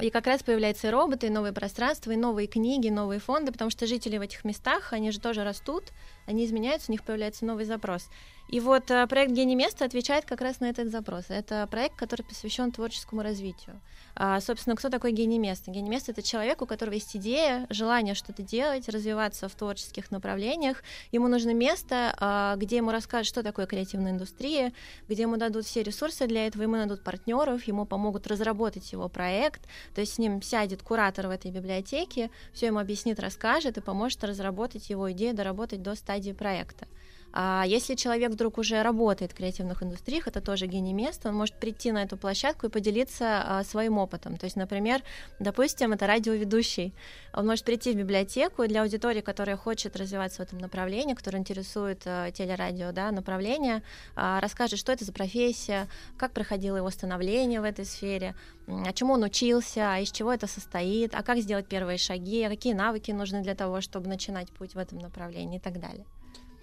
и 0.00 0.10
как 0.10 0.26
раз 0.26 0.42
появляются 0.42 0.88
и 0.88 0.90
роботы, 0.90 1.28
и 1.28 1.30
новые 1.30 1.52
пространства, 1.52 2.10
и 2.10 2.16
новые 2.16 2.48
книги, 2.48 2.88
новые 2.88 3.20
фонды, 3.20 3.52
потому 3.52 3.70
что 3.70 3.86
жители 3.86 4.18
в 4.18 4.22
этих 4.22 4.44
местах, 4.44 4.92
они 4.92 5.12
же 5.12 5.20
тоже 5.20 5.44
растут, 5.44 5.84
они 6.26 6.44
изменяются, 6.44 6.90
у 6.90 6.92
них 6.92 7.04
появляется 7.04 7.44
новый 7.44 7.64
запрос. 7.64 8.08
И 8.48 8.60
вот 8.60 8.90
э, 8.90 9.06
проект 9.06 9.32
«Гений 9.32 9.56
места» 9.56 9.84
отвечает 9.84 10.26
как 10.26 10.40
раз 10.40 10.60
на 10.60 10.66
этот 10.66 10.90
запрос. 10.90 11.24
Это 11.28 11.66
проект, 11.70 11.96
который 11.96 12.22
посвящен 12.22 12.70
творческому 12.72 13.22
развитию. 13.22 13.80
А, 14.16 14.40
собственно, 14.40 14.76
кто 14.76 14.90
такой 14.90 15.12
гений 15.12 15.38
места? 15.38 15.70
Гений 15.70 15.88
места— 15.88 16.12
это 16.12 16.22
человек, 16.22 16.62
у 16.62 16.66
которого 16.66 16.94
есть 16.94 17.16
идея, 17.16 17.66
желание 17.70 18.14
что-то 18.14 18.42
делать, 18.42 18.88
развиваться 18.88 19.48
в 19.48 19.54
творческих 19.54 20.10
направлениях. 20.10 20.84
Ему 21.10 21.26
нужно 21.28 21.52
место, 21.52 22.14
а, 22.20 22.54
где 22.56 22.76
ему 22.76 22.90
расскажут, 22.90 23.26
что 23.26 23.42
такое 23.42 23.66
креативная 23.66 24.12
индустрия, 24.12 24.72
где 25.08 25.22
ему 25.22 25.36
дадут 25.36 25.64
все 25.64 25.82
ресурсы 25.82 26.26
для 26.26 26.46
этого, 26.46 26.62
ему 26.62 26.76
дадут 26.76 27.02
партнеров, 27.02 27.64
ему 27.64 27.86
помогут 27.86 28.26
разработать 28.26 28.92
его 28.92 29.08
проект. 29.08 29.62
То 29.94 30.00
есть 30.00 30.14
с 30.14 30.18
ним 30.18 30.42
сядет 30.42 30.82
куратор 30.82 31.26
в 31.26 31.30
этой 31.30 31.50
библиотеке, 31.50 32.30
все 32.52 32.66
ему 32.66 32.78
объяснит, 32.78 33.18
расскажет 33.18 33.78
и 33.78 33.80
поможет 33.80 34.22
разработать 34.22 34.90
его 34.90 35.10
идею, 35.12 35.34
доработать 35.34 35.82
до 35.82 35.94
стадии 35.94 36.32
проекта. 36.32 36.86
А 37.36 37.64
если 37.66 37.96
человек 37.96 38.30
вдруг 38.30 38.58
уже 38.58 38.80
работает 38.82 39.32
в 39.32 39.34
креативных 39.34 39.82
индустриях, 39.82 40.28
это 40.28 40.40
тоже 40.40 40.66
гений 40.66 40.92
места, 40.92 41.30
он 41.30 41.34
может 41.34 41.56
прийти 41.56 41.90
на 41.90 42.04
эту 42.04 42.16
площадку 42.16 42.68
и 42.68 42.70
поделиться 42.70 43.42
а, 43.44 43.64
своим 43.64 43.98
опытом. 43.98 44.36
То 44.36 44.44
есть, 44.44 44.54
например, 44.54 45.02
допустим, 45.40 45.92
это 45.92 46.06
радиоведущий. 46.06 46.94
Он 47.32 47.44
может 47.48 47.64
прийти 47.64 47.90
в 47.90 47.96
библиотеку 47.96 48.64
для 48.68 48.82
аудитории, 48.82 49.20
которая 49.20 49.56
хочет 49.56 49.96
развиваться 49.96 50.44
в 50.44 50.46
этом 50.46 50.58
направлении, 50.58 51.14
которая 51.14 51.40
интересует 51.40 52.02
а, 52.06 52.30
телерадио 52.30 52.92
да, 52.92 53.10
направление, 53.10 53.82
а, 54.14 54.40
расскажет, 54.40 54.78
что 54.78 54.92
это 54.92 55.04
за 55.04 55.12
профессия, 55.12 55.88
как 56.16 56.30
проходило 56.30 56.76
его 56.76 56.90
становление 56.90 57.60
в 57.60 57.64
этой 57.64 57.84
сфере, 57.84 58.36
а 58.68 58.92
чему 58.92 59.14
он 59.14 59.24
учился, 59.24 59.92
а 59.92 59.98
из 59.98 60.12
чего 60.12 60.32
это 60.32 60.46
состоит, 60.46 61.16
а 61.16 61.24
как 61.24 61.38
сделать 61.38 61.66
первые 61.66 61.98
шаги, 61.98 62.44
а 62.44 62.48
какие 62.48 62.74
навыки 62.74 63.10
нужны 63.10 63.42
для 63.42 63.56
того, 63.56 63.80
чтобы 63.80 64.06
начинать 64.06 64.52
путь 64.52 64.76
в 64.76 64.78
этом 64.78 64.98
направлении 64.98 65.56
и 65.56 65.60
так 65.60 65.80
далее. 65.80 66.06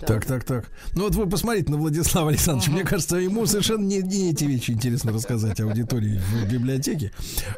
Так, 0.07 0.25
так, 0.25 0.43
так. 0.43 0.71
Ну 0.95 1.03
вот 1.03 1.15
вы 1.15 1.27
посмотрите 1.27 1.71
на 1.71 1.77
Владислава 1.77 2.29
Александровича. 2.29 2.71
Мне 2.71 2.83
кажется, 2.83 3.17
ему 3.17 3.45
совершенно 3.45 3.85
не, 3.85 4.01
не 4.01 4.31
эти 4.31 4.45
вещи 4.45 4.71
интересно 4.71 5.11
рассказать 5.11 5.59
аудитории 5.59 6.19
в 6.19 6.51
библиотеке, 6.51 7.11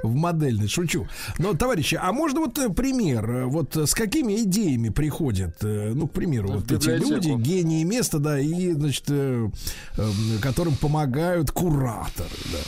в 0.03 0.13
модельной. 0.13 0.67
Шучу. 0.67 1.07
Но, 1.37 1.53
товарищи, 1.53 1.99
а 2.01 2.11
можно 2.11 2.41
вот 2.41 2.57
э, 2.59 2.69
пример? 2.69 3.29
э, 3.29 3.45
Вот 3.45 3.75
с 3.75 3.93
какими 3.93 4.41
идеями 4.43 4.89
приходят, 4.89 5.63
э, 5.63 5.93
ну, 5.93 6.07
к 6.07 6.11
примеру, 6.11 6.49
В 6.49 6.55
вот 6.61 6.71
эти 6.71 6.89
люди, 6.89 7.29
гении 7.41 7.83
места, 7.83 8.19
да, 8.19 8.39
и, 8.39 8.71
значит, 8.71 9.05
э, 9.09 9.49
э, 9.97 10.09
которым 10.41 10.75
помогают 10.75 11.51
кураторы, 11.51 12.29
да. 12.51 12.59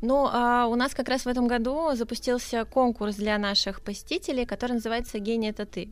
Ну, 0.00 0.28
а 0.30 0.66
у 0.66 0.76
нас 0.76 0.94
как 0.94 1.08
раз 1.08 1.22
в 1.24 1.28
этом 1.28 1.48
году 1.48 1.94
запустился 1.96 2.64
конкурс 2.64 3.16
для 3.16 3.36
наших 3.36 3.80
посетителей, 3.82 4.46
который 4.46 4.74
называется 4.74 5.18
«Гений– 5.18 5.48
это 5.50 5.66
ты». 5.66 5.90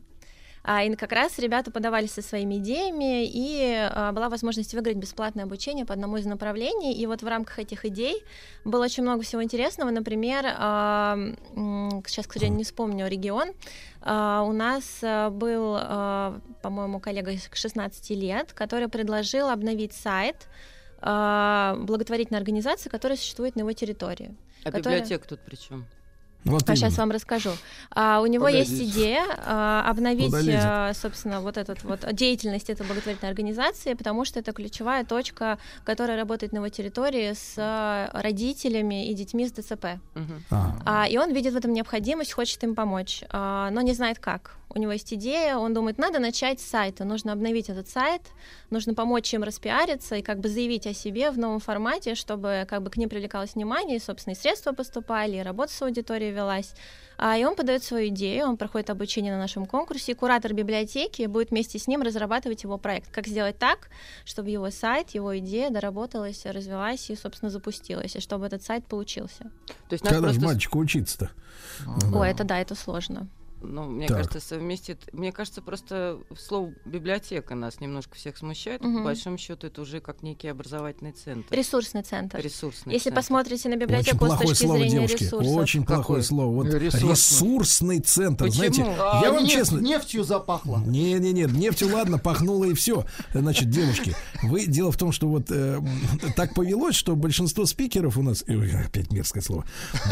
А, 0.69 0.83
и 0.83 0.93
как 0.97 1.13
раз 1.13 1.39
ребята 1.39 1.71
подавались 1.71 2.11
со 2.11 2.21
своими 2.21 2.55
идеями, 2.55 3.25
и 3.25 3.73
а, 3.73 4.11
была 4.11 4.27
возможность 4.27 4.73
выиграть 4.73 4.97
бесплатное 4.97 5.45
обучение 5.45 5.85
по 5.85 5.93
одному 5.93 6.17
из 6.17 6.25
направлений. 6.25 6.93
И 6.93 7.05
вот 7.05 7.23
в 7.23 7.27
рамках 7.27 7.59
этих 7.59 7.85
идей 7.85 8.21
было 8.65 8.83
очень 8.83 9.03
много 9.03 9.23
всего 9.23 9.41
интересного. 9.41 9.91
Например, 9.91 10.43
а, 10.45 11.17
сейчас, 12.05 12.27
к 12.27 12.33
сожалению, 12.33 12.57
не 12.57 12.63
вспомню 12.65 13.07
регион. 13.07 13.53
У 14.01 14.51
нас 14.51 14.99
был, 15.31 15.73
по-моему, 16.61 16.99
коллега 16.99 17.31
из 17.31 17.49
16 17.51 18.09
лет, 18.11 18.51
который 18.51 18.89
предложил 18.89 19.47
обновить 19.47 19.93
сайт 19.93 20.47
благотворительной 21.01 22.39
организации, 22.39 22.89
которая 22.89 23.17
существует 23.17 23.55
на 23.55 23.61
его 23.61 23.71
территории. 23.71 24.35
А 24.63 24.71
которая- 24.71 24.99
библиотека 24.99 25.27
тут 25.27 25.39
при 25.41 25.55
чем? 25.55 25.85
Вот 26.47 26.69
а 26.69 26.75
сейчас 26.75 26.93
именно. 26.93 27.03
вам 27.03 27.11
расскажу. 27.11 27.51
А, 27.91 28.21
у 28.21 28.25
него 28.25 28.45
Погодите. 28.45 28.71
есть 28.71 28.95
идея 28.95 29.25
а, 29.37 29.85
обновить, 29.89 30.33
а, 30.53 30.93
собственно, 30.93 31.41
вот 31.41 31.57
этот 31.57 31.83
вот 31.83 32.05
деятельность 32.13 32.69
этой 32.69 32.85
благотворительной 32.85 33.29
организации, 33.29 33.93
потому 33.93 34.25
что 34.25 34.39
это 34.39 34.53
ключевая 34.53 35.05
точка, 35.05 35.59
которая 35.83 36.17
работает 36.17 36.53
на 36.53 36.57
его 36.57 36.69
территории 36.69 37.33
с 37.33 37.55
а, 37.57 38.09
родителями 38.13 39.09
и 39.09 39.13
детьми 39.13 39.47
с 39.47 39.51
ДЦП. 39.51 39.99
Ага. 40.49 40.81
А, 40.85 41.07
и 41.07 41.17
он 41.17 41.33
видит 41.33 41.53
в 41.53 41.57
этом 41.57 41.73
необходимость, 41.73 42.33
хочет 42.33 42.63
им 42.63 42.75
помочь, 42.75 43.23
а, 43.29 43.69
но 43.71 43.81
не 43.81 43.93
знает 43.93 44.19
как. 44.19 44.57
У 44.77 44.79
него 44.79 44.91
есть 44.91 45.11
идея, 45.11 45.57
он 45.57 45.73
думает, 45.73 45.97
надо 45.97 46.19
начать 46.19 46.59
с 46.59 46.63
сайта, 46.63 47.03
нужно 47.03 47.33
обновить 47.33 47.67
этот 47.67 47.89
сайт, 47.89 48.21
нужно 48.69 48.93
помочь 48.93 49.33
им 49.33 49.41
распиариться 49.41 50.17
и 50.17 50.21
как 50.21 50.39
бы 50.39 50.49
заявить 50.49 50.85
о 50.85 50.93
себе 50.93 51.31
в 51.31 51.39
новом 51.39 51.59
формате, 51.59 52.13
чтобы 52.13 52.67
как 52.69 52.83
бы 52.83 52.91
к 52.91 52.97
ним 52.97 53.09
привлекалось 53.09 53.55
внимание, 53.55 53.97
и, 53.97 53.99
собственно, 53.99 54.35
и 54.35 54.37
средства 54.37 54.73
поступали, 54.73 55.37
и 55.37 55.41
работа 55.41 55.73
с 55.73 55.81
аудиторией 55.81 56.31
велась. 56.31 56.75
А, 57.17 57.35
и 57.35 57.43
он 57.43 57.55
подает 57.55 57.83
свою 57.83 58.09
идею, 58.09 58.45
он 58.45 58.57
проходит 58.57 58.91
обучение 58.91 59.33
на 59.33 59.39
нашем 59.39 59.65
конкурсе, 59.65 60.11
и 60.11 60.15
куратор 60.15 60.53
библиотеки 60.53 61.25
будет 61.25 61.49
вместе 61.49 61.79
с 61.79 61.87
ним 61.87 62.03
разрабатывать 62.03 62.61
его 62.61 62.77
проект. 62.77 63.09
Как 63.09 63.25
сделать 63.25 63.57
так, 63.57 63.89
чтобы 64.25 64.51
его 64.51 64.69
сайт, 64.69 65.09
его 65.15 65.35
идея 65.39 65.71
доработалась, 65.71 66.45
развилась 66.45 67.09
и, 67.09 67.15
собственно, 67.15 67.49
запустилась, 67.49 68.15
и 68.15 68.19
чтобы 68.19 68.45
этот 68.45 68.61
сайт 68.61 68.85
получился. 68.85 69.45
То 69.89 69.93
есть 69.93 70.03
надо 70.03 70.17
Когда 70.17 70.27
же 70.27 70.33
просто... 70.35 70.53
мальчику 70.53 70.77
учиться-то? 70.77 71.31
О, 72.13 72.23
это 72.23 72.43
да, 72.43 72.59
это 72.59 72.75
сложно. 72.75 73.27
Ну, 73.61 73.83
мне 73.85 74.07
Так. 74.07 74.17
кажется, 74.17 74.39
совместит. 74.39 75.09
Мне 75.13 75.31
кажется, 75.31 75.61
просто 75.61 76.19
слово 76.37 76.73
библиотека 76.85 77.55
нас 77.55 77.79
немножко 77.79 78.15
всех 78.15 78.37
смущает. 78.37 78.81
Мгм. 78.83 78.97
По 78.97 79.03
большому 79.05 79.37
счету, 79.37 79.67
это 79.67 79.81
уже 79.81 79.99
как 79.99 80.21
некий 80.21 80.47
образовательный 80.47 81.11
центр. 81.11 81.53
Ресурсный 81.55 82.03
центр. 82.03 82.37
Ресурсный 82.39 82.93
Если 82.93 83.05
центр. 83.09 83.15
посмотрите 83.21 83.67
на 83.69 83.75
Очень 83.75 83.81
библиотеку 83.81 84.17
с 84.17 84.27
плохое 84.27 84.49
точки 84.49 84.63
слово, 84.63 84.77
зрения 84.79 84.91
девушки. 85.07 85.23
ресурсов. 85.23 85.55
Очень 85.55 85.85
плохое 85.85 86.03
Какое? 86.03 86.21
слово. 86.21 86.53
Вот 86.53 86.73
Ресурсный. 86.73 87.09
ресурсный 87.09 87.99
центр. 87.99 88.45
Почему? 88.45 88.57
Знаете, 88.73 88.83
А, 88.99 89.21
я 89.23 89.31
вам 89.33 89.43
нефть- 89.43 89.51
честно. 89.53 89.79
Нефтью 89.79 90.23
запахло. 90.23 90.77
Не, 90.85 91.13
не, 91.13 91.33
нет, 91.33 91.51
нефтью 91.51 91.93
ладно, 91.93 92.17
пахнуло 92.19 92.65
и 92.65 92.73
все. 92.73 93.05
Значит, 93.33 93.69
девушки, 93.69 94.15
вы 94.43 94.65
дело 94.67 94.91
в 94.91 94.97
том, 94.97 95.11
что 95.11 95.27
вот 95.27 95.47
э, 95.49 95.79
так 96.35 96.53
повелось, 96.53 96.95
что 96.95 97.15
большинство 97.15 97.65
спикеров 97.65 98.17
у 98.17 98.21
нас, 98.21 98.43
ой, 98.47 98.71
опять 98.85 99.11
мерзкое 99.11 99.41
слово, 99.41 99.65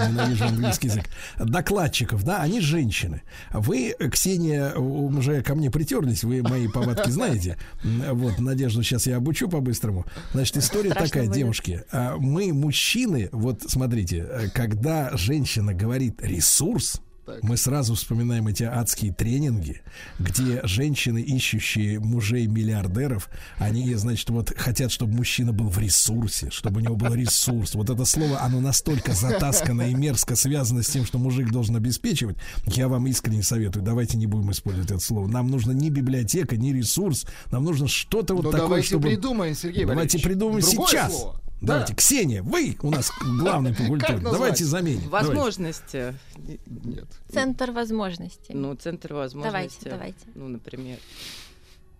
ненавижу 0.09 0.45
английский 0.45 0.87
язык, 0.87 1.05
докладчиков, 1.37 2.23
да, 2.23 2.41
они 2.41 2.59
женщины. 2.59 3.21
Вы, 3.51 3.95
Ксения, 4.11 4.73
уже 4.73 5.41
ко 5.41 5.55
мне 5.55 5.69
притерлись, 5.71 6.23
вы 6.23 6.41
мои 6.41 6.67
повадки 6.67 7.09
знаете. 7.09 7.57
Вот, 7.83 8.39
Надежду 8.39 8.83
сейчас 8.83 9.07
я 9.07 9.17
обучу 9.17 9.49
по-быстрому. 9.49 10.05
Значит, 10.33 10.57
история 10.57 10.91
Страшно 10.91 11.07
такая, 11.07 11.25
будет. 11.27 11.35
девушки. 11.35 11.83
а, 11.91 12.15
Мы, 12.17 12.53
мужчины, 12.53 13.29
вот 13.31 13.63
смотрите, 13.67 14.25
э, 14.29 14.49
когда 14.53 15.15
женщина 15.15 15.73
говорит 15.73 16.21
ресурс, 16.21 17.01
мы 17.41 17.57
сразу 17.57 17.95
вспоминаем 17.95 18.47
эти 18.47 18.63
адские 18.63 19.13
тренинги, 19.13 19.81
где 20.19 20.61
женщины, 20.63 21.21
ищущие 21.21 21.99
мужей-миллиардеров, 21.99 23.29
они, 23.57 23.93
значит, 23.95 24.29
вот 24.29 24.53
хотят, 24.55 24.91
чтобы 24.91 25.13
мужчина 25.13 25.53
был 25.53 25.69
в 25.69 25.77
ресурсе, 25.77 26.49
чтобы 26.51 26.81
у 26.81 26.83
него 26.83 26.95
был 26.95 27.13
ресурс. 27.13 27.75
Вот 27.75 27.89
это 27.89 28.05
слово, 28.05 28.41
оно 28.41 28.59
настолько 28.61 29.13
затаскано 29.13 29.89
и 29.89 29.93
мерзко 29.93 30.35
связано 30.35 30.83
с 30.83 30.87
тем, 30.87 31.05
что 31.05 31.17
мужик 31.17 31.51
должен 31.51 31.75
обеспечивать. 31.75 32.37
Я 32.67 32.87
вам 32.87 33.07
искренне 33.07 33.43
советую, 33.43 33.83
давайте 33.83 34.17
не 34.17 34.27
будем 34.27 34.51
использовать 34.51 34.91
это 34.91 34.99
слово. 34.99 35.27
Нам 35.27 35.47
нужно 35.47 35.71
ни 35.71 35.89
библиотека, 35.89 36.57
ни 36.57 36.71
ресурс. 36.71 37.25
Нам 37.51 37.63
нужно 37.63 37.87
что-то 37.87 38.35
вот 38.35 38.45
Ну, 38.45 38.51
такое, 38.51 38.67
давайте 38.67 38.87
чтобы... 38.87 39.07
придумаем, 39.09 39.55
Сергей 39.55 39.85
Давайте 39.85 40.17
Валерьевич. 40.17 40.23
придумаем 40.23 40.61
Другое 40.61 40.87
сейчас. 40.87 41.11
слово. 41.19 41.41
Давайте, 41.65 41.93
Да. 41.93 41.97
Ксения, 41.97 42.43
вы 42.43 42.77
у 42.81 42.91
нас 42.91 43.11
главный 43.39 43.73
по 43.73 43.83
культуре. 43.83 44.19
Давайте 44.19 44.63
заменим. 44.65 45.01
Давайте. 45.09 45.29
Возможности. 45.29 46.15
Нет. 46.37 47.07
Центр 47.31 47.71
возможностей. 47.71 48.53
Ну, 48.53 48.75
центр 48.75 49.13
возможностей. 49.13 49.89
Давайте, 49.89 49.89
давайте. 49.89 50.25
Ну, 50.35 50.47
например. 50.47 50.97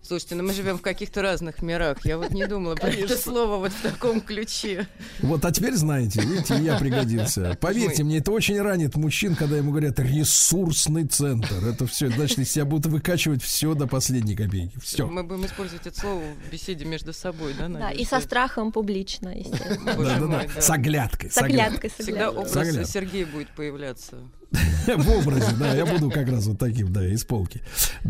Слушайте, 0.06 0.36
ну 0.36 0.44
мы 0.44 0.52
живем 0.52 0.78
в 0.78 0.82
каких-то 0.82 1.20
разных 1.20 1.62
мирах. 1.62 2.04
Я 2.04 2.16
вот 2.16 2.30
не 2.30 2.46
думала 2.46 2.76
про 2.76 2.90
это 2.90 3.16
слово 3.16 3.56
вот 3.56 3.72
в 3.72 3.82
таком 3.82 4.20
ключе. 4.20 4.86
Вот, 5.18 5.44
а 5.44 5.50
теперь 5.50 5.74
знаете, 5.74 6.20
видите, 6.20 6.56
и 6.56 6.62
я 6.62 6.78
пригодился. 6.78 7.56
Поверьте 7.60 8.04
мне, 8.04 8.18
это 8.18 8.30
очень 8.30 8.60
ранит 8.60 8.94
мужчин, 8.94 9.34
когда 9.34 9.56
ему 9.56 9.72
говорят 9.72 9.98
ресурсный 9.98 11.06
центр. 11.06 11.56
Это 11.66 11.88
все, 11.88 12.08
значит, 12.08 12.38
из 12.38 12.52
себя 12.52 12.64
будут 12.64 12.86
выкачивать 12.86 13.42
все 13.42 13.74
до 13.74 13.88
последней 13.88 14.36
копейки. 14.36 14.78
Все. 14.80 15.08
Мы 15.08 15.24
будем 15.24 15.46
использовать 15.46 15.84
это 15.84 15.98
слово 15.98 16.22
в 16.22 16.52
беседе 16.52 16.84
между 16.84 17.12
собой, 17.12 17.54
да, 17.58 17.66
Да, 17.66 17.90
и 17.90 18.04
со 18.04 18.20
страхом 18.20 18.70
публично, 18.70 19.30
естественно. 19.36 19.94
Да, 19.96 20.18
да, 20.20 20.46
да. 20.54 20.60
С 20.60 20.70
оглядкой. 20.70 21.32
С 21.32 21.38
оглядкой, 21.38 21.90
Всегда 21.98 22.30
образ. 22.30 22.52
Сергея 22.88 23.26
будет 23.26 23.48
появляться. 23.56 24.18
В 24.96 25.10
образе, 25.10 25.54
да, 25.58 25.74
я 25.74 25.84
буду 25.84 26.10
как 26.10 26.28
раз 26.28 26.46
вот 26.46 26.58
таким, 26.58 26.92
да, 26.92 27.06
из 27.06 27.24
полки. 27.24 27.60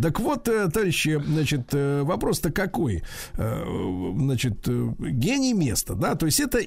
Так 0.00 0.20
вот, 0.20 0.46
э, 0.48 0.68
товарищи, 0.68 1.20
значит, 1.26 1.68
э, 1.72 2.02
вопрос-то 2.02 2.52
какой? 2.52 3.02
Э, 3.34 3.64
Значит, 4.18 4.68
гений 4.68 5.54
места, 5.54 5.94
да, 5.94 6.14
то 6.14 6.26
есть 6.26 6.40
это 6.40 6.60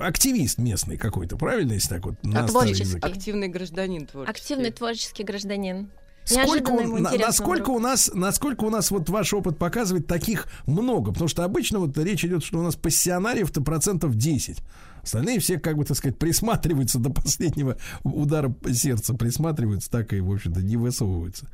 активист 0.00 0.58
местный 0.58 0.96
какой-то, 0.96 1.36
правильно, 1.36 1.72
если 1.72 1.88
так 1.88 2.04
вот 2.06 2.14
на 2.22 2.46
старый 2.48 2.48
Творческий. 2.72 2.84
язык? 2.84 3.04
Активный 3.04 3.48
гражданин 3.48 4.06
творческий. 4.06 4.30
Активный 4.42 4.70
творческий 4.70 5.24
гражданин. 5.24 5.90
Сколько, 6.24 6.70
у- 6.70 6.98
на- 6.98 7.10
насколько 7.18 7.62
вдруг. 7.64 7.76
у 7.76 7.80
нас, 7.80 8.10
насколько 8.14 8.64
у 8.64 8.70
нас 8.70 8.92
вот 8.92 9.08
ваш 9.08 9.34
опыт 9.34 9.58
показывает 9.58 10.06
таких 10.06 10.46
много? 10.66 11.10
Потому 11.12 11.26
что 11.28 11.42
обычно 11.44 11.80
вот 11.80 11.98
речь 11.98 12.24
идет, 12.24 12.44
что 12.44 12.60
у 12.60 12.62
нас 12.62 12.76
пассионариев-то 12.76 13.60
процентов 13.62 14.14
10. 14.14 14.58
Остальные 15.02 15.40
все, 15.40 15.58
как 15.58 15.76
бы, 15.76 15.84
так 15.84 15.96
сказать, 15.96 16.18
присматриваются 16.18 16.98
до 16.98 17.10
последнего 17.10 17.76
удара 18.04 18.54
сердца, 18.72 19.14
присматриваются, 19.14 19.90
так 19.90 20.12
и, 20.12 20.20
в 20.20 20.30
общем-то, 20.30 20.60
не 20.60 20.76
высовываются. 20.76 21.48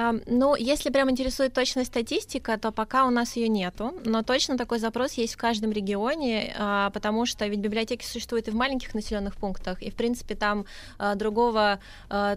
А, 0.00 0.14
ну, 0.26 0.54
если 0.54 0.88
прям 0.88 1.10
интересует 1.10 1.52
точная 1.52 1.84
статистика, 1.84 2.56
то 2.58 2.72
пока 2.72 3.06
у 3.06 3.10
нас 3.10 3.36
ее 3.36 3.48
нету, 3.48 3.94
но 4.04 4.22
точно 4.22 4.56
такой 4.56 4.78
запрос 4.78 5.12
есть 5.14 5.34
в 5.34 5.36
каждом 5.36 5.72
регионе, 5.72 6.54
а, 6.58 6.88
потому 6.90 7.26
что 7.26 7.46
ведь 7.46 7.60
библиотеки 7.60 8.04
существуют 8.04 8.48
и 8.48 8.50
в 8.50 8.54
маленьких 8.54 8.94
населенных 8.94 9.36
пунктах, 9.36 9.82
и 9.82 9.90
в 9.90 9.94
принципе 9.94 10.36
там 10.36 10.64
а, 10.98 11.14
другого 11.16 11.80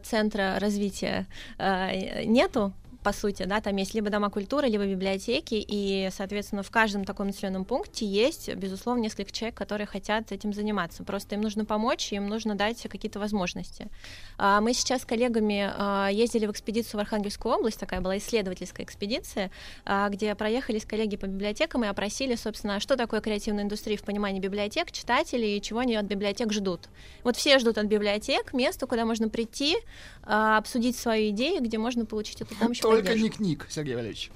центра 0.03 0.57
развития 0.59 1.25
нету, 1.57 2.73
по 3.03 3.11
сути, 3.11 3.43
да, 3.43 3.61
там 3.61 3.75
есть 3.75 3.93
либо 3.93 4.09
дома 4.09 4.29
культуры, 4.29 4.67
либо 4.67 4.85
библиотеки, 4.85 5.55
и, 5.55 6.09
соответственно, 6.11 6.63
в 6.63 6.71
каждом 6.71 7.03
таком 7.03 7.27
населенном 7.27 7.65
пункте 7.65 8.05
есть, 8.05 8.53
безусловно, 8.55 9.01
несколько 9.01 9.31
человек, 9.31 9.57
которые 9.57 9.85
хотят 9.85 10.31
этим 10.31 10.53
заниматься. 10.53 11.03
Просто 11.03 11.35
им 11.35 11.41
нужно 11.41 11.65
помочь, 11.65 12.11
им 12.13 12.27
нужно 12.27 12.55
дать 12.55 12.81
какие-то 12.89 13.19
возможности. 13.19 13.89
А, 14.37 14.61
мы 14.61 14.73
сейчас 14.73 15.01
с 15.01 15.05
коллегами 15.05 15.69
а, 15.75 16.09
ездили 16.09 16.45
в 16.45 16.51
экспедицию 16.51 16.99
в 16.99 17.01
Архангельскую 17.01 17.55
область, 17.55 17.79
такая 17.79 18.01
была 18.01 18.17
исследовательская 18.17 18.85
экспедиция, 18.85 19.51
а, 19.85 20.09
где 20.09 20.33
проехались 20.35 20.85
коллеги 20.85 21.17
по 21.17 21.25
библиотекам 21.25 21.83
и 21.83 21.87
опросили, 21.87 22.35
собственно, 22.35 22.79
что 22.79 22.95
такое 22.95 23.19
креативная 23.21 23.63
индустрия 23.63 23.97
в 23.97 24.03
понимании 24.03 24.39
библиотек, 24.39 24.91
читателей 24.91 25.57
и 25.57 25.61
чего 25.61 25.79
они 25.79 25.95
от 25.95 26.05
библиотек 26.05 26.53
ждут. 26.53 26.87
Вот 27.23 27.35
все 27.35 27.59
ждут 27.59 27.77
от 27.77 27.85
библиотек 27.87 28.53
место, 28.53 28.87
куда 28.87 29.05
можно 29.05 29.27
прийти, 29.29 29.77
обсудить 30.25 30.97
свою 30.97 31.29
идею, 31.31 31.61
где 31.61 31.77
можно 31.77 32.05
получить 32.05 32.41
эту 32.41 32.55
помощь 32.55 32.79
только 32.79 33.13
не 33.13 33.29
книг, 33.29 33.67
Сергей 33.69 33.95
Валерьевич. 33.95 34.31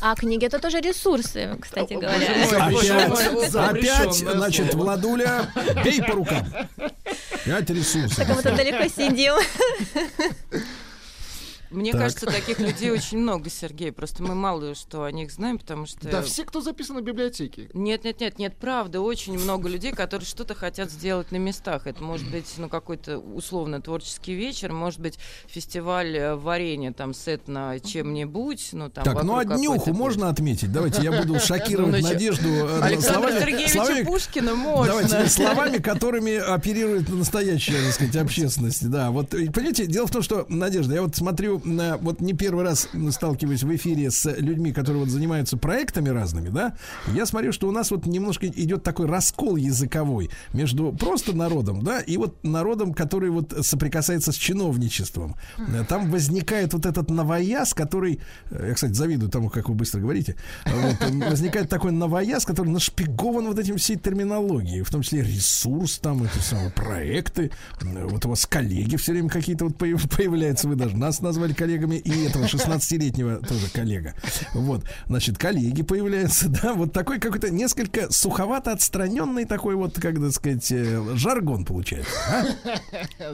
А 0.00 0.16
книги 0.16 0.44
это 0.44 0.58
тоже 0.58 0.80
ресурсы, 0.80 1.56
кстати 1.60 1.94
говоря. 1.94 2.44
Опять, 2.66 3.54
опять 3.54 4.14
значит, 4.14 4.74
Владуля, 4.74 5.52
бей 5.84 6.02
по 6.02 6.12
рукам. 6.14 6.44
Пять 7.44 7.70
ресурсов. 7.70 8.16
Так 8.16 8.42
тут 8.42 8.56
далеко 8.56 8.88
сидим. 8.88 9.34
Мне 11.72 11.92
Так. 11.92 12.00
кажется, 12.02 12.26
таких 12.26 12.58
людей 12.58 12.90
очень 12.92 13.18
много, 13.18 13.50
Сергей. 13.50 13.92
Просто 13.92 14.22
мы 14.22 14.34
мало 14.34 14.74
что 14.74 15.04
о 15.04 15.12
них 15.12 15.32
знаем, 15.32 15.58
потому 15.58 15.86
что... 15.86 16.08
Да 16.08 16.22
все, 16.22 16.44
кто 16.44 16.60
записан 16.60 16.98
в 16.98 17.02
библиотеке. 17.02 17.68
Нет, 17.74 18.04
нет, 18.04 18.20
нет, 18.20 18.38
нет, 18.38 18.56
правда, 18.56 19.00
очень 19.00 19.38
много 19.38 19.68
людей, 19.68 19.92
которые 19.92 20.26
что-то 20.26 20.54
хотят 20.54 20.90
сделать 20.90 21.32
на 21.32 21.36
местах. 21.36 21.86
Это 21.86 22.02
может 22.02 22.30
быть, 22.30 22.52
ну, 22.58 22.68
какой-то 22.68 23.18
условно 23.18 23.80
творческий 23.80 24.34
вечер, 24.34 24.72
может 24.72 25.00
быть, 25.00 25.18
фестиваль 25.48 26.16
э, 26.16 26.34
варенья, 26.36 26.92
там, 26.92 27.14
сет 27.14 27.48
на 27.48 27.78
чем-нибудь, 27.80 28.68
ну, 28.72 28.90
там, 28.90 29.04
Так, 29.04 29.22
ну 29.22 29.36
а 29.38 29.44
днюху 29.44 29.92
можно 29.92 30.28
отметить? 30.28 30.72
Давайте 30.72 31.02
я 31.02 31.12
буду 31.12 31.38
шокировать 31.40 31.92
Ну, 31.92 31.98
ну? 31.98 32.08
Надежду 32.12 32.48
э, 32.48 32.80
Александра 32.82 33.28
словами, 33.28 33.40
Сергеевича 33.40 33.72
словами- 33.72 34.04
Пушкина 34.04 34.54
можно. 34.54 34.86
Давайте 35.08 35.28
словами, 35.30 35.78
которыми 35.78 36.36
оперирует 36.36 37.08
настоящая, 37.08 37.82
так 37.84 37.92
сказать, 37.92 38.16
общественность. 38.16 38.88
Да, 38.88 39.10
вот, 39.10 39.30
понимаете, 39.30 39.86
дело 39.86 40.06
в 40.06 40.10
том, 40.10 40.22
что, 40.22 40.46
Надежда, 40.48 40.94
я 40.94 41.02
вот 41.02 41.14
смотрю, 41.16 41.61
вот 41.64 42.20
не 42.20 42.32
первый 42.32 42.64
раз 42.64 42.88
сталкиваюсь 43.10 43.62
в 43.62 43.74
эфире 43.76 44.10
с 44.10 44.30
людьми, 44.38 44.72
которые 44.72 45.04
вот 45.04 45.10
занимаются 45.10 45.56
проектами 45.56 46.08
разными, 46.08 46.48
да, 46.48 46.74
я 47.14 47.26
смотрю, 47.26 47.52
что 47.52 47.68
у 47.68 47.72
нас 47.72 47.90
вот 47.90 48.06
немножко 48.06 48.46
идет 48.46 48.82
такой 48.82 49.06
раскол 49.06 49.56
языковой 49.56 50.30
между 50.52 50.92
просто 50.92 51.32
народом, 51.34 51.82
да, 51.82 52.00
и 52.00 52.16
вот 52.16 52.42
народом, 52.44 52.94
который 52.94 53.30
вот 53.30 53.54
соприкасается 53.62 54.32
с 54.32 54.36
чиновничеством. 54.36 55.36
Там 55.88 56.10
возникает 56.10 56.74
вот 56.74 56.86
этот 56.86 57.10
новояз, 57.10 57.74
который, 57.74 58.20
э, 58.50 58.66
я, 58.68 58.74
кстати, 58.74 58.92
завидую 58.92 59.30
тому, 59.30 59.50
как 59.50 59.68
вы 59.68 59.74
быстро 59.74 60.00
говорите, 60.00 60.36
вот, 60.66 60.96
э, 61.00 61.28
возникает 61.30 61.68
такой 61.68 61.92
новояз, 61.92 62.44
который 62.44 62.68
нашпигован 62.68 63.46
вот 63.46 63.58
этим 63.58 63.76
всей 63.76 63.96
терминологией, 63.96 64.82
в 64.82 64.90
том 64.90 65.02
числе 65.02 65.22
ресурс, 65.22 65.98
там, 65.98 66.22
эти 66.24 66.38
самые 66.42 66.70
проекты, 66.70 67.50
вот 67.80 68.24
у 68.26 68.28
вас 68.28 68.46
коллеги 68.46 68.96
все 68.96 69.12
время 69.12 69.28
какие-то 69.28 69.64
вот 69.64 69.76
появ- 69.76 70.08
появляются, 70.16 70.68
вы 70.68 70.76
даже 70.76 70.96
нас 70.96 71.20
назвали 71.20 71.51
коллегами, 71.54 71.96
и 71.96 72.26
этого 72.26 72.44
16-летнего 72.44 73.38
тоже 73.46 73.68
коллега. 73.72 74.14
Вот, 74.54 74.84
значит, 75.08 75.38
коллеги 75.38 75.82
появляются, 75.82 76.48
да, 76.62 76.74
вот 76.74 76.92
такой 76.92 77.18
какой-то 77.18 77.50
несколько 77.50 78.10
суховато 78.12 78.72
отстраненный 78.72 79.44
такой 79.44 79.74
вот, 79.76 79.94
как 79.98 80.16
так 80.16 80.32
сказать, 80.32 80.70
э, 80.72 81.02
жаргон 81.14 81.64
получается. 81.64 82.10
а? 82.28 82.44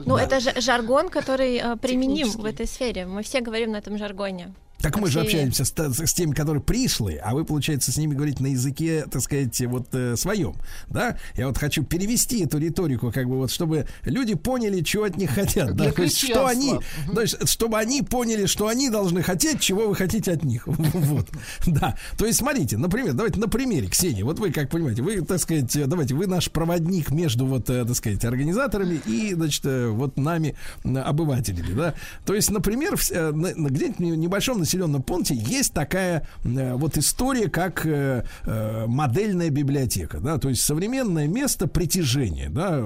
Ну, 0.05 0.17
Да. 0.17 0.23
это 0.23 0.37
жа- 0.37 0.59
жаргон, 0.61 1.09
который 1.09 1.57
э, 1.57 1.75
применим 1.77 2.29
в 2.31 2.45
этой 2.45 2.67
сфере. 2.67 3.05
Мы 3.05 3.23
все 3.23 3.41
говорим 3.41 3.71
на 3.71 3.77
этом 3.77 3.97
жаргоне. 3.97 4.53
Так 4.81 4.97
мы 4.97 5.09
же 5.09 5.19
общаемся 5.19 5.65
с, 5.65 5.71
та- 5.71 5.91
с 5.91 6.13
теми, 6.13 6.31
которые 6.33 6.61
пришли, 6.63 7.15
а 7.17 7.33
вы, 7.33 7.43
получается, 7.43 7.91
с 7.91 7.97
ними 7.97 8.13
говорите 8.15 8.41
на 8.41 8.47
языке, 8.47 9.05
так 9.11 9.21
сказать, 9.21 9.59
вот 9.67 9.87
э, 9.93 10.15
своем, 10.15 10.55
да? 10.89 11.17
Я 11.35 11.47
вот 11.47 11.57
хочу 11.57 11.83
перевести 11.83 12.43
эту 12.45 12.57
риторику, 12.59 13.11
как 13.11 13.27
бы 13.27 13.37
вот, 13.37 13.51
чтобы 13.51 13.87
люди 14.03 14.35
поняли, 14.35 14.81
чего 14.81 15.03
от 15.03 15.17
них 15.17 15.31
хотят, 15.31 15.75
да? 15.75 15.85
То 15.91 16.03
есть, 16.03 16.17
что 16.17 16.47
они, 16.47 16.69
то 17.13 17.21
есть, 17.21 17.49
чтобы 17.49 17.77
они 17.77 18.01
поняли, 18.03 18.45
что 18.45 18.67
они 18.67 18.89
должны 18.89 19.21
хотеть, 19.21 19.59
чего 19.59 19.87
вы 19.87 19.95
хотите 19.95 20.31
от 20.31 20.43
них, 20.43 20.63
вот, 20.67 21.27
да. 21.67 21.97
То 22.17 22.25
есть, 22.25 22.39
смотрите, 22.39 22.77
например, 22.77 23.13
давайте 23.13 23.39
на 23.39 23.49
примере, 23.49 23.87
Ксения, 23.89 24.23
вот 24.23 24.39
вы 24.39 24.51
как 24.51 24.69
понимаете, 24.69 25.01
вы, 25.01 25.21
так 25.21 25.39
сказать, 25.39 25.77
давайте, 25.89 26.15
вы 26.15 26.25
наш 26.27 26.49
проводник 26.49 27.11
между 27.11 27.45
вот, 27.45 27.69
э, 27.69 27.83
так 27.83 27.95
сказать, 27.95 28.23
организаторами 28.23 29.01
и, 29.05 29.33
значит, 29.33 29.65
э, 29.65 29.89
вот 29.89 30.15
нами, 30.17 30.55
обывателями, 30.85 31.73
да? 31.73 31.93
То 32.25 32.33
есть, 32.33 32.49
например, 32.49 32.97
с- 32.97 33.11
э, 33.11 33.31
где-нибудь 33.33 33.97
в 33.99 34.01
небольшом 34.17 34.59
населенном 34.69 35.01
пункте 35.01 35.33
есть 35.35 35.73
такая 35.73 36.27
э, 36.43 36.73
вот 36.75 36.97
история, 36.97 37.49
как 37.49 37.85
э, 37.85 38.23
э, 38.45 38.85
модельная 38.87 39.49
библиотека, 39.49 40.19
да, 40.19 40.37
то 40.37 40.49
есть 40.49 40.61
современное 40.61 41.27
место 41.27 41.67
притяжения, 41.67 42.49
да, 42.49 42.79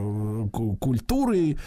ку- 0.52 0.78
культуры, 0.78 1.58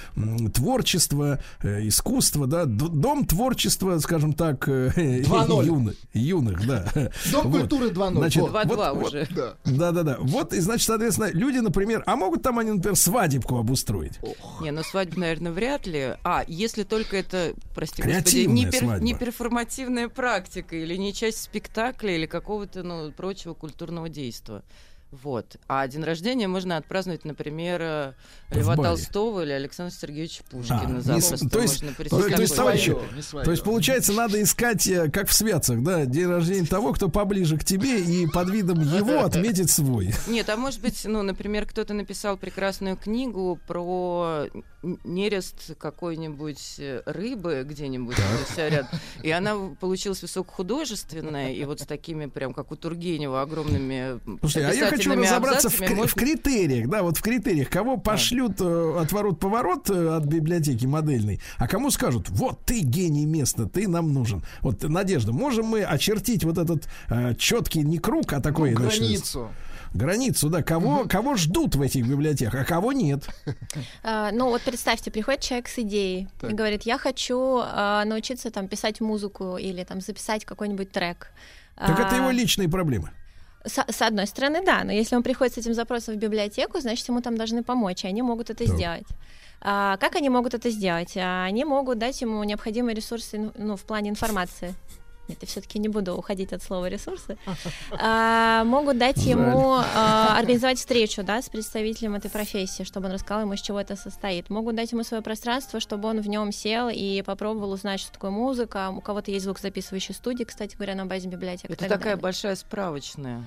творчества, 0.54 1.38
э, 1.62 1.86
искусства, 1.88 2.46
да, 2.46 2.64
дом 2.64 3.26
творчества, 3.26 3.98
скажем 3.98 4.32
так, 4.32 4.66
э, 4.68 4.88
2.0. 4.96 5.66
юных, 5.66 5.94
юных, 6.14 6.66
да. 6.66 6.86
Дом 7.32 7.50
Вот. 7.50 7.60
культуры 7.60 7.88
2.0. 7.90 8.12
Значит, 8.16 8.42
Вот. 8.42 8.52
2-2 8.52 8.94
вот- 8.94 9.06
уже. 9.08 9.28
Да. 9.34 9.54
Да, 9.64 9.92
да, 9.92 10.02
да. 10.02 10.16
Вот, 10.20 10.52
и 10.54 10.60
значит, 10.60 10.86
соответственно, 10.86 11.30
люди, 11.32 11.58
например, 11.58 12.02
а 12.06 12.16
могут 12.16 12.42
там 12.42 12.58
они, 12.58 12.72
например, 12.72 12.96
свадебку 12.96 13.58
обустроить? 13.58 14.18
Не, 14.62 14.70
ну 14.70 14.82
свадьба, 14.82 15.20
наверное, 15.20 15.52
вряд 15.52 15.86
ли. 15.86 16.14
А, 16.24 16.42
если 16.48 16.84
только 16.84 17.16
это, 17.18 17.52
прости 17.74 18.02
господи, 18.02 18.22
Креативная 18.22 18.54
не, 18.56 18.66
пер- 18.66 19.00
не 19.02 19.14
перформативная 19.14 20.05
практика 20.10 20.76
или 20.76 20.96
не 20.96 21.12
часть 21.12 21.42
спектакля 21.42 22.14
или 22.14 22.26
какого-то, 22.26 22.82
ну, 22.82 23.12
прочего 23.12 23.54
культурного 23.54 24.08
действия. 24.08 24.62
Вот. 25.12 25.56
А 25.68 25.86
день 25.86 26.02
рождения 26.02 26.48
можно 26.48 26.76
отпраздновать, 26.76 27.24
например, 27.24 27.80
э, 27.80 28.12
В 28.50 28.56
Льва 28.58 28.74
баре. 28.74 28.88
Толстого 28.90 29.44
или 29.44 29.52
Александра 29.52 29.94
Сергеевича 29.96 30.42
Пушкина. 30.50 30.82
А, 30.82 30.90
не 31.14 31.20
с- 31.20 31.28
Запросто 31.28 31.48
то 31.48 31.60
есть- 31.60 31.82
можно 31.82 31.96
то- 31.96 32.10
то 32.34 32.42
есть, 32.42 32.56
товарищи, 32.56 32.90
не. 32.90 33.44
То 33.44 33.50
есть, 33.52 33.62
получается, 33.62 34.12
надо 34.12 34.42
искать, 34.42 34.86
э, 34.88 35.08
как 35.10 35.28
в 35.28 35.32
святцах, 35.32 35.80
да, 35.82 36.04
день 36.06 36.26
рождения 36.26 36.66
того, 36.66 36.92
кто 36.92 37.08
поближе 37.08 37.56
к 37.56 37.64
тебе, 37.64 38.00
и 38.02 38.26
под 38.26 38.50
видом 38.50 38.80
его 38.80 39.20
отметить 39.24 39.70
свой. 39.70 40.12
Нет, 40.26 40.48
а 40.50 40.56
может 40.56 40.80
быть, 40.80 41.04
ну, 41.04 41.22
например, 41.22 41.66
кто-то 41.66 41.94
написал 41.94 42.36
прекрасную 42.36 42.96
книгу 42.96 43.60
про 43.68 44.46
нерест 45.04 45.76
какой-нибудь 45.78 46.76
э, 46.78 47.02
рыбы 47.06 47.64
где-нибудь 47.64 48.16
себя 48.54 48.70
рядом. 48.70 48.88
И 49.22 49.30
она 49.30 49.56
получилась 49.80 50.22
высокохудожественная, 50.22 51.52
и 51.52 51.64
вот 51.64 51.80
с 51.80 51.86
такими 51.86 52.26
прям, 52.26 52.54
как 52.54 52.72
у 52.72 52.76
Тургенева, 52.76 53.42
огромными 53.42 54.20
Слушай, 54.40 54.66
а 54.66 54.72
я 54.72 54.88
хочу 54.88 55.14
разобраться 55.14 55.68
в, 55.68 55.76
кри- 55.76 55.94
в 55.94 55.96
Можно- 55.96 56.20
критериях, 56.20 56.88
да, 56.88 57.02
вот 57.02 57.16
в 57.16 57.22
критериях, 57.22 57.68
кого 57.68 57.96
пошлют 57.96 58.60
э, 58.60 58.98
отворот-поворот 59.00 59.90
э, 59.90 60.16
от 60.16 60.24
библиотеки 60.24 60.86
модельной, 60.86 61.40
а 61.58 61.68
кому 61.68 61.90
скажут, 61.90 62.28
вот 62.28 62.64
ты 62.64 62.80
гений 62.80 63.26
места, 63.26 63.66
ты 63.66 63.88
нам 63.88 64.12
нужен. 64.12 64.42
Вот, 64.60 64.82
Надежда, 64.82 65.32
можем 65.32 65.66
мы 65.66 65.82
очертить 65.82 66.44
вот 66.44 66.58
этот 66.58 66.88
четкий 67.38 67.82
не 67.82 67.98
круг, 67.98 68.32
а 68.32 68.40
такой... 68.40 68.72
Ну, 68.72 68.82
значит, 68.82 69.36
границу. 69.94 70.48
Да. 70.48 70.62
Кого, 70.62 71.06
кого 71.08 71.36
ждут 71.36 71.76
в 71.76 71.82
этих 71.82 72.06
библиотеках, 72.06 72.62
а 72.62 72.64
кого 72.64 72.92
нет. 72.92 73.28
А, 74.02 74.30
ну 74.32 74.48
вот 74.48 74.62
представьте, 74.62 75.10
приходит 75.10 75.40
человек 75.42 75.68
с 75.68 75.78
идеей 75.78 76.28
Так. 76.40 76.50
и 76.52 76.54
говорит, 76.54 76.82
я 76.84 76.98
хочу 76.98 77.60
а, 77.62 78.04
научиться 78.04 78.50
там 78.50 78.68
писать 78.68 79.00
музыку 79.00 79.56
или 79.56 79.84
там 79.84 80.00
записать 80.00 80.44
какой-нибудь 80.44 80.90
трек. 80.92 81.30
Так 81.76 81.98
это 81.98 82.14
А, 82.14 82.16
его 82.16 82.30
личные 82.30 82.68
проблемы. 82.68 83.10
С, 83.64 83.84
с 83.88 84.02
одной 84.02 84.26
стороны, 84.26 84.64
да, 84.64 84.84
но 84.84 84.92
если 84.92 85.16
он 85.16 85.22
приходит 85.22 85.54
с 85.54 85.58
этим 85.58 85.74
запросом 85.74 86.14
в 86.14 86.18
библиотеку, 86.18 86.80
значит, 86.80 87.08
ему 87.08 87.20
там 87.20 87.36
должны 87.36 87.62
помочь, 87.64 88.04
и 88.04 88.08
они 88.08 88.22
могут 88.22 88.50
это 88.50 88.64
Так. 88.64 88.74
сделать. 88.74 89.06
А, 89.60 89.96
как 89.96 90.16
они 90.16 90.28
могут 90.28 90.54
это 90.54 90.70
сделать? 90.70 91.16
Они 91.16 91.64
могут 91.64 91.98
дать 91.98 92.20
ему 92.20 92.42
необходимые 92.44 92.94
ресурсы 92.94 93.50
ну, 93.56 93.76
в 93.76 93.82
плане 93.82 94.10
информации. 94.10 94.74
Нет, 95.28 95.38
я 95.40 95.48
все-таки 95.48 95.78
не 95.78 95.88
буду 95.88 96.14
уходить 96.16 96.52
от 96.52 96.62
слова 96.62 96.86
ресурсы. 96.88 97.36
А, 97.98 98.64
могут 98.64 98.98
дать 98.98 99.16
Жаль. 99.16 99.30
ему 99.30 99.74
а, 99.76 100.36
организовать 100.38 100.78
встречу 100.78 101.22
да, 101.22 101.40
с 101.40 101.48
представителем 101.48 102.14
этой 102.14 102.30
профессии, 102.30 102.84
чтобы 102.84 103.06
он 103.06 103.12
рассказал 103.12 103.42
ему, 103.42 103.54
из 103.54 103.60
чего 103.60 103.80
это 103.80 103.96
состоит. 103.96 104.50
Могут 104.50 104.76
дать 104.76 104.92
ему 104.92 105.02
свое 105.02 105.22
пространство, 105.22 105.80
чтобы 105.80 106.08
он 106.08 106.20
в 106.20 106.28
нем 106.28 106.52
сел 106.52 106.88
и 106.88 107.22
попробовал 107.22 107.72
узнать, 107.72 108.00
что 108.00 108.12
такое 108.12 108.30
музыка. 108.30 108.90
У 108.90 109.00
кого-то 109.00 109.30
есть 109.30 109.44
звукозаписывающие 109.44 110.14
студии, 110.14 110.44
кстати 110.44 110.76
говоря, 110.76 110.94
на 110.94 111.06
базе 111.06 111.28
библиотеки. 111.28 111.72
Это 111.72 111.80
так 111.80 111.88
такая 111.88 112.14
далее. 112.14 112.22
большая 112.22 112.54
справочная. 112.56 113.42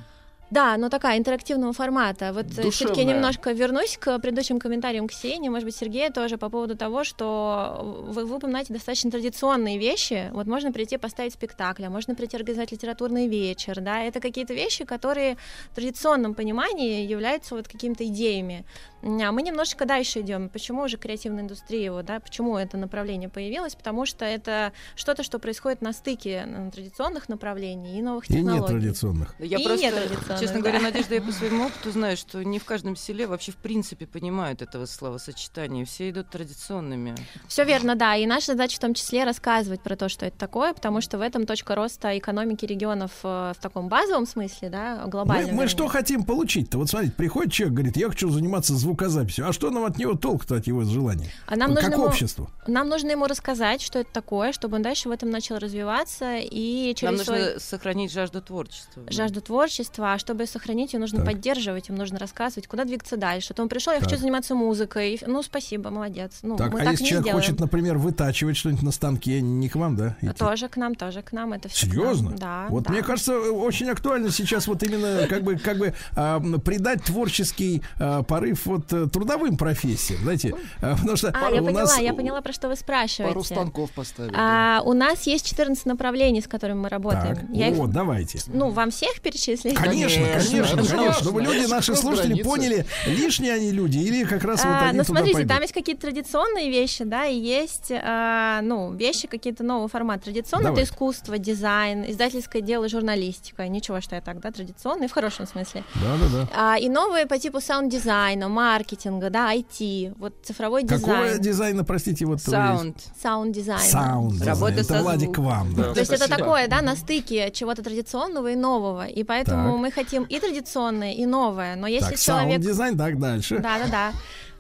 Да, 0.52 0.78
но 0.78 0.90
такая 0.90 1.18
интерактивного 1.18 1.74
формата. 1.74 2.34
Вот 2.34 2.48
все-таки 2.48 2.70
Душевная. 2.70 3.04
немножко 3.06 3.52
вернусь 3.52 3.98
к 3.98 4.18
предыдущим 4.20 4.60
комментариям 4.60 5.08
Ксении, 5.08 5.50
может 5.50 5.66
быть, 5.66 5.76
Сергея 5.76 6.12
тоже 6.12 6.38
по 6.38 6.50
поводу 6.50 6.76
того, 6.76 7.04
что 7.04 8.04
вы, 8.08 8.26
вы 8.26 8.36
упоминаете 8.36 8.74
достаточно 8.74 9.12
традиционные 9.12 9.78
вещи. 9.78 10.30
Вот 10.34 10.48
можно 10.48 10.72
прийти 10.72 10.98
поставить 10.98 11.34
спектакль, 11.34 11.86
а 11.86 11.90
можно 11.90 12.16
прийти 12.16 12.36
организовать 12.36 12.72
литературный 12.72 13.28
вечер, 13.28 13.80
да, 13.80 14.02
это 14.02 14.20
какие-то 14.20 14.54
вещи, 14.54 14.86
которые 14.86 15.38
в 15.72 15.76
традиционном 15.76 16.34
понимании 16.34 17.06
являются 17.06 17.56
вот 17.56 17.68
какими-то 17.68 18.06
идеями. 18.06 18.66
А 19.02 19.32
мы 19.32 19.42
немножечко 19.42 19.86
дальше 19.86 20.22
идем. 20.22 20.50
Почему 20.50 20.84
уже 20.84 20.98
креативная 20.98 21.44
индустрия, 21.44 21.92
вот, 21.92 22.06
да, 22.06 22.20
почему 22.20 22.58
это 22.58 22.78
направление 22.78 23.30
появилось? 23.30 23.76
Потому 23.76 24.06
что 24.06 24.26
это 24.26 24.74
что-то, 24.96 25.24
что 25.24 25.40
происходит 25.40 25.82
на 25.82 25.94
стыке 25.94 26.44
м, 26.46 26.72
традиционных 26.72 27.30
направлений 27.30 27.98
и 27.98 28.02
новых 28.02 28.30
И 28.30 28.34
технологий. 28.34 28.62
нетрадиционных. 28.76 29.36
Я 29.40 29.58
И 29.58 29.64
просто, 29.64 29.86
нетрадиционных, 29.86 30.40
честно 30.40 30.56
да. 30.56 30.60
говоря, 30.62 30.80
Надежда, 30.90 31.16
я 31.16 31.22
по 31.22 31.32
своему 31.32 31.66
опыту 31.68 31.92
знаю, 31.92 32.18
что 32.18 32.44
не 32.44 32.60
в 32.60 32.66
каждом 32.66 32.96
селе 32.96 33.28
вообще 33.28 33.52
в 33.52 33.58
принципе 33.58 34.06
понимают 34.08 34.62
этого 34.62 34.86
словосочетания. 34.86 35.86
Все 35.86 36.10
идут 36.10 36.30
традиционными. 36.30 37.16
Все 37.48 37.64
верно, 37.66 37.96
да. 37.96 38.16
И 38.16 38.26
наша 38.26 38.48
задача 38.54 38.78
в 38.78 38.80
том 38.80 38.94
числе 38.94 39.24
рассказывать 39.24 39.82
про 39.82 39.96
то, 39.96 40.10
что 40.10 40.26
это 40.26 40.38
такое, 40.38 40.74
потому 40.74 41.02
что 41.02 41.18
в 41.18 41.22
этом 41.22 41.46
точка 41.46 41.76
роста 41.76 42.18
экономики 42.18 42.66
регионов 42.66 43.12
э, 43.24 43.54
в 43.58 43.62
таком 43.62 43.88
базовом 43.90 44.26
смысле, 44.26 44.70
да, 44.70 45.02
Мы, 45.06 45.10
глобальном. 45.10 45.46
мы 45.52 45.52
вернее. 45.64 45.68
что 45.68 45.88
хотим 45.88 46.24
получить-то? 46.24 46.78
Вот 46.78 46.90
смотрите, 46.90 47.14
приходит 47.16 47.52
человек, 47.54 47.76
говорит, 47.76 47.98
я 47.98 48.10
хочу 48.10 48.30
заниматься 48.30 48.76
звукозаписью. 48.90 49.48
А 49.48 49.54
что 49.54 49.70
нам 49.70 49.86
от 49.86 49.98
него 49.98 50.16
толк-то 50.16 50.56
от 50.56 50.68
его 50.68 50.84
желания? 50.84 51.32
А 51.48 51.56
нам 51.56 51.74
как 51.76 51.84
нужно 51.84 51.94
ему- 51.96 52.06
обществу? 52.06 52.50
Нам 52.68 52.90
нужно 52.90 53.12
ему 53.12 53.26
рассказать, 53.28 53.82
что 53.82 54.00
это 54.00 54.12
такое, 54.12 54.52
чтобы 54.52 54.78
он 54.78 54.82
дальше 54.82 55.10
в 55.10 55.12
этом 55.12 55.30
начал 55.30 55.58
развиваться 55.58 56.38
и 56.40 56.94
через 56.96 57.18
Нам 57.18 57.26
свой 57.26 57.40
нужно 57.46 57.60
сохранить 57.60 58.12
жажду 58.12 58.42
творчества. 58.42 59.04
жажду 59.10 59.42
творчества, 59.42 60.14
а 60.14 60.18
чтобы 60.20 60.46
сохранить 60.46 60.94
ее, 60.94 61.00
нужно 61.00 61.20
Так. 61.20 61.28
поддерживать, 61.28 61.90
им 61.90 61.96
нужно 61.96 62.20
рассказывать, 62.20 62.68
куда 62.68 62.84
двигаться 62.86 63.18
дальше. 63.18 63.54
То 63.54 63.62
он 63.62 63.70
пришел, 63.70 63.94
я 63.94 64.00
Так. 64.00 64.10
хочу 64.10 64.20
заниматься 64.22 64.56
музыкой. 64.56 65.20
Ну, 65.26 65.44
спасибо, 65.44 65.90
молодец. 65.90 66.40
Ну, 66.42 66.58
так, 66.58 66.72
мы 66.74 66.82
а 66.82 66.84
так 66.84 66.92
если 66.94 67.04
не 67.04 67.10
человек 67.10 67.26
делаем. 67.26 67.44
хочет, 67.44 67.60
например, 67.60 67.98
вытачивать 67.98 68.58
что-нибудь 68.58 68.84
на 68.84 68.92
станке, 68.92 69.42
не 69.42 69.70
к 69.70 69.76
вам, 69.76 69.96
да? 69.96 70.16
идти? 70.22 70.34
Тоже 70.34 70.68
к 70.70 70.78
нам, 70.78 70.96
тоже 70.96 71.22
к 71.22 71.32
нам. 71.32 71.54
Это 71.54 71.70
все 71.70 71.86
Серьезно? 71.88 72.32
Да. 72.38 72.68
Вот 72.70 72.84
да. 72.86 72.92
мне 72.92 73.02
кажется, 73.04 73.40
очень 73.40 73.90
актуально 73.90 74.32
сейчас 74.32 74.68
вот 74.68 74.82
именно 74.84 75.28
как 75.28 75.44
бы 75.44 75.58
как 75.58 75.78
бы 75.78 75.94
м, 76.16 76.60
придать 76.62 77.04
творческий 77.04 77.82
а, 78.00 78.24
порыв 78.24 78.66
вот 78.66 78.79
э, 78.92 79.08
трудовым 79.12 79.58
профессиям, 79.58 80.22
знаете, 80.24 80.54
А, 80.82 80.96
потому 80.96 81.18
что 81.18 81.30
А, 81.34 81.50
я 81.52 81.62
у 81.62 81.66
поняла, 81.66 81.82
нас 81.84 82.00
я 82.00 82.14
поняла, 82.14 82.42
про 82.42 82.54
что 82.54 82.68
вы 82.68 82.76
спрашиваете. 82.76 83.34
Пару 83.34 83.44
станков 83.44 83.92
поставить. 83.92 84.32
да. 84.32 84.80
А, 84.80 84.82
у 84.84 84.94
нас 84.94 85.28
есть 85.28 85.46
14 85.48 85.86
направлений, 85.86 86.42
с 86.42 86.48
которыми 86.48 86.80
мы 86.80 86.90
работаем. 86.90 87.36
так, 87.36 87.46
Я 87.52 87.70
их, 87.70 87.76
вот 87.76 87.92
давайте. 87.92 88.40
ну, 88.48 88.70
вам 88.70 88.92
всех 88.92 89.22
перечислить? 89.22 89.76
Конечно, 89.76 90.26
Конечно, 90.26 90.84
конечно. 90.84 91.14
Чтобы 91.14 91.42
люди, 91.42 91.66
наши 91.70 91.96
слушатели, 91.96 92.42
поняли, 92.44 92.86
лишние 93.08 93.54
они 93.54 93.72
люди 93.72 93.98
или 93.98 94.24
как 94.24 94.44
раз 94.44 94.64
вот 94.64 94.72
А, 94.74 94.90
они 94.90 94.98
ну, 94.98 95.04
смотрите, 95.04 95.34
пойдут. 95.34 95.52
там 95.52 95.62
есть 95.62 95.74
какие-то 95.74 96.02
традиционные 96.02 96.70
вещи, 96.70 97.04
да, 97.04 97.26
и 97.26 97.36
есть, 97.38 97.92
а, 97.92 98.62
ну, 98.62 98.94
вещи 98.94 99.28
какие-то 99.28 99.64
нового 99.64 99.88
формата. 99.88 100.26
Традиционно 100.26 100.66
Давай. 100.66 100.84
это 100.84 100.92
искусство, 100.92 101.38
дизайн, 101.38 102.06
издательское 102.10 102.62
дело, 102.62 102.88
журналистика. 102.90 103.68
Ничего, 103.68 104.02
что 104.02 104.16
я 104.16 104.22
так, 104.22 104.40
да, 104.40 104.52
традиционный, 104.52 105.08
в 105.08 105.12
хорошем 105.12 105.48
смысле. 105.48 105.84
Да, 105.96 106.16
да, 106.20 106.28
да. 106.46 106.50
А, 106.74 106.78
и 106.80 106.90
новые 106.90 107.26
по 107.26 107.38
типу 107.38 107.60
саунд-дизайна, 107.62 108.48
маркетинга, 108.70 109.30
да, 109.30 109.54
IT, 109.56 110.14
вот 110.20 110.34
цифровой 110.44 110.86
Какого 110.86 111.24
дизайн. 111.24 111.42
дизайна, 111.42 111.84
простите, 111.84 112.26
вот 112.26 112.40
вы- 112.46 112.52
Саунд. 112.52 112.98
Саунд-дизайн. 113.22 113.90
Саунд. 113.90 114.42
Работа 114.46 114.74
Это 114.74 114.84
со 114.84 115.02
Владик 115.02 115.38
вам, 115.38 115.74
да. 115.74 115.94
То 115.94 116.00
есть 116.00 116.12
это 116.12 116.30
такое, 116.30 116.68
да, 116.68 116.82
на 116.82 116.96
стыке 116.96 117.50
чего-то 117.52 117.82
традиционного 117.82 118.52
и 118.52 118.56
нового. 118.56 119.08
И 119.08 119.24
поэтому 119.24 119.72
Так. 119.72 119.80
мы 119.80 119.92
хотим 119.92 120.24
и 120.24 120.40
традиционное, 120.40 121.14
и 121.14 121.26
новое. 121.26 121.76
Но 121.76 121.88
если 121.88 122.12
Так, 122.12 122.20
человек... 122.20 122.50
саунд-дизайн, 122.52 122.98
так, 122.98 123.20
дальше. 123.20 123.60
Да, 123.60 123.80
да, 123.80 123.88
да. 123.88 124.14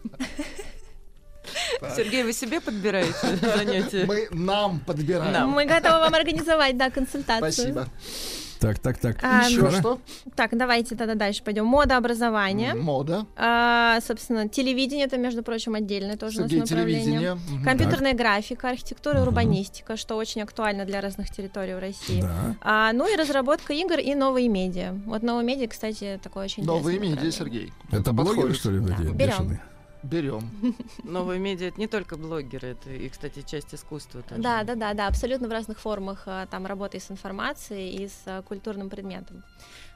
Сергей, 1.95 2.23
вы 2.23 2.33
себе 2.33 2.61
подбираете 2.61 3.13
занятия? 3.41 4.05
Мы 4.05 4.27
нам 4.31 4.79
подбираем. 4.79 5.33
Нам. 5.33 5.49
Мы 5.51 5.65
готовы 5.65 5.99
вам 5.99 6.13
организовать, 6.15 6.77
да, 6.77 6.89
консультацию. 6.89 7.51
Спасибо. 7.53 7.87
Так, 8.59 8.79
так, 8.79 8.97
так. 8.97 9.17
А, 9.23 9.45
Еще 9.47 9.61
ну, 9.61 9.71
что? 9.71 9.99
Так, 10.35 10.57
давайте 10.57 10.95
тогда 10.95 11.15
дальше 11.15 11.41
пойдем. 11.43 11.65
Мода 11.65 11.95
образование. 11.97 12.73
Мода. 12.73 13.25
А, 13.37 13.99
собственно, 14.05 14.49
телевидение 14.49 15.05
это, 15.05 15.17
между 15.17 15.43
прочим, 15.43 15.75
отдельное 15.75 16.17
тоже 16.17 16.37
Сергей, 16.39 16.57
у 16.57 16.61
нас 16.61 16.69
направление. 16.69 17.03
телевидение. 17.05 17.35
Мгм. 17.35 17.63
Компьютерная 17.63 18.13
графика, 18.13 18.69
архитектура 18.69 19.19
и 19.19 19.21
урбанистика, 19.21 19.95
что 19.95 20.15
очень 20.17 20.41
актуально 20.41 20.83
для 20.85 20.99
разных 20.99 21.29
территорий 21.29 21.73
в 21.73 21.79
России. 21.79 22.21
Да. 22.21 22.55
А, 22.61 22.91
ну 22.91 23.11
и 23.11 23.15
разработка 23.15 23.71
игр 23.73 23.97
и 23.97 24.13
новые 24.13 24.49
медиа. 24.49 24.91
Вот 25.05 25.23
новые 25.23 25.45
медиа, 25.45 25.67
кстати, 25.69 26.19
такое 26.21 26.45
очень 26.45 26.65
Новые 26.65 26.97
интересное 26.97 27.23
медиа. 27.23 27.31
Сергей. 27.37 27.73
Это 27.91 28.11
блогеры, 28.11 28.53
что 28.53 28.71
ли, 28.71 28.79
Да. 28.81 28.93
эти 28.93 29.01
Берем. 29.03 29.15
бешеные? 29.17 29.61
Берем. 30.03 30.49
Новые 31.03 31.39
медиа 31.39 31.67
это 31.67 31.79
не 31.79 31.87
только 31.87 32.15
блогеры, 32.15 32.69
это 32.69 32.89
и, 32.89 33.09
кстати, 33.09 33.41
часть 33.41 33.73
искусства 33.73 34.21
тоже. 34.21 34.41
Да, 34.41 34.63
да, 34.63 34.75
да, 34.75 34.93
да, 34.93 35.07
абсолютно 35.07 35.47
в 35.47 35.51
разных 35.51 35.79
формах 35.79 36.23
а, 36.25 36.45
там 36.45 36.65
работы 36.65 36.99
с 36.99 37.11
информацией 37.11 38.03
и 38.03 38.07
с 38.07 38.23
а, 38.25 38.41
культурным 38.41 38.89
предметом. 38.89 39.43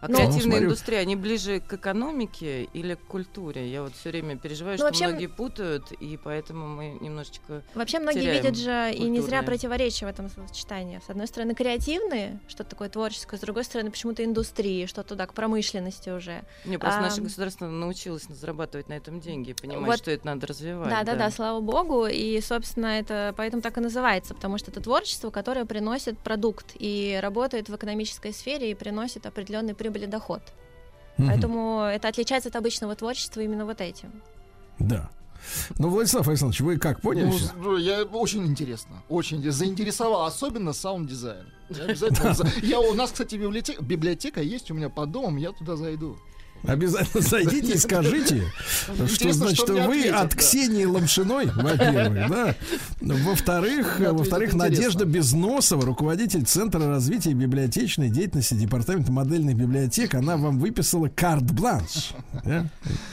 А 0.04 0.08
Ну, 0.10 0.16
креативная 0.18 0.42
смотрю. 0.42 0.66
индустрия, 0.66 1.00
они 1.00 1.16
ближе 1.16 1.62
к 1.62 1.74
экономике 1.74 2.66
или 2.74 2.96
к 2.96 3.00
культуре? 3.06 3.72
Я 3.72 3.84
вот 3.84 3.94
все 3.96 4.10
время 4.10 4.38
переживаю, 4.38 4.74
Ну, 4.74 4.78
что 4.80 4.86
вообще, 4.88 5.08
многие 5.08 5.28
путают, 5.28 5.94
и 5.94 6.20
поэтому 6.22 6.68
мы 6.68 6.98
немножечко... 7.00 7.64
Вообще 7.74 8.00
многие 8.00 8.30
видят 8.34 8.58
же 8.58 8.92
и 8.94 9.04
не 9.04 9.22
зря 9.22 9.44
противоречия 9.44 10.06
в 10.06 10.10
этом 10.10 10.30
сочетании. 10.30 11.00
С 11.08 11.10
одной 11.10 11.28
стороны, 11.28 11.56
креативные, 11.56 12.42
что-то 12.50 12.72
такое 12.72 12.90
творческое, 12.90 13.38
с 13.38 13.40
другой 13.40 13.64
стороны, 13.64 13.92
почему-то 13.92 14.26
индустрии, 14.26 14.88
что 14.88 15.04
туда 15.04 15.26
к 15.26 15.34
промышленности 15.34 16.10
уже. 16.10 16.44
Мне 16.66 16.78
просто 16.78 17.00
А, 17.00 17.04
наше 17.04 17.22
государство 17.22 17.68
научилось 17.68 18.24
зарабатывать 18.28 18.90
на 18.90 18.94
этом 18.94 19.22
деньги, 19.22 19.52
и 19.52 19.54
понимать, 19.54 19.88
Вот. 19.88 19.98
что 20.00 20.12
это 20.12 20.26
надо 20.26 20.48
развивать. 20.48 20.90
Да, 20.90 21.04
да, 21.04 21.16
да, 21.16 21.32
слава 21.32 21.62
богу. 21.62 22.08
И, 22.08 22.42
собственно, 22.42 22.88
это 22.88 23.34
поэтому 23.38 23.62
так 23.62 23.78
и 23.78 23.80
называется, 23.80 24.34
потому 24.36 24.58
что 24.58 24.70
это 24.70 24.82
творчество, 24.82 25.30
которое 25.30 25.64
приносит 25.64 26.20
продукт 26.20 26.72
и 26.74 27.18
работает 27.22 27.70
в 27.70 27.76
экономической 27.78 28.34
сфере 28.34 28.72
и 28.72 28.74
приносит 28.76 29.26
определенный 29.26 29.74
прибыль 29.74 29.93
и 30.02 30.08
доход. 30.08 30.42
Мгм. 31.18 31.28
Поэтому 31.30 31.82
это 31.82 32.08
отличается 32.08 32.50
от 32.50 32.56
обычного 32.56 32.96
творчества 32.96 33.42
именно 33.42 33.66
вот 33.66 33.82
этим. 33.82 34.12
Да. 34.80 35.10
Ну, 35.78 35.90
Владислав 35.90 36.28
Александрович, 36.28 36.62
вы 36.62 36.78
как 36.78 37.02
поняли? 37.02 37.26
Ну, 37.26 37.34
ну, 37.58 37.78
я 37.78 38.04
очень 38.04 38.46
интересно, 38.48 39.04
очень 39.10 39.38
интерес- 39.42 39.52
заинтересовал, 39.58 40.26
особенно 40.26 40.72
саунд-дизайн. 40.74 41.46
Я 41.70 41.84
обязательно 41.84 42.34
за- 42.34 42.48
Я 42.64 42.80
у 42.80 42.94
нас, 42.94 43.12
кстати, 43.12 43.36
библиотека, 43.36 43.84
библиотека 43.84 44.42
есть 44.42 44.72
у 44.72 44.74
меня 44.74 44.90
под 44.90 45.12
домом, 45.12 45.36
я 45.38 45.52
туда 45.52 45.76
зайду. 45.76 46.18
Обязательно 46.66 47.22
зайдите 47.22 47.74
и 47.74 47.78
скажите, 47.78 48.44
что 49.08 49.34
значит 49.34 49.68
вы 49.70 49.82
ответят, 49.82 50.16
от 50.16 50.30
да. 50.30 50.36
Ксении 50.38 50.86
Ломшиной, 50.86 51.48
во-первых, 51.54 52.30
да. 52.30 52.56
Во-вторых, 53.02 54.00
во-вторых, 54.00 54.54
Надежда. 54.54 55.06
Безносова, 55.06 55.86
руководитель 55.86 56.44
Центра 56.46 56.88
развития 56.88 57.34
библиотечной 57.34 58.10
деятельности 58.10 58.54
Департамента 58.54 59.12
модельных 59.12 59.56
библиотек, 59.56 60.16
она 60.16 60.38
вам 60.38 60.60
выписала 60.60 61.10
карт-бланш. 61.10 62.14
Да, 62.46 62.66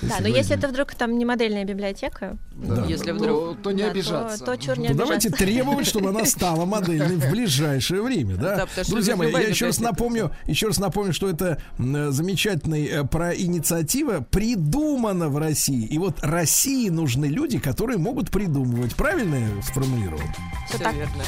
Да, 0.02 0.14
но 0.20 0.28
вы- 0.28 0.36
если 0.36 0.56
это 0.56 0.68
вдруг 0.68 0.94
там 0.94 1.18
не 1.18 1.24
модельная 1.24 1.64
библиотека, 1.64 2.36
Да. 2.54 2.84
Если 2.86 3.10
Ну, 3.12 3.18
вдруг... 3.18 3.62
то 3.62 3.72
не 3.72 3.82
обижаться. 3.82 4.44
то, 4.44 4.56
чур 4.56 4.78
не 4.78 4.88
То 4.88 4.94
давайте 4.94 5.30
требовать, 5.30 5.86
чтобы 5.86 6.10
она 6.10 6.24
стала 6.24 6.66
модельной 6.66 7.16
в 7.16 7.30
ближайшее 7.30 8.02
время, 8.02 8.36
да? 8.36 8.66
Друзья 8.88 9.16
мои, 9.16 9.32
я 9.32 9.40
еще 9.40 9.66
раз 9.66 9.80
напомню, 9.80 10.30
еще 10.46 10.68
раз 10.68 10.78
напомню, 10.78 11.12
что 11.12 11.28
это 11.28 11.60
замечательный 11.78 12.86
э, 12.86 13.04
про 13.04 13.32
инициатива 13.40 14.20
придумана 14.20 15.28
в 15.28 15.38
России. 15.38 15.86
И 15.86 15.98
вот 15.98 16.18
России 16.22 16.88
нужны 16.88 17.26
люди, 17.26 17.58
которые 17.58 17.98
могут 17.98 18.30
придумывать. 18.30 18.94
Правильно 18.94 19.36
я 19.36 19.62
сформулировал? 19.62 20.22
Все 20.68 20.78
так. 20.78 20.94
верно. 20.94 21.24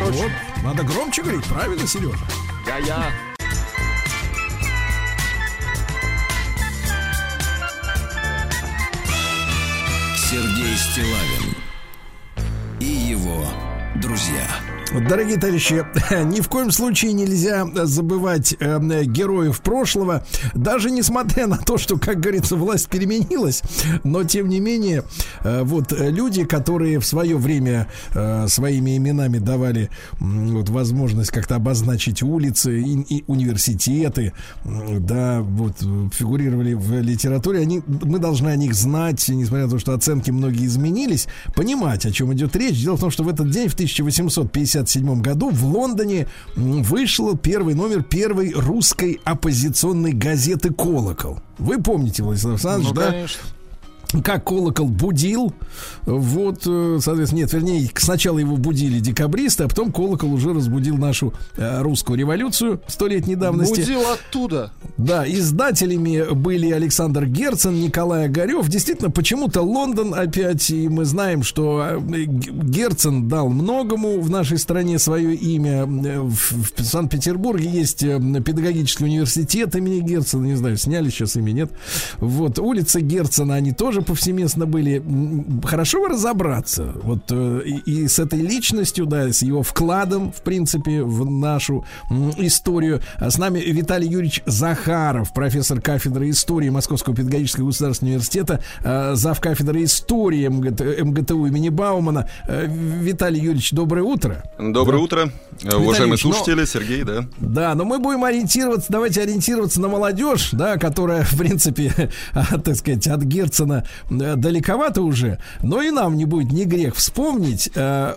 Вот. 0.00 0.30
Надо 0.62 0.82
громче 0.82 1.22
говорить, 1.22 1.44
правильно, 1.44 1.86
Сережа? 1.86 2.24
Я-я. 2.66 3.10
Сергей 10.16 10.76
Стилавин 10.76 11.54
и 12.80 12.84
его 12.84 13.46
друзья. 13.94 14.75
Дорогие 14.92 15.36
товарищи, 15.36 15.84
ни 16.26 16.40
в 16.40 16.48
коем 16.48 16.70
случае 16.70 17.12
нельзя 17.12 17.66
забывать 17.86 18.54
э, 18.60 19.04
героев 19.04 19.60
прошлого, 19.60 20.24
даже 20.54 20.90
несмотря 20.90 21.48
на 21.48 21.58
то, 21.58 21.76
что, 21.76 21.98
как 21.98 22.20
говорится, 22.20 22.54
власть 22.54 22.88
переменилась, 22.88 23.62
но 24.04 24.22
тем 24.22 24.48
не 24.48 24.60
менее, 24.60 25.02
э, 25.42 25.62
вот 25.64 25.92
э, 25.92 26.10
люди, 26.10 26.44
которые 26.44 27.00
в 27.00 27.06
свое 27.06 27.36
время 27.36 27.88
э, 28.14 28.46
своими 28.48 28.96
именами 28.96 29.38
давали 29.38 29.90
вот, 30.20 30.68
возможность 30.68 31.32
как-то 31.32 31.56
обозначить 31.56 32.22
улицы 32.22 32.80
и, 32.80 33.16
и 33.18 33.24
университеты, 33.26 34.32
да, 34.64 35.40
вот 35.42 35.78
фигурировали 36.12 36.74
в 36.74 37.00
литературе, 37.00 37.60
они, 37.60 37.82
мы 37.86 38.18
должны 38.18 38.48
о 38.48 38.56
них 38.56 38.74
знать, 38.74 39.28
несмотря 39.28 39.64
на 39.64 39.72
то, 39.72 39.78
что 39.80 39.94
оценки 39.94 40.30
многие 40.30 40.66
изменились, 40.66 41.26
понимать, 41.54 42.06
о 42.06 42.12
чем 42.12 42.32
идет 42.32 42.54
речь. 42.54 42.80
Дело 42.80 42.96
в 42.96 43.00
том, 43.00 43.10
что 43.10 43.24
в 43.24 43.28
этот 43.28 43.50
день, 43.50 43.68
в 43.68 43.74
1850 43.74 44.85
1967 44.86 45.22
году 45.22 45.50
в 45.50 45.64
Лондоне 45.64 46.28
вышел 46.54 47.36
первый 47.36 47.74
номер 47.74 48.02
первой 48.02 48.52
русской 48.52 49.20
оппозиционной 49.24 50.12
газеты 50.12 50.72
«Колокол». 50.72 51.40
Вы 51.58 51.82
помните, 51.82 52.22
Владислав 52.22 52.52
Александрович, 52.52 52.88
ну, 52.88 52.94
да? 52.94 53.06
Конечно 53.10 53.40
как 54.22 54.44
колокол 54.44 54.88
будил, 54.88 55.52
вот, 56.04 56.62
э, 56.66 56.98
соответственно, 57.00 57.40
нет, 57.40 57.52
вернее, 57.52 57.90
сначала 57.96 58.38
его 58.38 58.56
будили 58.56 59.00
декабристы, 59.00 59.64
а 59.64 59.68
потом 59.68 59.92
колокол 59.92 60.32
уже 60.32 60.52
разбудил 60.54 60.96
нашу 60.96 61.34
э, 61.56 61.82
русскую 61.82 62.18
революцию 62.18 62.80
столетней 62.86 63.34
давности. 63.34 63.80
Будил 63.80 64.02
оттуда. 64.08 64.72
Да, 64.96 65.28
издателями 65.28 66.32
были 66.32 66.70
Александр 66.70 67.26
Герцен, 67.26 67.80
Николай 67.80 68.26
Огарев. 68.26 68.68
Действительно, 68.68 69.10
почему-то 69.10 69.62
Лондон 69.62 70.14
опять, 70.14 70.70
и 70.70 70.88
мы 70.88 71.04
знаем, 71.04 71.42
что 71.42 71.84
э, 71.84 72.24
Герцен 72.24 73.28
дал 73.28 73.48
многому 73.48 74.20
в 74.20 74.30
нашей 74.30 74.58
стране 74.58 74.98
свое 74.98 75.34
имя. 75.34 75.84
В, 75.86 76.34
в 76.34 76.84
Санкт-Петербурге 76.84 77.68
есть 77.68 78.00
педагогический 78.00 79.04
университет 79.04 79.74
имени 79.76 80.00
Герцена, 80.00 80.44
не 80.46 80.54
знаю, 80.54 80.76
сняли 80.76 81.10
сейчас 81.10 81.36
ими, 81.36 81.50
нет. 81.50 81.70
Вот, 82.18 82.58
улица 82.58 83.00
Герцена, 83.00 83.54
они 83.54 83.72
тоже 83.72 84.02
повсеместно 84.06 84.66
были. 84.66 85.02
Хорошо 85.64 86.00
бы 86.00 86.08
разобраться 86.08 86.92
вот 87.02 87.30
э, 87.30 87.62
и, 87.64 88.04
и 88.04 88.08
с 88.08 88.18
этой 88.18 88.40
личностью, 88.40 89.06
да, 89.06 89.32
с 89.32 89.42
его 89.42 89.62
вкладом, 89.62 90.32
в 90.32 90.42
принципе, 90.42 91.02
в 91.02 91.28
нашу 91.28 91.84
историю. 92.38 93.00
А 93.16 93.30
с 93.30 93.38
нами 93.38 93.58
Виталий 93.58 94.08
Юрьевич 94.08 94.42
Захаров, 94.46 95.32
профессор 95.32 95.80
кафедры 95.80 96.30
истории 96.30 96.68
Московского 96.68 97.14
педагогического 97.14 97.66
государственного 97.66 98.14
университета, 98.14 98.62
э, 98.82 99.14
зав. 99.14 99.40
кафедры 99.40 99.84
истории 99.84 100.46
МГТ, 100.48 101.04
МГТУ 101.04 101.46
имени 101.46 101.68
Баумана. 101.68 102.28
Э, 102.46 102.66
Виталий 102.66 103.40
Юрьевич, 103.40 103.72
доброе 103.72 104.02
утро. 104.02 104.42
Доброе 104.58 104.98
да. 104.98 105.04
утро, 105.04 105.32
Виталий 105.62 105.84
уважаемые 105.84 106.18
слушатели, 106.18 106.60
но, 106.60 106.64
Сергей, 106.64 107.02
да. 107.02 107.26
Да, 107.38 107.74
но 107.74 107.84
мы 107.84 107.98
будем 107.98 108.24
ориентироваться, 108.24 108.90
давайте 108.90 109.22
ориентироваться 109.22 109.80
на 109.80 109.88
молодежь, 109.88 110.50
да, 110.52 110.76
которая, 110.76 111.24
в 111.24 111.36
принципе, 111.36 112.10
так 112.32 112.76
сказать, 112.76 113.06
от 113.06 113.22
Герцена 113.22 113.85
Э, 114.10 114.36
далековато 114.36 115.02
уже, 115.02 115.38
но 115.62 115.82
и 115.82 115.90
нам 115.90 116.16
не 116.16 116.24
будет 116.24 116.52
не 116.52 116.64
грех 116.64 116.94
вспомнить, 116.94 117.70
э, 117.74 118.14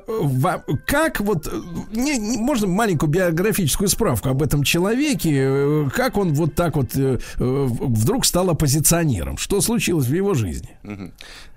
как 0.86 1.20
вот, 1.22 1.52
не, 1.92 2.18
не, 2.18 2.38
можно 2.38 2.68
маленькую 2.68 3.10
биографическую 3.10 3.88
справку 3.90 4.30
об 4.30 4.42
этом 4.42 4.64
человеке, 4.64 5.32
э, 5.34 5.90
как 5.94 6.18
он 6.18 6.34
вот 6.34 6.56
так 6.56 6.76
вот 6.76 6.94
вдруг 6.94 8.26
стал 8.26 8.50
оппозиционером, 8.50 9.38
что 9.38 9.62
случилось 9.62 10.08
в 10.08 10.14
его 10.14 10.34
жизни? 10.34 10.78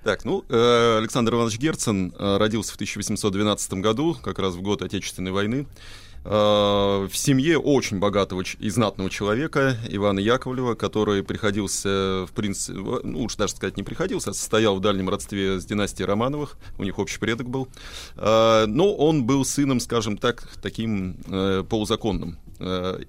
Так, 0.02 0.24
ну, 0.24 0.44
Александр 0.48 1.34
Иванович 1.34 1.58
Герцен 1.58 2.12
родился 2.18 2.72
в 2.72 2.74
1812 2.74 3.74
году, 3.74 4.16
как 4.20 4.38
раз 4.38 4.54
в 4.54 4.62
год 4.62 4.82
Отечественной 4.82 5.30
войны. 5.30 5.66
Э, 6.24 7.08
в 7.10 7.16
семье 7.16 7.58
очень 7.58 7.98
богатого 7.98 8.44
и 8.58 8.70
знатного 8.70 9.10
человека 9.10 9.76
Ивана 9.88 10.20
Яковлева, 10.20 10.74
который 10.74 11.22
приходился, 11.24 12.26
в 12.26 12.32
принципе, 12.32 12.78
ну, 12.78 13.18
лучше 13.18 13.38
даже 13.38 13.54
сказать, 13.54 13.76
не 13.76 13.82
приходился, 13.82 14.30
а 14.30 14.34
состоял 14.34 14.76
в 14.76 14.80
дальнем 14.80 15.08
родстве 15.08 15.60
с 15.60 15.64
династией 15.64 16.06
Романовых, 16.06 16.56
у 16.78 16.84
них 16.84 16.98
общий 16.98 17.18
предок 17.18 17.48
был. 17.48 17.68
Э, 18.16 18.66
но 18.66 18.94
он 18.94 19.24
был 19.24 19.44
сыном, 19.44 19.80
скажем 19.80 20.16
так, 20.16 20.48
таким 20.62 21.16
э, 21.26 21.64
полузаконным. 21.68 22.38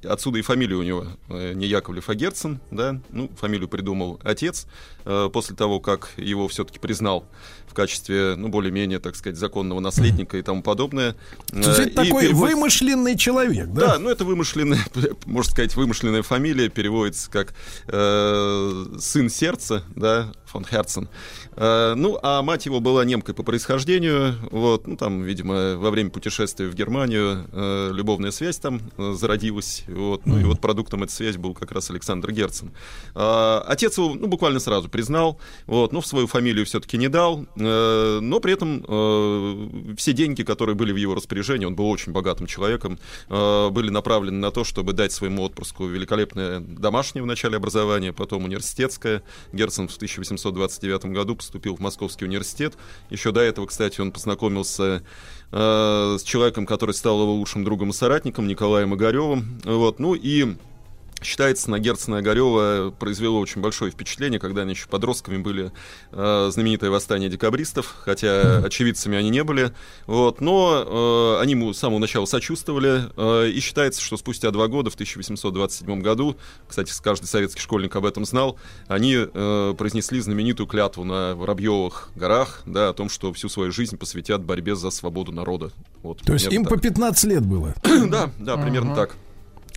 Отсюда 0.04 0.40
и 0.40 0.42
фамилия 0.42 0.78
у 0.78 0.82
него 0.82 1.06
не 1.30 1.68
Яковлев, 1.68 2.10
а 2.10 2.16
Герцен, 2.16 2.60
да, 2.72 3.00
ну, 3.12 3.30
фамилию 3.38 3.68
придумал 3.68 4.20
отец, 4.24 4.66
после 5.04 5.56
того, 5.56 5.80
как 5.80 6.10
его 6.18 6.48
все-таки 6.48 6.80
признал 6.80 7.28
в 7.74 7.76
качестве, 7.76 8.36
ну, 8.38 8.50
более-менее, 8.50 9.00
так 9.00 9.16
сказать, 9.16 9.38
законного 9.38 9.80
наследника 9.80 10.38
и 10.38 10.44
тому 10.44 10.62
подобное. 10.62 11.16
То 11.48 11.58
есть 11.58 11.80
это 11.80 11.90
и 11.90 11.94
такой 11.94 12.28
перевод... 12.28 12.50
вымышленный 12.52 13.18
человек, 13.18 13.68
да? 13.70 13.94
Да, 13.94 14.00
ну 14.00 14.10
это 14.10 14.26
вымышленная, 14.26 14.80
можно 15.26 15.52
сказать, 15.52 15.76
вымышленная 15.76 16.22
фамилия, 16.22 16.70
переводится 16.70 17.32
как 17.32 17.56
э, 17.88 18.86
сын 19.00 19.30
сердца, 19.30 19.84
да, 19.96 20.32
фон 20.54 20.66
Херцен. 20.66 21.10
Э, 21.56 21.94
ну, 21.96 22.20
а 22.22 22.42
мать 22.44 22.66
его 22.66 22.80
была 22.80 23.04
немкой 23.04 23.34
по 23.34 23.44
происхождению. 23.44 24.36
Вот, 24.52 24.88
ну, 24.88 24.96
там, 24.96 25.24
видимо, 25.24 25.76
во 25.78 25.90
время 25.90 26.12
путешествия 26.12 26.68
в 26.68 26.76
Германию 26.76 27.46
э, 27.52 27.90
любовная 27.92 28.32
связь 28.32 28.58
там 28.58 28.82
э, 28.98 29.14
зародилась. 29.14 29.84
Вот, 29.88 30.26
ну, 30.26 30.40
и 30.40 30.44
вот 30.44 30.62
продуктом 30.62 31.04
этой 31.04 31.12
связи 31.12 31.38
был 31.38 31.54
как 31.54 31.72
раз 31.72 31.90
Александр 31.90 32.32
Герцен. 32.32 32.72
Отец 33.16 33.98
его, 33.98 34.14
ну, 34.14 34.28
буквально 34.28 34.60
сразу 34.60 34.90
признал, 34.90 35.40
вот, 35.66 35.92
но 35.92 36.02
в 36.02 36.08
свою 36.08 36.28
фамилию 36.28 36.66
все-таки 36.66 36.98
не 36.98 37.08
дал. 37.08 37.46
Но 37.64 38.40
при 38.40 38.54
этом 38.54 39.96
все 39.96 40.14
деньги, 40.14 40.44
которые 40.44 40.76
были 40.76 40.92
в 40.92 40.96
его 40.96 41.16
распоряжении, 41.16 41.66
он 41.66 41.76
был 41.76 41.90
очень 41.90 42.12
богатым 42.12 42.48
человеком, 42.48 43.00
были 43.30 43.90
направлены 43.90 44.38
на 44.38 44.52
то, 44.52 44.64
чтобы 44.64 44.94
дать 44.94 45.12
своему 45.12 45.44
отпрыску 45.44 45.86
великолепное 45.86 46.60
домашнее 46.60 47.24
в 47.24 47.26
начале 47.26 47.58
образования, 47.58 48.14
потом 48.14 48.46
университетское. 48.46 49.24
Герцен 49.52 49.88
в 49.88 49.96
1829 49.96 51.06
году 51.06 51.36
поступил 51.36 51.76
в 51.76 51.80
Московский 51.80 52.26
университет. 52.26 52.74
Еще 53.10 53.32
до 53.32 53.42
этого, 53.42 53.66
кстати, 53.68 54.02
он 54.02 54.12
познакомился 54.12 55.04
э, 55.52 56.18
с 56.20 56.24
человеком, 56.24 56.66
который 56.66 56.94
стал 56.94 57.22
его 57.22 57.34
лучшим 57.34 57.64
другом 57.64 57.90
и 57.90 57.94
соратником, 57.94 58.48
Николаем 58.48 58.94
Огаревым. 58.94 59.60
Вот. 59.64 60.00
Ну 60.00 60.16
и 60.16 60.56
Считается, 61.24 61.72
на 61.72 61.80
Герцена 61.80 62.18
Огарева 62.18 62.92
произвело 62.92 63.40
очень 63.40 63.62
большое 63.62 63.92
впечатление, 63.92 64.40
когда 64.40 64.62
они 64.62 64.72
еще 64.72 64.88
подростками 64.88 65.38
были 65.38 65.72
э, 66.12 66.50
знаменитое 66.52 66.90
восстание 66.90 67.30
декабристов, 67.30 67.96
хотя 68.02 68.58
очевидцами 68.58 69.18
они 69.18 69.30
не 69.30 69.44
были. 69.44 69.74
Вот, 70.06 70.42
но 70.42 71.38
э, 71.38 71.42
они 71.42 71.52
ему 71.54 71.74
с 71.74 71.80
самого 71.80 72.00
начала 72.00 72.26
сочувствовали, 72.26 73.04
э, 73.16 73.50
и 73.50 73.60
считается, 73.60 74.02
что 74.02 74.18
спустя 74.18 74.52
два 74.52 74.68
года, 74.68 74.90
в 74.90 74.96
1827 74.96 76.02
году, 76.02 76.36
кстати, 76.68 76.92
каждый 77.02 77.26
советский 77.26 77.62
школьник 77.62 77.96
об 77.96 78.06
этом 78.06 78.26
знал, 78.26 78.58
они 78.88 79.16
э, 79.16 79.74
произнесли 79.78 80.20
знаменитую 80.20 80.68
клятву 80.68 81.04
на 81.04 81.36
Воробьевых 81.36 82.12
горах, 82.16 82.62
да, 82.66 82.90
о 82.90 82.94
том, 82.94 83.10
что 83.10 83.34
всю 83.34 83.50
свою 83.50 83.72
жизнь 83.72 83.98
посвятят 83.98 84.44
борьбе 84.44 84.76
за 84.76 84.90
свободу 84.92 85.32
народа. 85.32 85.72
Вот, 86.02 86.22
То 86.22 86.34
есть 86.34 86.52
им 86.52 86.64
так. 86.64 86.74
по 86.74 86.80
15 86.80 87.24
лет 87.26 87.46
было? 87.46 87.74
да, 87.84 88.32
да, 88.40 88.58
примерно 88.58 88.96
так. 88.96 89.16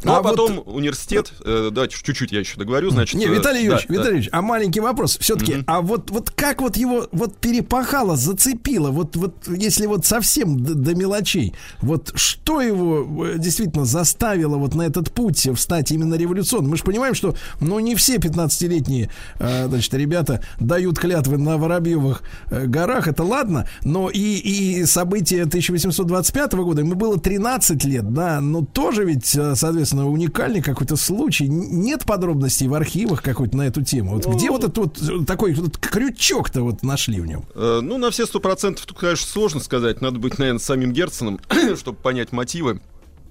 Ну, 0.03 0.13
а, 0.13 0.19
а 0.19 0.23
потом 0.23 0.57
вот... 0.57 0.69
университет, 0.69 1.33
э, 1.45 1.71
давайте 1.73 1.97
чуть-чуть 1.97 2.33
я 2.33 2.41
еще 2.41 2.59
договорю, 2.59 2.91
значит... 2.91 3.19
Не, 3.19 3.27
Виталий 3.27 3.65
Юрьевич, 3.65 3.87
да, 3.89 3.95
Виталий 3.95 4.09
Юрьевич, 4.09 4.31
да. 4.31 4.39
а 4.39 4.43
маленький 4.43 4.81
вопрос. 4.81 5.19
Все-таки, 5.19 5.53
mm-hmm. 5.53 5.65
а 5.67 5.81
вот, 5.81 6.11
вот 6.11 6.31
как 6.31 6.61
вот 6.61 6.77
его 6.77 7.09
вот 7.13 7.37
перепахало, 7.39 8.17
зацепило, 8.17 8.91
вот, 8.91 9.17
вот 9.17 9.49
если 9.49 9.87
вот 9.87 10.05
совсем 10.05 10.61
до, 10.61 10.75
до 10.75 10.95
мелочей, 10.95 11.55
вот 11.81 12.13
что 12.15 12.61
его 12.61 13.27
э, 13.27 13.39
действительно 13.39 13.85
заставило 13.85 14.57
вот 14.57 14.75
на 14.75 14.83
этот 14.83 15.11
путь 15.13 15.49
встать 15.55 15.91
именно 15.91 16.15
революционным? 16.15 16.71
Мы 16.73 16.77
же 16.77 16.85
понимаем, 16.85 17.15
что, 17.15 17.35
ну, 17.61 17.79
не 17.81 17.95
все 17.95 18.17
15-летние, 18.17 19.11
э, 19.39 19.67
значит, 19.69 19.95
ребята 19.95 20.43
дают 20.61 20.99
клятвы 20.99 21.39
на 21.39 21.57
Воробьевых 21.57 22.23
э, 22.51 22.67
горах, 22.67 23.09
это 23.09 23.25
ладно, 23.25 23.69
но 23.83 24.11
и, 24.11 24.21
и 24.21 24.85
события 24.85 25.43
1825 25.43 26.53
года, 26.55 26.83
ему 26.83 26.95
было 26.95 27.19
13 27.19 27.83
лет, 27.85 28.13
да, 28.13 28.41
но 28.41 28.65
тоже 28.65 29.05
ведь, 29.05 29.35
э, 29.35 29.55
соответственно, 29.55 29.86
соответственно, 29.87 30.09
уникальный 30.09 30.63
какой-то 30.63 30.97
случай. 30.97 31.49
Нет 31.49 32.05
подробностей 32.05 32.67
в 32.67 32.75
архивах 32.75 33.23
какой-то 33.23 33.57
на 33.57 33.63
эту 33.63 33.83
тему. 33.83 34.15
Вот 34.15 34.27
ну, 34.27 34.35
где 34.35 34.51
вот 34.51 34.65
этот 34.65 34.79
вот 34.79 35.03
э, 35.03 35.25
такой 35.25 35.55
вот 35.55 35.79
крючок-то 35.79 36.63
вот 36.63 36.83
нашли 36.83 37.21
в 37.21 37.27
нем? 37.27 37.45
Э, 37.55 37.81
ну, 37.83 37.99
на 37.99 38.11
все 38.11 38.27
сто 38.27 38.41
процентов 38.41 38.85
тут, 38.87 38.99
конечно, 38.99 39.27
сложно 39.27 39.61
сказать. 39.61 40.01
Надо 40.01 40.19
быть, 40.19 40.39
наверное, 40.39 40.59
самим 40.59 40.93
Герценом, 40.93 41.41
чтобы 41.77 41.99
понять 41.99 42.33
мотивы. 42.33 42.81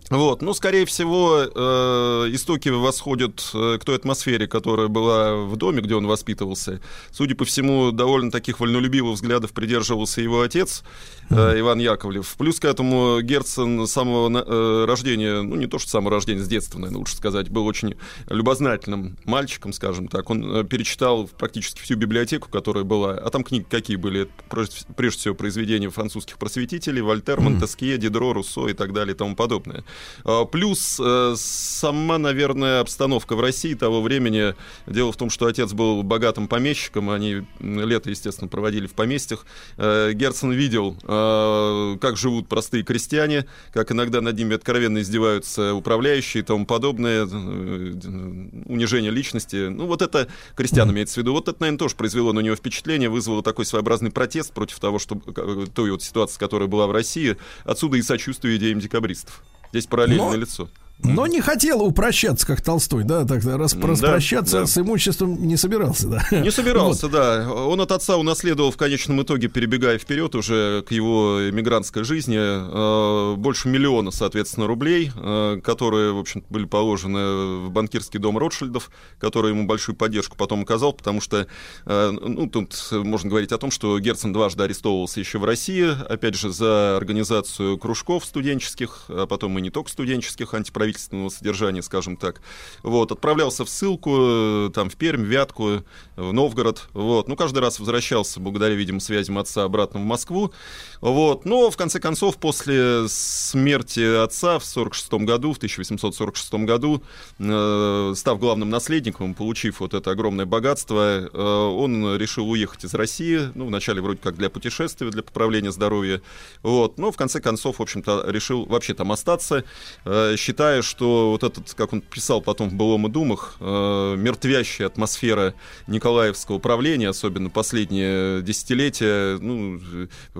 Вот, 0.09 0.43
ну, 0.43 0.53
скорее 0.53 0.85
всего, 0.85 1.39
э, 1.43 2.29
истоки 2.31 2.69
восходят 2.69 3.49
э, 3.55 3.79
к 3.79 3.85
той 3.85 3.95
атмосфере, 3.95 4.47
которая 4.47 4.87
была 4.87 5.35
в 5.35 5.55
доме, 5.55 5.81
где 5.81 5.95
он 5.95 6.05
воспитывался. 6.05 6.79
Судя 7.11 7.35
по 7.35 7.43
всему, 7.43 7.91
довольно 7.91 8.29
таких 8.29 8.59
вольнолюбивых 8.59 9.15
взглядов 9.15 9.51
придерживался 9.51 10.21
его 10.21 10.41
отец 10.41 10.83
э, 11.31 11.59
Иван 11.59 11.79
Яковлев. 11.79 12.35
Плюс 12.37 12.59
к 12.59 12.65
этому 12.65 13.19
Герцен 13.21 13.87
с 13.87 13.91
самого 13.91 14.29
э, 14.29 14.85
рождения, 14.85 15.41
ну, 15.41 15.55
не 15.55 15.65
то 15.65 15.79
что 15.79 15.87
с 15.87 15.91
самого 15.91 16.11
рождения, 16.11 16.43
с 16.43 16.47
детства, 16.47 16.77
наверное, 16.77 16.99
лучше 16.99 17.15
сказать, 17.15 17.49
был 17.49 17.65
очень 17.65 17.95
любознательным 18.29 19.17
мальчиком, 19.25 19.73
скажем 19.73 20.07
так. 20.07 20.29
Он 20.29 20.57
э, 20.57 20.63
перечитал 20.65 21.27
практически 21.27 21.81
всю 21.81 21.95
библиотеку, 21.95 22.49
которая 22.49 22.83
была. 22.83 23.13
А 23.13 23.29
там 23.31 23.43
книги 23.43 23.65
какие 23.67 23.97
были? 23.97 24.29
Прежде 24.49 25.17
всего, 25.17 25.33
произведения 25.33 25.89
французских 25.89 26.37
просветителей, 26.37 27.01
Вольтер, 27.01 27.41
Монтескье, 27.41 27.97
Дидро, 27.97 28.33
Руссо 28.33 28.67
и 28.67 28.73
так 28.73 28.93
далее 28.93 29.15
и 29.15 29.17
тому 29.17 29.35
подобное. 29.35 29.83
А, 30.23 30.45
плюс 30.45 30.99
э, 30.99 31.35
сама, 31.37 32.17
наверное, 32.17 32.79
обстановка 32.79 33.35
в 33.35 33.41
России 33.41 33.73
того 33.73 34.01
времени. 34.01 34.55
Дело 34.87 35.11
в 35.11 35.17
том, 35.17 35.29
что 35.29 35.45
отец 35.45 35.73
был 35.73 36.03
богатым 36.03 36.47
помещиком, 36.47 37.09
они 37.09 37.43
лето, 37.59 38.09
естественно, 38.09 38.47
проводили 38.47 38.87
в 38.87 38.93
поместьях. 38.93 39.45
Э, 39.77 40.11
Герцен 40.13 40.51
видел, 40.51 40.97
э, 41.03 41.97
как 41.99 42.17
живут 42.17 42.47
простые 42.47 42.83
крестьяне, 42.83 43.45
как 43.71 43.91
иногда 43.91 44.21
над 44.21 44.37
ними 44.37 44.55
откровенно 44.55 44.99
издеваются 44.99 45.73
управляющие 45.73 46.41
и 46.41 46.45
тому 46.45 46.65
подобное, 46.65 47.25
унижение 47.25 49.11
личности. 49.11 49.67
Ну, 49.67 49.85
вот 49.85 50.01
это 50.01 50.27
крестьян 50.55 50.91
имеется 50.91 51.15
в 51.15 51.17
виду. 51.17 51.33
Вот 51.33 51.47
это, 51.47 51.57
наверное, 51.59 51.79
тоже 51.79 51.95
произвело 51.95 52.33
на 52.33 52.39
него 52.39 52.55
впечатление, 52.55 53.09
вызвало 53.09 53.43
такой 53.43 53.65
своеобразный 53.65 54.11
протест 54.11 54.53
против 54.53 54.79
того, 54.79 54.99
что, 54.99 55.15
той 55.15 55.91
вот 55.91 56.03
ситуации, 56.03 56.39
которая 56.39 56.67
была 56.67 56.87
в 56.87 56.91
России. 56.91 57.37
Отсюда 57.63 57.97
и 57.97 58.01
сочувствие 58.01 58.57
идеям 58.57 58.79
декабристов. 58.79 59.43
Здесь 59.75 59.87
параллельное 59.87 60.29
Но... 60.29 60.35
лицо. 60.37 60.69
Но 61.03 61.27
не 61.27 61.41
хотел 61.41 61.83
упрощаться, 61.83 62.47
как 62.47 62.61
Толстой, 62.61 63.03
да, 63.03 63.25
так 63.25 63.43
раз, 63.43 63.73
да, 63.73 63.87
распрощаться 63.87 64.61
да. 64.61 64.65
с 64.65 64.77
имуществом 64.77 65.45
не 65.45 65.57
собирался, 65.57 66.07
да. 66.07 66.25
Не 66.31 66.51
собирался, 66.51 67.07
вот. 67.07 67.11
да. 67.11 67.51
Он 67.51 67.81
от 67.81 67.91
отца 67.91 68.17
унаследовал 68.17 68.71
в 68.71 68.77
конечном 68.77 69.21
итоге, 69.21 69.47
перебегая 69.47 69.97
вперед 69.97 70.33
уже 70.35 70.83
к 70.87 70.91
его 70.91 71.49
эмигрантской 71.49 72.03
жизни, 72.03 72.37
э, 72.39 73.35
больше 73.35 73.67
миллиона, 73.67 74.11
соответственно, 74.11 74.67
рублей, 74.67 75.11
э, 75.15 75.59
которые, 75.63 76.13
в 76.13 76.19
общем 76.19 76.43
были 76.49 76.65
положены 76.65 77.65
в 77.65 77.71
банкирский 77.71 78.19
дом 78.19 78.37
Ротшильдов, 78.37 78.89
который 79.19 79.51
ему 79.51 79.65
большую 79.65 79.95
поддержку 79.95 80.37
потом 80.37 80.61
оказал, 80.61 80.93
потому 80.93 81.21
что, 81.21 81.47
э, 81.85 82.11
ну, 82.11 82.47
тут 82.49 82.73
можно 82.91 83.29
говорить 83.29 83.51
о 83.51 83.57
том, 83.57 83.69
что 83.69 83.99
Герцен 83.99 84.33
дважды 84.33 84.63
арестовывался 84.63 85.19
еще 85.19 85.39
в 85.39 85.45
России, 85.45 85.87
опять 86.09 86.35
же, 86.35 86.51
за 86.51 86.97
организацию 86.97 87.77
кружков 87.77 88.25
студенческих, 88.25 89.05
а 89.09 89.27
потом 89.27 89.57
и 89.59 89.61
не 89.61 89.69
только 89.69 89.91
студенческих, 89.91 90.53
антиправительственных 90.53 90.94
правительственного 90.95 91.29
содержания, 91.29 91.81
скажем 91.81 92.17
так. 92.17 92.41
Вот, 92.83 93.11
отправлялся 93.11 93.65
в 93.65 93.69
ссылку, 93.69 94.17
э, 94.19 94.69
там, 94.73 94.89
в 94.89 94.95
Пермь, 94.95 95.25
Вятку, 95.25 95.83
в 96.15 96.31
Новгород, 96.31 96.87
вот. 96.93 97.27
Ну, 97.27 97.35
каждый 97.35 97.59
раз 97.59 97.79
возвращался, 97.79 98.39
благодаря, 98.39 98.75
видимо, 98.75 98.99
связям 98.99 99.37
отца 99.37 99.63
обратно 99.63 99.99
в 99.99 100.03
Москву, 100.03 100.53
вот. 101.01 101.45
Но, 101.45 101.69
в 101.69 101.77
конце 101.77 101.99
концов, 101.99 102.37
после 102.37 103.07
смерти 103.07 104.23
отца 104.23 104.59
в 104.59 104.65
46 104.65 105.13
году, 105.25 105.53
в 105.53 105.57
1846 105.57 106.65
году, 106.65 107.03
э, 107.39 108.13
став 108.15 108.39
главным 108.39 108.69
наследником, 108.69 109.33
получив 109.33 109.79
вот 109.79 109.93
это 109.93 110.11
огромное 110.11 110.45
богатство, 110.45 111.29
э, 111.31 111.37
он 111.37 112.15
решил 112.17 112.49
уехать 112.49 112.85
из 112.85 112.93
России, 112.93 113.51
ну, 113.55 113.67
вначале 113.67 114.01
вроде 114.01 114.19
как 114.21 114.35
для 114.35 114.49
путешествия, 114.49 115.09
для 115.09 115.23
поправления 115.23 115.71
здоровья, 115.71 116.21
вот. 116.63 116.97
Но, 116.97 117.11
в 117.11 117.17
конце 117.17 117.39
концов, 117.39 117.79
в 117.79 117.81
общем-то, 117.81 118.25
решил 118.27 118.65
вообще 118.65 118.93
там 118.93 119.11
остаться, 119.11 119.63
э, 120.05 120.35
считая, 120.37 120.81
что 120.81 121.31
вот 121.31 121.43
этот, 121.43 121.73
как 121.73 121.93
он 121.93 122.01
писал 122.01 122.41
потом 122.41 122.69
в 122.69 122.73
«Былом 122.73 123.07
и 123.07 123.09
думах», 123.09 123.57
э, 123.59 124.15
мертвящая 124.17 124.87
атмосфера 124.87 125.53
Николаевского 125.87 126.59
правления, 126.59 127.09
особенно 127.09 127.49
последние 127.49 128.41
десятилетия, 128.41 129.37
ну, 129.37 129.79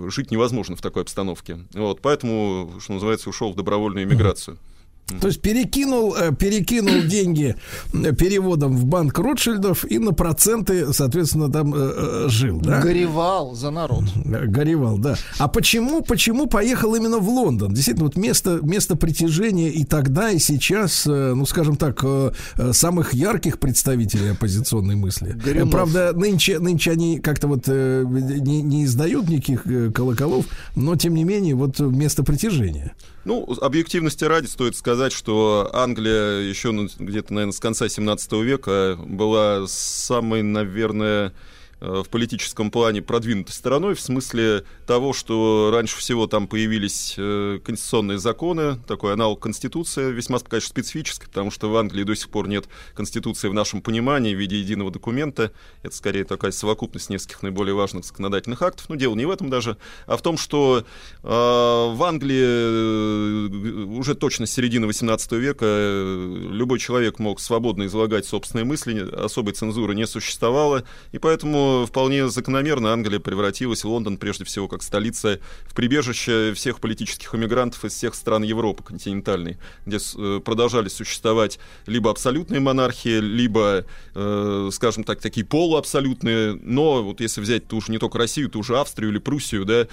жить 0.09 0.31
невозможно 0.31 0.54
в 0.75 0.81
такой 0.81 1.03
обстановке. 1.03 1.59
Вот, 1.73 2.01
поэтому, 2.01 2.73
что 2.79 2.93
называется, 2.93 3.29
ушел 3.29 3.51
в 3.51 3.55
добровольную 3.55 4.05
эмиграцию. 4.05 4.57
То 5.21 5.27
есть 5.27 5.39
перекинул, 5.39 6.15
э, 6.15 6.33
перекинул 6.33 7.03
деньги 7.07 7.55
э, 7.93 8.13
переводом 8.13 8.75
в 8.75 8.85
банк 8.85 9.17
Ротшильдов 9.19 9.85
и 9.89 9.99
на 9.99 10.13
проценты, 10.13 10.93
соответственно, 10.93 11.51
там 11.51 11.73
э, 11.75 12.25
жил, 12.27 12.59
да? 12.59 12.81
Горевал 12.81 13.53
за 13.53 13.69
народ. 13.69 14.05
Горевал, 14.15 14.97
да. 14.97 15.15
А 15.37 15.47
почему, 15.47 16.01
почему 16.01 16.47
поехал 16.47 16.95
именно 16.95 17.19
в 17.19 17.29
Лондон? 17.29 17.73
Действительно, 17.73 18.05
вот 18.05 18.15
место, 18.15 18.59
место 18.63 18.95
притяжения 18.95 19.69
и 19.69 19.83
тогда, 19.83 20.31
и 20.31 20.39
сейчас, 20.39 21.05
ну, 21.05 21.45
скажем 21.45 21.75
так, 21.75 22.03
самых 22.71 23.13
ярких 23.13 23.59
представителей 23.59 24.29
оппозиционной 24.29 24.95
мысли. 24.95 25.31
Горюнов. 25.31 25.71
Правда, 25.71 26.13
нынче, 26.13 26.57
нынче 26.59 26.91
они 26.91 27.19
как-то 27.19 27.47
вот 27.47 27.67
не, 27.67 28.61
не 28.61 28.85
издают 28.85 29.29
никаких 29.29 29.93
колоколов, 29.93 30.45
но, 30.75 30.95
тем 30.95 31.13
не 31.13 31.23
менее, 31.23 31.53
вот 31.55 31.79
место 31.79 32.23
притяжения. 32.23 32.93
Ну, 33.25 33.47
объективности 33.61 34.23
ради 34.23 34.45
стоит 34.45 34.75
сказать, 34.75 34.94
что 35.11 35.69
Англия 35.73 36.39
еще 36.39 36.71
ну, 36.71 36.87
где-то, 36.99 37.33
наверное, 37.33 37.53
с 37.53 37.59
конца 37.59 37.87
17 37.87 38.31
века 38.33 38.97
была 38.97 39.65
самой, 39.67 40.41
наверное, 40.41 41.33
в 41.81 42.05
политическом 42.05 42.71
плане 42.71 43.01
продвинутой 43.01 43.53
стороной, 43.53 43.95
в 43.95 44.01
смысле 44.01 44.63
того, 44.87 45.13
что 45.13 45.71
раньше 45.73 45.97
всего 45.97 46.25
там 46.27 46.47
появились 46.47 47.15
э, 47.17 47.59
конституционные 47.63 48.17
законы, 48.17 48.77
такой 48.87 49.13
аналог 49.13 49.41
Конституции, 49.41 50.11
весьма, 50.11 50.39
конечно, 50.39 50.69
специфический, 50.69 51.27
потому 51.27 51.51
что 51.51 51.69
в 51.69 51.75
Англии 51.75 52.03
до 52.03 52.15
сих 52.15 52.29
пор 52.29 52.47
нет 52.47 52.65
Конституции 52.93 53.49
в 53.49 53.53
нашем 53.53 53.81
понимании 53.81 54.33
в 54.33 54.39
виде 54.39 54.57
единого 54.57 54.91
документа. 54.91 55.51
Это 55.83 55.95
скорее 55.95 56.23
такая 56.23 56.51
совокупность 56.51 57.09
нескольких 57.09 57.43
наиболее 57.43 57.75
важных 57.75 58.05
законодательных 58.05 58.61
актов. 58.61 58.87
Но 58.89 58.95
дело 58.95 59.15
не 59.15 59.25
в 59.25 59.31
этом 59.31 59.49
даже, 59.49 59.77
а 60.05 60.17
в 60.17 60.21
том, 60.21 60.37
что 60.37 60.85
э, 61.23 61.27
в 61.27 62.03
Англии 62.03 62.41
э, 62.41 63.83
уже 63.85 64.15
точно 64.15 64.45
с 64.45 64.51
середины 64.51 64.87
18 64.87 65.31
века 65.33 65.65
любой 65.65 66.79
человек 66.79 67.19
мог 67.19 67.39
свободно 67.39 67.85
излагать 67.85 68.25
собственные 68.25 68.65
мысли, 68.65 69.07
особой 69.13 69.53
цензуры 69.53 69.93
не 69.93 70.07
существовало, 70.07 70.83
и 71.11 71.17
поэтому 71.17 71.74
вполне 71.85 72.29
закономерно 72.29 72.93
Англия 72.93 73.19
превратилась, 73.19 73.83
Лондон 73.83 74.17
прежде 74.17 74.45
всего, 74.45 74.67
как 74.67 74.83
столица, 74.83 75.39
в 75.65 75.73
прибежище 75.73 76.53
всех 76.53 76.79
политических 76.79 77.33
иммигрантов 77.35 77.83
из 77.85 77.93
всех 77.93 78.15
стран 78.15 78.43
Европы 78.43 78.83
континентальной, 78.83 79.57
где 79.85 79.97
э, 79.97 80.39
продолжали 80.43 80.89
существовать 80.89 81.59
либо 81.85 82.09
абсолютные 82.09 82.59
монархии, 82.59 83.19
либо, 83.19 83.85
э, 84.13 84.69
скажем 84.71 85.03
так, 85.03 85.19
такие 85.19 85.45
полуабсолютные, 85.45 86.53
но 86.61 87.03
вот 87.03 87.21
если 87.21 87.41
взять 87.41 87.67
ту 87.67 87.81
же 87.81 87.91
не 87.91 87.97
только 87.97 88.17
Россию, 88.17 88.49
ту 88.49 88.63
же 88.63 88.77
Австрию 88.77 89.11
или 89.11 89.19
Пруссию, 89.19 89.65
да, 89.65 89.87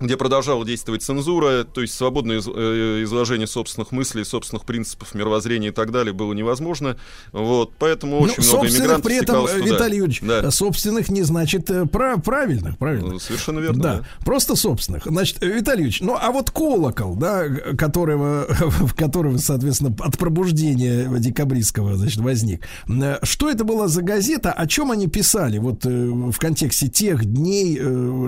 где 0.00 0.16
продолжала 0.16 0.64
действовать 0.64 1.02
цензура, 1.02 1.64
то 1.64 1.80
есть 1.80 1.94
свободное 1.94 2.38
э, 2.38 3.02
изложение 3.02 3.46
собственных 3.46 3.90
мыслей, 3.90 4.24
собственных 4.24 4.64
принципов, 4.64 5.14
мировоззрения 5.14 5.68
и 5.68 5.72
так 5.72 5.90
далее 5.90 6.12
было 6.12 6.32
невозможно. 6.32 6.96
Вот, 7.32 7.72
поэтому 7.78 8.20
ну, 8.20 8.22
очень 8.22 8.42
много 8.44 8.68
иммигрантов 8.68 9.02
при 9.02 9.16
этом, 9.16 9.46
туда. 9.46 9.56
Виталий 9.56 9.96
Юрьевич, 9.98 10.20
да. 10.22 10.50
собственных 10.50 11.08
не 11.08 11.22
значит 11.22 11.68
э, 11.70 11.86
прав, 11.86 12.22
правильных, 12.22 12.78
правильно? 12.78 13.12
Ну, 13.12 13.18
совершенно 13.18 13.58
верно. 13.58 13.82
Да, 13.82 13.94
да, 13.98 14.04
просто 14.24 14.54
собственных. 14.54 15.04
Значит, 15.04 15.38
Виталий 15.40 15.84
Юрьевич, 15.84 16.00
ну 16.00 16.16
а 16.20 16.30
вот 16.30 16.50
колокол, 16.50 17.16
да, 17.16 17.48
которого, 17.76 18.46
в 18.48 18.94
которого, 18.94 19.36
соответственно, 19.38 19.94
от 19.98 20.16
пробуждения 20.16 21.08
декабристского, 21.18 21.96
значит, 21.96 22.20
возник. 22.20 22.64
Э, 22.88 23.18
что 23.24 23.50
это 23.50 23.64
была 23.64 23.88
за 23.88 24.02
газета, 24.02 24.52
о 24.52 24.66
чем 24.68 24.92
они 24.92 25.08
писали 25.08 25.58
вот 25.58 25.84
в 25.84 26.38
контексте 26.38 26.88
тех 26.88 27.24
дней, 27.24 27.78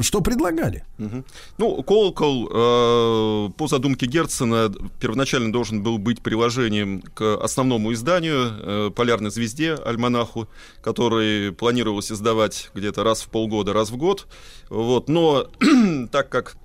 что 0.02 0.20
предлагали? 0.20 0.84
Угу. 0.98 1.24
Ну, 1.60 1.82
колокол, 1.82 2.48
э, 2.50 3.50
по 3.54 3.66
задумке 3.66 4.06
Герцена, 4.06 4.72
первоначально 4.98 5.52
должен 5.52 5.82
был 5.82 5.98
быть 5.98 6.22
приложением 6.22 7.02
к 7.02 7.34
основному 7.36 7.92
изданию, 7.92 8.46
э, 8.62 8.90
«Полярной 8.96 9.30
звезде», 9.30 9.74
альманаху, 9.74 10.48
который 10.80 11.52
планировалось 11.52 12.10
издавать 12.10 12.70
где-то 12.74 13.04
раз 13.04 13.20
в 13.20 13.28
полгода, 13.28 13.74
раз 13.74 13.90
в 13.90 13.98
год. 13.98 14.26
Вот. 14.70 15.10
Но 15.10 15.48
так 16.10 16.30
как 16.30 16.56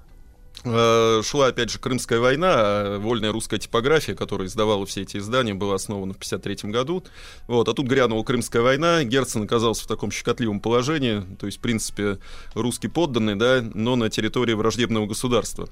шла, 0.66 1.48
опять 1.48 1.70
же, 1.70 1.80
Крымская 1.80 2.20
война, 2.20 2.54
а 2.56 3.00
вольная 3.00 3.32
русская 3.32 3.58
типография, 3.58 4.16
которая 4.16 4.48
издавала 4.48 4.86
все 4.86 5.04
эти 5.04 5.18
издания, 5.18 5.54
была 5.54 5.76
основана 5.76 6.14
в 6.14 6.18
1953 6.18 6.72
году. 6.72 7.04
Вот, 7.48 7.70
а 7.70 7.74
тут 7.74 7.88
грянула 7.88 8.24
Крымская 8.24 8.62
война, 8.62 9.04
Герцен 9.04 9.44
оказался 9.44 9.84
в 9.84 9.88
таком 9.88 10.12
щекотливом 10.12 10.60
положении, 10.60 11.24
то 11.40 11.46
есть, 11.46 11.60
в 11.60 11.62
принципе, 11.62 12.20
русский 12.54 12.88
подданный, 12.88 13.36
да, 13.36 13.64
но 13.74 13.96
на 13.96 14.10
территории 14.10 14.54
враждебного 14.54 15.06
государства. 15.06 15.70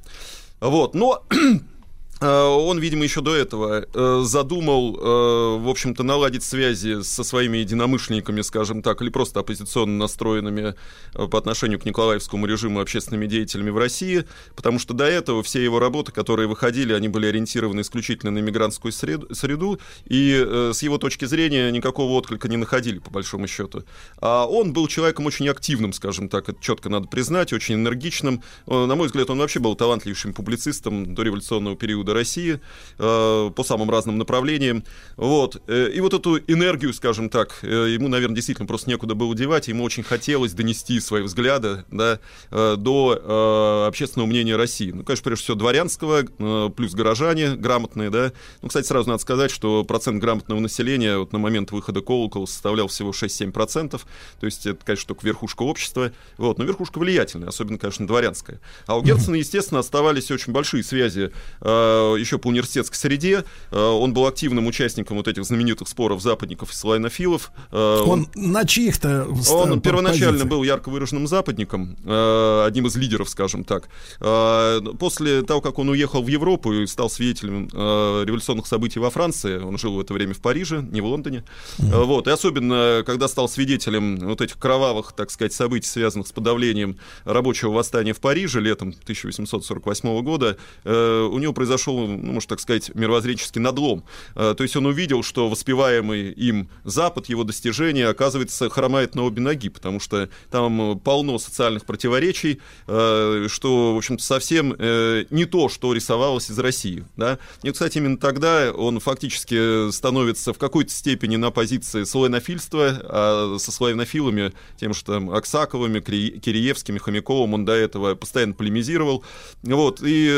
Вот, 0.59 0.95
но 0.95 1.25
Э, 1.29 1.72
он, 2.21 2.79
видимо, 2.79 3.03
еще 3.03 3.21
до 3.21 3.35
этого 3.35 3.85
э, 3.93 4.21
задумал, 4.23 4.95
э, 4.95 5.57
в 5.59 5.67
общем-то, 5.67 6.03
наладить 6.03 6.43
связи 6.43 7.01
со 7.01 7.23
своими 7.23 7.57
единомышленниками, 7.57 8.41
скажем 8.41 8.81
так, 8.81 9.01
или 9.01 9.09
просто 9.09 9.41
оппозиционно 9.41 9.97
настроенными 9.97 10.75
по 11.13 11.37
отношению 11.37 11.79
к 11.79 11.85
Николаевскому 11.85 12.45
режиму 12.45 12.79
общественными 12.79 13.25
деятелями 13.25 13.71
в 13.71 13.77
России, 13.77 14.25
потому 14.55 14.79
что 14.79 14.93
до 14.93 15.05
этого 15.05 15.43
все 15.43 15.63
его 15.63 15.79
работы, 15.79 16.11
которые 16.11 16.47
выходили, 16.47 16.93
они 16.93 17.09
были 17.09 17.27
ориентированы 17.27 17.81
исключительно 17.81 18.31
на 18.31 18.39
мигрантскую 18.39 18.91
среду, 18.91 19.79
и 20.05 20.71
с 20.73 20.81
его 20.81 20.97
точки 20.97 21.25
зрения 21.25 21.71
никакого 21.71 22.11
отклика 22.13 22.47
не 22.47 22.57
находили, 22.57 22.99
по 22.99 23.11
большому 23.11 23.47
счету. 23.47 23.83
А 24.21 24.45
он 24.45 24.71
был 24.71 24.87
человеком 24.87 25.25
очень 25.25 25.49
активным, 25.49 25.93
скажем 25.93 26.29
так, 26.29 26.49
это 26.49 26.61
четко 26.61 26.89
надо 26.89 27.07
признать, 27.07 27.53
очень 27.53 27.75
энергичным. 27.75 28.43
На 28.65 28.95
мой 28.95 29.07
взгляд, 29.07 29.29
он 29.29 29.39
вообще 29.39 29.59
был 29.59 29.75
талантливейшим 29.75 30.33
публицистом 30.33 31.13
до 31.13 31.23
революционного 31.23 31.75
периода 31.75 32.02
периода 32.03 32.13
России 32.13 32.59
э, 32.99 33.51
по 33.55 33.63
самым 33.63 33.89
разным 33.89 34.17
направлениям. 34.17 34.83
Вот. 35.15 35.61
Э, 35.67 35.89
и 35.89 36.01
вот 36.01 36.13
эту 36.13 36.37
энергию, 36.39 36.93
скажем 36.93 37.29
так, 37.29 37.59
э, 37.63 37.67
ему, 37.67 38.07
наверное, 38.07 38.35
действительно 38.35 38.67
просто 38.67 38.89
некуда 38.89 39.15
было 39.15 39.33
девать, 39.35 39.67
ему 39.67 39.83
очень 39.83 40.03
хотелось 40.03 40.53
донести 40.53 40.99
свои 40.99 41.23
взгляды 41.23 41.85
да, 41.91 42.19
до 42.51 43.85
общественного 43.87 44.27
мнения 44.27 44.55
России. 44.55 44.91
Ну, 44.91 45.03
конечно, 45.03 45.23
прежде 45.23 45.43
всего, 45.43 45.57
дворянского, 45.57 46.69
плюс 46.69 46.93
горожане 46.93 47.55
грамотные, 47.55 48.09
да. 48.09 48.31
Ну, 48.61 48.67
кстати, 48.67 48.85
сразу 48.85 49.09
надо 49.09 49.21
сказать, 49.21 49.51
что 49.51 49.83
процент 49.83 50.21
грамотного 50.21 50.59
населения 50.59 51.17
вот 51.17 51.31
на 51.33 51.39
момент 51.39 51.71
выхода 51.71 52.01
колокола 52.01 52.45
составлял 52.45 52.87
всего 52.87 53.11
6-7%, 53.11 53.89
то 53.91 54.45
есть 54.45 54.65
это, 54.65 54.83
конечно, 54.85 55.07
только 55.07 55.25
верхушка 55.25 55.63
общества, 55.63 56.11
вот, 56.37 56.57
но 56.57 56.65
верхушка 56.65 56.99
влиятельная, 56.99 57.49
особенно, 57.49 57.77
конечно, 57.77 58.05
дворянская. 58.05 58.59
А 58.85 58.97
у 58.97 59.03
Герцена, 59.03 59.35
естественно, 59.35 59.79
оставались 59.79 60.31
очень 60.31 60.51
большие 60.53 60.83
связи 60.83 61.31
э, 61.61 61.71
еще 62.17 62.37
по 62.37 62.47
университетской 62.47 62.97
среде, 62.97 63.43
э, 63.71 63.79
он 63.79 64.13
был 64.13 64.25
активным 64.27 64.67
участником 64.67 65.17
вот 65.17 65.27
этих 65.27 65.43
знаменитых 65.43 65.87
споров 65.87 66.21
западников 66.21 66.71
и 66.71 66.75
славянофилов. 66.75 67.51
Э, 67.71 68.01
он, 68.05 68.27
на 68.35 68.65
чьих-то 68.65 69.27
Он 69.51 69.81
первоначально 69.81 70.31
позициях. 70.31 70.49
был 70.49 70.63
ярко 70.63 70.89
выраженным 70.89 71.27
западником, 71.27 71.97
э, 72.03 72.63
одним 72.67 72.87
из 72.87 72.95
лидеров, 72.95 73.29
скажем 73.29 73.63
так. 73.63 73.89
Э, 74.19 74.81
после 74.99 75.41
того, 75.43 75.61
как 75.61 75.79
он 75.79 75.89
уехал 75.89 76.23
в 76.23 76.27
Европу 76.27 76.73
и 76.73 76.85
стал 76.87 77.09
свидетелем 77.09 77.69
э, 77.71 78.23
революционных 78.25 78.67
событий 78.67 78.99
во 78.99 79.09
Франции, 79.09 79.57
он 79.57 79.77
жил 79.77 79.95
в 79.95 79.99
это 79.99 80.13
время 80.13 80.33
в 80.33 80.39
Париже, 80.39 80.81
не 80.81 81.01
в 81.01 81.05
Лондоне, 81.05 81.43
mm-hmm. 81.77 82.03
вот, 82.05 82.27
и 82.27 82.31
особенно, 82.31 83.03
когда 83.05 83.27
стал 83.27 83.49
свидетелем 83.49 84.17
вот 84.17 84.41
этих 84.41 84.57
кровавых, 84.57 85.13
так 85.13 85.31
сказать, 85.31 85.53
событий, 85.53 85.87
связанных 85.87 86.27
с 86.27 86.31
подавлением 86.31 86.97
рабочего 87.25 87.71
восстания 87.71 88.13
в 88.13 88.19
Париже 88.19 88.59
летом 88.59 88.89
1848 88.89 90.21
года, 90.21 90.57
э, 90.83 91.29
у 91.31 91.39
него 91.39 91.53
произошел, 91.53 91.82
ну, 91.91 92.33
можно 92.33 92.49
так 92.49 92.59
сказать, 92.59 92.93
мировоззренческий 92.95 93.61
надлом. 93.61 94.03
Э, 94.35 94.53
то 94.55 94.63
есть 94.63 94.75
он 94.75 94.85
увидел, 94.85 95.23
что 95.23 95.49
воспеваемый 95.49 96.31
им 96.31 96.69
Запад, 96.83 97.27
его 97.27 97.43
достижения, 97.43 98.07
оказывается, 98.07 98.69
хромает 98.69 99.15
на 99.15 99.23
обе 99.23 99.41
ноги, 99.41 99.69
потому 99.69 99.99
что 99.99 100.29
там 100.51 100.99
полно 100.99 101.37
социальных 101.39 101.85
противоречий, 101.85 102.59
э, 102.87 103.47
что, 103.49 103.93
в 103.93 103.97
общем-то, 103.97 104.23
совсем 104.23 104.75
э, 104.77 105.25
не 105.29 105.45
то, 105.45 105.69
что 105.69 105.93
рисовалось 105.93 106.49
из 106.49 106.59
России. 106.59 107.05
Да? 107.17 107.39
И, 107.63 107.71
кстати, 107.71 107.97
именно 107.97 108.17
тогда 108.17 108.71
он 108.71 108.99
фактически 108.99 109.91
становится 109.91 110.53
в 110.53 110.57
какой-то 110.57 110.91
степени 110.91 111.35
на 111.35 111.51
позиции 111.51 112.03
славянофильства, 112.03 113.01
а 113.03 113.57
со 113.59 113.71
славянофилами, 113.71 114.53
тем 114.77 114.93
же 114.93 115.03
там 115.03 115.29
Аксаковыми, 115.31 115.99
Киреевскими, 115.99 116.97
Хомяковым 116.97 117.53
он 117.53 117.65
до 117.65 117.73
этого 117.73 118.15
постоянно 118.15 118.53
полемизировал. 118.53 119.23
Вот, 119.63 120.01
и 120.03 120.29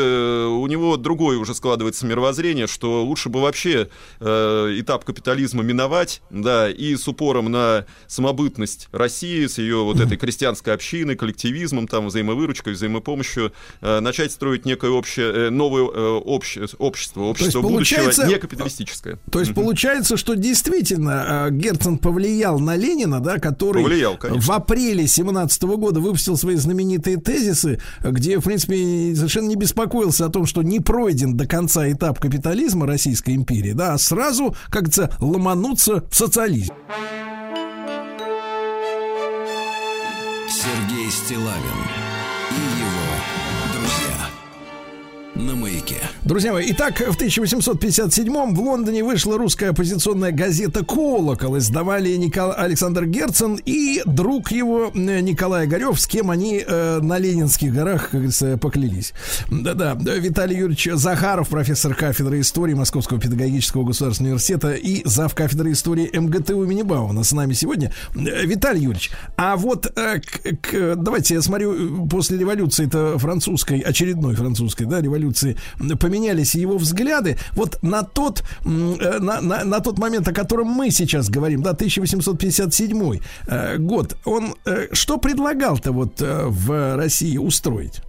у 0.48 0.66
него 0.66 0.96
другое 1.36 1.42
уже 1.42 1.54
складывается 1.54 2.06
мировоззрение, 2.06 2.66
что 2.66 3.04
лучше 3.04 3.28
бы 3.28 3.40
вообще 3.40 3.88
э, 4.20 4.76
этап 4.78 5.04
капитализма 5.04 5.62
миновать, 5.62 6.22
да, 6.30 6.70
и 6.70 6.96
с 6.96 7.06
упором 7.08 7.50
на 7.50 7.84
самобытность 8.06 8.88
России, 8.92 9.46
с 9.46 9.58
ее 9.58 9.84
вот 9.84 10.00
этой 10.00 10.16
крестьянской 10.18 10.74
общиной, 10.74 11.16
коллективизмом, 11.16 11.86
там, 11.88 12.06
взаимовыручкой, 12.06 12.72
взаимопомощью, 12.72 13.52
э, 13.80 14.00
начать 14.00 14.32
строить 14.32 14.64
некое 14.64 14.90
общее, 14.90 15.46
э, 15.46 15.50
новое 15.50 15.88
э, 15.92 16.20
обще, 16.24 16.66
общество, 16.78 17.22
общество 17.22 17.60
будущего, 17.60 18.26
не 18.26 18.38
капиталистическое. 18.38 19.18
То 19.30 19.40
есть 19.40 19.54
получается, 19.54 20.16
что 20.16 20.34
действительно 20.34 21.48
э, 21.48 21.50
Герцен 21.50 21.98
повлиял 21.98 22.58
на 22.58 22.76
Ленина, 22.76 23.20
да, 23.20 23.38
который 23.38 23.82
повлиял, 23.82 24.18
в 24.20 24.50
апреле 24.50 25.06
17 25.06 25.62
года 25.62 26.00
выпустил 26.00 26.36
свои 26.36 26.56
знаменитые 26.56 27.18
тезисы, 27.18 27.80
где, 28.02 28.38
в 28.38 28.44
принципе, 28.44 29.14
совершенно 29.14 29.48
не 29.48 29.56
беспокоился 29.56 30.26
о 30.26 30.28
том, 30.28 30.46
что 30.46 30.62
не 30.62 30.80
пройден 30.80 31.25
до 31.34 31.46
конца 31.46 31.90
этап 31.90 32.20
капитализма 32.20 32.86
Российской 32.86 33.34
империи, 33.34 33.72
да, 33.72 33.94
а 33.94 33.98
сразу, 33.98 34.54
как 34.70 34.84
говорится, 34.84 35.10
ломануться 35.20 36.04
в 36.10 36.14
социализм. 36.16 36.74
Сергей 40.48 41.10
Стилавин 41.10 42.05
на 45.38 45.54
маяке. 45.54 45.96
Друзья 46.24 46.52
мои, 46.52 46.66
итак, 46.70 46.98
в 46.98 47.14
1857 47.14 48.54
в 48.54 48.60
Лондоне 48.60 49.04
вышла 49.04 49.38
русская 49.38 49.70
оппозиционная 49.70 50.32
газета 50.32 50.84
«Колокол». 50.84 51.58
Издавали 51.58 52.16
Никол... 52.16 52.52
Александр 52.56 53.04
Герцен 53.06 53.60
и 53.64 54.02
друг 54.06 54.50
его 54.50 54.90
э, 54.94 55.20
Николай 55.20 55.66
Огарев, 55.66 56.00
с 56.00 56.06
кем 56.06 56.30
они 56.30 56.64
э, 56.66 56.98
на 57.00 57.18
Ленинских 57.18 57.72
горах, 57.72 58.04
как 58.04 58.12
говорится, 58.12 58.58
поклялись. 58.58 59.12
Да-да, 59.50 59.94
Виталий 59.94 60.56
Юрьевич 60.56 60.88
Захаров, 60.94 61.48
профессор 61.48 61.94
кафедры 61.94 62.40
истории 62.40 62.74
Московского 62.74 63.20
педагогического 63.20 63.84
государственного 63.84 64.32
университета 64.32 64.72
и 64.72 65.02
зав. 65.04 65.34
кафедры 65.34 65.72
истории 65.72 66.10
МГТУ 66.12 66.64
имени 66.64 66.82
Бауна 66.82 67.24
с 67.24 67.32
нами 67.32 67.52
сегодня. 67.52 67.92
Э, 68.14 68.44
Виталий 68.46 68.82
Юрьевич, 68.82 69.10
а 69.36 69.56
вот 69.56 69.86
э, 69.96 70.20
к, 70.20 70.60
к, 70.60 70.96
давайте 70.96 71.34
я 71.34 71.42
смотрю, 71.42 72.08
после 72.08 72.38
революции 72.38 72.86
это 72.86 73.18
французской, 73.18 73.80
очередной 73.80 74.34
французской, 74.34 74.86
да, 74.86 75.00
революции 75.00 75.25
революции 75.26 75.56
поменялись 76.00 76.54
его 76.54 76.78
взгляды, 76.78 77.38
вот 77.52 77.82
на 77.82 78.02
тот, 78.02 78.42
э, 78.64 78.68
на, 78.68 79.40
на, 79.40 79.64
на 79.64 79.80
тот 79.80 79.98
момент, 79.98 80.28
о 80.28 80.32
котором 80.32 80.68
мы 80.68 80.90
сейчас 80.90 81.28
говорим, 81.28 81.62
да, 81.62 81.70
1857 81.70 83.20
э, 83.46 83.76
год, 83.78 84.16
он 84.24 84.54
э, 84.64 84.88
что 84.92 85.18
предлагал-то 85.18 85.92
вот 85.92 86.20
в 86.20 86.96
России 86.96 87.38
устроить? 87.38 88.02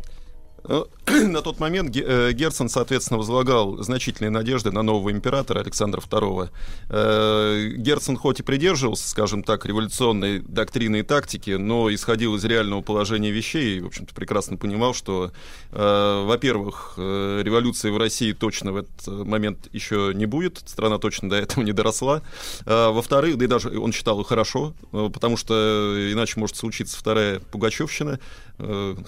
на 1.08 1.42
тот 1.42 1.60
момент 1.60 1.96
э, 1.96 2.34
Герцен, 2.34 2.68
соответственно, 2.68 3.18
возлагал 3.18 3.82
значительные 3.82 4.30
надежды 4.30 4.72
на 4.72 4.82
нового 4.82 5.12
императора 5.12 5.62
Александра 5.62 6.02
II. 6.02 6.50
Э, 6.90 7.70
Герцен 7.78 8.18
хоть 8.18 8.42
и 8.42 8.44
придерживался, 8.44 9.08
скажем 9.08 9.44
так, 9.44 9.66
революционной 9.66 10.40
доктрины 10.40 11.00
и 11.00 11.04
тактики, 11.04 11.52
но 11.52 11.94
исходил 11.94 12.36
из 12.36 12.44
реального 12.44 12.82
положения 12.82 13.32
вещей 13.32 13.78
и, 13.78 13.82
в 13.82 13.88
общем-то, 13.88 14.14
прекрасно 14.14 14.58
понимал, 14.58 14.94
что, 14.94 15.32
э, 15.72 16.24
во-первых, 16.26 16.96
революции 16.98 17.90
в 17.90 17.98
России 17.98 18.34
точно 18.34 18.74
в 18.74 18.78
этот 18.78 19.08
момент 19.08 19.70
еще 19.72 20.12
не 20.14 20.26
будет, 20.26 20.62
страна 20.66 20.98
точно 20.98 21.30
до 21.30 21.38
этого 21.38 21.64
не 21.64 21.72
доросла. 21.72 22.22
Во-вторых, 22.66 23.38
да 23.38 23.46
и 23.46 23.48
даже 23.48 23.80
он 23.80 23.94
считал 23.94 24.22
хорошо, 24.24 24.74
потому 24.92 25.38
что 25.38 25.96
иначе 26.12 26.40
может 26.40 26.56
случиться 26.56 26.98
вторая 26.98 27.40
Пугачевщина, 27.40 28.20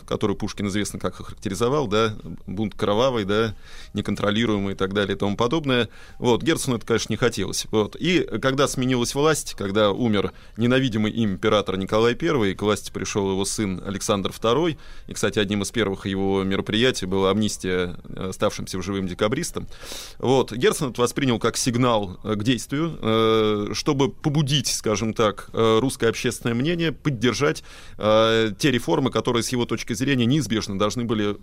которую 0.08 0.38
Пушкин 0.38 0.68
известно 0.68 1.00
как 1.00 1.36
охарактеризовал, 1.50 1.88
да, 1.88 2.16
бунт 2.48 2.76
кровавый, 2.76 3.26
да, 3.26 3.56
неконтролируемый 3.94 4.74
и 4.74 4.76
так 4.76 4.94
далее 4.94 5.16
и 5.16 5.20
тому 5.20 5.36
подобное. 5.36 5.90
Вот, 6.20 6.44
Герцену 6.44 6.78
это, 6.78 6.86
конечно, 6.86 7.12
не 7.12 7.18
хотелось. 7.18 7.66
Вот. 7.72 7.96
И 8.00 8.22
когда 8.42 8.68
сменилась 8.68 9.16
власть, 9.16 9.56
когда 9.58 9.92
умер 9.92 10.32
ненавидимый 10.58 11.12
им 11.12 11.34
император 11.34 11.78
Николай 11.78 12.18
I, 12.20 12.52
и 12.52 12.54
к 12.56 12.62
власти 12.62 12.92
пришел 12.92 13.30
его 13.32 13.46
сын 13.46 13.82
Александр 13.86 14.32
II, 14.32 14.78
и, 15.08 15.14
кстати, 15.14 15.40
одним 15.40 15.64
из 15.64 15.72
первых 15.72 16.06
его 16.06 16.44
мероприятий 16.44 17.06
была 17.06 17.32
амнистия 17.32 17.96
оставшимся 18.16 18.78
в 18.78 18.84
живым 18.84 19.08
декабристам, 19.08 19.68
вот, 20.18 20.52
Герцен 20.52 20.90
это 20.92 21.02
воспринял 21.02 21.40
как 21.40 21.58
сигнал 21.58 22.20
э, 22.24 22.36
к 22.36 22.44
действию, 22.44 22.98
э, 23.02 23.68
чтобы 23.74 24.12
побудить, 24.12 24.68
скажем 24.68 25.14
так, 25.14 25.50
э, 25.54 25.80
русское 25.80 26.10
общественное 26.10 26.56
мнение, 26.56 26.92
поддержать 26.92 27.64
те 27.98 28.72
реформы, 28.72 29.12
которые 29.12 29.44
с 29.44 29.50
его 29.50 29.66
точки 29.66 29.94
зрения 29.94 30.26
неизбежно 30.26 30.78
должны 30.78 31.04
были 31.06 31.30
Э, 31.30 31.36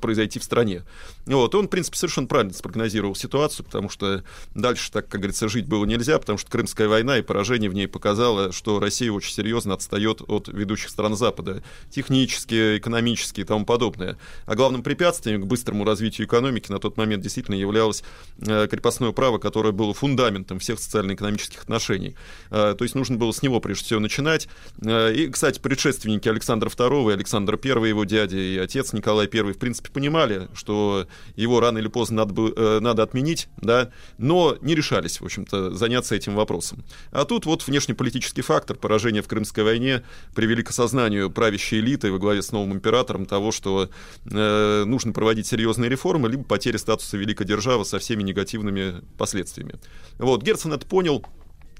произойти 0.00 0.38
в 0.38 0.44
стране. 0.44 0.84
Вот, 1.26 1.54
он, 1.54 1.66
в 1.66 1.70
принципе, 1.70 1.96
совершенно 1.96 2.26
правильно 2.26 2.52
спрогнозировал 2.52 3.14
ситуацию, 3.14 3.64
потому 3.64 3.88
что 3.88 4.22
дальше, 4.54 4.92
так 4.92 5.08
как 5.08 5.20
говорится, 5.20 5.48
жить 5.48 5.66
было 5.66 5.84
нельзя, 5.86 6.18
потому 6.18 6.38
что 6.38 6.50
Крымская 6.50 6.86
война 6.86 7.18
и 7.18 7.22
поражение 7.22 7.70
в 7.70 7.74
ней 7.74 7.88
показало, 7.88 8.52
что 8.52 8.78
Россия 8.78 9.10
очень 9.10 9.32
серьезно 9.32 9.74
отстает 9.74 10.20
от 10.26 10.48
ведущих 10.48 10.90
стран 10.90 11.16
Запада, 11.16 11.62
технически, 11.90 12.76
экономически 12.76 13.40
и 13.40 13.44
тому 13.44 13.64
подобное. 13.64 14.18
А 14.44 14.54
главным 14.54 14.82
препятствием 14.82 15.40
к 15.40 15.46
быстрому 15.46 15.84
развитию 15.84 16.26
экономики 16.26 16.70
на 16.70 16.78
тот 16.78 16.96
момент 16.98 17.22
действительно 17.22 17.54
являлось 17.54 18.04
э, 18.38 18.68
крепостное 18.70 19.12
право, 19.12 19.38
которое 19.38 19.72
было 19.72 19.94
фундаментом 19.94 20.58
всех 20.58 20.78
социально-экономических 20.78 21.62
отношений. 21.62 22.16
Э, 22.50 22.74
то 22.76 22.84
есть 22.84 22.94
нужно 22.94 23.16
было 23.16 23.32
с 23.32 23.42
него, 23.42 23.60
прежде 23.60 23.84
всего, 23.84 24.00
начинать. 24.00 24.48
И, 24.82 25.30
кстати, 25.32 25.58
предшественники 25.58 26.28
Александра 26.28 26.68
II, 26.68 27.12
Александр 27.12 27.58
I, 27.62 27.88
его 27.88 28.04
дядя 28.04 28.36
и 28.36 28.58
отец 28.58 28.92
Николай 28.92 29.13
I, 29.20 29.52
в 29.52 29.58
принципе, 29.58 29.90
понимали, 29.90 30.48
что 30.54 31.06
его 31.36 31.60
рано 31.60 31.78
или 31.78 31.88
поздно 31.88 32.16
надо, 32.18 32.34
бы, 32.34 32.52
э, 32.56 32.80
надо 32.80 33.02
отменить, 33.02 33.48
да, 33.56 33.90
но 34.18 34.56
не 34.60 34.74
решались, 34.74 35.20
в 35.20 35.24
общем-то, 35.24 35.74
заняться 35.74 36.14
этим 36.14 36.34
вопросом. 36.34 36.84
А 37.10 37.24
тут 37.24 37.46
вот 37.46 37.66
внешнеполитический 37.66 38.42
фактор, 38.42 38.76
поражение 38.76 39.22
в 39.22 39.28
Крымской 39.28 39.64
войне, 39.64 40.02
привели 40.34 40.62
к 40.62 40.70
осознанию 40.70 41.30
правящей 41.30 41.80
элиты 41.80 42.12
во 42.12 42.18
главе 42.18 42.42
с 42.42 42.52
новым 42.52 42.74
императором 42.74 43.26
того, 43.26 43.52
что 43.52 43.88
э, 44.30 44.84
нужно 44.84 45.12
проводить 45.12 45.46
серьезные 45.46 45.88
реформы, 45.90 46.28
либо 46.28 46.44
потеря 46.44 46.78
статуса 46.78 47.16
великой 47.16 47.46
державы 47.46 47.84
со 47.84 47.98
всеми 47.98 48.22
негативными 48.22 49.02
последствиями. 49.18 49.74
Вот, 50.18 50.42
Герцен 50.42 50.72
это 50.72 50.86
понял, 50.86 51.24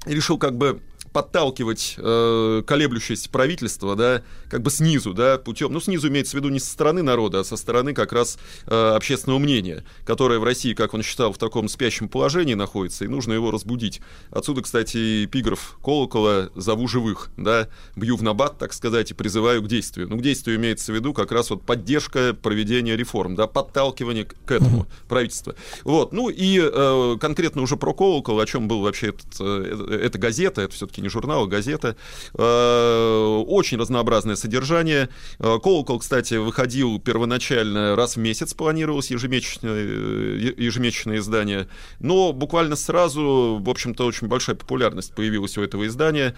и 0.06 0.15
решил 0.15 0.39
как 0.39 0.56
бы 0.56 0.81
подталкивать 1.15 1.95
э, 1.97 2.62
колеблющееся 2.66 3.31
правительство, 3.31 3.95
да, 3.95 4.23
как 4.51 4.62
бы 4.62 4.70
снизу, 4.70 5.15
да, 5.15 5.39
путем, 5.39 5.73
ну, 5.73 5.81
снизу 5.81 6.09
имеется 6.09 6.32
в 6.32 6.41
виду 6.41 6.49
не 6.49 6.59
со 6.59 6.73
стороны 6.73 7.03
народа, 7.03 7.41
а 7.41 7.45
со 7.45 7.57
стороны 7.57 7.95
как 7.95 8.12
раз 8.12 8.36
э, 8.66 8.95
общественного 8.97 9.39
мнения, 9.39 9.85
которое 10.05 10.41
в 10.41 10.45
России, 10.45 10.74
как 10.74 10.93
он 10.93 11.05
считал, 11.05 11.32
в 11.32 11.39
таком 11.39 11.69
спящем 11.69 12.09
положении 12.09 12.55
находится, 12.55 13.05
и 13.05 13.09
нужно 13.09 13.32
его 13.32 13.53
разбудить. 13.53 14.01
Отсюда, 14.32 14.62
кстати, 14.62 15.24
эпиграф 15.27 15.78
колокола 15.85 16.51
«Зову 16.57 16.89
живых», 16.89 17.31
да, 17.36 17.69
бью 17.95 18.16
в 18.16 18.24
набат, 18.24 18.59
так 18.59 18.73
сказать, 18.73 19.12
и 19.12 19.15
призываю 19.15 19.62
к 19.62 19.69
действию. 19.69 20.09
Ну, 20.11 20.19
к 20.19 20.23
действию 20.23 20.57
имеется 20.57 20.91
в 20.91 20.97
виду 20.97 21.15
как 21.15 21.31
раз 21.31 21.49
вот 21.51 21.62
поддержка 21.62 22.35
проведения 22.35 22.97
реформ, 22.97 23.36
да, 23.36 23.47
подталкивание 23.47 24.24
к 24.24 24.51
этому 24.51 24.89
правительства. 25.09 25.55
Вот, 25.85 26.12
ну 26.12 26.28
и 26.28 26.61
э, 26.61 27.16
конкретно 27.20 27.62
уже 27.62 27.77
про 27.77 27.95
колокол, 27.95 28.41
о 28.41 28.47
чем 28.47 28.66
был 28.66 28.81
вообще 28.81 29.11
этот, 29.11 29.27
э, 29.39 30.01
эта 30.03 30.19
газета, 30.19 30.62
это 30.62 30.74
все-таки 30.74 31.04
не 31.05 31.11
журнал, 31.11 31.45
а 31.45 31.47
газета. 31.47 31.97
Э, 32.37 33.43
очень 33.47 33.79
разнообразное 33.79 34.35
содержание. 34.37 35.09
Э, 35.39 35.59
колокол, 35.63 36.01
кстати, 36.01 36.35
выходил 36.35 36.99
первоначально 36.99 37.95
раз 37.95 38.17
в 38.17 38.19
месяц, 38.19 38.55
планировалось 38.55 39.11
ежемесячное, 39.11 39.73
э, 39.73 40.55
ежемесячное 40.57 41.19
издание, 41.19 41.69
но 42.01 42.33
буквально 42.33 42.77
сразу, 42.77 43.61
в 43.61 43.71
общем-то, 43.71 44.05
очень 44.07 44.27
большая 44.27 44.57
популярность 44.57 45.15
появилась 45.15 45.57
у 45.59 45.63
этого 45.63 45.87
издания. 45.87 46.35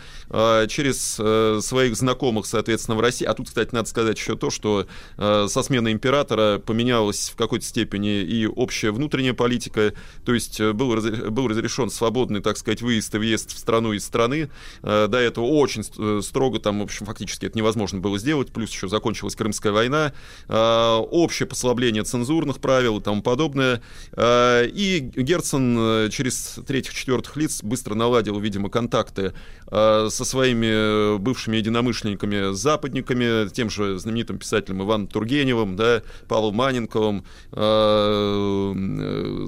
Через 0.69 1.21
своих 1.65 1.97
знакомых, 1.97 2.47
соответственно, 2.47 2.97
в 2.97 3.01
России. 3.01 3.25
А 3.25 3.35
тут, 3.35 3.47
кстати, 3.47 3.75
надо 3.75 3.89
сказать 3.89 4.19
еще 4.19 4.37
то, 4.37 4.51
что 4.51 4.87
со 5.17 5.63
сменой 5.63 5.93
императора 5.93 6.59
поменялась 6.59 7.31
в 7.31 7.37
какой-то 7.37 7.65
степени 7.65 8.23
и 8.23 8.47
общая 8.47 8.91
внутренняя 8.91 9.35
политика, 9.35 9.95
то 10.25 10.35
есть 10.35 10.61
был, 10.61 10.97
был 11.31 11.49
разрешен 11.49 11.91
свободный, 11.91 12.41
так 12.41 12.57
сказать, 12.57 12.83
выезд 12.83 13.15
и 13.15 13.19
въезд 13.19 13.53
в 13.53 13.59
страну 13.59 13.93
из 13.93 14.05
страны. 14.05 14.51
Э, 14.83 15.07
до 15.09 15.19
этого 15.19 15.45
очень 15.47 15.83
э, 15.99 16.21
строго 16.23 16.59
там, 16.59 16.81
в 16.81 16.83
общем, 16.83 17.07
фактически 17.07 17.47
это 17.47 17.59
невозможно 17.59 18.01
было 18.01 18.19
сделать, 18.19 18.53
плюс 18.53 18.71
еще 18.71 18.89
закончилась 18.89 19.35
Крымская 19.35 19.73
война, 19.73 20.13
общее 20.49 21.47
послабление 21.47 22.03
цензурных 22.05 22.59
правил 22.61 22.99
и 22.99 23.03
тому 23.03 23.23
подобное. 23.23 23.83
И 24.17 25.11
Герцен 25.15 26.11
через 26.11 26.59
третьих-четвертых 26.67 27.37
лиц 27.37 27.63
быстро 27.63 27.95
наладил, 27.95 28.39
видимо, 28.39 28.69
контакты 28.71 29.33
со 29.67 30.11
своими 30.11 31.19
бывшими 31.19 31.57
единомышленниками, 31.57 32.55
западниками, 32.55 33.49
тем 33.49 33.71
же 33.71 33.99
знаменитым 33.99 34.39
писателем 34.39 34.83
Иваном 34.83 35.09
Тургеневым, 35.09 35.77
да, 35.77 36.03
Павлом 36.29 36.55
Маненковым, 36.57 37.25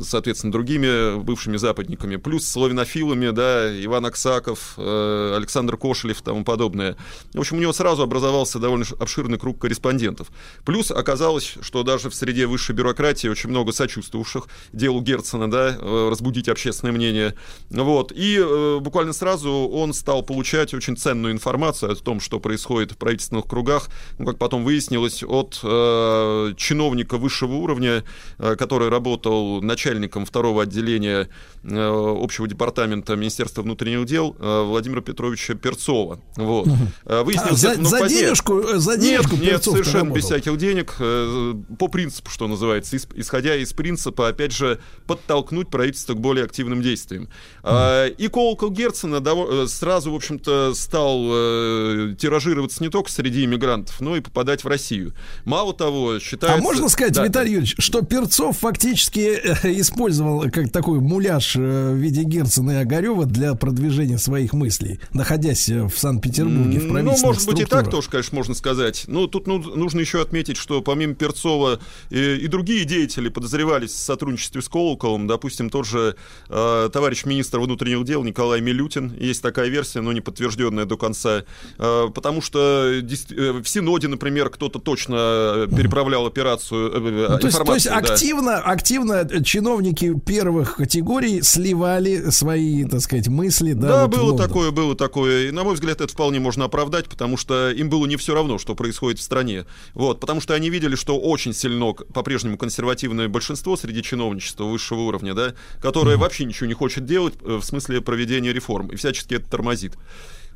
соответственно, 0.03 0.53
другими 0.53 1.19
бывшими 1.23 1.57
западниками, 1.57 2.17
плюс 2.17 2.47
славянофилами, 2.47 3.31
да, 3.31 3.85
Иван 3.85 4.07
Аксаков, 4.07 4.75
э, 4.77 4.98
Александр 5.37 5.77
Кошелев 5.77 6.21
и 6.21 6.25
тому 6.25 6.45
подобное. 6.45 6.97
В 7.33 7.41
общем, 7.41 7.59
у 7.59 7.61
него 7.61 7.73
сразу 7.73 8.03
образовался 8.03 8.59
довольно 8.59 8.85
обширный 8.99 9.39
круг 9.39 9.59
корреспондентов. 9.61 10.29
Плюс 10.65 10.91
оказалось, 10.91 11.55
что 11.61 11.83
даже 11.83 12.11
в 12.11 12.15
среде 12.15 12.47
высшей 12.47 12.75
бюрократии 12.75 13.29
очень 13.29 13.51
много 13.51 13.73
сочувствовавших 13.73 14.49
делу 14.73 15.01
Герцена, 15.01 15.51
да, 15.51 15.77
э, 15.79 16.09
разбудить 16.11 16.49
общественное 16.49 16.93
мнение. 16.93 17.35
Вот. 17.71 18.13
И 18.13 18.39
э, 18.39 18.79
буквально 18.81 19.13
сразу 19.13 19.51
он 19.51 19.93
стал 19.93 20.23
получать 20.23 20.75
очень 20.75 20.97
ценную 20.97 21.33
информацию 21.33 21.93
о 21.93 21.95
том, 21.95 22.21
что 22.21 22.41
происходит 22.41 22.93
в 22.93 22.97
правительственных 22.97 23.47
кругах, 23.47 23.89
ну, 24.19 24.27
как 24.27 24.39
потом 24.39 24.65
выяснилось, 24.65 25.23
от 25.23 25.61
э, 25.63 26.53
чиновника 26.57 27.19
высшего 27.19 27.55
уровня, 27.55 28.05
э, 28.39 28.57
который 28.57 28.89
работал 28.89 29.63
начальником 29.63 30.25
второго 30.25 30.63
отделения 30.63 31.29
э, 31.63 32.15
общего 32.23 32.47
департамента 32.47 33.17
Министерства 33.17 33.63
внутренних 33.63 34.07
дел 34.07 34.37
э, 34.39 34.63
Владимира 34.65 34.88
Петровича 35.01 35.55
Перцова. 35.55 36.21
Вот. 36.37 36.69
Э, 37.05 37.23
Выяснилось, 37.23 37.65
а, 37.65 37.75
за, 37.75 37.81
ну, 37.81 37.89
за 37.89 37.99
позднее. 37.99 38.23
денежку, 38.23 38.63
за 38.79 38.97
денежку 38.97 39.37
Нет, 39.37 39.45
нет 39.53 39.65
совершенно 39.65 40.13
без 40.13 40.25
всяких 40.25 40.57
денег, 40.59 40.95
э, 40.99 41.55
по 41.79 41.89
принципу, 41.89 42.31
что 42.31 42.49
называется, 42.49 42.97
ис- 42.97 43.09
исходя 43.15 43.55
из 43.57 43.73
принципа, 43.73 44.29
опять 44.29 44.53
же, 44.53 44.81
подтолкнуть 45.07 45.69
правительство 45.69 46.15
к 46.15 46.21
более 46.21 46.45
активным 46.45 46.83
действиям. 46.83 47.29
А, 47.63 48.07
И 48.07 48.29
колокол 48.29 48.71
Герцена 48.71 49.23
э, 49.25 49.67
сразу, 49.69 50.13
в 50.13 50.15
общем-то, 50.15 50.75
стал 50.75 51.23
э, 51.29 52.15
тиражироваться 52.19 52.83
не 52.83 52.89
только 52.89 53.11
среди 53.11 53.45
иммигрантов, 53.45 54.01
но 54.01 54.17
и 54.17 54.21
попадать 54.21 54.65
в 54.65 54.69
Россию. 54.69 55.15
Мало 55.45 55.75
того, 55.75 56.19
считается... 56.19 56.59
А 56.59 56.63
можно 56.63 56.89
сказать, 56.89 57.15
Да, 57.15 57.25
Виталий 57.27 57.51
Юрьевич, 57.53 57.75
что 57.79 58.03
Перцов 58.03 58.59
фактически 58.59 59.41
э, 59.43 59.81
использовал 59.81 60.51
как 60.51 60.71
такой 60.71 61.01
муляж 61.01 61.57
э, 61.57 61.93
в 61.93 61.97
виде 61.97 62.23
Герцена 62.23 62.73
и 62.73 62.75
Огарева 62.77 63.27
для 63.27 63.55
продвижения 63.55 64.19
своих 64.19 64.53
мыслей, 64.53 64.68
находясь 65.13 65.69
э, 65.69 65.85
в 65.85 65.99
Санкт-Петербурге 65.99 66.79
в 66.79 66.85
Ну, 66.85 66.91
правительственных 66.93 67.23
может 67.23 67.47
быть, 67.49 67.61
и 67.61 67.65
так 67.65 67.69
структурах? 67.69 67.91
тоже, 67.91 68.11
конечно, 68.11 68.37
можно 68.37 68.55
сказать. 68.55 69.05
Но 69.07 69.27
тут 69.27 69.47
ну, 69.47 69.59
нужно 69.59 70.01
еще 70.01 70.21
отметить, 70.21 70.57
что 70.57 70.83
помимо 70.83 71.15
Перцова 71.15 71.81
и, 72.11 72.37
и 72.37 72.47
другие 72.47 72.85
деятели 72.85 73.29
подозревались 73.29 73.91
в 73.93 73.99
сотрудничестве 73.99 74.63
с 74.63 74.69
Колоколом. 74.69 75.27
Допустим, 75.27 75.71
тот 75.71 75.87
же 75.87 76.17
э, 76.49 76.91
товарищ 76.93 77.25
министр 77.25 77.61
внутренних 77.61 78.05
дел 78.05 78.23
Николай 78.25 78.61
Милютин. 78.61 79.13
Есть 79.19 79.43
такая 79.43 79.69
версия, 79.69 80.01
но 80.01 80.13
не 80.13 80.21
подтвержденная 80.21 80.85
до 80.85 80.97
конца. 80.97 81.45
Э, 81.79 82.09
потому 82.15 82.41
что 82.43 83.01
дес- 83.01 83.33
э, 83.35 83.61
в 83.63 83.69
Синоде, 83.69 84.09
например, 84.09 84.51
кто-то 84.51 84.79
точно 84.79 85.17
э, 85.19 85.69
переправлял 85.77 86.27
операцию, 86.27 86.93
э, 86.93 87.29
Ну, 87.33 87.39
то, 87.39 87.47
есть, 87.47 87.65
то 87.65 87.75
есть 87.75 87.87
да. 87.87 87.97
активно, 87.97 88.59
активно 88.59 89.29
чиновники 89.45 90.15
первых 90.25 90.77
категорий 90.77 91.43
сливали 91.43 92.31
свои, 92.31 92.85
так 92.85 93.01
сказать, 93.01 93.29
мысли. 93.29 93.73
Да, 93.73 93.89
Да, 93.89 94.03
вот 94.07 94.11
было 94.17 94.25
Лондон. 94.31 94.47
Такое, 94.59 94.71
было 94.73 94.97
такое. 94.97 95.49
И, 95.49 95.51
на 95.51 95.63
мой 95.63 95.75
взгляд, 95.75 96.01
это 96.01 96.13
вполне 96.13 96.41
можно 96.41 96.65
оправдать, 96.65 97.09
потому 97.09 97.37
что 97.37 97.71
им 97.71 97.89
было 97.89 98.07
не 98.07 98.17
все 98.17 98.35
равно, 98.35 98.59
что 98.59 98.75
происходит 98.75 99.21
в 99.21 99.23
стране. 99.23 99.67
Вот, 99.95 100.19
потому 100.21 100.41
что 100.41 100.55
они 100.55 100.69
видели, 100.71 100.97
что 100.97 101.19
очень 101.19 101.53
сильно 101.53 101.93
по-прежнему 101.93 102.59
консервативное 102.59 103.29
большинство 103.29 103.77
среди 103.77 104.03
чиновничества 104.03 104.65
высшего 104.65 105.01
уровня, 105.01 105.35
да, 105.35 105.55
которое 105.81 106.17
вообще 106.17 106.45
ничего 106.45 106.67
не 106.67 106.75
хочет 106.75 107.05
делать 107.05 107.35
э, 107.43 107.57
в 107.57 107.63
смысле 107.63 108.01
проведения 108.01 108.53
реформ 108.53 108.89
и 108.89 108.97
всячески 108.97 109.35
это 109.35 109.49
тормозит. 109.49 109.95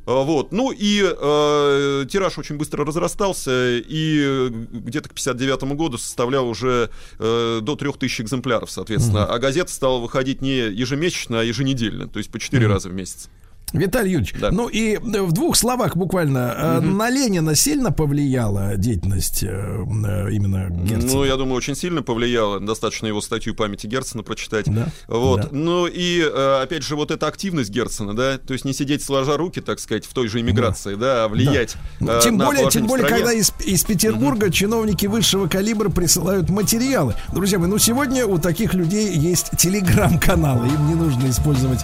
А, 0.05 0.23
Вот. 0.23 0.51
Ну 0.51 0.71
и 0.71 1.01
э, 1.01 2.05
тираж 2.09 2.37
очень 2.37 2.57
быстро 2.57 2.85
разрастался, 2.85 3.77
и 3.77 4.49
где-то 4.49 5.09
к 5.09 5.13
59 5.13 5.63
году 5.75 5.97
составлял 5.97 6.47
уже 6.47 6.89
э, 7.19 7.59
до 7.61 7.75
3000 7.75 8.21
экземпляров, 8.21 8.69
соответственно. 8.69 9.25
А 9.25 9.39
газета 9.39 9.71
стала 9.71 9.99
выходить 9.99 10.41
не 10.41 10.57
ежемесячно, 10.57 11.39
а 11.39 11.43
еженедельно, 11.43 12.09
то 12.09 12.17
есть 12.17 12.31
по 12.31 12.39
4 12.39 12.67
раза 12.67 12.89
в 12.89 12.93
месяц. 12.93 13.29
Виталий 13.73 14.11
Юрьевич, 14.11 14.35
ну 14.51 14.67
и 14.67 14.93
э, 14.93 15.21
в 15.21 15.31
двух 15.31 15.55
словах 15.55 15.97
буквально, 15.97 16.53
э, 16.55 16.79
на 16.81 17.09
Ленина 17.09 17.55
сильно 17.55 17.91
повлияла 17.91 18.75
деятельность 18.77 19.43
э, 19.43 19.47
именно 19.47 20.69
Герцена? 20.69 21.11
Ну, 21.11 21.23
я 21.25 21.35
думаю, 21.37 21.55
очень 21.55 21.75
сильно 21.75 22.03
повлияло. 22.03 22.59
Достаточно 22.59 23.07
его 23.07 23.19
статью 23.19 23.55
памяти 23.55 23.87
Герцена 23.87 24.21
прочитать. 24.21 24.65
Да. 24.67 24.89
Вот. 25.07 25.41
Да. 25.41 25.47
Ну 25.51 25.87
и, 25.87 26.21
опять 26.21 26.83
же, 26.83 26.95
вот 26.95 27.09
эта 27.09 27.27
активность 27.27 27.71
Герцена, 27.71 28.15
да, 28.15 28.37
то 28.37 28.53
есть 28.53 28.63
не 28.63 28.73
сидеть 28.73 29.03
сложа 29.03 29.37
руки, 29.37 29.59
так 29.59 29.79
сказать, 29.79 30.05
в 30.05 30.13
той 30.13 30.27
же 30.27 30.39
иммиграции, 30.39 30.93
да, 30.93 31.25
а 31.25 31.27
влиять 31.27 31.75
э, 31.99 32.19
Тем 32.23 32.37
на 32.37 32.45
более, 32.45 32.69
тем 32.69 32.85
более, 32.85 33.07
стране. 33.07 33.23
когда 33.23 33.33
из, 33.33 33.53
из 33.65 33.83
Петербурга 33.83 34.51
чиновники 34.51 35.07
высшего 35.07 35.47
калибра 35.47 35.89
присылают 35.89 36.49
материалы. 36.49 37.15
Друзья 37.33 37.57
мои, 37.57 37.69
ну 37.69 37.79
сегодня 37.79 38.27
у 38.27 38.37
таких 38.37 38.75
людей 38.75 39.11
есть 39.17 39.57
телеграм-каналы. 39.57 40.67
Им 40.67 40.87
не 40.87 40.95
нужно 40.95 41.27
использовать, 41.27 41.79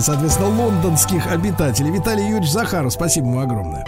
соответственно, 0.00 0.48
лондонских 0.48 1.19
обитателей. 1.26 1.90
Виталий 1.90 2.24
Юрьевич 2.24 2.50
Захаров, 2.50 2.92
спасибо 2.92 3.26
ему 3.26 3.40
огромное. 3.40 3.84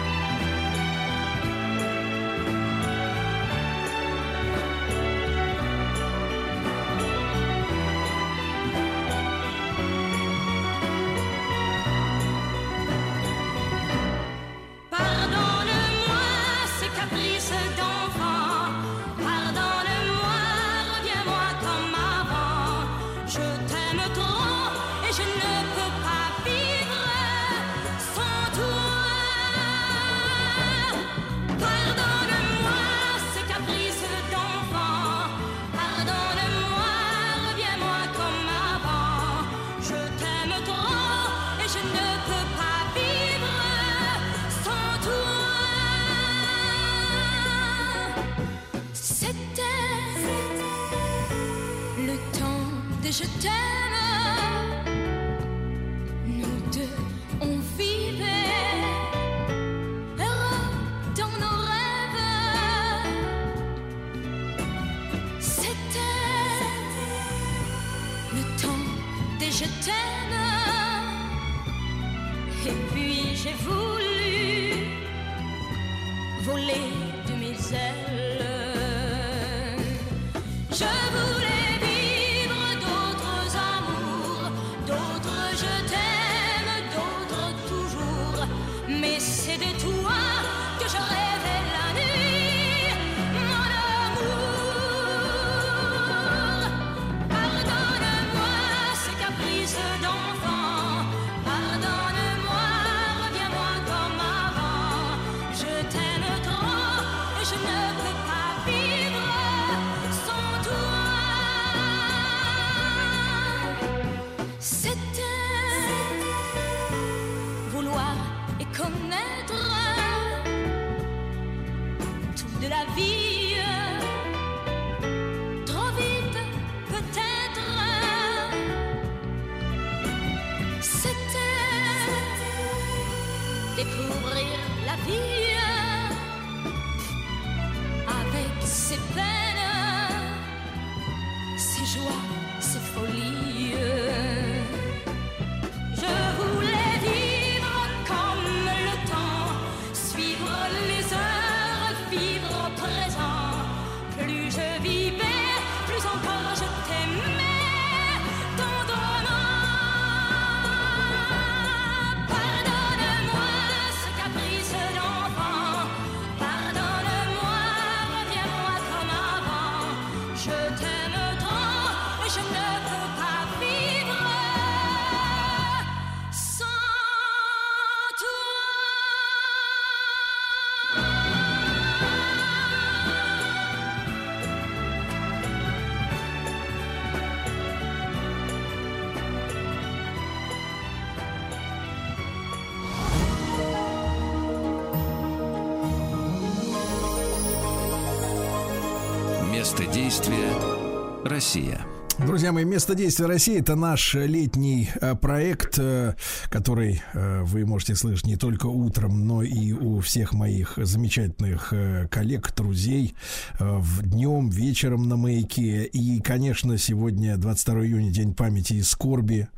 Мои, 202.53 202.66
место 202.66 202.95
действия 202.95 203.24
России 203.24 203.59
это 203.59 203.77
наш 203.77 204.12
летний 204.12 204.91
э, 205.01 205.15
проект, 205.15 205.79
э, 205.79 206.16
который 206.51 207.01
э, 207.15 207.41
вы 207.45 207.65
можете 207.65 207.95
слышать 207.95 208.27
не 208.27 208.37
только 208.37 208.66
утром, 208.66 209.27
но 209.27 209.43
и 209.43 209.73
у 209.73 210.01
всех 210.01 210.35
моих 210.35 210.74
замечательных 210.77 211.73
коллег, 212.11 212.55
друзей 212.55 213.15
в 213.59 214.03
днем, 214.03 214.51
вечером 214.51 215.09
на 215.09 215.16
маяке. 215.16 215.85
И, 215.85 216.20
конечно, 216.20 216.77
сегодня 216.77 217.39
22 217.39 217.87
июня, 217.87 218.11
день 218.11 218.35
памяти 218.35 218.74
и 218.74 218.83
скорби. 218.83 219.49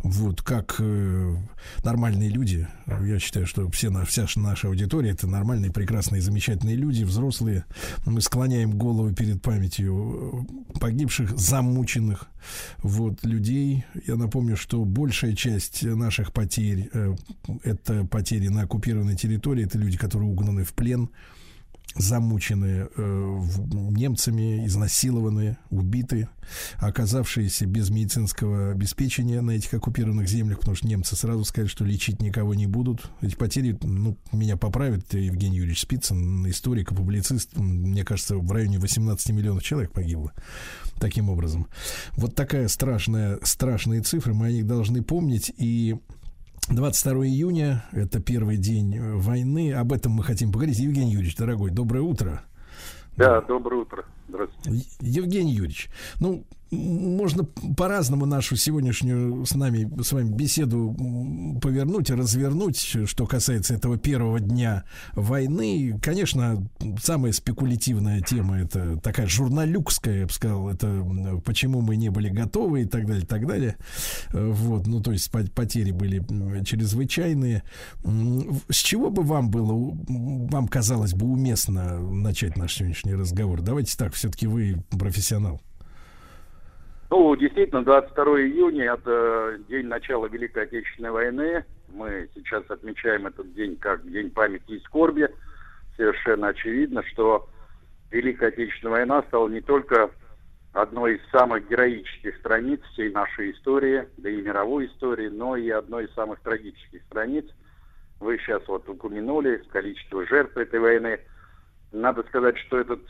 Вот 0.00 0.42
как 0.42 0.80
нормальные 1.82 2.28
люди. 2.28 2.68
Я 2.86 3.18
считаю, 3.18 3.46
что 3.46 3.70
все, 3.70 3.90
вся 4.04 4.26
наша 4.36 4.68
аудитория 4.68 5.10
это 5.10 5.26
нормальные, 5.26 5.72
прекрасные, 5.72 6.20
замечательные 6.20 6.76
люди, 6.76 7.04
взрослые. 7.04 7.64
Мы 8.04 8.20
склоняем 8.20 8.72
голову 8.72 9.14
перед 9.14 9.40
памятью 9.40 10.46
погибших, 10.78 11.38
замученных 11.38 12.28
вот, 12.78 13.24
людей. 13.24 13.84
Я 14.06 14.16
напомню, 14.16 14.56
что 14.56 14.84
большая 14.84 15.34
часть 15.34 15.82
наших 15.82 16.32
потерь 16.32 16.90
э, 16.92 17.14
это 17.62 18.04
потери 18.04 18.48
на 18.48 18.62
оккупированной 18.62 19.16
территории. 19.16 19.64
Это 19.64 19.78
люди, 19.78 19.96
которые 19.96 20.28
угнаны 20.28 20.64
в 20.64 20.74
плен 20.74 21.10
замучены 21.96 22.88
э, 22.96 23.40
немцами, 23.90 24.66
изнасилованы, 24.66 25.58
убиты, 25.70 26.28
оказавшиеся 26.76 27.66
без 27.66 27.90
медицинского 27.90 28.72
обеспечения 28.72 29.40
на 29.40 29.52
этих 29.52 29.74
оккупированных 29.74 30.28
землях, 30.28 30.58
потому 30.58 30.76
что 30.76 30.88
немцы 30.88 31.14
сразу 31.14 31.44
сказали, 31.44 31.68
что 31.68 31.84
лечить 31.84 32.20
никого 32.20 32.54
не 32.54 32.66
будут. 32.66 33.10
Эти 33.20 33.36
потери, 33.36 33.78
ну, 33.82 34.18
меня 34.32 34.56
поправит 34.56 35.14
Евгений 35.14 35.58
Юрьевич 35.58 35.82
Спицын, 35.82 36.48
историк 36.50 36.90
и 36.90 36.94
публицист, 36.94 37.56
мне 37.56 38.04
кажется, 38.04 38.36
в 38.36 38.50
районе 38.50 38.78
18 38.78 39.30
миллионов 39.30 39.62
человек 39.62 39.92
погибло 39.92 40.32
таким 41.04 41.28
образом. 41.28 41.66
Вот 42.16 42.34
такая 42.34 42.66
страшная, 42.68 43.38
страшные 43.42 44.00
цифры, 44.00 44.32
мы 44.32 44.46
о 44.46 44.50
них 44.50 44.66
должны 44.66 45.02
помнить, 45.02 45.52
и 45.54 45.96
22 46.70 47.26
июня, 47.26 47.84
это 47.92 48.20
первый 48.20 48.56
день 48.56 48.98
войны. 48.98 49.74
Об 49.74 49.92
этом 49.92 50.12
мы 50.12 50.24
хотим 50.24 50.50
поговорить. 50.50 50.78
Евгений 50.78 51.12
Юрьевич, 51.12 51.36
дорогой, 51.36 51.70
доброе 51.70 52.00
утро. 52.00 52.42
Да, 53.18 53.42
доброе 53.42 53.82
утро. 53.82 54.06
Здравствуйте. 54.28 54.86
Евгений 55.00 55.52
Юрьевич, 55.52 55.90
ну, 56.20 56.46
можно 56.74 57.44
по-разному 57.44 58.26
нашу 58.26 58.56
сегодняшнюю 58.56 59.44
с 59.46 59.54
нами, 59.54 59.90
с 60.02 60.12
вами 60.12 60.30
беседу 60.30 60.94
повернуть 61.60 62.10
развернуть, 62.10 62.96
что 63.06 63.26
касается 63.26 63.74
этого 63.74 63.96
первого 63.96 64.40
дня 64.40 64.84
войны. 65.14 65.98
Конечно, 66.02 66.66
самая 67.02 67.32
спекулятивная 67.32 68.20
тема, 68.20 68.58
это 68.58 68.98
такая 69.00 69.26
журналюкская, 69.26 70.20
я 70.20 70.26
бы 70.26 70.32
сказал, 70.32 70.68
это 70.68 71.04
почему 71.44 71.80
мы 71.80 71.96
не 71.96 72.10
были 72.10 72.28
готовы 72.28 72.82
и 72.82 72.84
так 72.86 73.06
далее, 73.06 73.24
и 73.24 73.26
так 73.26 73.46
далее. 73.46 73.76
Вот, 74.32 74.86
ну, 74.86 75.00
то 75.00 75.12
есть 75.12 75.30
по- 75.30 75.44
потери 75.54 75.90
были 75.92 76.24
чрезвычайные. 76.64 77.62
С 78.70 78.76
чего 78.76 79.10
бы 79.10 79.22
вам 79.22 79.50
было, 79.50 79.72
вам 80.08 80.68
казалось 80.68 81.14
бы 81.14 81.26
уместно 81.26 81.98
начать 81.98 82.56
наш 82.56 82.74
сегодняшний 82.74 83.14
разговор? 83.14 83.62
Давайте 83.62 83.96
так, 83.96 84.14
все-таки 84.14 84.46
вы 84.46 84.82
профессионал. 84.90 85.60
Ну, 87.16 87.36
действительно, 87.36 87.84
22 87.84 88.24
июня– 88.40 88.92
это 88.94 89.56
день 89.68 89.86
начала 89.86 90.26
Великой 90.26 90.64
Отечественной 90.64 91.12
войны. 91.12 91.64
Мы 91.92 92.28
сейчас 92.34 92.68
отмечаем 92.68 93.28
этот 93.28 93.54
день 93.54 93.76
как 93.76 94.04
День 94.10 94.32
памяти 94.32 94.72
и 94.72 94.80
скорби. 94.80 95.28
Совершенно 95.96 96.48
очевидно, 96.48 97.04
что 97.04 97.48
Великая 98.10 98.48
Отечественная 98.48 98.96
война 98.96 99.22
стала 99.28 99.48
не 99.48 99.60
только 99.60 100.10
одной 100.72 101.18
из 101.18 101.30
самых 101.30 101.68
героических 101.68 102.36
страниц 102.38 102.80
всей 102.92 103.12
нашей 103.12 103.52
истории, 103.52 104.08
да 104.16 104.28
и 104.28 104.42
мировой 104.42 104.86
истории, 104.86 105.28
но 105.28 105.56
и 105.56 105.70
одной 105.70 106.06
из 106.06 106.14
самых 106.14 106.40
трагических 106.40 107.00
страниц. 107.04 107.46
Вы 108.18 108.38
сейчас 108.38 108.66
вот 108.66 108.88
упомянули 108.88 109.62
количество 109.70 110.26
жертв 110.26 110.56
этой 110.56 110.80
войны. 110.80 111.20
Надо 111.92 112.24
сказать, 112.24 112.58
что 112.58 112.80
этот 112.80 113.02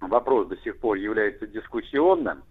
вопрос 0.00 0.48
до 0.48 0.56
сих 0.62 0.78
пор 0.78 0.96
является 0.96 1.46
дискуссионным, 1.46 2.44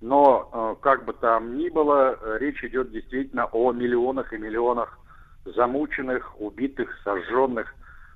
но 0.00 0.50
э, 0.52 0.82
как 0.82 1.04
бы 1.04 1.12
там 1.14 1.56
ни 1.56 1.68
было, 1.68 2.18
э, 2.20 2.38
речь 2.40 2.62
идет 2.62 2.90
действительно 2.90 3.46
о 3.46 3.72
миллионах 3.72 4.32
и 4.32 4.38
миллионах 4.38 4.98
замученных, 5.44 6.40
убитых, 6.40 6.90
сожженных. 7.04 7.74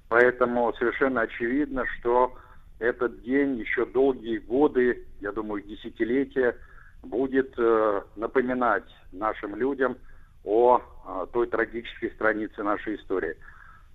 Поэтому 0.08 0.72
совершенно 0.74 1.22
очевидно, 1.22 1.84
что 1.98 2.34
этот 2.78 3.22
день 3.22 3.58
еще 3.58 3.86
долгие 3.86 4.38
годы, 4.38 5.06
я 5.20 5.32
думаю, 5.32 5.62
десятилетия, 5.62 6.56
будет 7.02 7.54
э, 7.58 8.02
напоминать 8.16 8.84
нашим 9.12 9.56
людям 9.56 9.96
о 10.44 10.78
э, 10.78 11.26
той 11.32 11.46
трагической 11.46 12.10
странице 12.10 12.62
нашей 12.62 12.96
истории. 12.96 13.36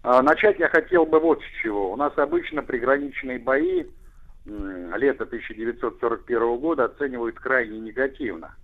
А, 0.04 0.22
Начать 0.22 0.60
я 0.60 0.70
хотел 0.70 1.06
бы 1.06 1.20
вот 1.20 1.42
с 1.42 1.62
чего. 1.64 1.92
У 1.92 1.96
нас 1.96 2.14
обычно 2.18 2.62
приграничные 2.62 3.40
бои 3.40 3.86
м, 4.46 4.96
лета 4.96 5.26
1941 5.26 6.58
года 6.58 6.86
оценивают 6.86 7.40
крайне 7.40 7.80
негативно. 7.80 8.56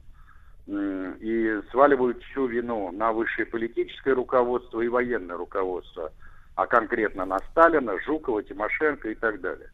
и 0.68 1.60
сваливают 1.72 2.22
всю 2.24 2.46
вину 2.46 2.92
на 2.92 3.12
высшее 3.12 3.46
политическое 3.48 4.14
руководство 4.14 4.80
и 4.80 4.88
военное 4.88 5.36
руководство, 5.36 6.14
а 6.56 6.68
конкретно 6.68 7.26
на 7.26 7.40
Сталина, 7.50 8.00
Жукова, 8.06 8.44
Тимошенко 8.44 9.10
и 9.10 9.16
так 9.16 9.42
далее. 9.42 9.68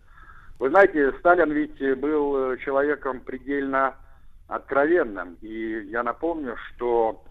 Вы 0.60 0.70
знаете, 0.70 1.12
Сталин 1.20 1.52
ведь 1.52 2.00
был 2.00 2.54
э, 2.54 2.58
человеком 2.58 3.20
предельно 3.20 3.96
откровенным, 4.48 5.38
и 5.42 5.84
я 5.90 6.04
напомню, 6.04 6.56
что 6.70 7.24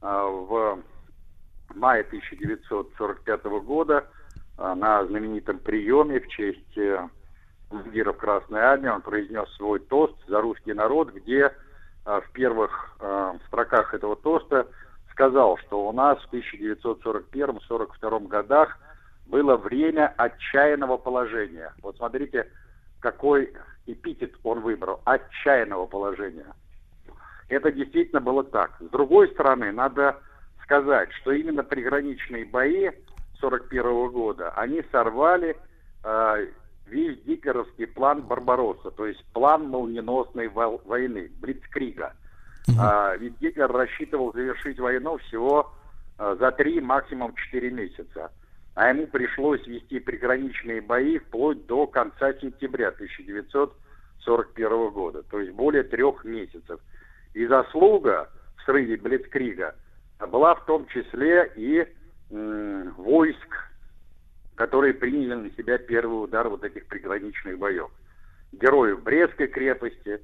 э, 0.00 0.06
в 0.06 0.82
мае 1.74 2.02
1945 2.02 3.44
года 3.64 4.04
э, 4.58 4.74
на 4.74 5.04
знаменитом 5.06 5.58
приеме 5.58 6.20
в 6.20 6.28
честь 6.28 6.76
э, 6.76 7.08
командиров 7.72 8.18
Красной 8.18 8.60
Армии 8.60 8.88
он 8.88 9.00
произнес 9.00 9.48
свой 9.56 9.80
тост 9.80 10.14
за 10.28 10.40
русский 10.40 10.74
народ, 10.74 11.12
где 11.12 11.52
э, 12.04 12.20
в 12.20 12.30
первых 12.32 12.96
э, 13.00 13.32
строках 13.46 13.94
этого 13.94 14.14
тоста 14.16 14.66
сказал, 15.10 15.56
что 15.58 15.88
у 15.88 15.92
нас 15.92 16.18
в 16.18 16.32
1941-1942 16.34 18.28
годах 18.28 18.78
было 19.26 19.56
время 19.56 20.12
отчаянного 20.18 20.98
положения. 20.98 21.72
Вот 21.82 21.96
смотрите, 21.96 22.46
какой 23.00 23.52
эпитет 23.86 24.32
он 24.42 24.60
выбрал. 24.60 25.00
Отчаянного 25.04 25.86
положения. 25.86 26.52
Это 27.48 27.72
действительно 27.72 28.20
было 28.20 28.44
так. 28.44 28.72
С 28.80 28.88
другой 28.90 29.28
стороны, 29.30 29.72
надо 29.72 30.16
сказать, 30.62 31.10
что 31.20 31.32
именно 31.32 31.62
приграничные 31.62 32.44
бои 32.44 32.90
41 33.40 34.08
года, 34.10 34.50
они 34.50 34.82
сорвали 34.92 35.56
э, 36.04 36.46
весь 36.92 37.18
гитлеровский 37.24 37.86
план 37.86 38.22
Барбаросса, 38.22 38.90
то 38.90 39.06
есть 39.06 39.24
план 39.32 39.68
молниеносной 39.68 40.48
войны, 40.48 41.30
Блицкрига. 41.40 42.12
А, 42.78 43.16
ведь 43.16 43.40
Гитлер 43.40 43.72
рассчитывал 43.72 44.32
завершить 44.32 44.78
войну 44.78 45.18
всего 45.18 45.72
э, 46.18 46.36
за 46.38 46.52
три, 46.52 46.80
максимум 46.80 47.34
четыре 47.34 47.72
месяца. 47.72 48.30
А 48.74 48.88
ему 48.88 49.06
пришлось 49.08 49.66
вести 49.66 49.98
приграничные 49.98 50.80
бои 50.80 51.18
вплоть 51.18 51.66
до 51.66 51.86
конца 51.86 52.32
сентября 52.34 52.88
1941 52.88 54.90
года, 54.90 55.22
то 55.24 55.40
есть 55.40 55.52
более 55.52 55.82
трех 55.82 56.24
месяцев. 56.24 56.80
И 57.34 57.46
заслуга 57.46 58.30
в 58.58 58.62
срыве 58.62 58.96
Блицкрига 58.96 59.74
была 60.28 60.54
в 60.54 60.64
том 60.66 60.86
числе 60.86 61.52
и 61.56 61.84
м, 62.30 62.94
войск, 62.94 63.71
которые 64.62 64.94
приняли 64.94 65.34
на 65.34 65.50
себя 65.56 65.76
первый 65.76 66.22
удар 66.22 66.48
вот 66.48 66.62
этих 66.62 66.86
приграничных 66.86 67.58
боев. 67.58 67.90
Героев 68.52 69.02
Брестской 69.02 69.48
крепости, 69.48 70.20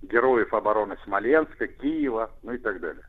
героев 0.00 0.54
обороны 0.54 0.96
Смоленска, 1.04 1.66
Киева, 1.66 2.30
ну 2.42 2.54
и 2.54 2.58
так 2.58 2.80
далее. 2.80 3.04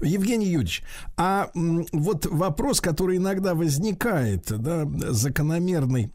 Евгений 0.00 0.46
Юрьевич, 0.46 0.82
а 1.18 1.50
вот 1.54 2.24
вопрос, 2.24 2.80
который 2.80 3.18
иногда 3.18 3.54
возникает, 3.54 4.44
да, 4.46 4.86
закономерный 5.10 6.10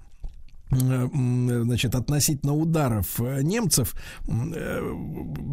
значит, 0.69 1.95
относительно 1.95 2.53
ударов 2.53 3.19
э, 3.19 3.41
немцев, 3.41 3.95
э, 4.27 4.81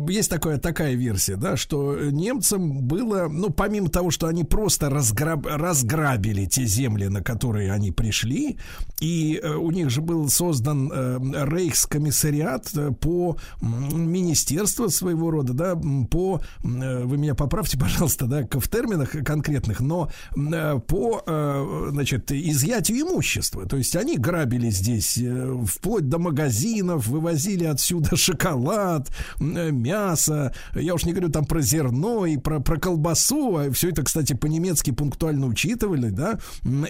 есть 0.09 0.31
такая, 0.31 0.59
такая 0.59 0.95
версия, 0.95 1.37
да, 1.37 1.57
что 1.57 2.11
немцам 2.11 2.83
было, 2.83 3.29
ну, 3.29 3.51
помимо 3.51 3.89
того, 3.89 4.11
что 4.11 4.27
они 4.27 4.45
просто 4.45 4.91
разграб, 4.91 5.47
разграбили 5.47 6.47
те 6.47 6.65
земли, 6.65 7.07
на 7.09 7.23
которые 7.23 7.73
они 7.73 7.93
пришли, 7.93 8.59
и 9.01 9.41
э, 9.43 9.55
у 9.55 9.71
них 9.71 9.91
же 9.91 10.01
был 10.01 10.29
создан 10.29 10.91
э, 10.93 11.19
рейхскомиссариат 11.47 12.71
э, 12.77 12.91
по 12.91 13.37
м, 13.63 14.11
министерство 14.11 14.89
своего 14.89 15.31
рода, 15.31 15.53
да, 15.53 15.77
по, 16.11 16.41
э, 16.65 17.05
вы 17.05 17.19
меня 17.19 17.35
поправьте, 17.35 17.79
пожалуйста, 17.85 18.27
да, 18.27 18.43
в 18.51 18.69
терминах 18.69 19.11
конкретных, 19.11 19.81
но 19.81 20.11
э, 20.37 20.81
по, 20.87 21.23
э, 21.25 21.89
значит, 21.93 22.33
изъятию 22.33 23.03
имущества. 23.03 23.67
То 23.67 23.77
есть 23.77 23.95
они 23.95 24.17
грабили 24.17 24.71
здесь 24.71 25.04
э, 25.19 25.57
вплоть 25.67 26.09
до 26.09 26.19
магазинов, 26.19 27.07
вывозили 27.07 27.65
отсюда 27.65 28.17
шоколад, 28.17 29.11
э, 29.41 29.71
мясо. 29.71 30.55
Я 30.75 30.95
уж 30.95 31.05
не 31.05 31.13
говорю 31.13 31.31
там 31.31 31.45
про 31.45 31.61
зерно 31.61 32.27
и 32.27 32.37
про, 32.37 32.61
про 32.61 32.79
колбасу. 32.79 33.57
А 33.57 33.71
все 33.73 33.91
это, 33.91 34.03
кстати, 34.03 34.35
по-немецки 34.35 34.91
пунктуально 34.91 35.47
учитывали, 35.47 36.11
да. 36.11 36.39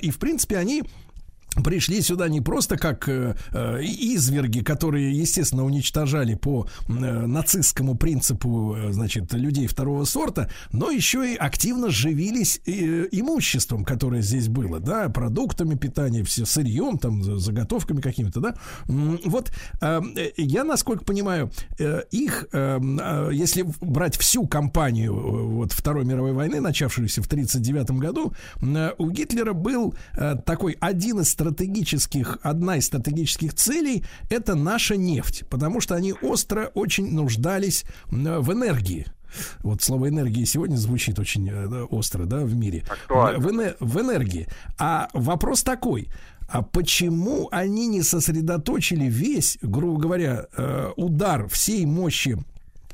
И, 0.03 0.11
в 0.11 0.19
принципе, 0.19 0.57
они 0.57 0.85
пришли 1.63 2.01
сюда 2.01 2.29
не 2.29 2.41
просто 2.41 2.77
как 2.77 3.09
э, 3.09 3.37
э, 3.53 3.83
изверги, 3.83 4.61
которые, 4.61 5.13
естественно, 5.13 5.65
уничтожали 5.65 6.35
по 6.35 6.67
э, 6.89 6.93
нацистскому 6.93 7.95
принципу, 7.97 8.75
э, 8.77 8.93
значит, 8.93 9.33
людей 9.35 9.67
второго 9.67 10.05
сорта, 10.05 10.51
но 10.73 10.91
еще 10.91 11.33
и 11.33 11.37
активно 11.37 11.91
живились 11.91 12.61
э, 12.67 13.07
имуществом, 13.13 13.85
которое 13.85 14.23
здесь 14.23 14.49
было, 14.49 14.81
да, 14.81 15.09
продуктами 15.09 15.75
питания, 15.77 16.23
все 16.25 16.45
сырьем, 16.45 16.99
там, 16.99 17.23
за- 17.23 17.39
заготовками 17.39 18.01
какими-то, 18.01 18.41
да. 18.41 18.55
Вот 18.87 19.53
э, 19.81 20.01
э, 20.17 20.31
я, 20.37 20.65
насколько 20.65 21.05
понимаю, 21.05 21.51
э, 21.79 22.03
их, 22.11 22.47
э, 22.53 22.81
э, 22.81 23.31
если 23.33 23.65
брать 23.81 24.17
всю 24.17 24.47
кампанию 24.47 25.13
э, 25.15 25.43
вот 25.55 25.73
Второй 25.73 26.05
мировой 26.05 26.33
войны, 26.33 26.61
начавшуюся 26.61 27.23
в 27.23 27.27
1939 27.27 27.91
году, 28.01 28.33
э, 28.61 28.91
у 28.99 29.11
Гитлера 29.11 29.53
был 29.53 29.95
э, 30.17 30.37
такой 30.45 30.77
один 30.81 31.21
из 31.21 31.35
стратегических, 31.45 32.39
одна 32.43 32.77
из 32.77 32.87
стратегических 32.87 33.55
целей– 33.55 34.05
это 34.31 34.55
наша 34.55 34.97
нефть, 34.97 35.45
потому 35.51 35.81
что 35.81 35.95
они 35.95 36.15
остро 36.23 36.71
очень 36.75 37.13
нуждались 37.13 37.85
м, 38.11 38.41
в 38.41 38.53
энергии. 38.53 39.07
Вот 39.63 39.83
слово 39.83 40.09
энергии 40.09 40.45
сегодня 40.45 40.77
звучит 40.77 41.19
очень 41.19 41.51
э, 41.51 41.67
остро, 41.91 42.25
да, 42.25 42.39
в 42.39 42.55
мире. 42.55 42.85
Актуально. 42.89 43.39
В, 43.41 43.49
эне- 43.51 43.77
в 43.81 44.01
энергии. 44.01 44.47
А 44.79 45.09
вопрос 45.13 45.63
такой. 45.63 46.09
А 46.49 46.63
почему 46.63 47.49
они 47.51 47.89
не 47.89 48.03
сосредоточили 48.03 49.07
весь, 49.07 49.59
грубо 49.61 50.01
говоря, 50.01 50.47
э, 50.57 50.91
удар 50.97 51.49
всей 51.49 51.85
мощи 51.85 52.39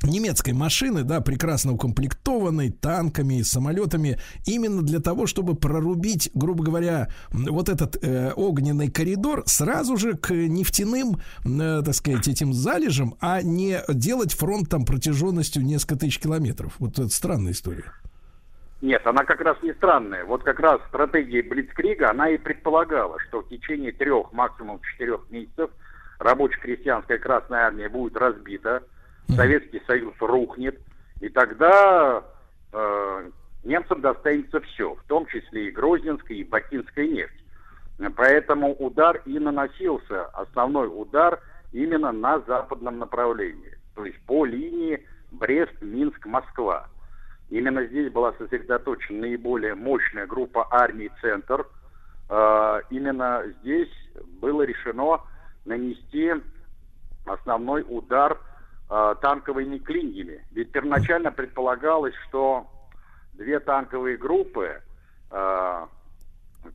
немецкой 0.03 0.53
машины, 0.53 1.03
да, 1.03 1.21
прекрасно 1.21 1.73
укомплектованной 1.73 2.71
танками, 2.71 3.41
самолетами, 3.41 4.19
именно 4.45 4.81
для 4.81 4.99
того, 4.99 5.27
чтобы 5.27 5.55
прорубить, 5.55 6.31
грубо 6.33 6.63
говоря, 6.63 7.09
вот 7.31 7.69
этот 7.69 8.03
э, 8.03 8.31
огненный 8.35 8.89
коридор 8.89 9.43
сразу 9.45 9.97
же 9.97 10.13
к 10.13 10.31
нефтяным, 10.31 11.17
э, 11.45 11.81
так 11.83 11.93
сказать, 11.93 12.27
этим 12.27 12.53
залежам, 12.53 13.15
а 13.19 13.41
не 13.41 13.81
делать 13.89 14.33
фронт 14.33 14.69
там 14.69 14.85
протяженностью 14.85 15.63
несколько 15.63 15.97
тысяч 15.97 16.19
километров. 16.19 16.73
Вот 16.79 16.99
это 16.99 17.09
странная 17.09 17.51
история. 17.51 17.91
Нет, 18.81 19.05
она 19.05 19.23
как 19.25 19.41
раз 19.41 19.57
не 19.61 19.73
странная. 19.73 20.25
Вот 20.25 20.43
как 20.43 20.59
раз 20.59 20.81
стратегия 20.89 21.43
Блицкрига, 21.43 22.09
она 22.09 22.29
и 22.29 22.37
предполагала, 22.37 23.19
что 23.27 23.41
в 23.41 23.49
течение 23.49 23.91
трех, 23.91 24.33
максимум 24.33 24.81
четырех 24.81 25.29
месяцев 25.29 25.69
рабоче-крестьянская 26.17 27.19
Красная 27.19 27.65
Армия 27.67 27.89
будет 27.89 28.17
разбита, 28.17 28.81
Советский 29.29 29.81
Союз 29.87 30.13
рухнет, 30.19 30.79
и 31.19 31.29
тогда 31.29 32.23
э, 32.73 33.29
немцам 33.63 34.01
достанется 34.01 34.59
все, 34.61 34.95
в 34.95 35.03
том 35.03 35.25
числе 35.27 35.67
и 35.67 35.71
Грозненская, 35.71 36.37
и 36.37 36.43
Бакинская 36.43 37.07
нефть. 37.07 37.43
Поэтому 38.15 38.73
удар 38.73 39.21
и 39.25 39.37
наносился, 39.37 40.25
основной 40.27 40.87
удар 40.87 41.39
именно 41.71 42.11
на 42.11 42.39
западном 42.41 42.97
направлении, 42.97 43.77
то 43.95 44.05
есть 44.05 44.19
по 44.25 44.45
линии 44.45 45.05
Брест-Минск-Москва. 45.31 46.87
Именно 47.49 47.85
здесь 47.85 48.11
была 48.11 48.33
сосредоточена 48.33 49.21
наиболее 49.21 49.75
мощная 49.75 50.25
группа 50.25 50.67
армий 50.71 51.11
«Центр». 51.21 51.67
Э, 52.29 52.81
Именно 52.89 53.43
здесь 53.59 53.91
было 54.41 54.63
решено 54.63 55.21
нанести 55.65 56.33
основной 57.25 57.85
удар 57.87 58.39
э, 58.91 59.15
танковыми 59.21 59.77
клиньями. 59.77 60.45
Ведь 60.51 60.71
первоначально 60.71 61.31
предполагалось, 61.31 62.13
что 62.27 62.67
две 63.33 63.59
танковые 63.59 64.17
группы 64.17 64.81
э, 65.31 65.85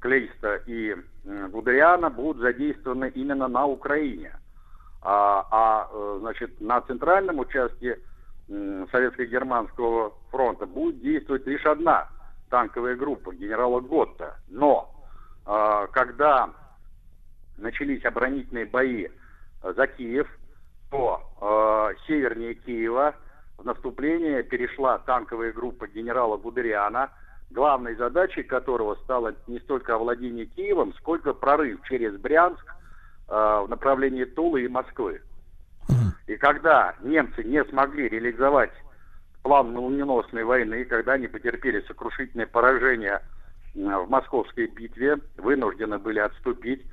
Клейста 0.00 0.56
и 0.66 0.96
Гудериана 1.24 2.10
будут 2.10 2.38
задействованы 2.38 3.10
именно 3.14 3.48
на 3.48 3.66
Украине. 3.66 4.32
А, 5.02 5.46
а, 5.50 5.88
э, 5.92 6.16
значит, 6.20 6.60
на 6.60 6.80
центральном 6.80 7.38
участке 7.38 8.00
Советско-Германского 8.48 10.12
фронта 10.30 10.66
будет 10.66 11.00
действовать 11.00 11.46
лишь 11.46 11.64
одна 11.66 12.08
танковая 12.48 12.96
группа 12.96 13.34
генерала 13.34 13.80
Готта. 13.80 14.36
Но 14.48 14.90
э, 15.46 15.86
когда 15.92 16.50
начались 17.58 18.04
оборонительные 18.04 18.66
бои 18.66 19.08
за 19.62 19.86
Киев, 19.86 20.28
то 20.90 21.20
э, 21.40 21.94
севернее 22.06 22.54
Киева 22.54 23.14
в 23.58 23.64
наступление 23.64 24.42
перешла 24.42 24.98
танковая 24.98 25.52
группа 25.52 25.86
генерала 25.86 26.36
Гудериана, 26.36 27.10
главной 27.50 27.94
задачей 27.94 28.42
которого 28.42 28.96
стало 28.96 29.34
не 29.46 29.58
столько 29.60 29.94
овладение 29.94 30.46
Киевом, 30.46 30.92
сколько 30.94 31.32
прорыв 31.32 31.80
через 31.88 32.16
Брянск 32.18 32.64
э, 33.28 33.32
в 33.32 33.66
направлении 33.68 34.24
Тулы 34.24 34.64
и 34.64 34.68
Москвы. 34.68 35.22
И 36.26 36.36
когда 36.36 36.94
немцы 37.02 37.44
не 37.44 37.64
смогли 37.64 38.08
реализовать 38.08 38.72
план 39.42 39.72
молниеносной 39.72 40.42
войны, 40.42 40.84
когда 40.84 41.12
они 41.12 41.28
потерпели 41.28 41.80
сокрушительное 41.82 42.46
поражение 42.46 43.22
в 43.74 44.08
Московской 44.08 44.66
битве, 44.66 45.18
вынуждены 45.36 45.98
были 45.98 46.18
отступить, 46.18 46.84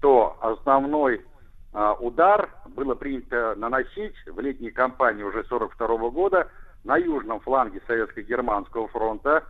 то 0.00 0.36
основной 0.40 1.24
удар 1.72 2.50
было 2.66 2.94
принято 2.94 3.54
наносить 3.56 4.14
в 4.26 4.40
летней 4.40 4.70
кампании 4.70 5.22
уже 5.22 5.44
42 5.44 6.10
года 6.10 6.48
на 6.84 6.96
южном 6.96 7.40
фланге 7.40 7.80
Советско-Германского 7.86 8.88
фронта. 8.88 9.44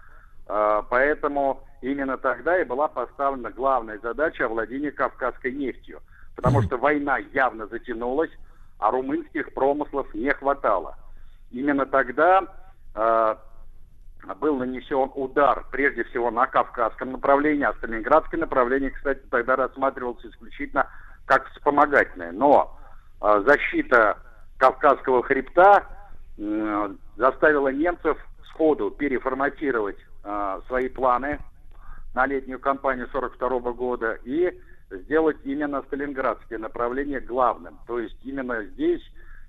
Э, 0.48 0.82
поэтому 0.88 1.62
именно 1.80 2.18
тогда 2.18 2.60
и 2.60 2.64
была 2.64 2.88
поставлена 2.88 3.50
главная 3.50 3.98
задача 3.98 4.46
овладения 4.46 4.90
Кавказской 4.90 5.52
нефтью. 5.52 6.00
Потому 6.36 6.62
что 6.62 6.76
война 6.76 7.18
явно 7.18 7.66
затянулась, 7.66 8.30
а 8.78 8.90
румынских 8.90 9.52
промыслов 9.54 10.12
не 10.14 10.30
хватало. 10.32 10.96
Именно 11.50 11.86
тогда 11.86 12.42
э, 12.94 13.36
был 14.40 14.56
нанесен 14.56 15.10
удар, 15.14 15.66
прежде 15.70 16.04
всего, 16.04 16.30
на 16.30 16.46
Кавказском 16.46 17.12
направлении, 17.12 17.64
а 17.64 17.74
Сталинградское 17.74 18.40
направление, 18.40 18.90
кстати, 18.90 19.20
тогда 19.30 19.56
рассматривалось 19.56 20.24
исключительно 20.24 20.88
как 21.26 21.48
вспомогательное. 21.50 22.32
Но 22.32 22.76
э, 23.20 23.42
защита 23.46 24.18
Кавказского 24.58 25.22
хребта 25.22 25.84
э, 26.38 26.90
заставила 27.16 27.68
немцев 27.68 28.18
сходу 28.48 28.90
переформатировать 28.90 29.98
э, 30.24 30.60
свои 30.66 30.88
планы 30.88 31.38
на 32.14 32.26
летнюю 32.26 32.58
кампанию 32.58 33.08
42 33.12 33.72
года 33.72 34.18
и 34.24 34.52
сделать 34.90 35.36
именно 35.44 35.82
Сталинградское 35.82 36.58
направление 36.58 37.20
главным. 37.20 37.78
То 37.86 37.98
есть 37.98 38.16
именно 38.24 38.64
здесь, 38.64 39.02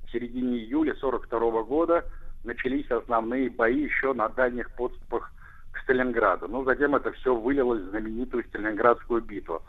в 0.06 0.12
середине 0.12 0.58
июля 0.58 0.94
42 0.96 1.64
года, 1.64 2.06
начались 2.44 2.90
основные 2.90 3.50
бои 3.50 3.82
еще 3.82 4.14
на 4.14 4.30
дальних 4.30 4.72
подступах 4.72 5.32
к 5.72 5.80
Сталинграду. 5.80 6.48
Ну, 6.48 6.64
затем 6.64 6.96
это 6.96 7.12
все 7.14 7.36
вылилось 7.36 7.82
в 7.82 7.90
знаменитую 7.90 8.44
Сталинградскую 8.50 9.22
битву. 9.22 9.62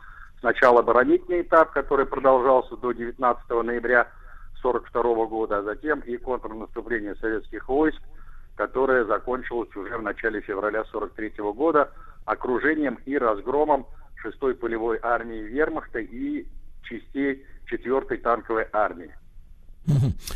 Сначала 0.42 0.80
оборонительный 0.80 1.42
этап, 1.42 1.70
который 1.70 2.04
продолжался 2.04 2.76
до 2.76 2.90
19 2.90 3.48
ноября 3.64 4.08
1942 4.60 5.26
года, 5.26 5.58
а 5.58 5.62
затем 5.62 6.00
и 6.00 6.16
контрнаступление 6.16 7.14
советских 7.20 7.68
войск, 7.68 8.02
которое 8.56 9.04
закончилось 9.04 9.70
уже 9.76 9.96
в 9.96 10.02
начале 10.02 10.40
февраля 10.40 10.80
1943 10.80 11.52
года 11.52 11.92
окружением 12.24 12.98
и 13.04 13.16
разгромом 13.16 13.86
6-й 14.24 14.54
полевой 14.54 14.98
армии 15.00 15.42
вермахта 15.42 16.00
и 16.00 16.44
частей 16.82 17.46
4-й 17.70 18.16
танковой 18.16 18.66
армии. 18.72 19.14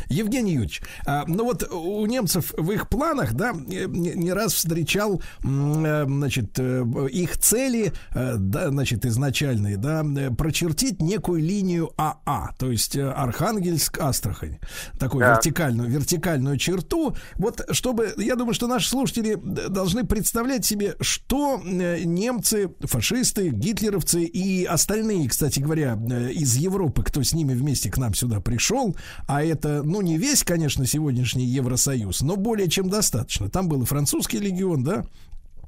Евгений 0.09 0.53
Юрьевич, 0.53 0.81
а, 1.05 1.23
ну 1.27 1.45
вот 1.45 1.63
у 1.71 2.05
немцев 2.05 2.53
в 2.57 2.71
их 2.71 2.89
планах, 2.89 3.33
да, 3.33 3.53
не, 3.53 4.31
раз 4.33 4.53
встречал, 4.53 5.21
э, 5.43 6.05
значит, 6.05 6.57
э, 6.57 6.85
их 7.11 7.37
цели, 7.37 7.93
э, 8.13 8.35
да, 8.37 8.69
значит, 8.69 9.05
изначальные, 9.05 9.77
да, 9.77 10.05
прочертить 10.37 11.01
некую 11.01 11.41
линию 11.41 11.91
АА, 11.97 12.53
то 12.57 12.71
есть 12.71 12.97
Архангельск, 12.97 13.99
Астрахань, 13.99 14.59
такую 14.99 15.21
да. 15.21 15.35
вертикальную, 15.35 15.89
вертикальную 15.89 16.57
черту. 16.57 17.15
Вот, 17.35 17.61
чтобы, 17.71 18.13
я 18.17 18.35
думаю, 18.35 18.53
что 18.53 18.67
наши 18.67 18.89
слушатели 18.89 19.35
должны 19.35 20.05
представлять 20.05 20.65
себе, 20.65 20.95
что 21.01 21.61
немцы, 21.63 22.69
фашисты, 22.81 23.49
гитлеровцы 23.49 24.23
и 24.23 24.65
остальные, 24.65 25.29
кстати 25.29 25.59
говоря, 25.59 25.97
из 26.31 26.55
Европы, 26.55 27.03
кто 27.03 27.23
с 27.23 27.33
ними 27.33 27.53
вместе 27.53 27.89
к 27.89 27.97
нам 27.97 28.13
сюда 28.13 28.39
пришел, 28.39 28.95
а 29.27 29.36
а 29.37 29.43
это, 29.43 29.83
ну, 29.83 30.01
не 30.01 30.17
весь, 30.17 30.43
конечно, 30.43 30.87
сегодняшний 30.87 31.45
Евросоюз, 31.45 32.21
но 32.21 32.37
более 32.37 32.67
чем 32.67 32.89
достаточно. 32.89 33.49
Там 33.49 33.69
был 33.69 33.83
и 33.83 33.85
французский 33.85 34.39
легион, 34.39 34.83
да, 34.83 35.05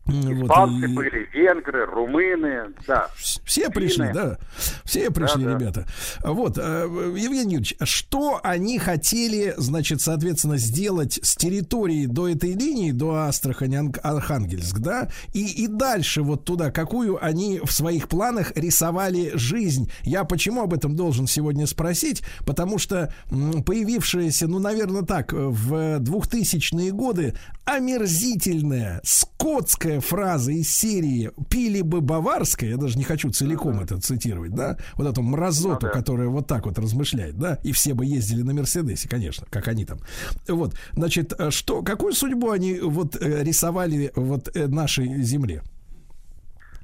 Испанцы 0.09 0.87
вот, 0.87 0.89
и... 0.89 0.93
были, 0.93 1.29
венгры, 1.33 1.85
румыны, 1.85 2.73
да. 2.87 3.09
Все 3.15 3.61
Финны. 3.63 3.73
пришли, 3.73 4.11
да. 4.13 4.37
Все 4.83 5.11
пришли, 5.11 5.45
да, 5.45 5.53
ребята. 5.53 5.85
Да. 6.21 6.31
Вот, 6.31 6.57
э, 6.57 6.83
Евгений 7.15 7.55
Юрьевич, 7.55 7.75
что 7.83 8.39
они 8.43 8.79
хотели, 8.79 9.53
значит, 9.57 10.01
соответственно, 10.01 10.57
сделать 10.57 11.19
с 11.21 11.35
территории 11.35 12.05
до 12.05 12.27
этой 12.27 12.53
линии, 12.53 12.91
до 12.91 13.15
Астрахани, 13.15 13.91
Архангельск, 14.01 14.79
да, 14.79 15.09
и, 15.33 15.63
и 15.63 15.67
дальше 15.67 16.21
вот 16.21 16.45
туда, 16.45 16.71
какую 16.71 17.23
они 17.23 17.59
в 17.63 17.71
своих 17.71 18.07
планах 18.07 18.51
рисовали 18.55 19.31
жизнь? 19.35 19.91
Я 20.03 20.23
почему 20.23 20.61
об 20.61 20.73
этом 20.73 20.95
должен 20.95 21.27
сегодня 21.27 21.67
спросить? 21.67 22.23
Потому 22.45 22.77
что 22.77 23.13
появившаяся, 23.29 24.47
ну, 24.47 24.59
наверное, 24.59 25.03
так, 25.03 25.33
в 25.33 25.99
2000-е 25.99 26.91
годы 26.91 27.35
омерзительная, 27.65 29.01
скотская 29.03 29.98
фраза 29.99 30.51
из 30.51 30.69
серии 30.69 31.31
«Пили 31.49 31.81
бы 31.81 32.01
баварское», 32.01 32.71
я 32.71 32.77
даже 32.77 32.97
не 32.97 33.03
хочу 33.03 33.31
целиком 33.31 33.79
это 33.79 33.99
цитировать, 33.99 34.53
да, 34.53 34.77
вот 34.95 35.07
эту 35.07 35.21
мразоту, 35.21 35.87
ну, 35.87 35.87
да. 35.87 35.89
которая 35.89 36.27
вот 36.27 36.47
так 36.47 36.65
вот 36.65 36.77
размышляет, 36.77 37.37
да, 37.37 37.59
и 37.63 37.71
все 37.71 37.93
бы 37.93 38.05
ездили 38.05 38.41
на 38.41 38.53
Мерседесе, 38.53 39.09
конечно, 39.09 39.45
как 39.49 39.67
они 39.67 39.85
там. 39.85 39.99
Вот, 40.47 40.73
значит, 40.93 41.33
э, 41.37 41.51
что, 41.51 41.81
какую 41.81 42.13
судьбу 42.13 42.51
они 42.51 42.79
вот 42.79 43.15
э, 43.15 43.43
рисовали 43.43 44.11
вот 44.15 44.55
э, 44.55 44.67
нашей 44.67 45.21
земле? 45.21 45.61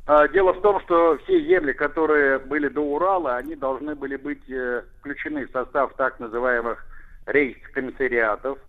А, 0.07 0.27
дело 0.27 0.53
в 0.53 0.61
том, 0.61 0.79
что 0.81 1.17
все 1.23 1.41
земли, 1.41 1.73
которые 1.73 2.39
были 2.39 2.67
до 2.67 2.81
Урала, 2.81 3.37
они 3.37 3.55
должны 3.55 3.95
были 3.95 4.17
быть 4.17 4.43
включены 4.99 5.47
в 5.47 5.51
состав 5.51 5.93
так 5.95 6.19
называемых 6.19 6.85
рейс-комиссариатов, 7.25 8.59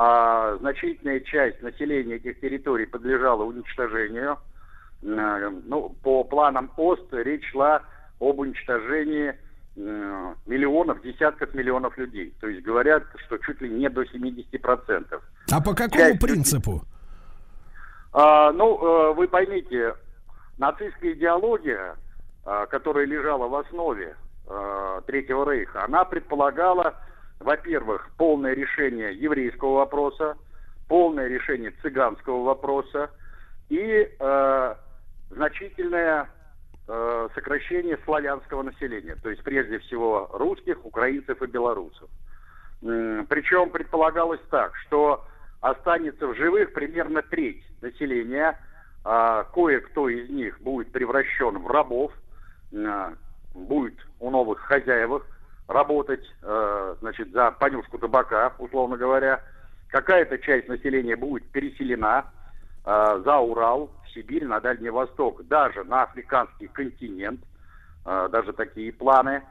а 0.00 0.56
значительная 0.58 1.18
часть 1.18 1.60
населения 1.60 2.14
этих 2.14 2.38
территорий 2.38 2.86
подлежала 2.86 3.42
уничтожению. 3.42 4.38
Э, 5.02 5.50
ну, 5.64 5.88
по 6.04 6.22
планам 6.22 6.70
ОСТ 6.76 7.14
речь 7.14 7.50
шла 7.50 7.82
об 8.20 8.38
уничтожении 8.38 9.34
э, 9.76 10.34
миллионов, 10.46 11.02
десятков 11.02 11.52
миллионов 11.52 11.98
людей. 11.98 12.32
То 12.40 12.46
есть 12.46 12.62
говорят, 12.62 13.02
что 13.26 13.38
чуть 13.38 13.60
ли 13.60 13.70
не 13.70 13.90
до 13.90 14.02
70%. 14.04 15.20
А 15.50 15.60
по 15.60 15.74
какому 15.74 15.90
Часть 15.90 16.20
принципу? 16.20 16.70
Людей... 16.70 16.86
А, 18.12 18.52
ну, 18.52 18.78
э, 18.78 19.14
вы 19.14 19.26
поймите, 19.26 19.96
нацистская 20.58 21.12
идеология, 21.14 21.96
которая 22.70 23.04
лежала 23.04 23.48
в 23.48 23.54
основе 23.56 24.16
Третьего 25.06 25.50
Рейха, 25.50 25.84
она 25.84 26.04
предполагала 26.04 26.94
во-первых, 27.40 28.10
полное 28.16 28.54
решение 28.54 29.14
еврейского 29.14 29.76
вопроса, 29.76 30.36
полное 30.88 31.28
решение 31.28 31.72
цыганского 31.82 32.42
вопроса 32.44 33.10
и 33.68 34.08
э, 34.18 34.74
значительное 35.30 36.30
э, 36.88 37.28
сокращение 37.34 37.98
славянского 38.04 38.62
населения, 38.62 39.16
то 39.22 39.30
есть 39.30 39.42
прежде 39.42 39.78
всего 39.80 40.28
русских, 40.32 40.84
украинцев 40.84 41.40
и 41.42 41.46
белорусов. 41.46 42.08
Причем 42.80 43.70
предполагалось 43.70 44.40
так, 44.50 44.74
что 44.86 45.24
останется 45.60 46.28
в 46.28 46.36
живых 46.36 46.72
примерно 46.72 47.22
треть 47.22 47.64
населения, 47.82 48.58
а 49.04 49.44
кое-кто 49.44 50.08
из 50.08 50.28
них 50.30 50.60
будет 50.60 50.92
превращен 50.92 51.58
в 51.58 51.66
рабов, 51.66 52.12
э, 52.72 53.12
будет 53.54 53.98
у 54.20 54.30
новых 54.30 54.60
хозяевах, 54.60 55.26
работать, 55.68 56.24
э, 56.42 56.96
значит, 57.00 57.30
за 57.30 57.50
понюшку 57.52 57.98
табака, 57.98 58.52
условно 58.58 58.96
говоря. 58.96 59.40
Какая-то 59.88 60.38
часть 60.38 60.68
населения 60.68 61.16
будет 61.16 61.44
переселена 61.50 62.24
э, 62.84 63.22
за 63.24 63.36
Урал, 63.38 63.90
в 64.04 64.10
Сибирь, 64.10 64.44
на 64.44 64.60
Дальний 64.60 64.90
Восток, 64.90 65.46
даже 65.46 65.84
на 65.84 66.02
африканский 66.02 66.68
континент. 66.68 67.40
Э, 68.04 68.28
даже 68.32 68.52
такие 68.52 68.92
планы 68.92 69.42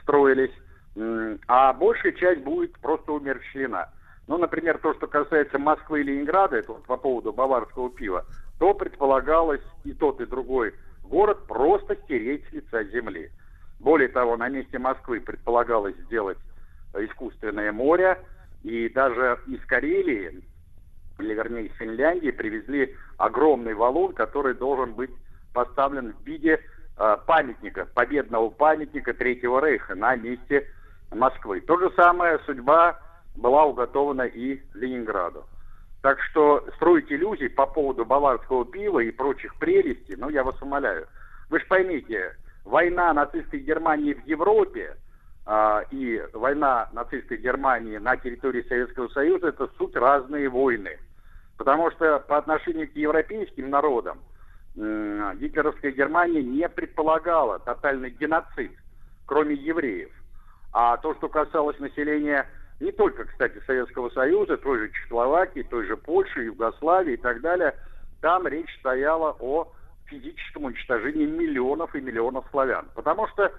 строились. 0.00 0.52
А 1.48 1.72
большая 1.72 2.12
часть 2.12 2.42
будет 2.42 2.78
просто 2.78 3.12
умерщвлена. 3.12 3.88
Ну, 4.28 4.38
например, 4.38 4.78
то, 4.78 4.94
что 4.94 5.08
касается 5.08 5.58
Москвы 5.58 6.00
и 6.00 6.04
Ленинграда, 6.04 6.56
это 6.56 6.72
вот 6.72 6.84
по 6.84 6.96
поводу 6.96 7.32
баварского 7.32 7.90
пива, 7.90 8.24
то 8.60 8.74
предполагалось 8.74 9.60
и 9.82 9.92
тот, 9.92 10.20
и 10.20 10.26
другой 10.26 10.72
город 11.02 11.46
просто 11.46 11.96
стереть 12.04 12.44
с 12.48 12.52
лица 12.52 12.84
земли. 12.84 13.30
Более 13.84 14.08
того, 14.08 14.38
на 14.38 14.48
месте 14.48 14.78
Москвы 14.78 15.20
предполагалось 15.20 15.94
сделать 16.06 16.38
искусственное 16.94 17.70
море, 17.70 18.18
и 18.62 18.88
даже 18.88 19.38
из 19.46 19.60
Карелии, 19.66 20.42
или 21.18 21.34
вернее 21.34 21.66
из 21.66 21.72
Финляндии, 21.74 22.30
привезли 22.30 22.96
огромный 23.18 23.74
валун, 23.74 24.14
который 24.14 24.54
должен 24.54 24.94
быть 24.94 25.10
поставлен 25.52 26.14
в 26.14 26.26
виде 26.26 26.60
э, 26.96 27.16
памятника, 27.26 27.84
победного 27.94 28.48
памятника 28.48 29.12
Третьего 29.12 29.62
Рейха 29.62 29.94
на 29.94 30.16
месте 30.16 30.66
Москвы. 31.10 31.60
То 31.60 31.78
же 31.78 31.92
самое 31.94 32.38
судьба 32.46 32.98
была 33.36 33.66
уготована 33.66 34.22
и 34.22 34.62
Ленинграду. 34.72 35.44
Так 36.00 36.22
что 36.30 36.66
строить 36.76 37.12
иллюзии 37.12 37.48
по 37.48 37.66
поводу 37.66 38.06
баварского 38.06 38.64
пива 38.64 39.00
и 39.00 39.10
прочих 39.10 39.54
прелестей, 39.56 40.16
ну, 40.16 40.30
я 40.30 40.42
вас 40.42 40.60
умоляю. 40.62 41.06
Вы 41.50 41.60
же 41.60 41.66
поймите, 41.66 42.34
война 42.64 43.12
нацистской 43.12 43.60
Германии 43.60 44.14
в 44.14 44.26
Европе 44.26 44.96
а, 45.46 45.82
и 45.90 46.22
война 46.32 46.88
нацистской 46.92 47.36
Германии 47.36 47.98
на 47.98 48.16
территории 48.16 48.62
Советского 48.62 49.08
Союза 49.08 49.48
это 49.48 49.68
суть 49.78 49.94
разные 49.96 50.48
войны. 50.48 50.98
Потому 51.56 51.90
что 51.92 52.18
по 52.20 52.38
отношению 52.38 52.90
к 52.90 52.96
европейским 52.96 53.70
народам 53.70 54.18
м, 54.76 55.36
гитлеровская 55.38 55.92
Германия 55.92 56.42
не 56.42 56.68
предполагала 56.68 57.58
тотальный 57.58 58.10
геноцид, 58.10 58.72
кроме 59.26 59.54
евреев. 59.54 60.10
А 60.72 60.96
то, 60.96 61.14
что 61.14 61.28
касалось 61.28 61.78
населения 61.78 62.46
не 62.80 62.90
только, 62.90 63.24
кстати, 63.24 63.62
Советского 63.66 64.10
Союза, 64.10 64.56
той 64.56 64.78
же 64.78 64.90
Чехословакии, 64.90 65.62
той 65.62 65.86
же 65.86 65.96
Польши, 65.96 66.44
Югославии 66.44 67.14
и 67.14 67.18
так 67.18 67.40
далее, 67.40 67.74
там 68.20 68.48
речь 68.48 68.74
стояла 68.80 69.36
о 69.38 69.72
физическом 70.06 70.64
уничтожении 70.64 71.26
миллионов 71.26 71.94
и 71.94 72.00
миллионов 72.00 72.44
славян. 72.50 72.88
Потому 72.94 73.26
что 73.28 73.52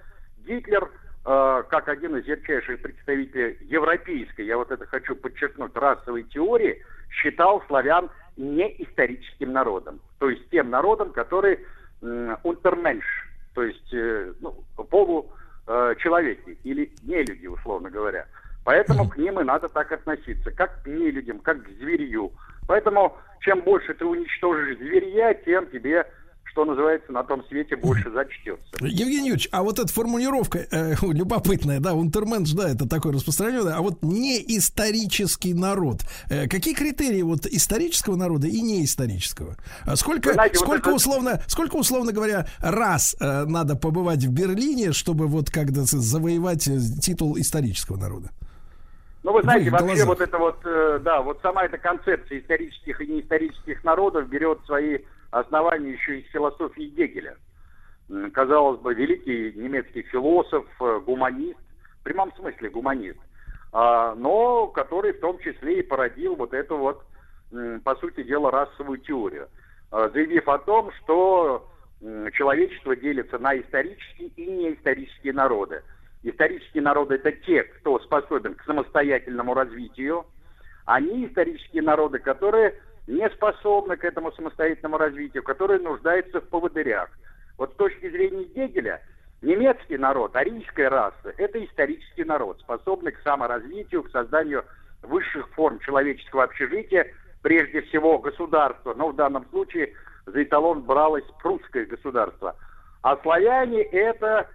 Гитлер, 0.46 0.90
э, 1.24 1.62
как 1.68 1.88
один 1.88 2.16
из 2.16 2.26
ярчайших 2.26 2.80
представителей 2.80 3.58
европейской, 3.62 4.42
я 4.42 4.56
вот 4.56 4.70
это 4.70 4.86
хочу 4.86 5.16
подчеркнуть, 5.16 5.74
расовой 5.74 6.24
теории, 6.24 6.82
считал 7.10 7.62
славян 7.66 8.10
не 8.36 8.68
историческим 8.82 9.52
народом. 9.52 10.00
То 10.18 10.30
есть 10.30 10.48
тем 10.50 10.70
народом, 10.70 11.12
который 11.12 11.60
унтерменш, 12.00 13.04
то 13.54 13.62
есть 13.62 13.92
э, 13.94 14.34
ну, 14.40 14.64
получеловеки 14.90 16.58
или 16.62 16.92
нелюди, 17.02 17.46
условно 17.46 17.90
говоря. 17.90 18.26
Поэтому 18.64 19.08
к 19.08 19.16
ним 19.16 19.40
и 19.40 19.44
надо 19.44 19.68
так 19.68 19.92
относиться, 19.92 20.50
как 20.50 20.82
к 20.82 20.86
нелюдям, 20.86 21.38
как 21.38 21.62
к 21.62 21.68
зверью. 21.78 22.32
Поэтому 22.66 23.16
чем 23.40 23.60
больше 23.60 23.94
ты 23.94 24.04
уничтожишь 24.04 24.78
зверья, 24.78 25.34
тем 25.34 25.66
тебе 25.68 26.06
что 26.56 26.64
называется, 26.64 27.12
на 27.12 27.22
том 27.22 27.44
свете 27.48 27.76
больше 27.76 28.10
зачтется. 28.10 28.64
Евгений 28.80 29.28
Юрьевич, 29.28 29.50
а 29.52 29.62
вот 29.62 29.78
эта 29.78 29.92
формулировка 29.92 30.60
э, 30.70 30.94
любопытная, 31.02 31.80
да, 31.80 31.92
унтерменш, 31.92 32.52
да, 32.52 32.70
это 32.70 32.88
такое 32.88 33.12
распространенное, 33.12 33.74
а 33.74 33.82
вот 33.82 34.02
не 34.02 34.38
исторический 34.56 35.52
народ. 35.52 35.98
Э, 36.30 36.48
какие 36.48 36.72
критерии 36.72 37.20
вот 37.20 37.44
исторического 37.44 38.16
народа 38.16 38.46
и 38.46 38.62
неисторического? 38.62 39.56
А 39.84 39.96
сколько, 39.96 40.32
знаете, 40.32 40.56
сколько 40.56 40.86
вот 40.86 40.86
это... 40.86 40.92
условно, 40.94 41.42
сколько 41.46 41.76
условно 41.76 42.12
говоря, 42.12 42.46
раз 42.62 43.14
э, 43.20 43.44
надо 43.44 43.76
побывать 43.76 44.24
в 44.24 44.32
Берлине, 44.32 44.92
чтобы 44.92 45.26
вот 45.26 45.50
когда 45.50 45.82
завоевать 45.82 46.66
э, 46.68 46.78
титул 47.02 47.36
исторического 47.36 47.98
народа? 47.98 48.30
Ну, 49.24 49.32
вы 49.32 49.42
знаете, 49.42 49.68
вообще 49.68 49.86
глазах. 49.88 50.06
вот 50.06 50.20
это 50.22 50.38
вот, 50.38 50.56
э, 50.64 51.00
да, 51.02 51.20
вот 51.20 51.38
сама 51.42 51.64
эта 51.64 51.76
концепция 51.76 52.38
исторических 52.38 52.98
и 53.02 53.06
неисторических 53.08 53.84
народов 53.84 54.26
берет 54.30 54.60
свои 54.64 55.00
основания 55.40 55.92
еще 55.92 56.20
из 56.20 56.30
философии 56.30 56.92
Гегеля. 56.96 57.36
Казалось 58.32 58.80
бы, 58.80 58.94
великий 58.94 59.52
немецкий 59.54 60.02
философ, 60.02 60.64
э, 60.80 61.00
гуманист, 61.04 61.58
в 62.00 62.04
прямом 62.04 62.32
смысле 62.36 62.70
гуманист, 62.70 63.18
а, 63.72 64.14
но 64.14 64.68
который 64.68 65.12
в 65.12 65.20
том 65.20 65.38
числе 65.40 65.80
и 65.80 65.82
породил 65.82 66.36
вот 66.36 66.54
эту 66.54 66.76
вот, 66.76 67.02
по 67.84 67.96
сути 67.96 68.22
дела, 68.22 68.50
расовую 68.50 68.98
теорию, 68.98 69.48
а, 69.90 70.08
заявив 70.10 70.48
о 70.48 70.58
том, 70.58 70.92
что 70.92 71.68
человечество 72.32 72.94
делится 72.94 73.38
на 73.38 73.58
исторические 73.58 74.28
и 74.28 74.46
неисторические 74.46 75.32
народы. 75.32 75.82
Исторические 76.22 76.82
народы– 76.82 77.14
это 77.16 77.32
те, 77.32 77.62
кто 77.62 77.98
способен 78.00 78.54
к 78.54 78.64
самостоятельному 78.64 79.54
развитию, 79.54 80.26
а 80.84 81.00
неисторические 81.00 81.82
народы, 81.82 82.18
которые 82.18 82.74
не 83.06 83.28
способны 83.30 83.96
к 83.96 84.04
этому 84.04 84.32
самостоятельному 84.32 84.98
развитию, 84.98 85.42
которые 85.42 85.80
нуждаются 85.80 86.40
в 86.40 86.48
поводырях. 86.48 87.08
Вот 87.58 87.72
с 87.72 87.76
точки 87.76 88.10
зрения 88.10 88.44
Гегеля, 88.44 89.00
немецкий 89.42 89.96
народ, 89.96 90.34
арийская 90.36 90.90
раса– 90.90 91.32
это 91.38 91.64
исторический 91.64 92.24
народ, 92.24 92.60
способный 92.60 93.12
к 93.12 93.20
саморазвитию, 93.22 94.02
к 94.02 94.10
созданию 94.10 94.64
высших 95.02 95.48
форм 95.50 95.78
человеческого 95.80 96.44
общежития, 96.44 97.06
прежде 97.42 97.82
всего 97.82 98.18
государства, 98.18 98.94
но 98.94 99.08
в 99.08 99.16
данном 99.16 99.46
случае 99.50 99.92
за 100.26 100.42
эталон 100.42 100.82
бралось 100.82 101.24
прусское 101.40 101.86
государство. 101.86 102.56
А 103.02 103.16
славяне– 103.18 103.82
это 103.92 104.48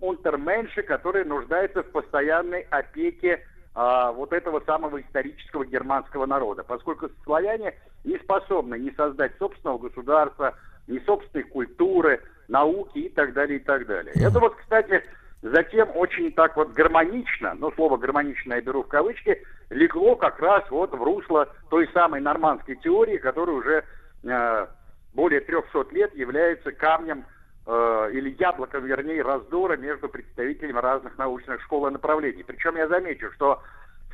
унтерменши, 0.00 0.82
которые 0.82 1.24
нуждаются 1.24 1.82
в 1.82 1.90
постоянной 1.90 2.66
опеке 2.70 3.46
а, 3.74 4.12
вот 4.12 4.32
этого 4.32 4.60
самого 4.60 5.00
исторического 5.00 5.64
германского 5.64 6.26
народа, 6.26 6.62
поскольку 6.62 7.08
славяне 7.24 7.74
не 8.04 8.18
способны 8.18 8.78
не 8.78 8.90
создать 8.92 9.32
собственного 9.38 9.78
государства, 9.78 10.54
ни 10.86 10.98
собственной 11.00 11.44
культуры, 11.44 12.20
науки 12.48 12.98
и 12.98 13.08
так 13.08 13.32
далее, 13.32 13.58
и 13.58 13.62
так 13.62 13.86
далее. 13.86 14.12
Это 14.16 14.40
вот, 14.40 14.56
кстати, 14.56 15.02
затем 15.40 15.88
очень 15.94 16.32
так 16.32 16.56
вот 16.56 16.72
гармонично, 16.72 17.54
ну, 17.54 17.72
слово 17.72 17.96
гармонично 17.96 18.54
я 18.54 18.60
беру 18.60 18.82
в 18.82 18.88
кавычки, 18.88 19.42
легло 19.70 20.16
как 20.16 20.38
раз 20.40 20.64
вот 20.70 20.92
в 20.92 21.02
русло 21.02 21.48
той 21.70 21.88
самой 21.94 22.20
нормандской 22.20 22.76
теории, 22.76 23.16
которая 23.16 23.56
уже 23.56 23.84
э, 24.24 24.66
более 25.14 25.40
300 25.40 25.86
лет 25.92 26.14
является 26.14 26.72
камнем 26.72 27.24
э, 27.66 28.10
или 28.12 28.36
яблоком, 28.38 28.84
вернее, 28.84 29.22
раздора 29.22 29.76
между 29.76 30.08
представителями 30.08 30.78
разных 30.78 31.16
научных 31.18 31.62
школ 31.62 31.88
и 31.88 31.90
направлений. 31.90 32.42
Причем 32.42 32.76
я 32.76 32.88
замечу, 32.88 33.30
что 33.32 33.62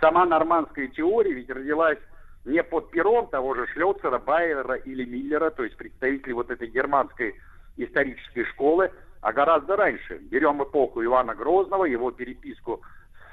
сама 0.00 0.26
нормандская 0.26 0.88
теория 0.88 1.32
ведь 1.32 1.50
родилась 1.50 1.98
не 2.44 2.62
под 2.62 2.90
пером 2.90 3.26
того 3.28 3.54
же 3.54 3.66
Шлёцера, 3.68 4.18
Байера 4.18 4.74
или 4.74 5.04
Миллера, 5.04 5.50
то 5.50 5.64
есть 5.64 5.76
представителей 5.76 6.32
вот 6.32 6.50
этой 6.50 6.68
германской 6.68 7.34
исторической 7.76 8.44
школы, 8.44 8.90
а 9.20 9.32
гораздо 9.32 9.76
раньше. 9.76 10.18
Берем 10.30 10.62
эпоху 10.62 11.04
Ивана 11.04 11.34
Грозного, 11.34 11.84
его 11.84 12.10
переписку 12.10 12.80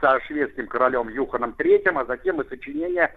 со 0.01 0.19
шведским 0.21 0.67
королем 0.67 1.09
Юханом 1.09 1.55
III, 1.57 2.01
а 2.01 2.05
затем 2.05 2.41
и 2.41 2.47
сочинения 2.49 3.13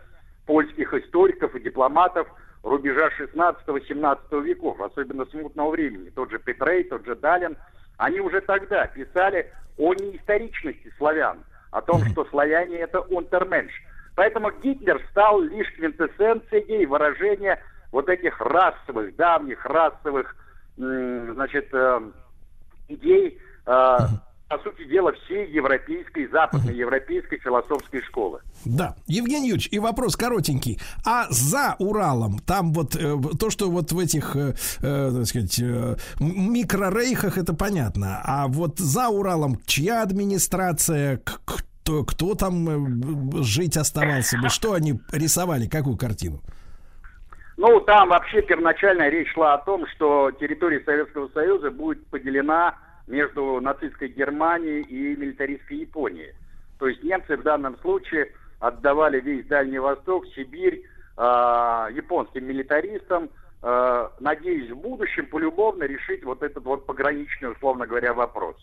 польских 0.47 0.95
историков 0.95 1.55
и 1.55 1.61
дипломатов 1.61 2.29
рубежа 2.63 3.11
16-17 3.19 4.43
веков, 4.43 4.81
особенно 4.81 5.25
смутного 5.27 5.71
времени. 5.71 6.11
Тот 6.11 6.31
же 6.31 6.39
Петрей, 6.39 6.85
тот 6.85 7.05
же 7.07 7.15
Далин, 7.15 7.57
они 7.97 8.21
уже 8.21 8.41
тогда 8.41 8.87
писали 8.87 9.51
о 9.77 9.95
неисторичности 9.95 10.93
славян, 10.99 11.39
о 11.71 11.81
том, 11.83 12.05
что 12.07 12.25
славяне 12.27 12.77
это 12.79 13.01
унтерменш. 13.01 13.73
Поэтому 14.15 14.51
Гитлер 14.51 15.01
стал 15.11 15.41
лишь 15.41 15.73
квинтэссенцией 15.75 16.87
выражения 16.87 17.63
вот 17.93 18.09
этих 18.09 18.41
расовых, 18.41 19.15
давних 19.17 19.65
расовых, 19.65 20.35
значит, 20.77 21.69
э, 21.73 22.01
идей, 22.89 23.41
э, 23.67 23.97
по 24.49 24.59
сути 24.61 24.85
дела, 24.85 25.13
всей 25.25 25.51
европейской, 25.51 26.27
западноевропейской 26.27 27.39
философской 27.39 28.03
школы. 28.03 28.41
Да. 28.65 28.95
Евгений 29.07 29.49
Юрьевич, 29.49 29.69
и 29.71 29.79
вопрос 29.79 30.17
коротенький. 30.17 30.81
А 31.05 31.27
за 31.29 31.77
Уралом, 31.79 32.39
там 32.39 32.73
вот 32.73 32.97
э, 32.97 33.17
то, 33.39 33.51
что 33.51 33.71
вот 33.71 33.93
в 33.93 33.99
этих, 33.99 34.35
э, 34.37 34.55
э, 34.81 35.11
так 35.15 35.27
сказать, 35.27 35.61
э, 35.61 35.97
микрорейхах, 36.19 37.37
это 37.37 37.53
понятно. 37.53 38.23
А 38.25 38.47
вот 38.49 38.79
за 38.79 39.09
Уралом 39.09 39.61
чья 39.67 40.03
администрация, 40.03 41.19
кто, 41.19 42.05
кто 42.05 42.35
там 42.35 43.39
э, 43.39 43.43
жить 43.43 43.77
оставался 43.77 44.39
бы? 44.39 44.49
Что 44.49 44.73
они 44.73 44.99
рисовали, 45.13 45.67
какую 45.67 45.99
картину? 45.99 46.41
Ну, 47.59 47.81
там 47.81 48.09
вообще 48.09 48.41
первоначальная 48.41 49.11
речь 49.11 49.33
шла 49.35 49.55
о 49.55 49.59
том, 49.59 49.85
что 49.95 50.31
территория 50.31 50.81
Советского 50.85 51.29
Союза 51.35 51.71
будет 51.71 52.07
поделена 52.07 52.77
между 53.09 53.61
нацистской 53.61 54.09
Германией 54.09 54.83
и 54.83 55.17
милитаристской 55.17 55.79
Японией. 55.79 56.35
То 56.79 56.89
есть 56.89 57.03
немцы 57.03 57.37
в 57.37 57.43
данном 57.43 57.77
случае 57.79 58.33
отдавали 58.61 59.21
весь 59.21 59.47
Дальний 59.47 59.79
Восток, 59.79 60.27
Сибирь 60.35 60.85
э, 61.17 61.21
японским 61.93 62.45
милитаристам, 62.45 63.31
э, 63.63 64.09
надеясь 64.21 64.71
в 64.71 64.77
будущем 64.77 65.27
полюбовно 65.27 65.85
решить 65.85 66.25
вот 66.25 66.43
этот 66.43 66.65
вот 66.65 66.87
пограничный, 66.87 67.53
условно 67.53 67.87
говоря, 67.87 68.15
вопрос. 68.15 68.57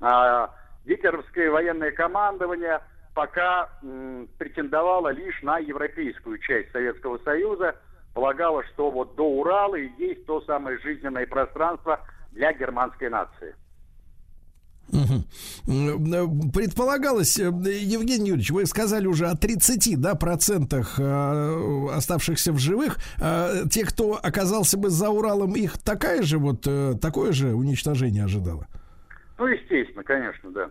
Э, 0.00 0.48
гитлеровское 0.84 1.50
военное 1.50 1.92
командование 1.92 2.80
пока 3.14 3.70
м, 3.82 4.28
претендовало 4.38 5.08
лишь 5.08 5.40
на 5.42 5.58
европейскую 5.58 6.38
часть 6.38 6.70
Советского 6.72 7.16
Союза, 7.18 7.74
полагало, 8.12 8.62
что 8.64 8.90
вот 8.90 9.16
до 9.16 9.24
Урала 9.24 9.76
и 9.76 9.88
есть 9.96 10.26
то 10.26 10.42
самое 10.42 10.78
жизненное 10.78 11.26
пространство 11.26 12.00
для 12.32 12.52
германской 12.52 13.08
нации. 13.08 13.54
Предполагалось, 16.52 17.38
э, 17.38 17.44
Евгений 17.44 18.28
Юрьевич, 18.28 18.50
вы 18.50 18.66
сказали 18.66 19.06
уже 19.06 19.26
о 19.26 19.36
30 19.36 20.00
да, 20.00 20.14
процентах 20.14 20.98
э, 20.98 21.88
оставшихся 21.92 22.52
в 22.52 22.58
живых. 22.58 22.98
Э, 23.20 23.64
те, 23.70 23.84
кто 23.84 24.18
оказался 24.22 24.78
бы 24.78 24.90
за 24.90 25.10
Уралом, 25.10 25.54
их 25.54 25.78
такая 25.78 26.22
же 26.22 26.38
вот 26.38 26.66
такое 27.00 27.32
же 27.32 27.54
уничтожение 27.54 28.24
ожидало? 28.24 28.66
Ну, 29.38 29.46
естественно, 29.46 30.02
конечно, 30.02 30.50
да. 30.50 30.70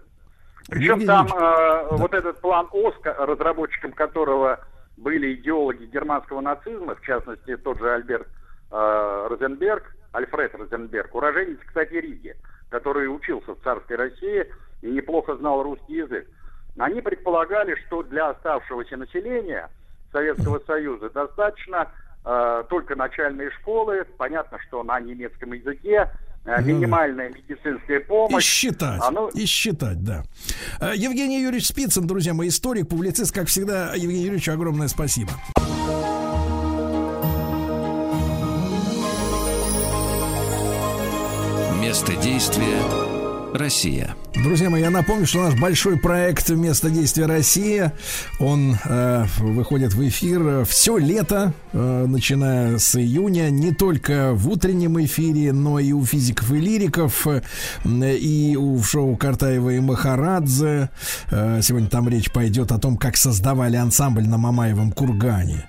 Причем 0.69 0.99
Евгений 0.99 1.05
там 1.05 1.27
э, 1.27 1.29
да. 1.29 1.87
вот 1.91 2.13
этот 2.13 2.41
план 2.41 2.67
ОСКО, 2.71 3.13
разработчиком 3.25 3.91
которого 3.91 4.59
были 4.97 5.35
идеологи 5.35 5.85
германского 5.85 6.41
нацизма, 6.41 6.95
в 6.95 7.01
частности, 7.01 7.55
тот 7.57 7.77
же 7.77 7.93
Альберт 7.93 8.27
э, 8.71 9.27
Розенберг, 9.29 9.95
Альфред 10.11 10.55
Розенберг, 10.55 11.13
уроженец, 11.13 11.59
кстати, 11.65 11.93
Риги 11.93 12.35
который 12.79 13.07
учился 13.07 13.53
в 13.55 13.63
царской 13.63 13.95
России 13.95 14.45
и 14.81 14.87
неплохо 14.87 15.37
знал 15.37 15.63
русский 15.63 15.93
язык, 15.95 16.27
они 16.77 16.99
предполагали, 16.99 17.75
что 17.87 18.03
для 18.03 18.31
оставшегося 18.31 18.97
населения 18.97 19.69
Советского 20.11 20.59
Союза 20.67 21.09
достаточно 21.09 21.87
э, 22.25 22.63
только 22.69 22.95
начальные 22.97 23.51
школы, 23.51 24.03
понятно, 24.17 24.57
что 24.67 24.83
на 24.83 24.99
немецком 24.99 25.53
языке, 25.53 26.09
э, 26.45 26.59
Ну, 26.61 26.67
минимальная 26.67 27.29
медицинская 27.29 27.99
И 27.99 28.03
помощь. 28.03 28.43
считать, 28.43 29.01
Оно- 29.01 29.29
и 29.29 29.45
считать, 29.45 30.03
да. 30.03 30.23
Э, 30.81 30.91
Евгений 30.95 31.39
Юрьевич 31.41 31.67
Спицын, 31.67 32.05
друзья 32.07 32.33
мои, 32.33 32.49
историк, 32.49 32.89
публицист, 32.89 33.33
как 33.33 33.47
всегда, 33.47 33.93
Евгений 33.93 34.23
Юрьевич, 34.23 34.49
огромное 34.49 34.89
спасибо. 34.89 35.31
Место 41.95 42.13
действия 42.17 42.81
Россия. 43.53 44.17
Друзья 44.43 44.69
мои, 44.69 44.81
я 44.81 44.89
напомню, 44.89 45.25
что 45.25 45.43
наш 45.43 45.57
большой 45.57 45.97
проект 45.97 46.49
«Место 46.49 46.89
действия 46.89 47.25
Россия», 47.25 47.93
он 48.37 48.77
э, 48.83 49.25
выходит 49.39 49.93
в 49.93 50.05
эфир 50.05 50.65
все 50.65 50.97
лето, 50.97 51.53
э, 51.71 52.05
начиная 52.05 52.77
с 52.77 52.97
июня, 52.97 53.49
не 53.49 53.73
только 53.73 54.33
в 54.33 54.49
утреннем 54.49 55.01
эфире, 55.05 55.53
но 55.53 55.79
и 55.79 55.93
у 55.93 56.03
физиков 56.05 56.51
и 56.51 56.57
лириков, 56.57 57.25
э, 57.27 57.41
и 57.85 58.57
у 58.57 58.83
шоу 58.83 59.15
Картаева 59.15 59.69
и 59.69 59.79
Махарадзе. 59.79 60.89
Э, 61.31 61.61
сегодня 61.63 61.87
там 61.87 62.09
речь 62.09 62.29
пойдет 62.29 62.73
о 62.73 62.77
том, 62.77 62.97
как 62.97 63.15
создавали 63.15 63.77
ансамбль 63.77 64.27
на 64.27 64.37
Мамаевом 64.37 64.91
кургане. 64.91 65.65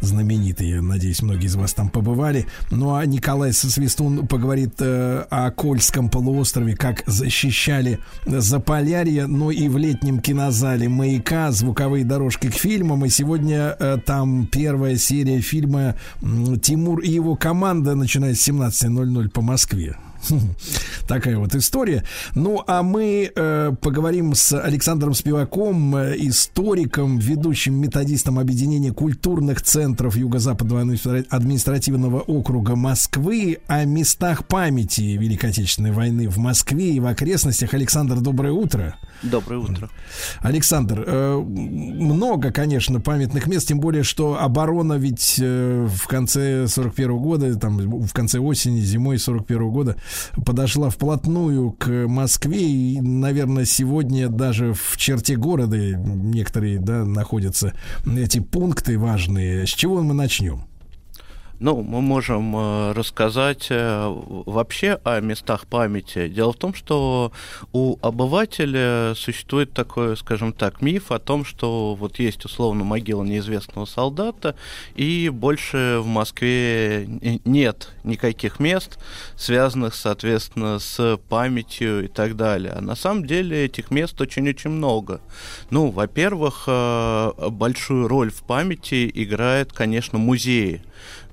Знаменитый, 0.00 0.70
я 0.70 0.82
надеюсь, 0.82 1.22
многие 1.22 1.46
из 1.46 1.56
вас 1.56 1.74
там 1.74 1.88
побывали. 1.88 2.46
Ну 2.70 2.94
а 2.94 3.04
Николай 3.04 3.52
Свистун 3.52 4.26
поговорит 4.26 4.74
э, 4.80 5.26
о 5.28 5.50
Кольском 5.50 6.08
полуострове, 6.08 6.76
как 6.76 7.02
защищали 7.06 7.98
Заполярье, 8.26 9.26
но 9.26 9.50
и 9.50 9.68
в 9.68 9.76
летнем 9.76 10.20
кинозале 10.20 10.88
«Маяка» 10.88 11.52
звуковые 11.52 12.04
дорожки 12.04 12.48
к 12.50 12.54
фильмам. 12.54 13.04
И 13.04 13.08
сегодня 13.08 13.76
э, 13.78 13.98
там 14.04 14.46
первая 14.46 14.96
серия 14.96 15.40
фильма 15.40 15.94
«Тимур 16.62 17.00
и 17.00 17.10
его 17.10 17.36
команда», 17.36 17.94
начиная 17.94 18.34
с 18.34 18.48
17.00 18.48 19.28
по 19.30 19.42
Москве. 19.42 19.96
Такая 21.06 21.38
вот 21.38 21.54
история. 21.54 22.04
Ну, 22.34 22.62
а 22.66 22.82
мы 22.82 23.30
э, 23.34 23.72
поговорим 23.80 24.34
с 24.34 24.58
Александром 24.58 25.14
Спиваком, 25.14 25.94
э, 25.96 26.14
историком, 26.18 27.18
ведущим 27.18 27.74
методистом 27.74 28.38
объединения 28.38 28.92
культурных 28.92 29.62
центров 29.62 30.16
Юго-Западного 30.16 30.82
администра- 30.82 31.26
административного 31.30 32.20
округа 32.20 32.76
Москвы 32.76 33.58
о 33.66 33.84
местах 33.84 34.46
памяти 34.46 35.16
Великой 35.16 35.50
Отечественной 35.50 35.92
войны 35.92 36.28
в 36.28 36.38
Москве 36.38 36.94
и 36.94 37.00
в 37.00 37.06
окрестностях. 37.06 37.74
Александр, 37.74 38.20
доброе 38.20 38.52
утро. 38.52 38.96
Доброе 39.22 39.58
утро. 39.58 39.90
Александр, 40.40 41.04
э, 41.06 41.36
много, 41.36 42.52
конечно, 42.52 43.00
памятных 43.00 43.46
мест, 43.46 43.68
тем 43.68 43.80
более, 43.80 44.02
что 44.02 44.38
оборона 44.40 44.94
ведь 44.94 45.36
э, 45.40 45.86
в 45.88 46.06
конце 46.06 46.66
41 46.68 47.16
года, 47.18 47.54
там, 47.58 47.78
в 47.78 48.12
конце 48.12 48.38
осени, 48.38 48.80
зимой 48.80 49.18
41 49.18 49.70
года 49.70 49.96
подошла 50.44 50.90
вплотную 50.90 51.72
к 51.72 51.88
Москве, 52.06 52.60
и, 52.60 53.00
наверное, 53.00 53.64
сегодня 53.64 54.28
даже 54.28 54.74
в 54.74 54.96
черте 54.96 55.36
города 55.36 55.76
некоторые, 55.76 56.78
да, 56.78 57.04
находятся 57.04 57.72
эти 58.06 58.40
пункты 58.40 58.98
важные. 58.98 59.66
С 59.66 59.70
чего 59.70 60.02
мы 60.02 60.14
начнем? 60.14 60.64
Ну, 61.58 61.82
мы 61.82 62.02
можем 62.02 62.54
э, 62.54 62.92
рассказать 62.92 63.68
э, 63.70 64.12
вообще 64.44 65.00
о 65.04 65.20
местах 65.20 65.66
памяти. 65.66 66.28
Дело 66.28 66.52
в 66.52 66.56
том, 66.56 66.74
что 66.74 67.32
у 67.72 67.96
обывателя 68.02 69.14
существует 69.16 69.72
такой, 69.72 70.18
скажем 70.18 70.52
так, 70.52 70.82
миф 70.82 71.10
о 71.10 71.18
том, 71.18 71.46
что 71.46 71.94
вот 71.94 72.18
есть 72.18 72.44
условно 72.44 72.84
могила 72.84 73.24
неизвестного 73.24 73.86
солдата, 73.86 74.54
и 74.96 75.30
больше 75.30 76.00
в 76.02 76.06
Москве 76.06 77.06
нет 77.46 77.94
никаких 78.04 78.60
мест, 78.60 78.98
связанных, 79.34 79.94
соответственно, 79.94 80.78
с 80.78 81.18
памятью 81.30 82.04
и 82.04 82.08
так 82.08 82.36
далее. 82.36 82.72
А 82.76 82.82
на 82.82 82.94
самом 82.94 83.24
деле 83.24 83.64
этих 83.64 83.90
мест 83.90 84.20
очень-очень 84.20 84.70
много. 84.70 85.22
Ну, 85.70 85.90
во-первых, 85.90 86.64
э, 86.66 87.32
большую 87.48 88.08
роль 88.08 88.30
в 88.30 88.42
памяти 88.42 89.10
играет, 89.14 89.72
конечно, 89.72 90.18
музеи 90.18 90.82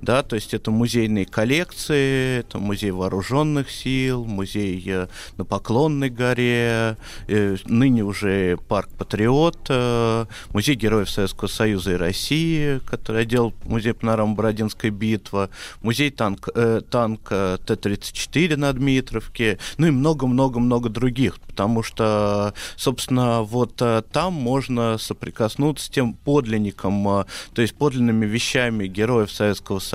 да, 0.04 0.22
то 0.22 0.36
есть 0.36 0.54
это 0.54 0.70
музейные 0.70 1.26
коллекции, 1.26 2.40
это 2.40 2.60
музей 2.60 2.92
вооруженных 2.92 3.72
сил, 3.72 4.26
музей 4.26 4.84
э, 4.86 5.08
на 5.38 5.46
Поклонной 5.46 6.10
горе, 6.10 6.98
э, 7.28 7.56
ныне 7.66 8.04
уже 8.04 8.58
парк 8.68 8.90
Патриот, 8.98 9.68
э, 9.70 10.26
музей 10.52 10.76
героев 10.76 11.10
Советского 11.10 11.48
Союза 11.48 11.94
и 11.94 11.96
России, 11.96 12.80
который 12.86 13.22
отдел 13.22 13.54
музей 13.64 13.94
панорама 13.94 14.36
Бородинская 14.36 14.92
битва, 14.92 15.50
музей 15.82 16.10
танк, 16.10 16.50
э, 16.54 16.82
танка 16.90 17.58
Т-34 17.66 18.58
на 18.58 18.74
Дмитровке, 18.74 19.58
ну 19.78 19.88
и 19.88 19.92
много-много-много 19.92 20.90
других, 20.90 21.40
потому 21.40 21.82
что, 21.82 22.54
собственно, 22.76 23.42
вот 23.42 23.82
там 24.12 24.34
можно 24.34 24.98
соприкоснуться 24.98 25.86
с 25.86 25.90
тем 25.90 26.14
подлинником, 26.14 27.26
то 27.54 27.62
есть 27.62 27.76
подлинными 27.76 28.26
вещами 28.26 28.88
героев 28.88 29.32
Советского 29.32 29.80
Союза, 29.80 29.93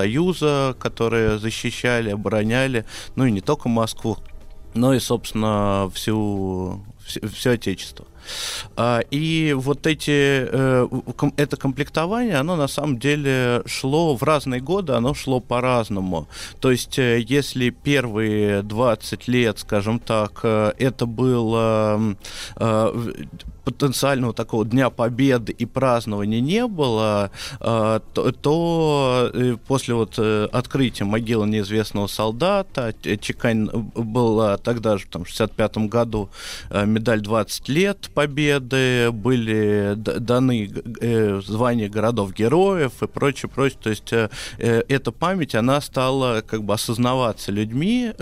которые 0.78 1.38
защищали, 1.38 2.10
обороняли, 2.10 2.84
ну 3.16 3.26
и 3.26 3.30
не 3.30 3.40
только 3.40 3.68
Москву, 3.68 4.18
но 4.74 4.94
и, 4.94 5.00
собственно, 5.00 5.90
всю, 5.94 6.84
все, 7.04 7.26
все 7.28 7.50
Отечество. 7.52 8.06
А, 8.76 9.00
И 9.10 9.54
вот 9.56 9.86
эти, 9.86 10.10
э, 10.10 10.88
это 11.36 11.56
комплектование, 11.56 12.36
оно 12.36 12.56
на 12.56 12.68
самом 12.68 12.98
деле 12.98 13.62
шло 13.66 14.16
в 14.16 14.22
разные 14.22 14.60
годы, 14.60 14.92
оно 14.92 15.14
шло 15.14 15.40
по-разному. 15.40 16.28
То 16.60 16.70
есть, 16.70 16.98
э, 16.98 17.24
если 17.26 17.70
первые 17.70 18.62
20 18.62 19.28
лет, 19.28 19.58
скажем 19.58 19.98
так, 19.98 20.40
э, 20.42 20.72
это 20.78 21.06
было 21.06 22.16
потенциального 23.70 24.32
такого 24.32 24.64
Дня 24.64 24.90
Победы 24.90 25.52
и 25.52 25.66
празднования 25.66 26.40
не 26.40 26.66
было, 26.66 27.30
э, 27.60 28.00
то, 28.14 28.32
то, 28.32 29.30
э, 29.32 29.56
после 29.66 29.94
вот 29.94 30.14
э, 30.18 30.48
открытия 30.52 31.04
могилы 31.04 31.46
неизвестного 31.46 32.06
солдата, 32.06 32.94
Чекань 33.20 33.68
была 33.94 34.56
тогда 34.56 34.98
же, 34.98 35.06
там, 35.06 35.24
в 35.24 35.28
65 35.28 35.88
году, 35.88 36.30
э, 36.70 36.86
медаль 36.86 37.20
20 37.20 37.68
лет 37.68 38.10
Победы, 38.14 39.10
были 39.12 39.94
даны 39.96 40.70
звания 41.46 41.88
городов-героев 41.88 43.02
и 43.02 43.06
прочее, 43.06 43.50
прочее. 43.50 43.78
То 43.82 43.90
есть 43.90 44.12
эта 44.58 45.12
память, 45.12 45.54
она 45.54 45.80
стала 45.80 46.40
как 46.40 46.62
бы 46.64 46.74
осознаваться 46.74 47.52
людьми 47.52 48.12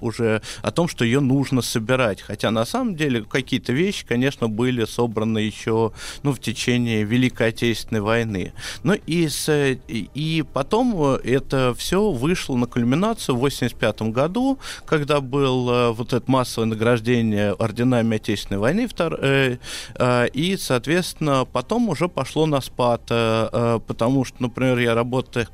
уже 0.00 0.42
о 0.62 0.70
том, 0.70 0.88
что 0.88 1.04
ее 1.04 1.20
нужно 1.20 1.62
собирать. 1.62 2.22
Хотя 2.22 2.50
на 2.50 2.64
самом 2.64 2.96
деле 2.96 3.22
какие-то 3.22 3.72
вещи, 3.72 4.06
конечно, 4.06 4.48
были 4.48 4.77
собраны 4.86 5.38
еще 5.38 5.92
ну, 6.22 6.32
в 6.32 6.40
течение 6.40 7.04
Великой 7.04 7.48
Отечественной 7.48 8.00
войны. 8.00 8.52
Ну 8.82 8.94
и, 8.94 9.28
с, 9.28 9.48
и 9.88 10.44
потом 10.52 10.94
э, 10.96 11.18
это 11.24 11.74
все 11.76 12.10
вышло 12.10 12.56
на 12.56 12.66
кульминацию 12.66 13.34
в 13.34 13.38
1985 13.38 14.02
году, 14.12 14.58
когда 14.84 15.20
был 15.20 15.70
э, 15.70 15.90
вот 15.92 16.12
это 16.12 16.30
массовое 16.30 16.68
награждение 16.68 17.52
орденами 17.52 18.16
Отечественной 18.16 18.60
войны, 18.60 18.86
втор- 18.86 19.18
э, 19.20 20.28
и, 20.32 20.56
соответственно, 20.56 21.44
потом 21.44 21.88
уже 21.88 22.08
пошло 22.08 22.46
на 22.46 22.60
спад, 22.60 23.02
потому 23.06 24.24
что, 24.24 24.42
например, 24.42 24.78
я 24.78 24.94
работаю 24.94 25.46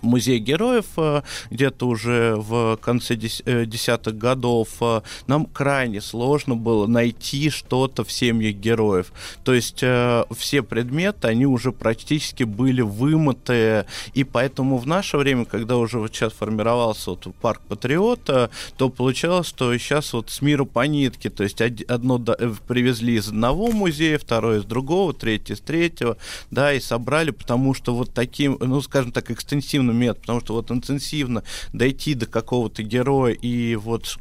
Музей 0.00 0.38
героев 0.38 0.86
э, 0.96 1.22
где-то 1.50 1.86
уже 1.86 2.34
в 2.36 2.78
конце 2.80 3.14
э, 3.14 3.64
десятых 3.66 4.16
годов 4.16 4.68
э, 4.80 5.02
нам 5.26 5.46
крайне 5.46 6.00
сложно 6.00 6.54
было 6.54 6.86
найти 6.86 7.50
что-то 7.50 8.04
в 8.04 8.12
семьях 8.12 8.56
героев. 8.56 9.12
То 9.44 9.54
есть 9.54 9.78
все 9.78 10.62
предметы, 10.62 11.28
они 11.28 11.46
уже 11.46 11.72
практически 11.72 12.44
были 12.44 12.80
вымыты, 12.80 13.86
и 14.14 14.24
поэтому 14.24 14.78
в 14.78 14.86
наше 14.86 15.16
время, 15.16 15.44
когда 15.44 15.76
уже 15.76 15.98
вот 15.98 16.14
сейчас 16.14 16.32
формировался 16.32 17.10
вот 17.10 17.26
парк 17.40 17.60
Патриота, 17.68 18.50
то 18.76 18.88
получалось, 18.88 19.48
что 19.48 19.76
сейчас 19.78 20.12
вот 20.12 20.30
с 20.30 20.42
миру 20.42 20.66
по 20.66 20.86
нитке, 20.86 21.30
то 21.30 21.44
есть 21.44 21.60
од- 21.60 21.90
одно 21.90 22.18
привезли 22.18 23.16
из 23.16 23.28
одного 23.28 23.70
музея, 23.72 24.18
второе 24.18 24.60
из 24.60 24.64
другого, 24.64 25.12
третье 25.12 25.54
из 25.54 25.60
третьего, 25.60 26.16
да, 26.50 26.72
и 26.72 26.80
собрали, 26.80 27.30
потому 27.30 27.74
что 27.74 27.94
вот 27.94 28.12
таким, 28.14 28.56
ну, 28.60 28.80
скажем 28.80 29.12
так, 29.12 29.30
экстенсивным 29.30 29.87
методом, 29.92 30.20
потому 30.20 30.40
что 30.40 30.54
вот 30.54 30.70
интенсивно 30.70 31.42
дойти 31.72 32.14
до 32.14 32.26
какого-то 32.26 32.82
героя 32.82 33.32
и 33.32 33.76
вот 33.76 34.18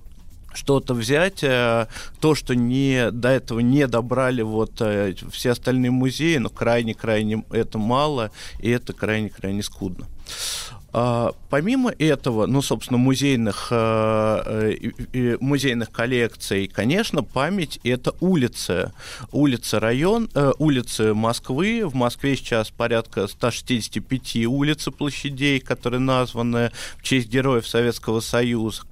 что-то 0.54 0.94
взять, 0.94 1.44
э, 1.44 1.88
то, 2.20 2.36
что 2.36 2.56
не 2.56 3.12
до 3.12 3.30
этого 3.30 3.60
не 3.60 3.88
добрали 3.88 4.42
вот 4.42 4.82
э, 4.82 5.14
все 5.32 5.52
остальные 5.52 5.92
музеи, 5.92 6.38
но 6.38 6.50
крайне-крайне 6.50 7.44
это 7.52 7.78
мало, 7.78 8.32
и 8.60 8.70
это 8.70 8.94
крайне-крайне 8.94 9.62
скудно. 9.62 10.08
А, 10.94 11.34
помимо 11.50 11.92
этого, 11.92 12.46
ну, 12.46 12.62
собственно, 12.62 12.98
музейных, 12.98 13.68
э, 13.72 14.78
э, 15.14 15.38
музейных 15.40 15.92
коллекций, 15.92 16.68
конечно, 16.68 17.24
память— 17.24 17.80
это 17.84 18.14
улицы. 18.22 18.94
Улицы 19.32 19.80
район, 19.80 20.30
э, 20.34 20.54
улицы 20.58 21.14
Москвы. 21.14 21.86
В 21.86 21.94
Москве 21.94 22.36
сейчас 22.36 22.72
порядка 22.72 23.28
165 23.28 24.46
улиц 24.48 24.88
и 24.88 24.92
площадей, 24.92 25.60
которые 25.60 26.00
названы 26.00 26.72
в 26.98 27.04
честь 27.04 27.28
героев 27.28 27.68
Советского 27.68 28.22
Союза 28.22 28.84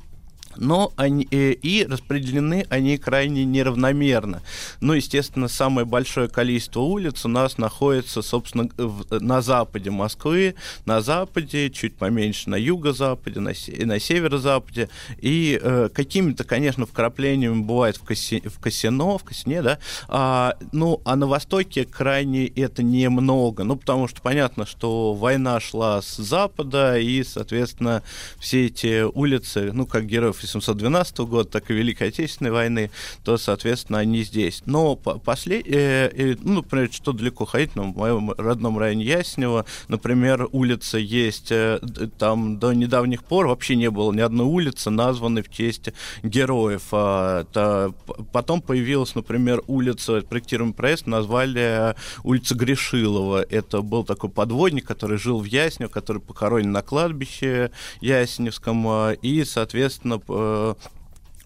но 0.57 0.93
они 0.95 1.27
э, 1.31 1.51
и 1.51 1.85
распределены 1.85 2.65
они 2.69 2.97
крайне 2.97 3.45
неравномерно. 3.45 4.41
Ну, 4.81 4.93
естественно, 4.93 5.47
самое 5.47 5.85
большое 5.85 6.27
количество 6.27 6.81
улиц 6.81 7.25
у 7.25 7.29
нас 7.29 7.57
находится, 7.57 8.21
собственно, 8.21 8.69
в, 8.77 9.19
на 9.19 9.41
западе 9.41 9.91
Москвы, 9.91 10.55
на 10.85 11.01
западе, 11.01 11.69
чуть 11.69 11.95
поменьше 11.95 12.49
на 12.49 12.55
юго-западе, 12.55 13.39
на, 13.39 13.53
на 13.85 13.99
северо-западе, 13.99 14.89
и 15.17 15.59
э, 15.61 15.89
какими-то, 15.93 16.43
конечно, 16.43 16.85
вкраплениями 16.85 17.61
бывает 17.61 17.97
в, 17.97 18.03
Коси, 18.03 18.41
в 18.45 18.59
Косино, 18.59 19.17
в 19.17 19.23
Косине, 19.23 19.61
да, 19.61 19.79
а, 20.07 20.55
ну, 20.71 21.01
а 21.05 21.15
на 21.15 21.27
востоке 21.27 21.85
крайне 21.85 22.47
это 22.47 22.83
немного, 22.83 23.63
ну, 23.63 23.75
потому 23.75 24.07
что 24.07 24.21
понятно, 24.21 24.65
что 24.65 25.13
война 25.13 25.59
шла 25.59 26.01
с 26.01 26.17
запада, 26.17 26.97
и, 26.97 27.23
соответственно, 27.23 28.03
все 28.39 28.67
эти 28.67 29.03
улицы, 29.03 29.71
ну, 29.73 29.85
как 29.85 30.05
героев 30.05 30.43
1812 30.49 31.17
года, 31.19 31.49
так 31.49 31.69
и 31.71 31.73
Великой 31.73 32.09
Отечественной 32.09 32.51
войны, 32.51 32.91
то, 33.23 33.37
соответственно, 33.37 33.99
они 33.99 34.23
здесь. 34.23 34.63
Но 34.65 34.95
после, 34.95 35.61
э, 35.61 36.09
э, 36.13 36.35
ну, 36.41 36.55
например, 36.55 36.89
что 36.91 37.11
далеко 37.11 37.45
ходить, 37.45 37.75
ну, 37.75 37.91
в 37.91 37.97
моем 37.97 38.31
родном 38.31 38.77
районе 38.77 39.05
Яснева, 39.05 39.65
например, 39.87 40.47
улица 40.51 40.97
есть, 40.97 41.51
э, 41.51 41.79
там 42.17 42.59
до 42.59 42.73
недавних 42.73 43.23
пор 43.23 43.47
вообще 43.47 43.75
не 43.75 43.89
было 43.89 44.11
ни 44.11 44.21
одной 44.21 44.45
улицы, 44.45 44.89
названной 44.89 45.43
в 45.43 45.49
честь 45.49 45.89
героев. 46.23 46.83
А, 46.91 47.45
та, 47.45 47.91
потом 48.31 48.61
появилась, 48.61 49.15
например, 49.15 49.61
улица, 49.67 50.21
проектируемый 50.21 50.75
проезд, 50.75 51.07
назвали 51.07 51.95
улица 52.23 52.55
Грешилова. 52.55 53.45
Это 53.49 53.81
был 53.81 54.03
такой 54.03 54.29
подводник, 54.29 54.85
который 54.85 55.17
жил 55.17 55.39
в 55.39 55.45
Яснево, 55.45 55.89
который 55.89 56.21
похоронен 56.21 56.71
на 56.71 56.81
кладбище 56.81 57.71
Ясневском, 58.01 58.87
а, 58.87 59.11
и, 59.11 59.43
соответственно, 59.43 60.21
э, 60.35 60.73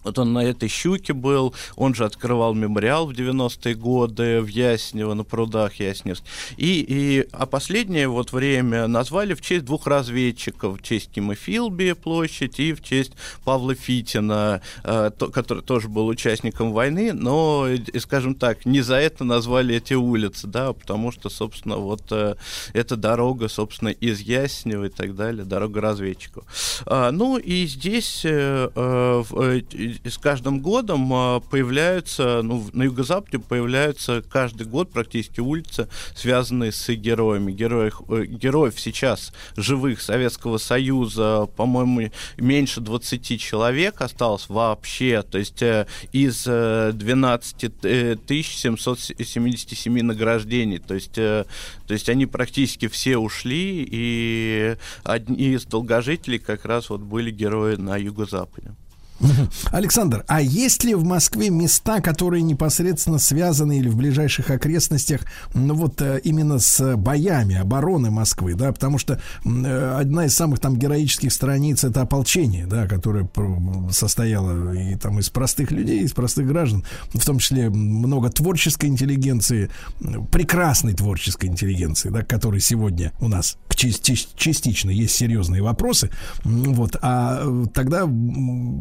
вот 0.04 0.18
он 0.18 0.32
на 0.32 0.44
этой 0.44 0.68
щуке 0.68 1.12
был, 1.12 1.54
он 1.76 1.94
же 1.94 2.04
открывал 2.04 2.54
мемориал 2.54 3.06
в 3.06 3.10
90-е 3.10 3.74
годы 3.74 4.40
в 4.40 4.46
Яснево, 4.46 5.14
на 5.14 5.24
прудах 5.24 5.74
Ясневск. 5.74 6.22
И, 6.56 6.84
и, 6.86 7.28
а 7.32 7.46
последнее 7.46 8.08
вот 8.08 8.32
время 8.32 8.86
назвали 8.86 9.34
в 9.34 9.40
честь 9.40 9.64
двух 9.64 9.86
разведчиков, 9.86 10.78
в 10.78 10.82
честь 10.82 11.10
Кима 11.10 11.34
Филби 11.34 11.92
площадь 11.92 12.60
и 12.60 12.72
в 12.72 12.82
честь 12.82 13.12
Павла 13.44 13.74
Фитина, 13.74 14.62
э, 14.84 15.10
то, 15.16 15.28
который 15.28 15.62
тоже 15.62 15.88
был 15.88 16.06
участником 16.06 16.72
войны, 16.72 17.12
но, 17.12 17.68
скажем 17.98 18.34
так, 18.34 18.66
не 18.66 18.80
за 18.80 18.96
это 18.96 19.24
назвали 19.24 19.76
эти 19.76 19.94
улицы, 19.94 20.46
да, 20.46 20.72
потому 20.72 21.12
что, 21.12 21.28
собственно, 21.28 21.76
вот 21.76 22.02
э, 22.10 22.36
эта 22.72 22.96
дорога, 22.96 23.48
собственно, 23.48 23.90
из 23.90 24.20
Яснева 24.20 24.86
и 24.86 24.88
так 24.88 25.14
далее, 25.14 25.44
дорога 25.44 25.80
разведчиков. 25.80 26.44
А, 26.86 27.10
ну 27.10 27.36
и 27.36 27.66
здесь 27.66 28.22
э, 28.24 28.70
э, 28.74 29.60
с 30.04 30.18
каждым 30.18 30.60
годом 30.60 31.12
а, 31.12 31.40
появляются, 31.40 32.42
ну, 32.42 32.66
на 32.72 32.84
юго-западе 32.84 33.38
появляются 33.38 34.22
каждый 34.22 34.66
год 34.66 34.90
практически 34.90 35.40
улицы, 35.40 35.88
связанные 36.14 36.72
с 36.72 36.88
героями. 36.92 37.52
Героев, 37.52 38.02
э, 38.08 38.24
героев 38.24 38.78
сейчас 38.78 39.32
живых 39.56 40.00
Советского 40.00 40.58
Союза, 40.58 41.48
по-моему, 41.56 42.10
меньше 42.36 42.80
20 42.80 43.40
человек 43.40 44.00
осталось 44.00 44.48
вообще. 44.48 45.22
То 45.22 45.38
есть 45.38 45.62
э, 45.62 45.86
из 46.12 46.44
12 46.44 47.70
э, 47.82 48.16
777 48.26 50.02
награждений. 50.02 50.78
То 50.78 50.94
есть, 50.94 51.12
то 51.12 51.46
есть 51.88 52.08
они 52.08 52.26
практически 52.26 52.88
все 52.88 53.16
ушли, 53.16 53.86
и 53.90 54.76
одни 55.04 55.54
из 55.54 55.64
долгожителей 55.64 56.38
как 56.38 56.64
раз 56.64 56.90
вот 56.90 57.00
были 57.00 57.30
герои 57.30 57.76
на 57.76 57.96
юго-западе. 57.96 58.74
Александр, 59.70 60.24
а 60.26 60.40
есть 60.40 60.84
ли 60.84 60.94
в 60.94 61.04
Москве 61.04 61.50
места, 61.50 62.00
которые 62.00 62.42
непосредственно 62.42 63.18
связаны 63.18 63.78
или 63.78 63.88
в 63.88 63.96
ближайших 63.96 64.50
окрестностях, 64.50 65.22
ну 65.54 65.74
вот 65.74 66.00
э, 66.00 66.20
именно 66.24 66.58
с 66.58 66.96
боями 66.96 67.56
обороны 67.56 68.10
Москвы, 68.10 68.54
да, 68.54 68.72
потому 68.72 68.98
что 68.98 69.20
э, 69.44 69.96
одна 69.98 70.26
из 70.26 70.34
самых 70.34 70.60
там 70.60 70.76
героических 70.76 71.32
страниц 71.32 71.84
это 71.84 72.02
ополчение, 72.02 72.66
да, 72.66 72.86
которое 72.86 73.28
состояло 73.90 74.72
и 74.72 74.96
там 74.96 75.18
из 75.18 75.28
простых 75.28 75.70
людей, 75.70 76.02
из 76.02 76.12
простых 76.12 76.46
граждан, 76.46 76.84
в 77.12 77.24
том 77.24 77.38
числе 77.38 77.68
много 77.68 78.30
творческой 78.30 78.86
интеллигенции, 78.86 79.70
прекрасной 80.30 80.94
творческой 80.94 81.46
интеллигенции, 81.46 82.08
да, 82.08 82.22
которой 82.22 82.60
сегодня 82.60 83.12
у 83.20 83.28
нас 83.28 83.56
частично 83.74 84.90
есть 84.90 85.14
серьезные 85.14 85.62
вопросы, 85.62 86.10
вот, 86.44 86.96
а 87.02 87.42
э, 87.42 87.66
тогда 87.72 88.08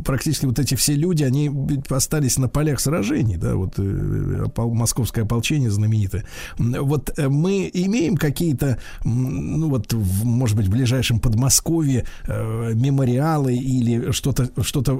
практически 0.05 0.28
практически 0.29 0.45
вот 0.45 0.59
эти 0.59 0.75
все 0.75 0.93
люди, 0.95 1.23
они 1.23 1.49
остались 1.89 2.37
на 2.37 2.47
полях 2.47 2.79
сражений, 2.79 3.37
да, 3.37 3.55
вот 3.55 3.73
э, 3.77 4.45
московское 4.55 5.23
ополчение 5.23 5.71
знаменитое. 5.71 6.23
Вот 6.57 7.17
э, 7.17 7.29
мы 7.29 7.69
имеем 7.73 8.15
какие-то, 8.15 8.77
ну 9.03 9.69
вот, 9.69 9.91
в, 9.93 10.25
может 10.25 10.55
быть, 10.55 10.67
в 10.67 10.71
ближайшем 10.71 11.19
Подмосковье 11.19 12.05
э, 12.27 12.73
мемориалы 12.75 13.55
или 13.55 14.11
что-то 14.11 14.49
что-то 14.61 14.99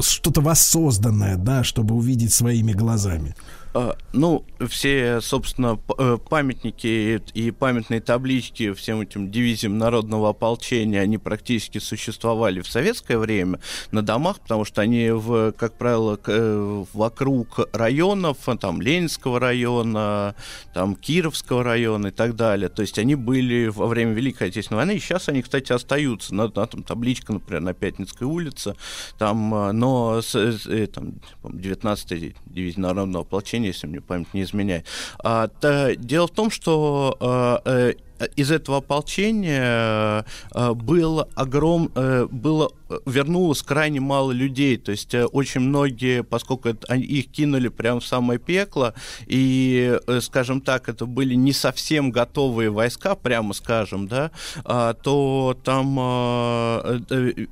что-то 0.00 0.40
воссозданное, 0.40 1.36
да, 1.36 1.62
чтобы 1.62 1.94
увидеть 1.94 2.32
своими 2.32 2.72
глазами. 2.72 3.34
А, 3.78 3.96
ну, 4.12 4.44
все, 4.68 5.20
собственно, 5.20 5.78
э, 5.98 6.18
памятники 6.28 7.22
и 7.32 7.50
памятные 7.52 8.00
таблички 8.00 8.72
всем 8.72 9.02
этим 9.02 9.30
дивизиям 9.30 9.78
народного 9.78 10.30
ополчения, 10.30 11.00
они 11.00 11.16
практически 11.16 11.78
существовали 11.78 12.60
в 12.60 12.66
советское 12.66 13.18
время 13.18 13.60
на 13.92 14.02
домах, 14.02 14.40
потому 14.40 14.64
что 14.64 14.82
они, 14.82 15.10
в, 15.10 15.52
как 15.52 15.78
правило, 15.78 16.18
э, 16.26 16.84
вокруг 16.92 17.68
районов, 17.72 18.38
там, 18.60 18.82
Ленинского 18.82 19.38
района, 19.38 20.34
там, 20.74 20.96
Кировского 20.96 21.62
района 21.62 22.08
и 22.08 22.10
так 22.10 22.34
далее. 22.34 22.70
То 22.70 22.82
есть 22.82 22.98
они 22.98 23.14
были 23.14 23.68
во 23.68 23.86
время 23.86 24.12
Великой 24.12 24.48
Отечественной 24.48 24.78
войны, 24.78 24.96
и 24.96 24.98
сейчас 24.98 25.28
они, 25.28 25.40
кстати, 25.40 25.72
остаются. 25.72 26.34
На, 26.34 26.48
на 26.48 26.66
там 26.66 26.82
табличка, 26.82 27.32
например, 27.32 27.60
на 27.62 27.74
Пятницкой 27.74 28.26
улице, 28.26 28.74
там, 29.18 29.54
э, 29.54 29.70
но 29.70 30.20
там, 30.92 31.20
19-й 31.44 32.34
дивизия 32.46 32.80
народного 32.80 33.24
ополчения 33.24 33.67
если 33.68 33.86
мне 33.86 34.00
память 34.00 34.32
не 34.34 34.42
изменяет. 34.42 34.86
А, 35.18 35.48
то, 35.48 35.94
дело 35.96 36.26
в 36.26 36.30
том, 36.30 36.50
что 36.50 37.16
а, 37.20 37.62
э, 37.64 37.94
из 38.36 38.50
этого 38.50 38.78
ополчения 38.78 40.24
э, 40.54 40.72
было 40.74 41.28
огром, 41.34 41.90
э, 41.94 42.26
было 42.30 42.72
вернулось 43.06 43.62
крайне 43.62 44.00
мало 44.00 44.32
людей, 44.32 44.76
то 44.76 44.92
есть 44.92 45.14
э, 45.14 45.26
очень 45.26 45.60
многие, 45.60 46.22
поскольку 46.22 46.70
это, 46.70 46.94
их 46.94 47.30
кинули 47.30 47.68
прямо 47.68 48.00
в 48.00 48.06
самое 48.06 48.38
пекло, 48.38 48.94
и, 49.26 49.98
скажем 50.20 50.60
так, 50.60 50.88
это 50.88 51.06
были 51.06 51.34
не 51.34 51.52
совсем 51.52 52.10
готовые 52.10 52.70
войска, 52.70 53.14
прямо 53.14 53.54
скажем, 53.54 54.08
да, 54.08 54.30
а, 54.64 54.94
то 54.94 55.58
там 55.64 55.96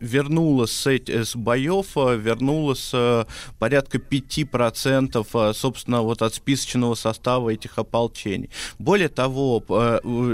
вернулось 0.01 0.73
с, 0.73 0.87
с 0.87 1.37
боев, 1.37 1.97
вернулось 1.97 2.93
порядка 3.59 3.99
5%, 3.99 5.55
собственно, 5.55 6.03
вот 6.03 6.23
от 6.23 6.35
списочного 6.35 6.95
состава 6.95 7.51
этих 7.51 7.79
ополчений. 7.79 8.51
Более 8.79 9.09
того, 9.09 9.63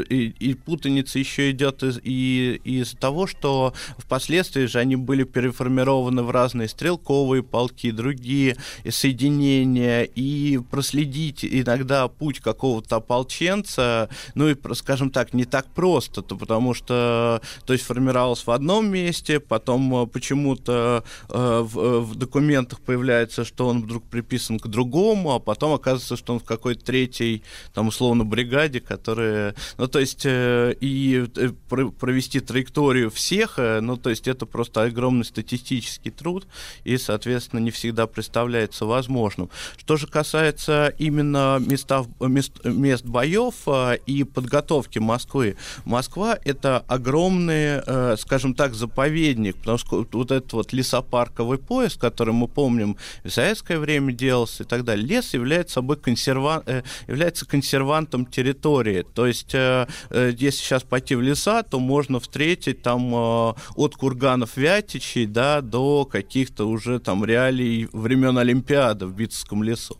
и, 0.08 0.55
путаница 0.64 1.18
еще 1.18 1.50
идет 1.50 1.82
из, 1.82 2.00
и, 2.02 2.60
из 2.64 2.92
того, 2.92 3.26
что 3.26 3.74
впоследствии 3.98 4.66
же 4.66 4.78
они 4.78 4.91
были 4.96 5.24
переформированы 5.24 6.22
в 6.22 6.30
разные 6.30 6.68
стрелковые 6.68 7.42
полки, 7.42 7.90
другие 7.90 8.56
соединения, 8.88 10.02
и 10.02 10.58
проследить 10.70 11.44
иногда 11.44 12.08
путь 12.08 12.40
какого-то 12.40 12.96
ополченца, 12.96 14.08
ну 14.34 14.48
и, 14.48 14.56
скажем 14.74 15.10
так, 15.10 15.34
не 15.34 15.44
так 15.44 15.66
просто, 15.66 16.22
то 16.22 16.36
потому 16.36 16.74
что, 16.74 17.40
то 17.66 17.72
есть 17.72 17.84
формировалось 17.84 18.46
в 18.46 18.50
одном 18.50 18.90
месте, 18.90 19.40
потом 19.40 20.02
э, 20.02 20.06
почему-то 20.06 21.04
э, 21.28 21.60
в, 21.62 22.00
в 22.00 22.14
документах 22.14 22.80
появляется, 22.80 23.44
что 23.44 23.68
он 23.68 23.82
вдруг 23.82 24.04
приписан 24.04 24.58
к 24.58 24.66
другому, 24.66 25.32
а 25.32 25.38
потом 25.38 25.72
оказывается, 25.72 26.16
что 26.16 26.34
он 26.34 26.40
в 26.40 26.44
какой-то 26.44 26.84
третьей, 26.84 27.42
там, 27.74 27.88
условно, 27.88 28.24
бригаде, 28.24 28.80
которая... 28.80 29.54
Ну, 29.78 29.86
то 29.88 29.98
есть 29.98 30.22
э, 30.24 30.74
и 30.80 31.26
э, 31.36 31.50
про- 31.68 31.90
провести 31.90 32.40
траекторию 32.40 33.10
всех, 33.10 33.58
э, 33.58 33.80
ну, 33.80 33.96
то 33.96 34.10
есть 34.10 34.28
это 34.28 34.46
просто 34.46 34.82
огромный 34.83 35.25
статистический 35.25 36.11
труд, 36.11 36.47
и, 36.85 36.97
соответственно, 36.99 37.61
не 37.61 37.70
всегда 37.70 38.07
представляется 38.07 38.86
возможным. 38.86 39.51
Что 39.77 39.97
же 39.97 40.07
касается 40.07 40.93
именно 40.99 41.59
места, 41.61 42.05
мест, 42.20 42.65
мест 42.65 43.05
боев 43.05 43.55
э, 43.67 43.99
и 44.07 44.25
подготовки 44.25 44.99
Москвы, 44.99 45.57
Москва— 45.85 46.39
это 46.44 46.85
огромный, 46.89 47.83
э, 47.85 48.17
скажем 48.19 48.55
так, 48.55 48.75
заповедник, 48.75 49.57
потому 49.57 49.78
что 49.78 50.07
вот 50.12 50.31
этот 50.31 50.52
вот 50.52 50.73
лесопарковый 50.73 51.59
пояс, 51.59 51.94
который 51.94 52.35
мы 52.35 52.49
помним 52.49 52.97
в 53.25 53.31
советское 53.31 53.78
время 53.78 54.12
делался 54.12 54.62
и 54.62 54.67
так 54.67 54.85
далее, 54.85 55.07
лес 55.07 55.35
является 55.35 55.75
собой 55.75 55.97
консерва... 55.97 56.62
э, 56.67 56.83
является 57.09 57.47
консервантом 57.47 58.27
территории. 58.27 59.05
То 59.15 59.27
есть, 59.27 59.55
э, 59.55 59.86
если 60.11 60.59
сейчас 60.59 60.83
пойти 60.83 61.15
в 61.15 61.23
леса, 61.23 61.62
то 61.62 61.81
можно 61.81 62.20
встретить 62.20 62.83
там 62.83 63.12
от 63.15 63.97
курганов 63.97 64.57
Вятичей, 64.73 65.26
да, 65.26 65.60
до 65.60 66.07
каких-то 66.07 66.67
уже 66.67 66.99
там 66.99 67.26
реалий 67.26 67.91
времен 67.92 68.39
Олимпиады 68.39 69.07
в 69.07 69.15
Битцевском 69.15 69.62
лесу. 69.62 69.99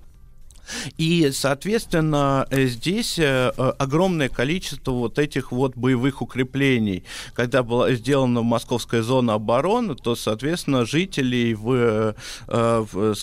И, 0.97 1.31
соответственно, 1.32 2.47
э, 2.50 2.66
здесь 2.66 3.18
э, 3.18 3.52
э, 3.57 3.73
огромное 3.78 4.28
количество 4.28 4.92
вот 4.92 5.18
этих 5.18 5.52
вот 5.52 5.76
боевых 5.76 6.23
укреплений. 6.23 7.05
Когда 7.34 7.62
была 7.62 7.92
сделана 7.92 8.42
московская 8.42 9.02
зона 9.02 9.34
обороны, 9.34 9.94
то, 9.94 10.15
соответственно, 10.15 10.84
жителей 10.86 11.55
в, 11.55 12.15
в, 12.47 13.15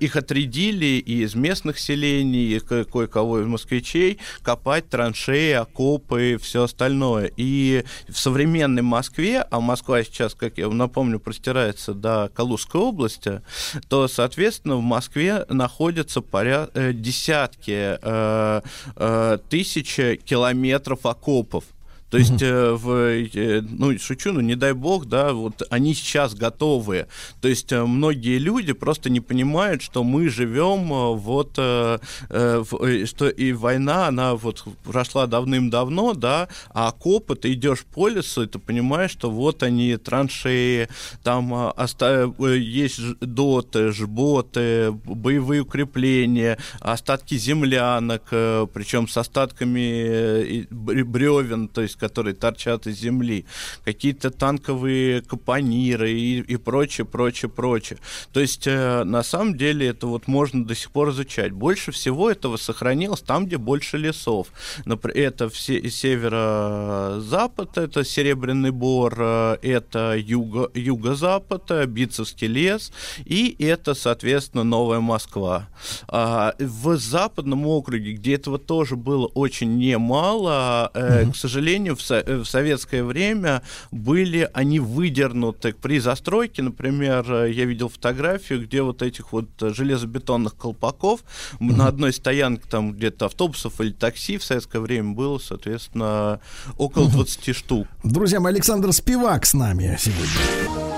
их 0.00 0.16
отрядили 0.16 0.86
и 0.86 1.22
из 1.22 1.34
местных 1.34 1.78
селений, 1.78 2.56
и 2.56 2.60
кое-кого 2.60 3.40
из 3.40 3.46
москвичей 3.46 4.18
копать 4.42 4.88
траншеи, 4.88 5.52
окопы 5.52 6.32
и 6.32 6.36
все 6.36 6.64
остальное. 6.64 7.30
И 7.36 7.84
в 8.08 8.18
современной 8.18 8.82
Москве, 8.82 9.44
а 9.50 9.60
Москва 9.60 10.02
сейчас, 10.04 10.34
как 10.34 10.58
я 10.58 10.68
напомню, 10.68 11.18
простирается 11.18 11.94
до 11.94 12.30
Калужской 12.34 12.80
области, 12.80 13.42
то, 13.88 14.08
соответственно, 14.08 14.76
в 14.76 14.82
Москве 14.82 15.44
находятся 15.48 16.20
порядка 16.20 16.51
десятки 16.92 17.98
э, 18.00 18.60
э, 18.96 19.38
тысяч 19.48 19.96
километров 20.24 21.06
окопов. 21.06 21.64
То 22.12 22.18
есть, 22.18 22.42
э, 22.42 22.72
в, 22.72 22.90
э, 22.90 23.62
ну, 23.62 23.98
шучу, 23.98 24.32
ну, 24.32 24.42
не 24.42 24.54
дай 24.54 24.74
бог, 24.74 25.06
да, 25.06 25.32
вот 25.32 25.62
они 25.70 25.94
сейчас 25.94 26.34
готовы. 26.34 27.06
То 27.40 27.48
есть, 27.48 27.72
э, 27.72 27.86
многие 27.86 28.36
люди 28.36 28.74
просто 28.74 29.08
не 29.08 29.20
понимают, 29.20 29.80
что 29.80 30.04
мы 30.04 30.28
живем 30.28 30.92
э, 30.92 31.14
вот, 31.14 31.54
э, 31.56 31.98
э, 32.28 32.62
в, 32.70 33.06
что 33.06 33.30
и 33.30 33.52
война, 33.52 34.08
она 34.08 34.34
вот 34.34 34.62
прошла 34.84 35.26
давным-давно, 35.26 36.12
да, 36.12 36.48
а 36.74 36.88
окопы, 36.88 37.34
ты 37.34 37.54
идешь 37.54 37.86
по 37.94 38.08
лесу, 38.08 38.42
и 38.42 38.46
ты 38.46 38.58
понимаешь, 38.58 39.12
что 39.12 39.30
вот 39.30 39.62
они, 39.62 39.96
траншеи, 39.96 40.88
там 41.22 41.54
э, 41.54 41.70
оста- 41.70 42.30
есть 42.58 43.00
доты, 43.20 43.90
жботы, 43.90 44.92
боевые 44.92 45.62
укрепления, 45.62 46.58
остатки 46.80 47.38
землянок, 47.38 48.24
э, 48.32 48.66
причем 48.70 49.08
с 49.08 49.16
остатками 49.16 50.66
бревен, 50.70 51.68
то 51.68 51.80
есть 51.80 52.01
которые 52.02 52.34
торчат 52.34 52.88
из 52.88 52.98
земли, 52.98 53.44
какие-то 53.84 54.30
танковые 54.30 55.22
капониры 55.22 56.10
и, 56.10 56.40
и 56.40 56.56
прочее, 56.56 57.04
прочее, 57.04 57.48
прочее. 57.48 58.00
То 58.32 58.40
есть, 58.40 58.66
э, 58.66 59.04
на 59.04 59.22
самом 59.22 59.56
деле, 59.56 59.86
это 59.86 60.08
вот 60.08 60.26
можно 60.26 60.64
до 60.64 60.74
сих 60.74 60.90
пор 60.90 61.10
изучать. 61.10 61.52
Больше 61.52 61.92
всего 61.92 62.28
этого 62.28 62.56
сохранилось 62.56 63.20
там, 63.20 63.46
где 63.46 63.56
больше 63.56 63.98
лесов. 63.98 64.48
Например, 64.84 65.28
это 65.28 65.48
все, 65.48 65.88
северо-запад, 65.88 67.78
это 67.78 68.04
Серебряный 68.04 68.72
Бор, 68.72 69.14
э, 69.18 69.58
это 69.62 70.16
юго, 70.16 70.70
юго-запад, 70.74 71.70
э, 71.70 71.86
Битцевский 71.86 72.48
лес, 72.48 72.92
и 73.24 73.54
это, 73.60 73.94
соответственно, 73.94 74.64
Новая 74.64 75.00
Москва. 75.00 75.68
А, 76.08 76.54
в 76.58 76.96
западном 76.96 77.66
округе, 77.66 78.14
где 78.14 78.34
этого 78.34 78.58
тоже 78.58 78.96
было 78.96 79.26
очень 79.26 79.78
немало, 79.78 80.90
э, 80.94 81.30
к 81.30 81.36
сожалению, 81.36 81.91
в, 81.94 82.02
со- 82.02 82.24
в 82.26 82.44
советское 82.44 83.04
время 83.04 83.62
были 83.90 84.48
они 84.52 84.80
выдернуты 84.80 85.72
при 85.72 85.98
застройке, 85.98 86.62
например, 86.62 87.24
э, 87.30 87.52
я 87.52 87.64
видел 87.64 87.88
фотографию, 87.88 88.62
где 88.62 88.82
вот 88.82 89.02
этих 89.02 89.32
вот 89.32 89.48
железобетонных 89.60 90.56
колпаков 90.56 91.20
mm-hmm. 91.20 91.76
на 91.76 91.86
одной 91.88 92.12
стоянке 92.12 92.64
там 92.68 92.92
где-то 92.92 93.26
автобусов 93.26 93.80
или 93.80 93.92
такси 93.92 94.38
в 94.38 94.44
советское 94.44 94.80
время 94.80 95.12
было, 95.12 95.38
соответственно, 95.38 96.40
около 96.76 97.08
20 97.10 97.40
mm-hmm. 97.40 97.52
штук. 97.52 97.86
Друзья 98.04 98.40
мои, 98.40 98.52
Александр 98.52 98.92
Спивак 98.92 99.46
с 99.46 99.54
нами 99.54 99.96
сегодня. 99.98 100.92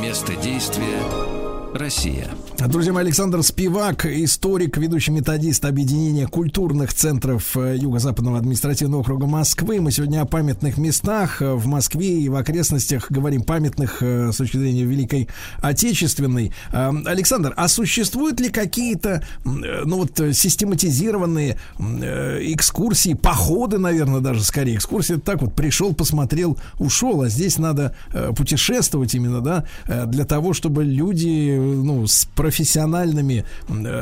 Место 0.00 0.36
действия 0.36 1.33
Россия. 1.74 2.28
Друзья 2.68 2.92
мои, 2.92 3.04
Александр 3.04 3.42
Спивак, 3.42 4.06
историк, 4.06 4.78
ведущий 4.78 5.10
методист 5.10 5.64
объединения 5.64 6.28
культурных 6.28 6.94
центров 6.94 7.56
э, 7.56 7.76
Юго-Западного 7.76 8.38
административного 8.38 9.00
округа 9.00 9.26
Москвы. 9.26 9.80
Мы 9.80 9.90
сегодня 9.90 10.22
о 10.22 10.24
памятных 10.24 10.78
местах 10.78 11.42
э, 11.42 11.52
в 11.52 11.66
Москве 11.66 12.20
и 12.20 12.28
в 12.28 12.36
окрестностях 12.36 13.10
говорим 13.10 13.42
памятных 13.42 14.02
э, 14.02 14.30
с 14.32 14.36
точки 14.36 14.56
зрения 14.56 14.84
Великой 14.84 15.28
Отечественной. 15.58 16.52
Александр, 16.70 17.52
а 17.56 17.66
существуют 17.66 18.40
ли 18.40 18.50
какие-то, 18.50 19.24
ну 19.44 19.96
вот, 19.98 20.16
систематизированные 20.16 21.58
экскурсии, 21.78 23.14
походы, 23.14 23.78
наверное, 23.78 24.20
даже 24.20 24.44
скорее. 24.44 24.76
Экскурсия 24.76 25.18
так 25.18 25.42
вот 25.42 25.54
пришел, 25.54 25.92
посмотрел, 25.92 26.56
ушел, 26.78 27.22
а 27.22 27.28
здесь 27.28 27.58
надо 27.58 27.96
путешествовать 28.36 29.14
именно, 29.14 29.40
да, 29.40 29.64
для 30.06 30.24
того, 30.24 30.52
чтобы 30.52 30.84
люди 30.84 31.63
ну, 31.64 32.06
с 32.06 32.24
профессиональными 32.24 33.44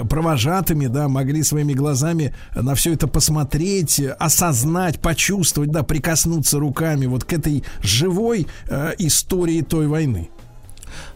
провожатыми, 0.09 0.87
да, 0.87 1.09
могли 1.09 1.43
своими 1.43 1.73
глазами 1.73 2.35
на 2.55 2.75
все 2.75 2.93
это 2.93 3.07
посмотреть, 3.07 4.01
осознать, 4.19 5.01
почувствовать, 5.01 5.71
да, 5.71 5.83
прикоснуться 5.83 6.59
руками 6.59 7.07
вот 7.07 7.25
к 7.25 7.33
этой 7.33 7.65
живой 7.83 8.47
э, 8.69 8.93
истории 8.99 9.63
той 9.63 9.87
войны. 9.87 10.31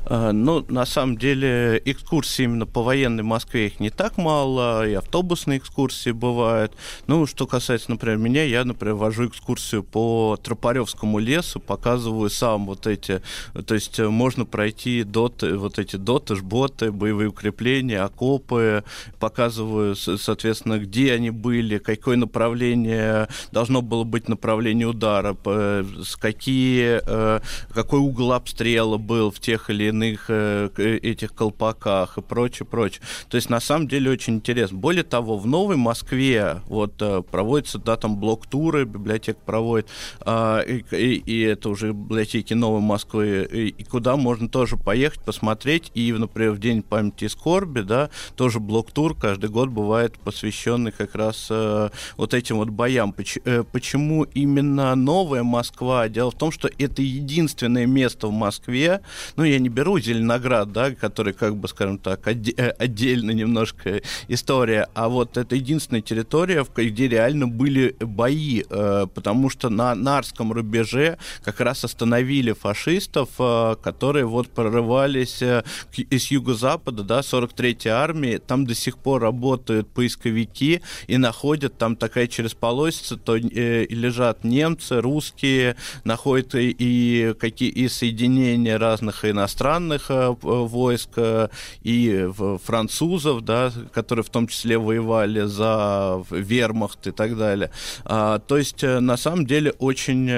Ну, 0.08 0.64
на 0.68 0.86
самом 0.86 1.18
деле, 1.18 1.82
экскурсии 1.84 2.44
именно 2.44 2.64
по 2.64 2.82
военной 2.82 3.24
Москве 3.24 3.66
их 3.66 3.80
не 3.80 3.90
так 3.90 4.18
мало, 4.18 4.88
и 4.88 4.94
автобусные 4.94 5.58
экскурсии 5.58 6.12
бывают. 6.12 6.72
Ну, 7.08 7.26
что 7.26 7.48
касается, 7.48 7.90
например, 7.90 8.16
меня, 8.18 8.44
я, 8.44 8.64
например, 8.64 8.94
вожу 8.94 9.26
экскурсию 9.26 9.82
по 9.82 10.38
Тропаревскому 10.40 11.18
лесу, 11.18 11.58
показываю 11.58 12.30
сам 12.30 12.66
вот 12.66 12.86
эти, 12.86 13.20
то 13.66 13.74
есть 13.74 13.98
э, 13.98 14.08
можно 14.08 14.44
пройти 14.44 15.02
доты, 15.02 15.56
вот 15.56 15.80
эти 15.80 15.96
доты, 15.96 16.36
жботы, 16.36 16.92
боевые 16.92 17.30
укрепления, 17.30 18.02
окопы, 18.02 18.84
показываю, 19.18 19.96
соответственно, 19.96 20.78
где 20.78 21.14
они 21.14 21.30
были, 21.30 21.78
какое 21.78 22.16
направление 22.16 23.28
должно 23.50 23.82
было 23.82 24.04
быть 24.04 24.28
направление 24.28 24.86
удара, 24.86 25.36
с 25.44 26.14
какие, 26.14 27.00
э, 27.04 27.40
какой 27.74 27.98
угол 27.98 28.32
обстрела 28.34 28.98
был 28.98 29.32
в 29.32 29.40
тех 29.40 29.68
или 29.68 29.88
иных 29.88 29.95
иных 29.96 30.26
э, 30.28 30.68
этих 31.02 31.34
колпаках 31.34 32.18
и 32.18 32.22
прочее, 32.22 32.66
прочее. 32.66 33.02
То 33.28 33.36
есть, 33.36 33.50
на 33.50 33.60
самом 33.60 33.88
деле, 33.88 34.10
очень 34.10 34.34
интересно. 34.34 34.78
Более 34.78 35.04
того, 35.04 35.38
в 35.38 35.46
Новой 35.46 35.76
Москве 35.76 36.60
вот 36.66 36.94
э, 37.00 37.22
проводятся, 37.22 37.78
да, 37.78 37.96
там 37.96 38.16
блок-туры, 38.16 38.84
библиотека 38.84 39.38
проводит, 39.44 39.88
э, 40.24 40.62
и, 40.66 40.96
и, 40.96 41.14
и 41.14 41.40
это 41.42 41.70
уже 41.70 41.92
библиотеки 41.92 42.54
Новой 42.54 42.80
Москвы, 42.80 43.48
и, 43.50 43.68
и 43.68 43.84
куда 43.84 44.16
можно 44.16 44.48
тоже 44.48 44.76
поехать, 44.76 45.20
посмотреть, 45.20 45.90
и, 45.94 46.12
например, 46.12 46.52
в 46.52 46.58
День 46.58 46.82
памяти 46.82 47.24
и 47.24 47.28
скорби, 47.28 47.80
да, 47.80 48.10
тоже 48.36 48.60
блок-тур 48.60 49.16
каждый 49.16 49.50
год 49.50 49.70
бывает 49.70 50.18
посвященный 50.18 50.92
как 50.92 51.14
раз 51.14 51.48
э, 51.50 51.90
вот 52.16 52.34
этим 52.34 52.56
вот 52.56 52.70
боям. 52.70 53.12
Поч- 53.12 53.40
э, 53.44 53.64
почему 53.70 54.24
именно 54.24 54.94
Новая 54.94 55.42
Москва? 55.42 56.08
Дело 56.08 56.30
в 56.30 56.34
том, 56.34 56.50
что 56.50 56.68
это 56.78 57.02
единственное 57.02 57.86
место 57.86 58.26
в 58.26 58.32
Москве, 58.32 59.00
ну, 59.36 59.44
я 59.44 59.58
не 59.58 59.68
беру 59.68 59.85
беру 59.86 60.00
Зеленоград, 60.00 60.72
да, 60.72 60.90
который, 60.90 61.32
как 61.32 61.56
бы, 61.56 61.68
скажем 61.68 61.98
так, 61.98 62.26
отде- 62.26 62.70
отдельно 62.78 63.30
немножко 63.30 64.02
история, 64.26 64.88
а 64.94 65.08
вот 65.08 65.36
это 65.36 65.54
единственная 65.54 66.02
территория, 66.02 66.66
где 66.76 67.08
реально 67.08 67.46
были 67.46 67.94
бои, 68.00 68.64
э, 68.68 69.06
потому 69.14 69.48
что 69.48 69.68
на 69.68 69.94
Нарском 69.94 70.52
рубеже 70.52 71.18
как 71.44 71.60
раз 71.60 71.84
остановили 71.84 72.52
фашистов, 72.52 73.28
э, 73.38 73.76
которые 73.80 74.24
вот 74.24 74.48
прорывались 74.48 75.40
э, 75.40 75.62
из 76.10 76.32
юго-запада, 76.32 77.04
да, 77.04 77.20
43-й 77.20 77.88
армии, 77.88 78.38
там 78.38 78.66
до 78.66 78.74
сих 78.74 78.98
пор 78.98 79.22
работают 79.22 79.88
поисковики 79.88 80.80
и 81.06 81.16
находят 81.16 81.78
там 81.78 81.94
такая 81.94 82.26
через 82.26 82.54
полосица, 82.54 83.16
то 83.16 83.36
э, 83.36 83.86
лежат 83.88 84.42
немцы, 84.42 85.00
русские, 85.00 85.76
находят 86.02 86.56
и, 86.56 86.74
и 86.76 87.34
какие 87.34 87.68
и 87.68 87.88
соединения 87.88 88.78
разных 88.78 89.24
иностранных 89.24 89.75
иностранных 89.76 90.10
э, 90.10 90.34
войск, 90.42 91.10
э, 91.16 91.48
и 91.82 92.28
французов, 92.64 93.44
да, 93.44 93.72
которые 93.92 94.24
в 94.24 94.30
том 94.30 94.46
числе 94.46 94.78
воевали 94.78 95.42
за 95.42 96.22
вермахт 96.30 97.06
и 97.06 97.10
так 97.10 97.36
далее. 97.36 97.70
А, 98.04 98.38
то 98.38 98.56
есть, 98.56 98.82
на 98.82 99.16
самом 99.16 99.46
деле, 99.46 99.72
очень... 99.78 100.28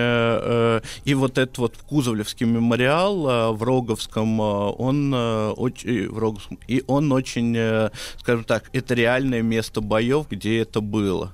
И 1.04 1.14
вот 1.14 1.38
этот 1.38 1.58
вот 1.58 1.74
Кузовлевский 1.88 2.46
мемориал 2.46 3.54
в 3.54 3.62
Роговском, 3.62 4.40
он 4.40 5.14
очень... 5.14 6.10
И 6.68 6.82
он 6.86 7.12
очень, 7.12 7.90
скажем 8.18 8.44
так, 8.44 8.70
это 8.72 8.94
реальное 8.94 9.42
место 9.42 9.80
боев, 9.80 10.26
где 10.30 10.60
это 10.60 10.80
было. 10.80 11.32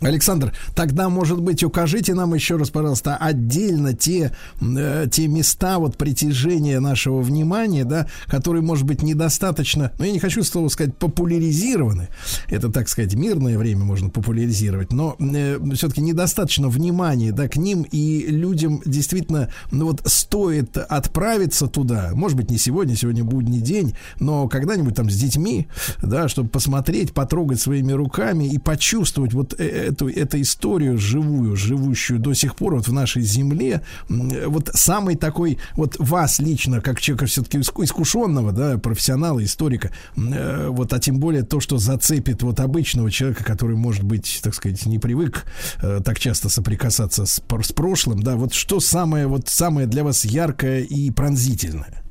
Александр, 0.00 0.52
тогда, 0.74 1.08
может 1.08 1.40
быть, 1.40 1.62
укажите 1.62 2.14
нам 2.14 2.34
еще 2.34 2.56
раз, 2.56 2.70
пожалуйста, 2.70 3.16
отдельно 3.16 3.94
те, 3.94 4.32
э, 4.60 5.06
те 5.10 5.28
места 5.28 5.78
вот 5.78 5.96
притяжения 5.96 6.80
нашего 6.80 7.20
внимания, 7.20 7.84
да, 7.84 8.06
которые, 8.26 8.62
может 8.62 8.84
быть, 8.84 9.02
недостаточно, 9.02 9.92
ну, 9.98 10.04
я 10.04 10.12
не 10.12 10.18
хочу 10.18 10.42
слово 10.42 10.68
сказать, 10.68 10.96
популяризированы. 10.96 12.08
Это, 12.48 12.70
так 12.70 12.88
сказать, 12.88 13.14
мирное 13.14 13.56
время 13.56 13.84
можно 13.84 14.10
популяризировать, 14.10 14.92
но 14.92 15.16
э, 15.18 15.58
все-таки 15.74 16.00
недостаточно 16.00 16.68
внимания, 16.68 17.32
да, 17.32 17.48
к 17.48 17.56
ним, 17.56 17.86
и 17.90 18.26
людям 18.26 18.82
действительно, 18.84 19.50
ну, 19.70 19.86
вот 19.86 20.02
стоит 20.04 20.76
отправиться 20.76 21.66
туда, 21.66 22.10
может 22.14 22.36
быть, 22.36 22.50
не 22.50 22.58
сегодня, 22.58 22.96
сегодня 22.96 23.24
будний 23.24 23.60
день, 23.60 23.94
но 24.18 24.48
когда-нибудь 24.48 24.94
там 24.94 25.08
с 25.08 25.14
детьми, 25.14 25.68
да, 26.02 26.28
чтобы 26.28 26.48
посмотреть, 26.48 27.12
потрогать 27.12 27.60
своими 27.60 27.92
руками 27.92 28.44
и 28.44 28.58
почувствовать 28.58 29.32
вот 29.32 29.54
э, 29.58 29.83
эту, 29.84 30.08
эту 30.08 30.40
историю 30.40 30.98
живую, 30.98 31.56
живущую 31.56 32.18
до 32.18 32.34
сих 32.34 32.56
пор 32.56 32.76
вот 32.76 32.88
в 32.88 32.92
нашей 32.92 33.22
земле, 33.22 33.82
вот 34.08 34.70
самый 34.74 35.16
такой, 35.16 35.58
вот 35.74 35.96
вас 35.98 36.38
лично, 36.38 36.80
как 36.80 37.00
человека 37.00 37.26
все-таки 37.26 37.58
искушенного, 37.58 38.52
да, 38.52 38.78
профессионала, 38.78 39.42
историка, 39.44 39.90
э, 40.16 40.68
вот, 40.68 40.92
а 40.92 40.98
тем 40.98 41.18
более 41.18 41.42
то, 41.42 41.60
что 41.60 41.78
зацепит 41.78 42.42
вот 42.42 42.60
обычного 42.60 43.10
человека, 43.10 43.44
который, 43.44 43.76
может 43.76 44.04
быть, 44.04 44.40
так 44.42 44.54
сказать, 44.54 44.84
не 44.86 44.98
привык 44.98 45.44
э, 45.82 46.00
так 46.04 46.18
часто 46.18 46.48
соприкасаться 46.48 47.26
с, 47.26 47.42
с 47.42 47.72
прошлым, 47.72 48.22
да, 48.22 48.36
вот 48.36 48.54
что 48.54 48.80
самое, 48.80 49.26
вот 49.26 49.48
самое 49.48 49.86
для 49.86 50.04
вас 50.04 50.24
яркое 50.24 50.82
и 50.82 51.10
пронзительное? 51.10 52.03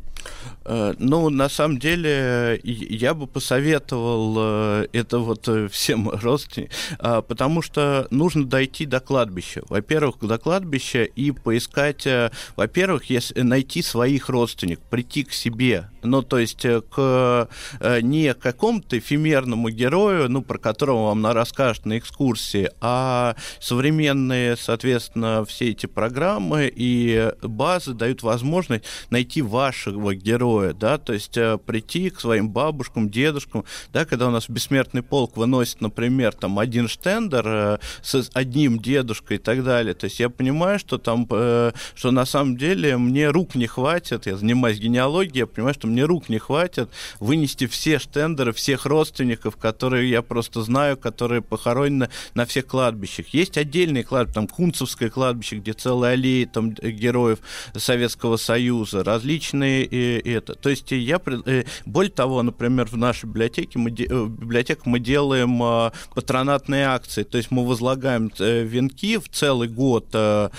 Э, 0.66 0.94
ну, 0.98 1.30
на 1.30 1.50
самом 1.50 1.78
деле, 1.78 2.60
я 2.64 3.14
бы 3.14 3.28
посоветовал 3.28 4.36
э, 4.38 4.88
это 4.94 5.20
вот 5.20 5.48
э, 5.48 5.68
всем 5.68 6.10
родственникам, 6.14 6.76
а, 7.00 7.22
потому 7.22 7.62
что 7.62 8.08
нужно 8.12 8.46
дойти 8.46 8.86
до 8.86 9.00
кладбища. 9.00 9.64
Во-первых, 9.68 10.20
до 10.22 10.38
кладбища 10.38 11.04
и 11.04 11.32
поискать, 11.32 12.08
во-первых, 12.56 13.04
найти 13.36 13.82
своих 13.82 14.30
родственников, 14.30 14.86
прийти 14.86 15.24
к 15.24 15.34
себе, 15.34 15.90
ну, 16.02 16.22
то 16.22 16.38
есть 16.38 16.66
к 16.90 17.50
не 18.02 18.34
какому-то 18.34 18.98
эфемерному 18.98 19.70
герою, 19.70 20.30
ну, 20.30 20.42
про 20.42 20.58
которого 20.58 21.08
вам 21.08 21.26
расскажут 21.28 21.86
на 21.86 21.98
экскурсии, 21.98 22.70
а 22.82 23.36
современные, 23.60 24.56
соответственно, 24.58 25.46
все 25.46 25.72
эти 25.72 25.86
программы 25.86 26.72
и 26.74 27.32
базы 27.42 27.94
дают 27.94 28.24
возможность 28.24 28.86
найти 29.10 29.42
вашего 29.42 30.16
героя, 30.16 30.53
героя, 30.54 30.74
да, 30.74 30.98
то 30.98 31.14
есть 31.14 31.38
э, 31.38 31.58
прийти 31.58 32.10
к 32.10 32.20
своим 32.20 32.50
бабушкам, 32.50 33.10
дедушкам, 33.10 33.66
да, 33.92 34.06
когда 34.06 34.28
у 34.28 34.32
нас 34.32 34.50
бессмертный 34.50 35.02
полк 35.02 35.38
выносит, 35.38 35.82
например, 35.82 36.34
там 36.34 36.60
один 36.60 36.88
штендер 36.88 37.46
э, 37.46 37.78
с 38.02 38.30
одним 38.34 38.80
дедушкой 38.80 39.38
и 39.38 39.40
так 39.40 39.64
далее, 39.64 39.94
то 39.94 40.06
есть 40.06 40.20
я 40.20 40.30
понимаю, 40.30 40.80
что 40.80 40.98
там, 40.98 41.28
э, 41.30 41.72
что 41.96 42.12
на 42.12 42.26
самом 42.26 42.58
деле 42.58 42.98
мне 42.98 43.30
рук 43.30 43.56
не 43.56 43.68
хватит, 43.68 44.26
я 44.26 44.38
занимаюсь 44.38 44.80
генеалогией, 44.80 45.40
я 45.40 45.48
понимаю, 45.48 45.74
что 45.74 45.88
мне 45.88 46.04
рук 46.06 46.30
не 46.30 46.40
хватит 46.40 46.90
вынести 47.20 47.68
все 47.68 48.00
штендеры 48.00 48.54
всех 48.54 48.86
родственников, 48.86 49.58
которые 49.58 50.10
я 50.10 50.22
просто 50.22 50.62
знаю, 50.62 50.98
которые 50.98 51.42
похоронены 51.42 52.10
на 52.34 52.46
всех 52.46 52.68
кладбищах. 52.68 53.30
Есть 53.30 53.58
отдельные 53.58 54.04
кладбища, 54.04 54.36
там 54.36 54.48
Кунцевское 54.48 55.10
кладбище, 55.10 55.58
где 55.58 55.74
целые 55.74 56.14
аллеи 56.14 56.46
там 56.46 56.72
героев 56.72 57.40
Советского 57.76 58.38
Союза, 58.38 59.04
различные 59.04 59.86
и, 59.86 60.20
и 60.20 60.34
это. 60.44 60.56
То 60.56 60.70
есть 60.70 60.92
я, 60.92 61.20
э, 61.46 61.64
более 61.86 62.12
того, 62.12 62.44
например, 62.44 62.88
в 62.88 62.98
нашей 62.98 63.26
библиотеке 63.26 63.80
мы, 63.80 63.90
э, 63.90 64.26
библиотеках 64.28 64.86
мы 64.86 65.00
делаем 65.00 65.62
а, 65.64 65.92
патронатные 66.14 66.86
акции, 66.86 67.24
то 67.24 67.38
есть 67.38 67.52
мы 67.52 67.66
возлагаем 67.66 68.32
э, 68.40 68.64
венки 68.64 69.18
в 69.18 69.30
целый 69.30 69.68
год 69.68 70.08
а, 70.14 70.52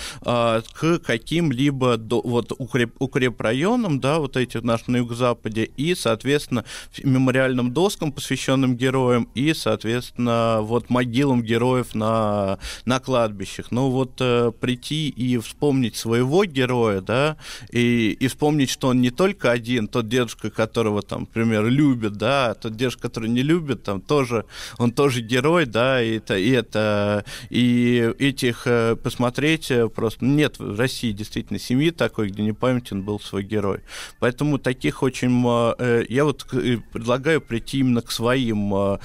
к 0.73 0.99
каким-либо 0.99 1.99
вот 2.23 2.51
укреп, 2.57 2.95
укрепрайонам, 2.99 3.99
да, 3.99 4.19
вот 4.19 4.37
эти 4.37 4.57
наши 4.57 4.89
на 4.89 4.97
юго-западе, 4.97 5.69
и, 5.77 5.95
соответственно, 5.95 6.65
мемориальным 7.03 7.71
доскам, 7.71 8.11
посвященным 8.11 8.75
героям, 8.75 9.29
и, 9.35 9.53
соответственно, 9.53 10.59
вот 10.61 10.89
могилам 10.89 11.43
героев 11.43 11.95
на, 11.95 12.57
на 12.85 12.99
кладбищах. 12.99 13.71
Ну 13.71 13.89
вот 13.89 14.15
прийти 14.59 15.09
и 15.09 15.37
вспомнить 15.37 15.95
своего 15.95 16.45
героя, 16.45 17.01
да, 17.01 17.37
и, 17.71 18.11
и 18.19 18.27
вспомнить, 18.27 18.69
что 18.69 18.89
он 18.89 19.01
не 19.01 19.11
только 19.11 19.51
один, 19.51 19.74
один, 19.75 19.87
тот 19.87 20.07
дедушка, 20.07 20.49
которого 20.49 21.01
там, 21.01 21.21
например, 21.21 21.65
любит, 21.65 22.13
да, 22.13 22.53
тот 22.53 22.75
дедушка, 22.75 23.03
который 23.03 23.29
не 23.29 23.43
любит, 23.43 23.83
там 23.83 24.01
тоже, 24.01 24.45
он 24.77 24.91
тоже 24.91 25.21
герой, 25.21 25.65
да, 25.65 26.01
и 26.01 26.17
это, 26.17 26.37
и 26.37 26.49
это, 26.51 27.25
и 27.49 28.13
этих 28.19 28.67
э, 28.67 28.95
посмотреть 28.95 29.71
э, 29.71 29.89
просто, 29.89 30.23
нет 30.23 30.59
в 30.59 30.79
России 30.79 31.11
действительно 31.11 31.59
семьи 31.59 31.91
такой, 31.91 32.29
где 32.29 32.41
не 32.43 32.53
памятен 32.53 33.03
был 33.03 33.19
свой 33.19 33.43
герой. 33.43 33.81
Поэтому 34.19 34.59
таких 34.59 35.03
очень, 35.03 35.43
э, 35.77 36.05
я 36.07 36.23
вот 36.23 36.45
предлагаю 36.45 37.41
прийти 37.41 37.79
именно 37.79 38.01
к 38.01 38.11
своим 38.11 38.69
в, 38.69 38.99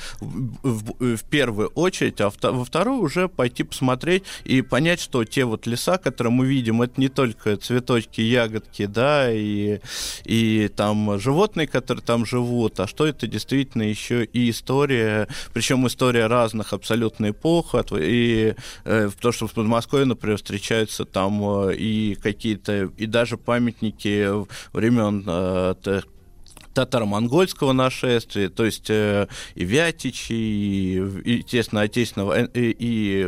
в 0.62 1.24
первую 1.30 1.68
очередь, 1.68 2.20
а 2.20 2.30
во 2.30 2.64
вторую 2.64 3.00
уже 3.00 3.28
пойти 3.28 3.64
посмотреть 3.64 4.22
и 4.44 4.62
понять, 4.62 5.00
что 5.00 5.24
те 5.24 5.44
вот 5.44 5.66
леса, 5.66 5.98
которые 5.98 6.32
мы 6.32 6.46
видим, 6.46 6.82
это 6.82 7.00
не 7.00 7.08
только 7.08 7.56
цветочки, 7.56 8.20
ягодки, 8.20 8.86
да, 8.86 9.32
и, 9.32 9.80
и 10.24 10.59
там 10.68 11.18
животные, 11.18 11.66
которые 11.66 12.04
там 12.04 12.26
живут, 12.26 12.80
а 12.80 12.86
что 12.86 13.06
это 13.06 13.26
действительно 13.26 13.82
еще 13.82 14.24
и 14.24 14.50
история, 14.50 15.28
причем 15.52 15.86
история 15.86 16.26
разных 16.26 16.72
абсолютно 16.72 17.30
эпох, 17.30 17.74
и 17.92 18.54
э, 18.84 19.10
то, 19.20 19.32
что 19.32 19.46
в 19.46 19.52
Подмосковье, 19.52 20.06
например, 20.06 20.36
встречаются 20.36 21.04
там 21.04 21.42
э, 21.68 21.74
и 21.76 22.14
какие-то, 22.14 22.90
и 22.96 23.06
даже 23.06 23.36
памятники 23.36 24.28
времен 24.72 25.24
э, 25.26 25.74
татаро-монгольского 26.74 27.72
нашествия, 27.72 28.48
то 28.48 28.64
есть 28.64 28.88
э, 28.90 29.26
и 29.54 29.64
Вятичи, 29.64 30.32
и, 30.32 31.40
и 31.40 31.60
отечественного, 31.72 32.38
э, 32.38 32.48
и, 32.54 32.74
и 32.78 33.26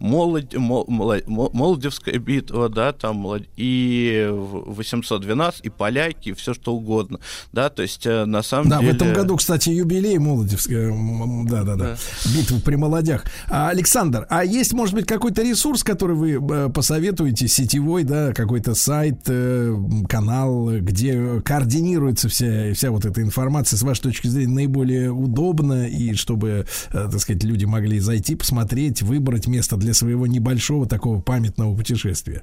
молод, 0.00 0.54
мол, 0.54 0.86
Молодевская 1.26 2.18
битва, 2.18 2.68
да, 2.68 2.92
там, 2.92 3.26
и 3.56 4.28
812, 4.30 5.66
и 5.66 5.68
поляки, 5.70 6.30
и 6.30 6.32
все 6.32 6.54
что 6.54 6.74
угодно, 6.74 7.20
да, 7.52 7.68
то 7.68 7.82
есть 7.82 8.06
э, 8.06 8.24
на 8.24 8.42
самом 8.42 8.70
да, 8.70 8.80
деле... 8.80 8.92
Да, 8.92 8.98
в 8.98 9.02
этом 9.02 9.14
году, 9.14 9.36
кстати, 9.36 9.70
юбилей 9.70 10.18
Молодевская, 10.18 10.92
да-да-да, 11.44 11.96
битва 12.34 12.60
при 12.60 12.76
молодях. 12.76 13.24
А, 13.48 13.68
Александр, 13.68 14.26
а 14.30 14.44
есть, 14.44 14.72
может 14.72 14.94
быть, 14.94 15.06
какой-то 15.06 15.42
ресурс, 15.42 15.82
который 15.82 16.16
вы 16.16 16.32
э, 16.32 16.68
посоветуете, 16.70 17.48
сетевой, 17.48 18.04
да, 18.04 18.32
какой-то 18.32 18.74
сайт, 18.74 19.24
канал, 20.08 20.70
где 20.80 21.40
координируется 21.42 22.28
вся 22.28 22.53
вся 22.74 22.90
вот 22.90 23.04
эта 23.04 23.20
информация, 23.22 23.76
с 23.76 23.82
вашей 23.82 24.02
точки 24.02 24.26
зрения, 24.28 24.54
наиболее 24.54 25.10
удобна, 25.10 25.86
и 25.88 26.14
чтобы, 26.14 26.66
э, 26.92 27.08
так 27.10 27.20
сказать, 27.20 27.44
люди 27.44 27.64
могли 27.64 28.00
зайти, 28.00 28.34
посмотреть, 28.34 29.02
выбрать 29.02 29.46
место 29.46 29.76
для 29.76 29.94
своего 29.94 30.26
небольшого 30.26 30.86
такого 30.86 31.20
памятного 31.20 31.76
путешествия? 31.76 32.42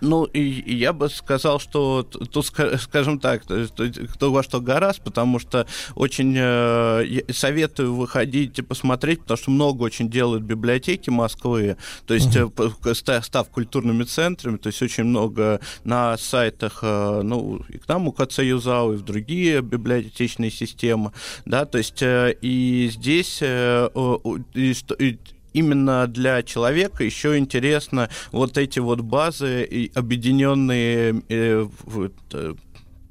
Ну, 0.00 0.24
и, 0.24 0.40
и 0.40 0.74
я 0.74 0.92
бы 0.92 1.08
сказал, 1.08 1.58
что 1.58 2.02
тут, 2.02 2.46
скажем 2.46 3.18
так, 3.18 3.42
кто 3.44 4.32
во 4.32 4.42
что 4.42 4.60
гораст, 4.60 5.02
потому 5.02 5.38
что 5.38 5.66
очень 5.94 6.34
э, 6.36 7.22
советую 7.32 7.94
выходить 7.94 8.58
и 8.58 8.62
посмотреть, 8.62 9.20
потому 9.20 9.38
что 9.38 9.50
много 9.50 9.82
очень 9.82 10.10
делают 10.10 10.42
библиотеки 10.42 11.10
Москвы, 11.10 11.76
то 12.06 12.14
есть 12.14 12.36
uh-huh. 12.36 13.22
став 13.22 13.48
культурными 13.48 14.04
центрами, 14.04 14.56
то 14.56 14.68
есть 14.68 14.82
очень 14.82 15.04
много 15.04 15.60
на 15.84 16.16
сайтах, 16.18 16.80
э, 16.82 17.22
ну, 17.22 17.62
и 17.68 17.78
к 17.78 17.88
нам 17.88 18.08
у 18.08 18.12
КЦ 18.12 18.40
Юзау, 18.40 18.94
и 18.94 18.96
в 18.96 19.02
другие 19.02 19.62
библиотечные 19.62 20.50
системы, 20.50 21.12
да, 21.44 21.64
то 21.64 21.78
есть 21.78 22.02
э, 22.02 22.34
и 22.40 22.90
здесь 22.92 23.38
э, 23.40 23.88
и, 24.54 24.74
и, 24.98 25.18
именно 25.54 26.06
для 26.06 26.42
человека 26.42 27.02
еще 27.04 27.38
интересно 27.38 28.10
вот 28.32 28.58
эти 28.58 28.80
вот 28.80 29.00
базы, 29.00 29.90
объединенные 29.94 31.22
э, 31.28 31.66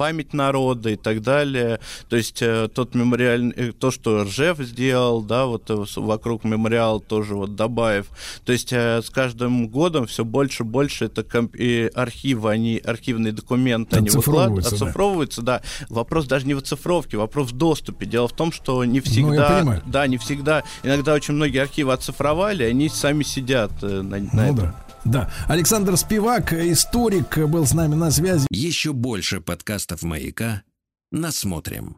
память 0.03 0.33
народа 0.33 0.89
и 0.89 0.95
так 0.97 1.21
далее. 1.21 1.79
То 2.09 2.17
есть 2.17 2.41
э, 2.41 2.67
тот 2.67 2.93
мемориальный, 2.93 3.53
э, 3.55 3.71
то, 3.71 3.89
что 3.89 4.23
Ржев 4.25 4.57
сделал, 4.59 5.21
да, 5.21 5.45
вот 5.45 5.69
э, 5.69 5.85
вокруг 5.95 6.43
мемориала 6.43 6.99
тоже 6.99 7.35
вот 7.35 7.55
Добаев. 7.55 8.07
То 8.43 8.51
есть 8.51 8.73
с 8.73 9.09
каждым 9.09 9.69
годом 9.69 10.05
все 10.05 10.25
больше 10.25 10.63
и 10.63 10.65
больше 10.65 11.05
это 11.05 11.23
комп- 11.23 11.55
и 11.57 11.89
архивы, 11.95 12.51
они, 12.51 12.81
архивные 12.83 13.31
документы, 13.31 13.95
они 13.95 14.09
выкладывают, 14.09 14.65
Оцифровываются, 14.65 15.41
да. 15.41 15.59
да. 15.59 15.85
Вопрос 15.87 16.25
даже 16.25 16.47
не 16.47 16.53
в 16.53 16.57
оцифровке, 16.57 17.15
вопрос 17.15 17.51
в 17.53 17.57
доступе. 17.57 18.05
Дело 18.05 18.27
в 18.27 18.33
том, 18.33 18.51
что 18.51 18.83
не 18.83 18.99
Ну, 18.99 19.05
всегда, 19.05 19.59
понимаю. 19.59 19.81
да, 19.85 20.05
не 20.07 20.17
всегда, 20.17 20.63
иногда 20.83 21.13
очень 21.13 21.33
многие 21.35 21.61
архивы 21.61 21.93
оцифровали, 21.93 22.63
они 22.63 22.89
сами 22.89 23.23
сидят 23.23 23.71
на, 23.81 24.03
на 24.03 24.17
Ну 24.19 24.41
этом. 24.43 24.55
да. 24.57 24.75
Да. 25.05 25.29
Александр 25.47 25.97
Спивак, 25.97 26.53
историк, 26.53 27.37
был 27.37 27.65
с 27.65 27.73
нами 27.73 27.95
на 27.95 28.11
связи. 28.11 28.47
Еще 28.49 28.93
больше 28.93 29.41
подкастов 29.41 30.03
«Маяка» 30.03 30.63
насмотрим. 31.11 31.97